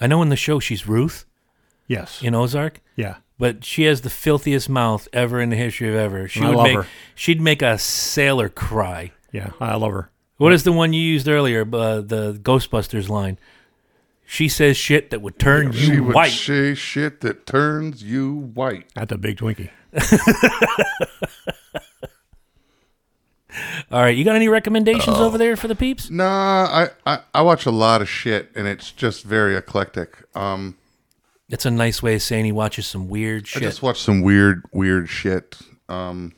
i 0.00 0.06
know 0.06 0.22
in 0.22 0.30
the 0.30 0.36
show 0.36 0.58
she's 0.60 0.86
ruth 0.88 1.26
Yes. 1.90 2.22
in 2.22 2.34
ozark 2.36 2.80
yeah. 2.94 3.16
but 3.38 3.64
she 3.64 3.82
has 3.82 4.02
the 4.02 4.10
filthiest 4.10 4.68
mouth 4.68 5.08
ever 5.12 5.40
in 5.40 5.50
the 5.50 5.56
history 5.56 5.88
of 5.88 5.96
ever. 5.96 6.28
She 6.28 6.40
I 6.40 6.48
would 6.48 6.56
love 6.56 6.64
make 6.66 6.76
her. 6.76 6.86
she'd 7.16 7.40
make 7.40 7.62
a 7.62 7.76
sailor 7.78 8.48
cry. 8.48 9.10
Yeah. 9.32 9.50
I 9.60 9.74
love 9.74 9.92
her. 9.92 10.10
What 10.36 10.52
is 10.52 10.62
the 10.64 10.72
one 10.72 10.92
you 10.92 11.02
used 11.02 11.26
earlier? 11.28 11.62
Uh, 11.62 12.00
the 12.00 12.32
Ghostbusters 12.42 13.08
line. 13.08 13.38
She 14.24 14.48
says 14.48 14.76
shit 14.76 15.10
that 15.10 15.20
would 15.20 15.38
turn 15.40 15.72
She 15.72 15.86
you 15.94 16.04
would 16.04 16.14
white. 16.14 16.30
say 16.30 16.74
shit 16.74 17.20
that 17.22 17.44
turns 17.46 18.02
you 18.04 18.32
white. 18.54 18.86
That's 18.94 19.10
a 19.12 19.18
big 19.18 19.38
Twinkie. 19.38 19.70
All 23.90 24.00
right, 24.00 24.16
you 24.16 24.24
got 24.24 24.36
any 24.36 24.48
recommendations 24.48 25.16
over 25.16 25.36
there 25.36 25.56
for 25.56 25.66
the 25.66 25.74
peeps? 25.74 26.08
Nah, 26.08 26.24
I, 26.70 26.88
I, 27.04 27.18
I 27.34 27.42
watch 27.42 27.66
a 27.66 27.72
lot 27.72 28.00
of 28.00 28.08
shit 28.08 28.48
and 28.54 28.68
it's 28.68 28.92
just 28.92 29.24
very 29.24 29.56
eclectic. 29.56 30.16
Um, 30.36 30.76
It's 31.50 31.66
a 31.66 31.70
nice 31.70 32.02
way 32.02 32.14
of 32.14 32.22
saying 32.22 32.44
he 32.44 32.52
watches 32.52 32.86
some 32.86 33.08
weird 33.08 33.46
shit. 33.46 33.62
I 33.62 33.66
just 33.66 33.82
watched 33.82 34.02
some 34.02 34.22
weird, 34.22 34.64
weird 34.72 35.08
shit. 35.08 35.58
Um, 35.88 36.32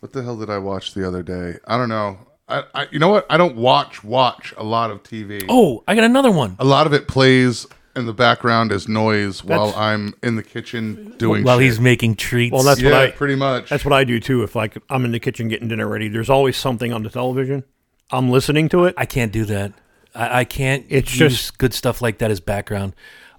what 0.00 0.12
the 0.12 0.22
hell 0.22 0.36
did 0.36 0.48
I 0.50 0.58
watch 0.58 0.94
the 0.94 1.06
other 1.06 1.22
day? 1.22 1.58
I 1.66 1.76
don't 1.76 1.88
know. 1.88 2.18
I, 2.48 2.64
I 2.74 2.86
you 2.90 2.98
know 2.98 3.08
what? 3.08 3.26
I 3.28 3.36
don't 3.36 3.56
watch 3.56 4.02
watch 4.02 4.54
a 4.56 4.64
lot 4.64 4.90
of 4.90 5.02
TV. 5.02 5.44
oh, 5.48 5.82
I 5.86 5.94
got 5.94 6.04
another 6.04 6.30
one. 6.30 6.56
A 6.58 6.64
lot 6.64 6.86
of 6.86 6.92
it 6.94 7.06
plays 7.08 7.66
in 7.96 8.06
the 8.06 8.12
background 8.12 8.70
as 8.72 8.88
noise 8.88 9.42
while 9.44 9.66
That's- 9.66 9.80
I'm 9.82 10.14
in 10.22 10.36
the 10.36 10.42
kitchen 10.42 11.14
doing. 11.18 11.42
While 11.44 11.58
shit. 11.58 11.66
he's 11.66 11.80
making 11.80 12.16
treats. 12.16 12.52
Well, 12.52 12.62
that's 12.62 12.80
yeah, 12.80 12.90
what 12.92 13.00
I. 13.00 13.10
pretty 13.10 13.34
much. 13.34 13.68
That's 13.68 13.84
what 13.84 13.92
I 13.92 14.04
do 14.04 14.20
too. 14.20 14.42
If 14.42 14.54
like 14.54 14.76
I'm 14.88 15.04
in 15.04 15.12
the 15.12 15.20
kitchen 15.20 15.48
getting 15.48 15.68
dinner 15.68 15.88
ready, 15.88 16.08
there's 16.08 16.30
always 16.30 16.56
something 16.56 16.92
on 16.92 17.02
the 17.02 17.10
television. 17.10 17.64
I'm 18.10 18.30
listening 18.30 18.68
to 18.70 18.84
it. 18.86 18.94
I 18.96 19.06
can't 19.06 19.32
do 19.32 19.44
that. 19.46 19.72
I, 20.14 20.40
I 20.40 20.44
can't 20.44 20.86
It's 20.88 21.16
use 21.18 21.32
just- 21.36 21.58
good 21.58 21.74
stuff 21.74 22.00
like 22.00 22.18
that 22.18 22.30
as 22.30 22.40
background. 22.40 22.94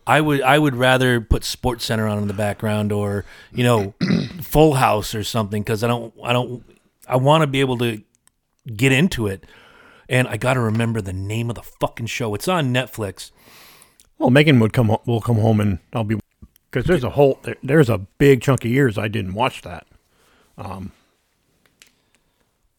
I 0.07 0.19
would 0.22 0.41
I 0.41 0.57
would 0.57 0.76
rather 0.76 1.22
put 1.22 1.44
Sports 1.44 1.86
Center 1.86 2.07
on 2.07 2.18
in 2.19 2.28
the 2.28 2.34
background 2.34 2.91
or 2.91 3.23
you 3.53 3.64
know 3.64 3.94
Full 4.41 4.73
House 4.76 5.14
or 5.15 5.23
something 5.23 5.61
because 5.61 5.84
I 5.84 5.88
don't 5.88 6.14
I 6.23 6.34
don't 6.34 6.64
I 7.07 7.15
want 7.18 7.41
to 7.41 7.48
be 7.48 7.60
able 7.60 7.78
to 7.80 8.02
get 8.76 8.91
into 8.91 9.28
it. 9.28 9.45
And 10.10 10.28
I 10.28 10.36
got 10.38 10.56
to 10.56 10.60
remember 10.60 10.99
the 11.02 11.14
name 11.14 11.49
of 11.49 11.56
the 11.56 11.64
fucking 11.64 12.07
show. 12.07 12.36
It's 12.36 12.48
on 12.48 12.73
Netflix. 12.73 13.32
Well, 14.18 14.30
Megan 14.30 14.60
would 14.60 14.73
come. 14.73 14.90
ho- 14.90 15.02
Will 15.06 15.22
come 15.22 15.38
home 15.38 15.61
and 15.61 15.80
I'll 15.94 16.03
be 16.03 16.19
because 16.69 16.86
there's 16.86 17.03
a 17.03 17.11
whole 17.11 17.40
there- 17.44 17.56
there's 17.64 17.90
a 17.90 17.98
big 17.99 18.41
chunk 18.41 18.65
of 18.65 18.72
years 18.72 18.98
I 18.98 19.07
didn't 19.07 19.34
watch 19.34 19.61
that. 19.61 19.88
Um, 20.57 20.91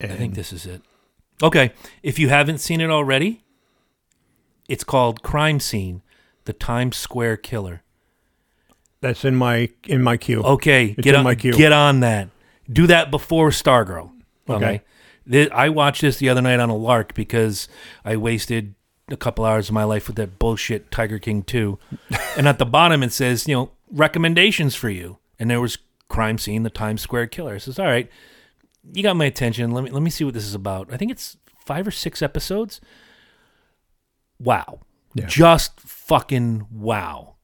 I 0.00 0.08
think 0.08 0.34
this 0.34 0.52
is 0.52 0.66
it. 0.66 0.82
Okay, 1.42 1.72
if 2.02 2.18
you 2.18 2.28
haven't 2.28 2.58
seen 2.58 2.80
it 2.80 2.90
already, 2.90 3.42
it's 4.68 4.84
called 4.84 5.22
Crime 5.22 5.58
Scene: 5.60 6.02
The 6.44 6.52
Times 6.52 6.96
Square 6.96 7.38
Killer. 7.38 7.82
that's 9.00 9.24
in 9.24 9.34
my 9.36 9.68
in 9.86 10.02
my 10.02 10.16
queue. 10.16 10.42
Okay, 10.42 10.86
It's 10.96 11.02
get 11.04 11.14
on 11.14 11.24
my 11.24 11.34
queue. 11.34 11.52
get 11.52 11.72
on 11.72 12.00
that. 12.00 12.28
Do 12.70 12.86
that 12.86 13.10
before 13.10 13.50
Stargirl. 13.50 14.10
Okay. 14.48 14.82
Okay. 15.28 15.50
I 15.50 15.68
watched 15.68 16.00
this 16.00 16.18
the 16.18 16.28
other 16.28 16.42
night 16.42 16.58
on 16.60 16.68
a 16.70 16.76
lark 16.76 17.14
because 17.14 17.68
I 18.04 18.16
wasted 18.16 18.74
a 19.08 19.16
couple 19.16 19.44
hours 19.44 19.68
of 19.68 19.74
my 19.74 19.84
life 19.84 20.06
with 20.08 20.16
that 20.16 20.38
bullshit 20.38 20.90
Tiger 20.90 21.18
King 21.18 21.42
2. 21.42 21.78
and 22.36 22.48
at 22.48 22.58
the 22.58 22.66
bottom 22.66 23.02
it 23.02 23.12
says, 23.12 23.46
you 23.46 23.54
know, 23.54 23.70
recommendations 23.90 24.74
for 24.74 24.88
you. 24.90 25.18
And 25.38 25.50
there 25.50 25.60
was 25.60 25.78
crime 26.08 26.38
scene, 26.38 26.62
the 26.62 26.70
Times 26.70 27.02
Square 27.02 27.28
killer. 27.28 27.54
I 27.54 27.58
says, 27.58 27.78
"All 27.78 27.86
right, 27.86 28.08
you 28.92 29.02
got 29.02 29.16
my 29.16 29.24
attention. 29.26 29.70
Let 29.72 29.84
me 29.84 29.90
let 29.90 30.02
me 30.02 30.10
see 30.10 30.24
what 30.24 30.34
this 30.34 30.44
is 30.44 30.54
about." 30.54 30.92
I 30.92 30.96
think 30.96 31.10
it's 31.10 31.36
5 31.64 31.86
or 31.88 31.90
6 31.90 32.22
episodes. 32.22 32.80
Wow. 34.38 34.80
Yeah. 35.14 35.26
Just 35.26 35.78
fucking 36.12 36.66
wow. 36.70 37.36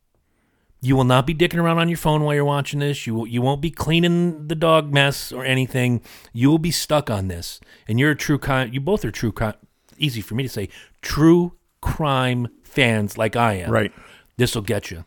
You 0.82 0.94
will 0.94 1.04
not 1.04 1.26
be 1.26 1.34
dicking 1.34 1.58
around 1.58 1.78
on 1.78 1.88
your 1.88 1.96
phone 1.96 2.22
while 2.22 2.34
you're 2.34 2.44
watching 2.44 2.80
this. 2.80 3.06
You 3.06 3.24
you 3.24 3.40
won't 3.40 3.62
be 3.62 3.70
cleaning 3.70 4.46
the 4.46 4.54
dog 4.54 4.92
mess 4.92 5.32
or 5.32 5.42
anything. 5.42 6.02
You 6.34 6.50
will 6.50 6.58
be 6.58 6.70
stuck 6.70 7.08
on 7.08 7.28
this, 7.28 7.60
and 7.88 7.98
you're 7.98 8.10
a 8.10 8.16
true 8.16 8.38
crime. 8.38 8.70
You 8.72 8.80
both 8.80 9.06
are 9.06 9.10
true 9.10 9.32
crime. 9.32 9.54
Easy 9.96 10.20
for 10.20 10.34
me 10.34 10.42
to 10.42 10.50
say, 10.50 10.68
true 11.00 11.56
crime 11.80 12.48
fans 12.62 13.16
like 13.16 13.36
I 13.36 13.54
am. 13.54 13.70
Right. 13.70 13.90
This 14.36 14.54
will 14.54 14.62
get 14.62 14.90
you. 14.90 15.06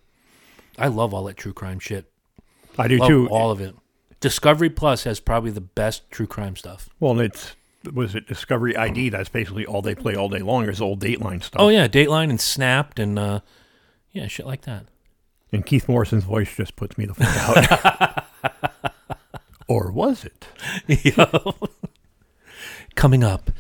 I 0.80 0.88
love 0.88 1.14
all 1.14 1.26
that 1.26 1.38
true 1.38 1.54
crime 1.54 1.78
shit. 1.78 2.12
I 2.80 2.88
do 2.88 2.98
Love 2.98 3.08
too. 3.08 3.30
all 3.30 3.52
of 3.52 3.62
it. 3.62 3.76
Discovery 4.22 4.72
Plus 4.72 5.04
has 5.04 5.20
probably 5.20 5.52
the 5.52 5.62
best 5.62 6.10
true 6.10 6.28
crime 6.28 6.56
stuff. 6.56 6.90
Well, 7.00 7.20
it's 7.20 7.56
was 7.94 8.16
it 8.16 8.28
Discovery 8.28 8.76
ID? 8.76 9.10
That's 9.10 9.30
basically 9.30 9.66
all 9.66 9.82
they 9.82 9.96
play 9.96 10.16
all 10.16 10.30
day 10.30 10.40
long 10.40 10.68
is 10.68 10.82
old 10.82 11.00
Dateline 11.02 11.44
stuff. 11.44 11.62
Oh 11.62 11.70
yeah, 11.70 11.88
Dateline 11.88 12.30
and 12.30 12.40
Snapped 12.40 13.00
and 13.00 13.18
uh, 13.18 13.40
yeah, 14.12 14.28
shit 14.28 14.46
like 14.46 14.62
that. 14.62 14.86
And 15.52 15.66
Keith 15.66 15.90
Morrison's 15.90 16.24
voice 16.24 16.56
just 16.56 16.76
puts 16.76 16.98
me 16.98 17.06
the 17.06 17.14
fuck 17.14 18.26
out. 18.44 18.94
or 19.68 19.92
was 19.92 20.26
it? 20.26 20.48
Coming 22.96 23.24
up, 23.24 23.52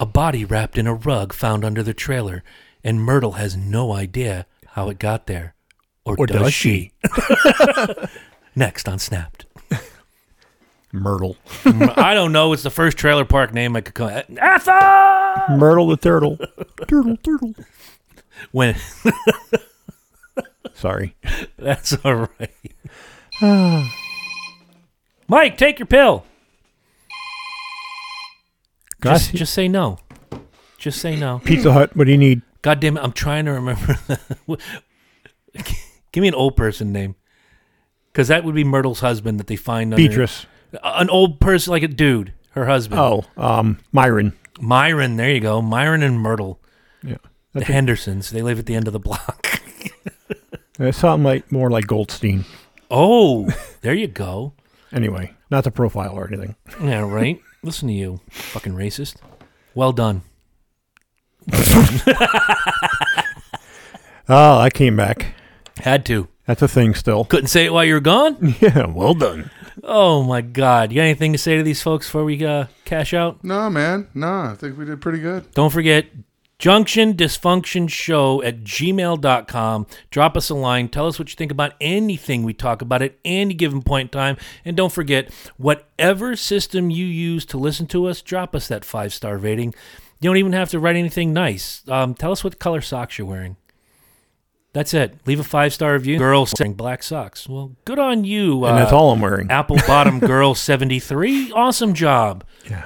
a 0.00 0.06
body 0.06 0.44
wrapped 0.44 0.78
in 0.78 0.86
a 0.86 0.94
rug 0.94 1.32
found 1.32 1.64
under 1.64 1.82
the 1.82 1.94
trailer, 1.94 2.42
and 2.82 3.00
Myrtle 3.00 3.32
has 3.32 3.56
no 3.56 3.92
idea 3.92 4.46
how 4.68 4.88
it 4.88 4.98
got 4.98 5.26
there. 5.26 5.54
Or, 6.04 6.16
Or 6.18 6.26
does, 6.26 6.40
does 6.40 6.54
she? 6.54 6.92
Next 8.56 8.88
on 8.88 8.98
Snapped. 8.98 9.46
Myrtle. 10.92 11.36
I 11.64 12.14
don't 12.14 12.32
know. 12.32 12.52
It's 12.52 12.62
the 12.62 12.70
first 12.70 12.96
trailer 12.96 13.24
park 13.24 13.52
name 13.52 13.76
I 13.76 13.80
could 13.82 13.94
call. 13.94 14.08
Ethel! 14.08 15.56
Myrtle 15.56 15.86
the 15.88 15.96
turtle. 15.98 16.38
turtle, 16.86 17.16
turtle. 17.18 17.54
When 18.52 18.74
Sorry. 20.74 21.16
that's 21.58 21.96
all 22.04 22.28
right. 22.40 22.50
Mike, 25.28 25.58
take 25.58 25.78
your 25.78 25.86
pill. 25.86 26.24
Gosh, 29.00 29.26
Just, 29.28 29.34
just 29.34 29.54
say 29.54 29.68
no. 29.68 29.98
Just 30.78 31.00
say 31.00 31.16
no. 31.16 31.40
Pizza 31.44 31.72
Hut. 31.72 31.94
What 31.96 32.04
do 32.04 32.10
you 32.12 32.18
need? 32.18 32.42
God 32.62 32.80
damn 32.80 32.96
it! 32.96 33.02
I'm 33.04 33.12
trying 33.12 33.44
to 33.44 33.52
remember. 33.52 33.98
Give 36.12 36.22
me 36.22 36.28
an 36.28 36.34
old 36.34 36.56
person 36.56 36.92
name, 36.92 37.14
because 38.12 38.26
that 38.28 38.42
would 38.44 38.54
be 38.54 38.64
Myrtle's 38.64 39.00
husband 39.00 39.38
that 39.38 39.46
they 39.46 39.54
find. 39.56 39.92
under- 39.94 40.02
Beatrice. 40.08 40.46
An 40.82 41.08
old 41.10 41.40
person, 41.40 41.70
like 41.72 41.82
a 41.82 41.88
dude, 41.88 42.32
her 42.50 42.66
husband. 42.66 43.00
Oh, 43.00 43.24
um, 43.36 43.78
Myron. 43.92 44.32
Myron. 44.60 45.16
There 45.16 45.30
you 45.30 45.40
go. 45.40 45.62
Myron 45.62 46.02
and 46.02 46.18
Myrtle, 46.20 46.60
Yeah. 47.02 47.16
the 47.52 47.64
Hendersons. 47.64 48.30
They 48.30 48.42
live 48.42 48.58
at 48.58 48.66
the 48.66 48.74
end 48.74 48.86
of 48.86 48.92
the 48.92 48.98
block. 49.00 49.46
It 50.80 50.94
sounded 50.94 51.24
like 51.26 51.50
more 51.50 51.70
like 51.70 51.88
Goldstein. 51.88 52.44
oh, 52.88 53.48
there 53.80 53.94
you 53.94 54.06
go. 54.06 54.52
Anyway, 54.92 55.34
not 55.50 55.64
the 55.64 55.72
profile 55.72 56.12
or 56.16 56.28
anything. 56.28 56.54
Yeah, 56.80 57.00
right. 57.00 57.40
Listen 57.64 57.88
to 57.88 57.94
you, 57.94 58.20
fucking 58.30 58.74
racist. 58.74 59.16
Well 59.74 59.90
done. 59.92 60.22
Oh, 64.30 64.58
I 64.58 64.68
came 64.70 64.94
back. 64.96 65.34
Had 65.78 66.04
to. 66.06 66.28
That's 66.46 66.60
a 66.62 66.68
thing 66.68 66.94
still. 66.94 67.24
Couldn't 67.24 67.46
say 67.48 67.64
it 67.64 67.72
while 67.72 67.84
you 67.84 67.94
were 67.94 68.00
gone. 68.00 68.54
Yeah, 68.60 68.86
well 68.86 69.14
done. 69.14 69.50
Oh 69.84 70.22
my 70.22 70.40
God! 70.40 70.90
You 70.90 70.96
got 70.96 71.02
anything 71.02 71.32
to 71.32 71.38
say 71.38 71.56
to 71.56 71.62
these 71.62 71.82
folks 71.82 72.06
before 72.06 72.24
we 72.24 72.44
uh, 72.44 72.66
cash 72.84 73.14
out? 73.14 73.42
No, 73.44 73.70
man. 73.70 74.08
No, 74.14 74.28
I 74.28 74.54
think 74.56 74.78
we 74.78 74.84
did 74.84 75.00
pretty 75.00 75.20
good. 75.20 75.50
Don't 75.52 75.70
forget 75.70 76.06
junction 76.58 77.14
dysfunction 77.14 77.88
show 77.88 78.42
at 78.42 78.64
gmail.com 78.64 79.86
drop 80.10 80.36
us 80.36 80.50
a 80.50 80.54
line 80.54 80.88
tell 80.88 81.06
us 81.06 81.16
what 81.16 81.28
you 81.30 81.36
think 81.36 81.52
about 81.52 81.72
anything 81.80 82.42
we 82.42 82.52
talk 82.52 82.82
about 82.82 83.00
at 83.00 83.14
any 83.24 83.54
given 83.54 83.80
point 83.80 84.06
in 84.06 84.10
time 84.10 84.36
and 84.64 84.76
don't 84.76 84.92
forget 84.92 85.32
whatever 85.56 86.34
system 86.34 86.90
you 86.90 87.06
use 87.06 87.46
to 87.46 87.56
listen 87.56 87.86
to 87.86 88.06
us 88.06 88.20
drop 88.20 88.56
us 88.56 88.66
that 88.66 88.84
five 88.84 89.14
star 89.14 89.38
rating 89.38 89.72
you 90.20 90.28
don't 90.28 90.36
even 90.36 90.52
have 90.52 90.68
to 90.68 90.80
write 90.80 90.96
anything 90.96 91.32
nice 91.32 91.84
um, 91.86 92.12
tell 92.12 92.32
us 92.32 92.42
what 92.42 92.58
color 92.58 92.80
socks 92.80 93.18
you're 93.18 93.26
wearing 93.26 93.56
that's 94.78 94.94
it 94.94 95.16
leave 95.26 95.40
a 95.40 95.44
five 95.44 95.74
star 95.74 95.92
review 95.94 96.18
girls 96.18 96.54
wearing 96.58 96.74
black 96.74 97.02
socks 97.02 97.48
well 97.48 97.74
good 97.84 97.98
on 97.98 98.24
you 98.24 98.64
And 98.64 98.78
that's 98.78 98.92
uh, 98.92 98.96
all 98.96 99.12
I'm 99.12 99.20
wearing. 99.20 99.50
apple 99.50 99.76
bottom 99.86 100.18
girl 100.32 100.54
73 100.54 101.50
awesome 101.52 101.94
job 101.94 102.44
Yeah. 102.70 102.84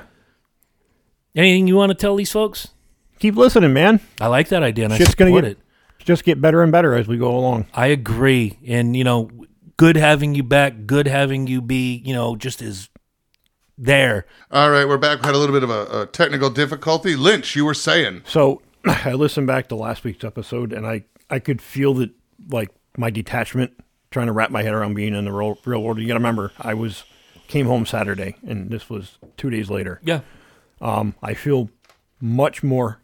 anything 1.35 1.67
you 1.67 1.77
want 1.77 1.91
to 1.91 1.95
tell 1.95 2.17
these 2.17 2.33
folks 2.33 2.69
Keep 3.19 3.37
listening, 3.37 3.73
man. 3.73 4.01
I 4.21 4.27
like 4.27 4.49
that 4.49 4.65
idea, 4.65 4.87
and 4.87 4.93
I 4.95 4.99
Shit's 4.99 5.15
gonna 5.15 5.31
support 5.31 5.45
get- 5.45 5.53
it. 5.53 5.59
Just 6.05 6.25
get 6.25 6.41
better 6.41 6.61
and 6.61 6.73
better 6.73 6.93
as 6.95 7.07
we 7.07 7.17
go 7.19 7.29
along. 7.37 7.67
I 7.73 7.87
agree, 7.87 8.59
and 8.67 8.97
you 8.97 9.05
know, 9.05 9.31
good 9.77 9.95
having 9.97 10.35
you 10.35 10.43
back. 10.43 10.87
Good 10.87 11.07
having 11.07 11.47
you 11.47 11.63
be, 11.63 12.03
you 12.05 12.13
know, 12.15 12.35
just 12.35 12.61
as 12.61 12.89
there. 13.79 14.27
All 14.51 14.71
right, 14.73 14.89
we're 14.89 14.99
back. 14.99 15.21
We 15.21 15.27
had 15.27 15.37
a 15.37 15.39
little 15.39 15.55
bit 15.55 15.63
of 15.63 15.71
a, 15.71 16.01
a 16.03 16.07
technical 16.07 16.51
difficulty. 16.51 17.15
Lynch, 17.15 17.55
you 17.55 17.65
were 17.65 17.75
saying. 17.75 18.23
So 18.27 18.61
I 18.85 19.13
listened 19.13 19.47
back 19.47 19.69
to 19.69 19.77
last 19.77 20.03
week's 20.03 20.25
episode, 20.25 20.73
and 20.73 20.85
I 20.85 21.05
I 21.33 21.39
could 21.39 21.63
feel 21.63 21.95
that 21.95 22.11
like 22.51 22.69
my 22.99 23.09
detachment, 23.11 23.73
trying 24.11 24.27
to 24.27 24.33
wrap 24.33 24.51
my 24.51 24.63
head 24.63 24.75
around 24.75 24.93
being 24.95 25.15
in 25.15 25.25
the 25.25 25.33
real, 25.33 25.59
real 25.65 25.83
world. 25.83 25.99
You 25.99 26.07
got 26.07 26.13
to 26.15 26.19
remember, 26.21 26.53
I 26.61 26.75
was 26.75 27.05
came 27.49 27.67
home 27.67 27.87
Saturday, 27.87 28.37
and 28.47 28.71
this 28.71 28.89
was 28.91 29.19
two 29.39 29.49
days 29.51 29.71
later. 29.71 29.99
Yeah, 30.05 30.21
Um, 30.81 31.15
I 31.23 31.33
feel 31.35 31.71
much 32.21 32.63
more. 32.63 33.01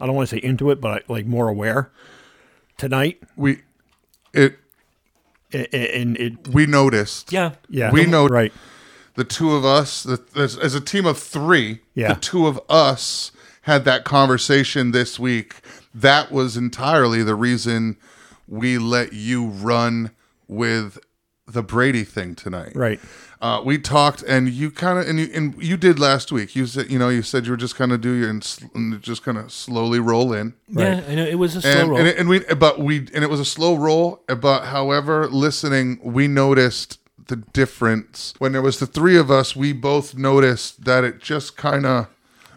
I 0.00 0.06
don't 0.06 0.14
want 0.14 0.28
to 0.28 0.36
say 0.36 0.42
into 0.42 0.70
it, 0.70 0.80
but 0.80 1.08
like 1.08 1.24
more 1.26 1.48
aware 1.48 1.90
tonight, 2.76 3.20
We 3.34 3.62
it 4.34 4.58
A- 5.52 5.74
a- 5.74 6.00
and 6.00 6.16
it 6.18 6.48
we 6.48 6.66
noticed. 6.66 7.32
yeah, 7.32 7.52
yeah 7.70 7.90
We 7.90 8.04
know- 8.04 8.26
right. 8.28 8.52
The 9.14 9.24
two 9.24 9.52
of 9.54 9.64
us, 9.64 10.02
the, 10.04 10.22
as, 10.36 10.56
as 10.58 10.74
a 10.76 10.80
team 10.80 11.04
of 11.06 11.18
three, 11.18 11.80
Yeah. 11.94 12.12
the 12.14 12.20
two 12.20 12.46
of 12.46 12.60
us 12.68 13.32
had 13.62 13.84
that 13.86 14.04
conversation 14.04 14.92
this 14.92 15.18
week. 15.18 15.56
That 15.94 16.30
was 16.30 16.56
entirely 16.56 17.22
the 17.22 17.34
reason 17.34 17.96
we 18.46 18.78
let 18.78 19.12
you 19.12 19.46
run 19.46 20.10
with 20.46 20.98
the 21.46 21.62
Brady 21.62 22.04
thing 22.04 22.34
tonight. 22.34 22.72
Right. 22.74 23.00
Uh, 23.40 23.62
we 23.64 23.78
talked, 23.78 24.22
and 24.24 24.48
you 24.48 24.70
kind 24.70 24.98
of, 24.98 25.08
and 25.08 25.18
you, 25.20 25.30
and 25.32 25.62
you 25.62 25.76
did 25.76 25.98
last 25.98 26.30
week. 26.32 26.54
You 26.56 26.66
said, 26.66 26.90
you 26.90 26.98
know, 26.98 27.08
you 27.08 27.22
said 27.22 27.46
you 27.46 27.52
were 27.52 27.56
just 27.56 27.76
kind 27.76 27.92
of 27.92 28.00
do 28.00 28.12
your 28.12 28.28
and, 28.28 28.42
sl- 28.44 28.66
and 28.74 29.00
just 29.00 29.22
kind 29.22 29.38
of 29.38 29.50
slowly 29.52 30.00
roll 30.00 30.32
in. 30.32 30.54
yeah. 30.68 31.02
I 31.08 31.14
know 31.14 31.24
it 31.24 31.36
was 31.36 31.54
a 31.56 31.62
slow 31.62 31.70
and, 31.70 31.88
roll. 31.90 31.98
and, 32.00 32.08
it- 32.08 32.18
and 32.18 32.28
we 32.28 32.40
but 32.40 32.80
we 32.80 32.98
and 33.14 33.22
it 33.24 33.30
was 33.30 33.40
a 33.40 33.44
slow 33.44 33.76
roll 33.76 34.22
but 34.40 34.64
however 34.66 35.28
listening 35.28 36.00
we 36.02 36.26
noticed 36.26 36.98
the 37.28 37.36
difference 37.36 38.34
when 38.38 38.52
there 38.52 38.62
was 38.62 38.78
the 38.80 38.86
three 38.86 39.16
of 39.16 39.30
us 39.30 39.54
we 39.54 39.72
both 39.72 40.16
noticed 40.16 40.84
that 40.84 41.04
it 41.04 41.20
just 41.20 41.56
kind 41.56 41.86
of 41.86 42.08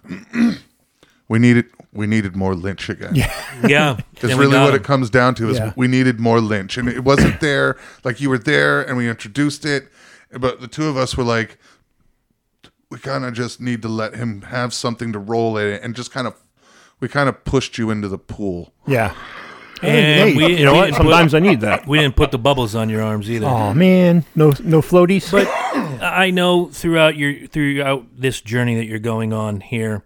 we 1.27 1.39
needed 1.39 1.65
we 1.93 2.07
needed 2.07 2.35
more 2.35 2.55
lynch 2.55 2.89
again 2.89 3.13
yeah 3.15 3.31
yeah, 3.67 3.97
that's 4.19 4.33
really 4.35 4.57
what 4.57 4.69
him. 4.69 4.75
it 4.75 4.83
comes 4.83 5.09
down 5.09 5.35
to 5.35 5.49
is 5.49 5.57
Yeah. 5.57 5.73
we 5.75 5.87
needed 5.87 6.19
more 6.19 6.39
lynch 6.39 6.77
and 6.77 6.87
it 6.87 7.03
wasn't 7.03 7.39
there 7.41 7.77
like 8.03 8.21
you 8.21 8.29
were 8.29 8.37
there 8.37 8.81
and 8.81 8.95
we 8.97 9.09
introduced 9.09 9.65
it 9.65 9.89
but 10.39 10.61
the 10.61 10.67
two 10.67 10.85
of 10.87 10.95
us 10.97 11.17
were 11.17 11.23
like 11.25 11.57
we 12.89 12.97
kind 12.99 13.25
of 13.25 13.33
just 13.33 13.61
need 13.61 13.81
to 13.81 13.87
let 13.87 14.15
him 14.15 14.41
have 14.43 14.73
something 14.73 15.11
to 15.13 15.19
roll 15.19 15.57
in 15.57 15.67
it 15.67 15.81
and 15.83 15.95
just 15.95 16.11
kind 16.11 16.27
of 16.27 16.35
we 16.99 17.07
kind 17.07 17.27
of 17.29 17.43
pushed 17.43 17.77
you 17.77 17.89
into 17.89 18.07
the 18.07 18.17
pool 18.17 18.73
Yeah. 18.87 19.13
And 19.83 20.29
hey, 20.29 20.35
we- 20.35 20.57
you 20.59 20.63
know 20.65 20.75
what? 20.75 20.85
didn't 20.85 20.97
put- 20.97 21.03
Sometimes 21.05 21.33
I 21.33 21.39
need 21.39 21.61
that. 21.61 21.87
We 21.87 21.97
didn't 21.97 22.15
put 22.15 22.29
the 22.29 22.37
bubbles 22.37 22.75
on 22.75 22.87
your 22.87 23.01
arms 23.01 23.31
either. 23.31 23.47
Oh 23.47 23.73
man, 23.73 24.25
no 24.35 24.53
no 24.63 24.79
floaties. 24.79 25.31
But 25.31 25.47
I 26.03 26.29
know 26.29 26.67
throughout 26.67 27.15
your 27.17 27.47
throughout 27.47 28.05
this 28.15 28.41
journey 28.41 28.75
that 28.75 28.85
you're 28.85 28.99
going 28.99 29.33
on 29.33 29.59
here, 29.61 30.03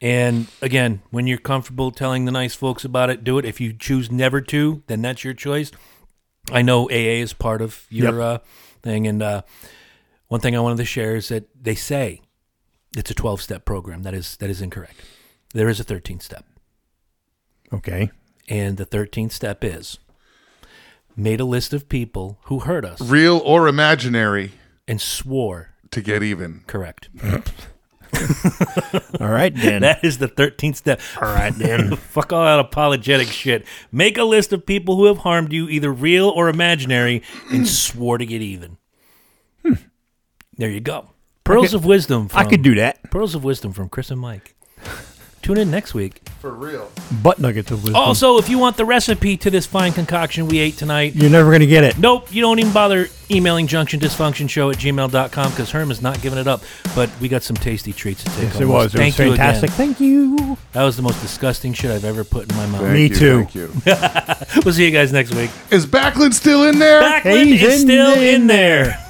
and 0.00 0.46
again, 0.60 1.02
when 1.10 1.26
you're 1.26 1.38
comfortable 1.38 1.90
telling 1.90 2.24
the 2.24 2.32
nice 2.32 2.54
folks 2.54 2.84
about 2.84 3.10
it, 3.10 3.24
do 3.24 3.38
it. 3.38 3.44
If 3.44 3.60
you 3.60 3.72
choose 3.72 4.10
never 4.10 4.40
to, 4.42 4.82
then 4.86 5.02
that's 5.02 5.24
your 5.24 5.34
choice. 5.34 5.70
I 6.50 6.62
know 6.62 6.84
AA 6.90 7.20
is 7.22 7.32
part 7.32 7.60
of 7.62 7.86
your 7.90 8.18
Yep. 8.20 8.22
uh, 8.22 8.38
thing, 8.82 9.06
and 9.06 9.22
uh, 9.22 9.42
one 10.28 10.40
thing 10.40 10.54
I 10.56 10.60
wanted 10.60 10.78
to 10.78 10.84
share 10.84 11.16
is 11.16 11.28
that 11.28 11.48
they 11.60 11.74
say 11.74 12.20
it's 12.96 13.10
a 13.10 13.14
12 13.14 13.40
step 13.42 13.64
program. 13.64 14.02
That 14.02 14.14
is 14.14 14.36
that 14.36 14.50
is 14.50 14.60
incorrect. 14.62 14.94
There 15.54 15.68
is 15.68 15.80
a 15.80 15.84
13th 15.84 16.22
step, 16.22 16.44
okay. 17.72 18.10
and 18.48 18.76
the 18.76 18.86
13th 18.86 19.32
step 19.32 19.64
is 19.64 19.98
made 21.16 21.40
a 21.40 21.44
list 21.44 21.72
of 21.72 21.88
people 21.88 22.38
who 22.44 22.60
hurt 22.60 22.84
us 22.84 23.00
real 23.00 23.38
or 23.38 23.66
imaginary 23.68 24.52
and 24.86 25.00
swore 25.00 25.70
to 25.90 26.00
get 26.02 26.22
even. 26.22 26.62
correct. 26.66 27.08
All 29.20 29.28
right, 29.28 29.54
Dan. 29.54 29.82
That 29.86 30.04
is 30.04 30.18
the 30.18 30.28
13th 30.28 30.76
step. 30.76 31.00
All 31.20 31.28
right, 31.28 31.56
Dan. 31.56 31.94
Fuck 31.96 32.32
all 32.32 32.44
that 32.44 32.58
apologetic 32.58 33.28
shit. 33.28 33.64
Make 33.92 34.18
a 34.18 34.24
list 34.24 34.52
of 34.52 34.66
people 34.66 34.96
who 34.96 35.04
have 35.04 35.18
harmed 35.18 35.52
you, 35.52 35.68
either 35.68 35.92
real 35.92 36.28
or 36.28 36.48
imaginary, 36.48 37.22
and 37.50 37.60
hmm. 37.60 37.64
swore 37.64 38.18
to 38.18 38.26
get 38.26 38.42
even. 38.42 38.78
Hmm. 39.62 39.74
There 40.56 40.70
you 40.70 40.80
go. 40.80 41.10
Pearls 41.44 41.68
could- 41.68 41.76
of 41.76 41.84
wisdom. 41.84 42.28
From, 42.28 42.38
I 42.38 42.44
could 42.44 42.62
do 42.62 42.74
that. 42.76 43.10
Pearls 43.10 43.34
of 43.34 43.44
wisdom 43.44 43.72
from 43.72 43.88
Chris 43.88 44.10
and 44.10 44.20
Mike. 44.20 44.55
Tune 45.46 45.58
in 45.58 45.70
next 45.70 45.94
week. 45.94 46.22
For 46.40 46.50
real. 46.50 46.90
Butt 47.22 47.38
nuggets 47.38 47.70
of 47.70 47.84
wisdom. 47.84 47.94
Also, 47.94 48.36
if 48.38 48.48
you 48.48 48.58
want 48.58 48.76
the 48.76 48.84
recipe 48.84 49.36
to 49.36 49.48
this 49.48 49.64
fine 49.64 49.92
concoction 49.92 50.48
we 50.48 50.58
ate 50.58 50.76
tonight, 50.76 51.14
You're 51.14 51.30
never 51.30 51.52
gonna 51.52 51.66
get 51.66 51.84
it. 51.84 51.96
Nope, 51.98 52.34
you 52.34 52.42
don't 52.42 52.58
even 52.58 52.72
bother 52.72 53.06
emailing 53.30 53.68
junctiondysfunctionshow 53.68 54.72
at 54.72 54.78
gmail.com 54.80 55.50
because 55.52 55.70
Herm 55.70 55.92
is 55.92 56.02
not 56.02 56.20
giving 56.20 56.40
it 56.40 56.48
up. 56.48 56.62
But 56.96 57.10
we 57.20 57.28
got 57.28 57.44
some 57.44 57.56
tasty 57.56 57.92
treats 57.92 58.24
to 58.24 58.30
take 58.30 58.42
Yes, 58.42 58.52
home. 58.54 58.62
it 58.62 58.66
was. 58.66 58.94
It 58.94 58.98
Thank 58.98 59.12
was 59.12 59.18
you 59.26 59.32
again. 59.34 59.36
fantastic. 59.36 59.70
Thank 59.70 60.00
you. 60.00 60.58
That 60.72 60.82
was 60.82 60.96
the 60.96 61.02
most 61.02 61.20
disgusting 61.22 61.72
shit 61.74 61.92
I've 61.92 62.04
ever 62.04 62.24
put 62.24 62.50
in 62.50 62.56
my 62.56 62.66
mouth. 62.66 62.82
Me 62.92 63.04
you, 63.06 63.14
too. 63.14 63.44
Thank 63.44 63.54
you. 63.54 63.70
We'll 64.64 64.74
see 64.74 64.84
you 64.84 64.90
guys 64.90 65.12
next 65.12 65.32
week. 65.34 65.50
Is 65.70 65.86
Backlund 65.86 66.34
still 66.34 66.64
in 66.64 66.78
there? 66.80 67.00
Backlund 67.02 67.44
He's 67.46 67.62
is 67.62 67.82
in 67.82 67.88
still 67.88 68.14
there. 68.16 68.34
in 68.34 68.46
there. 68.48 69.05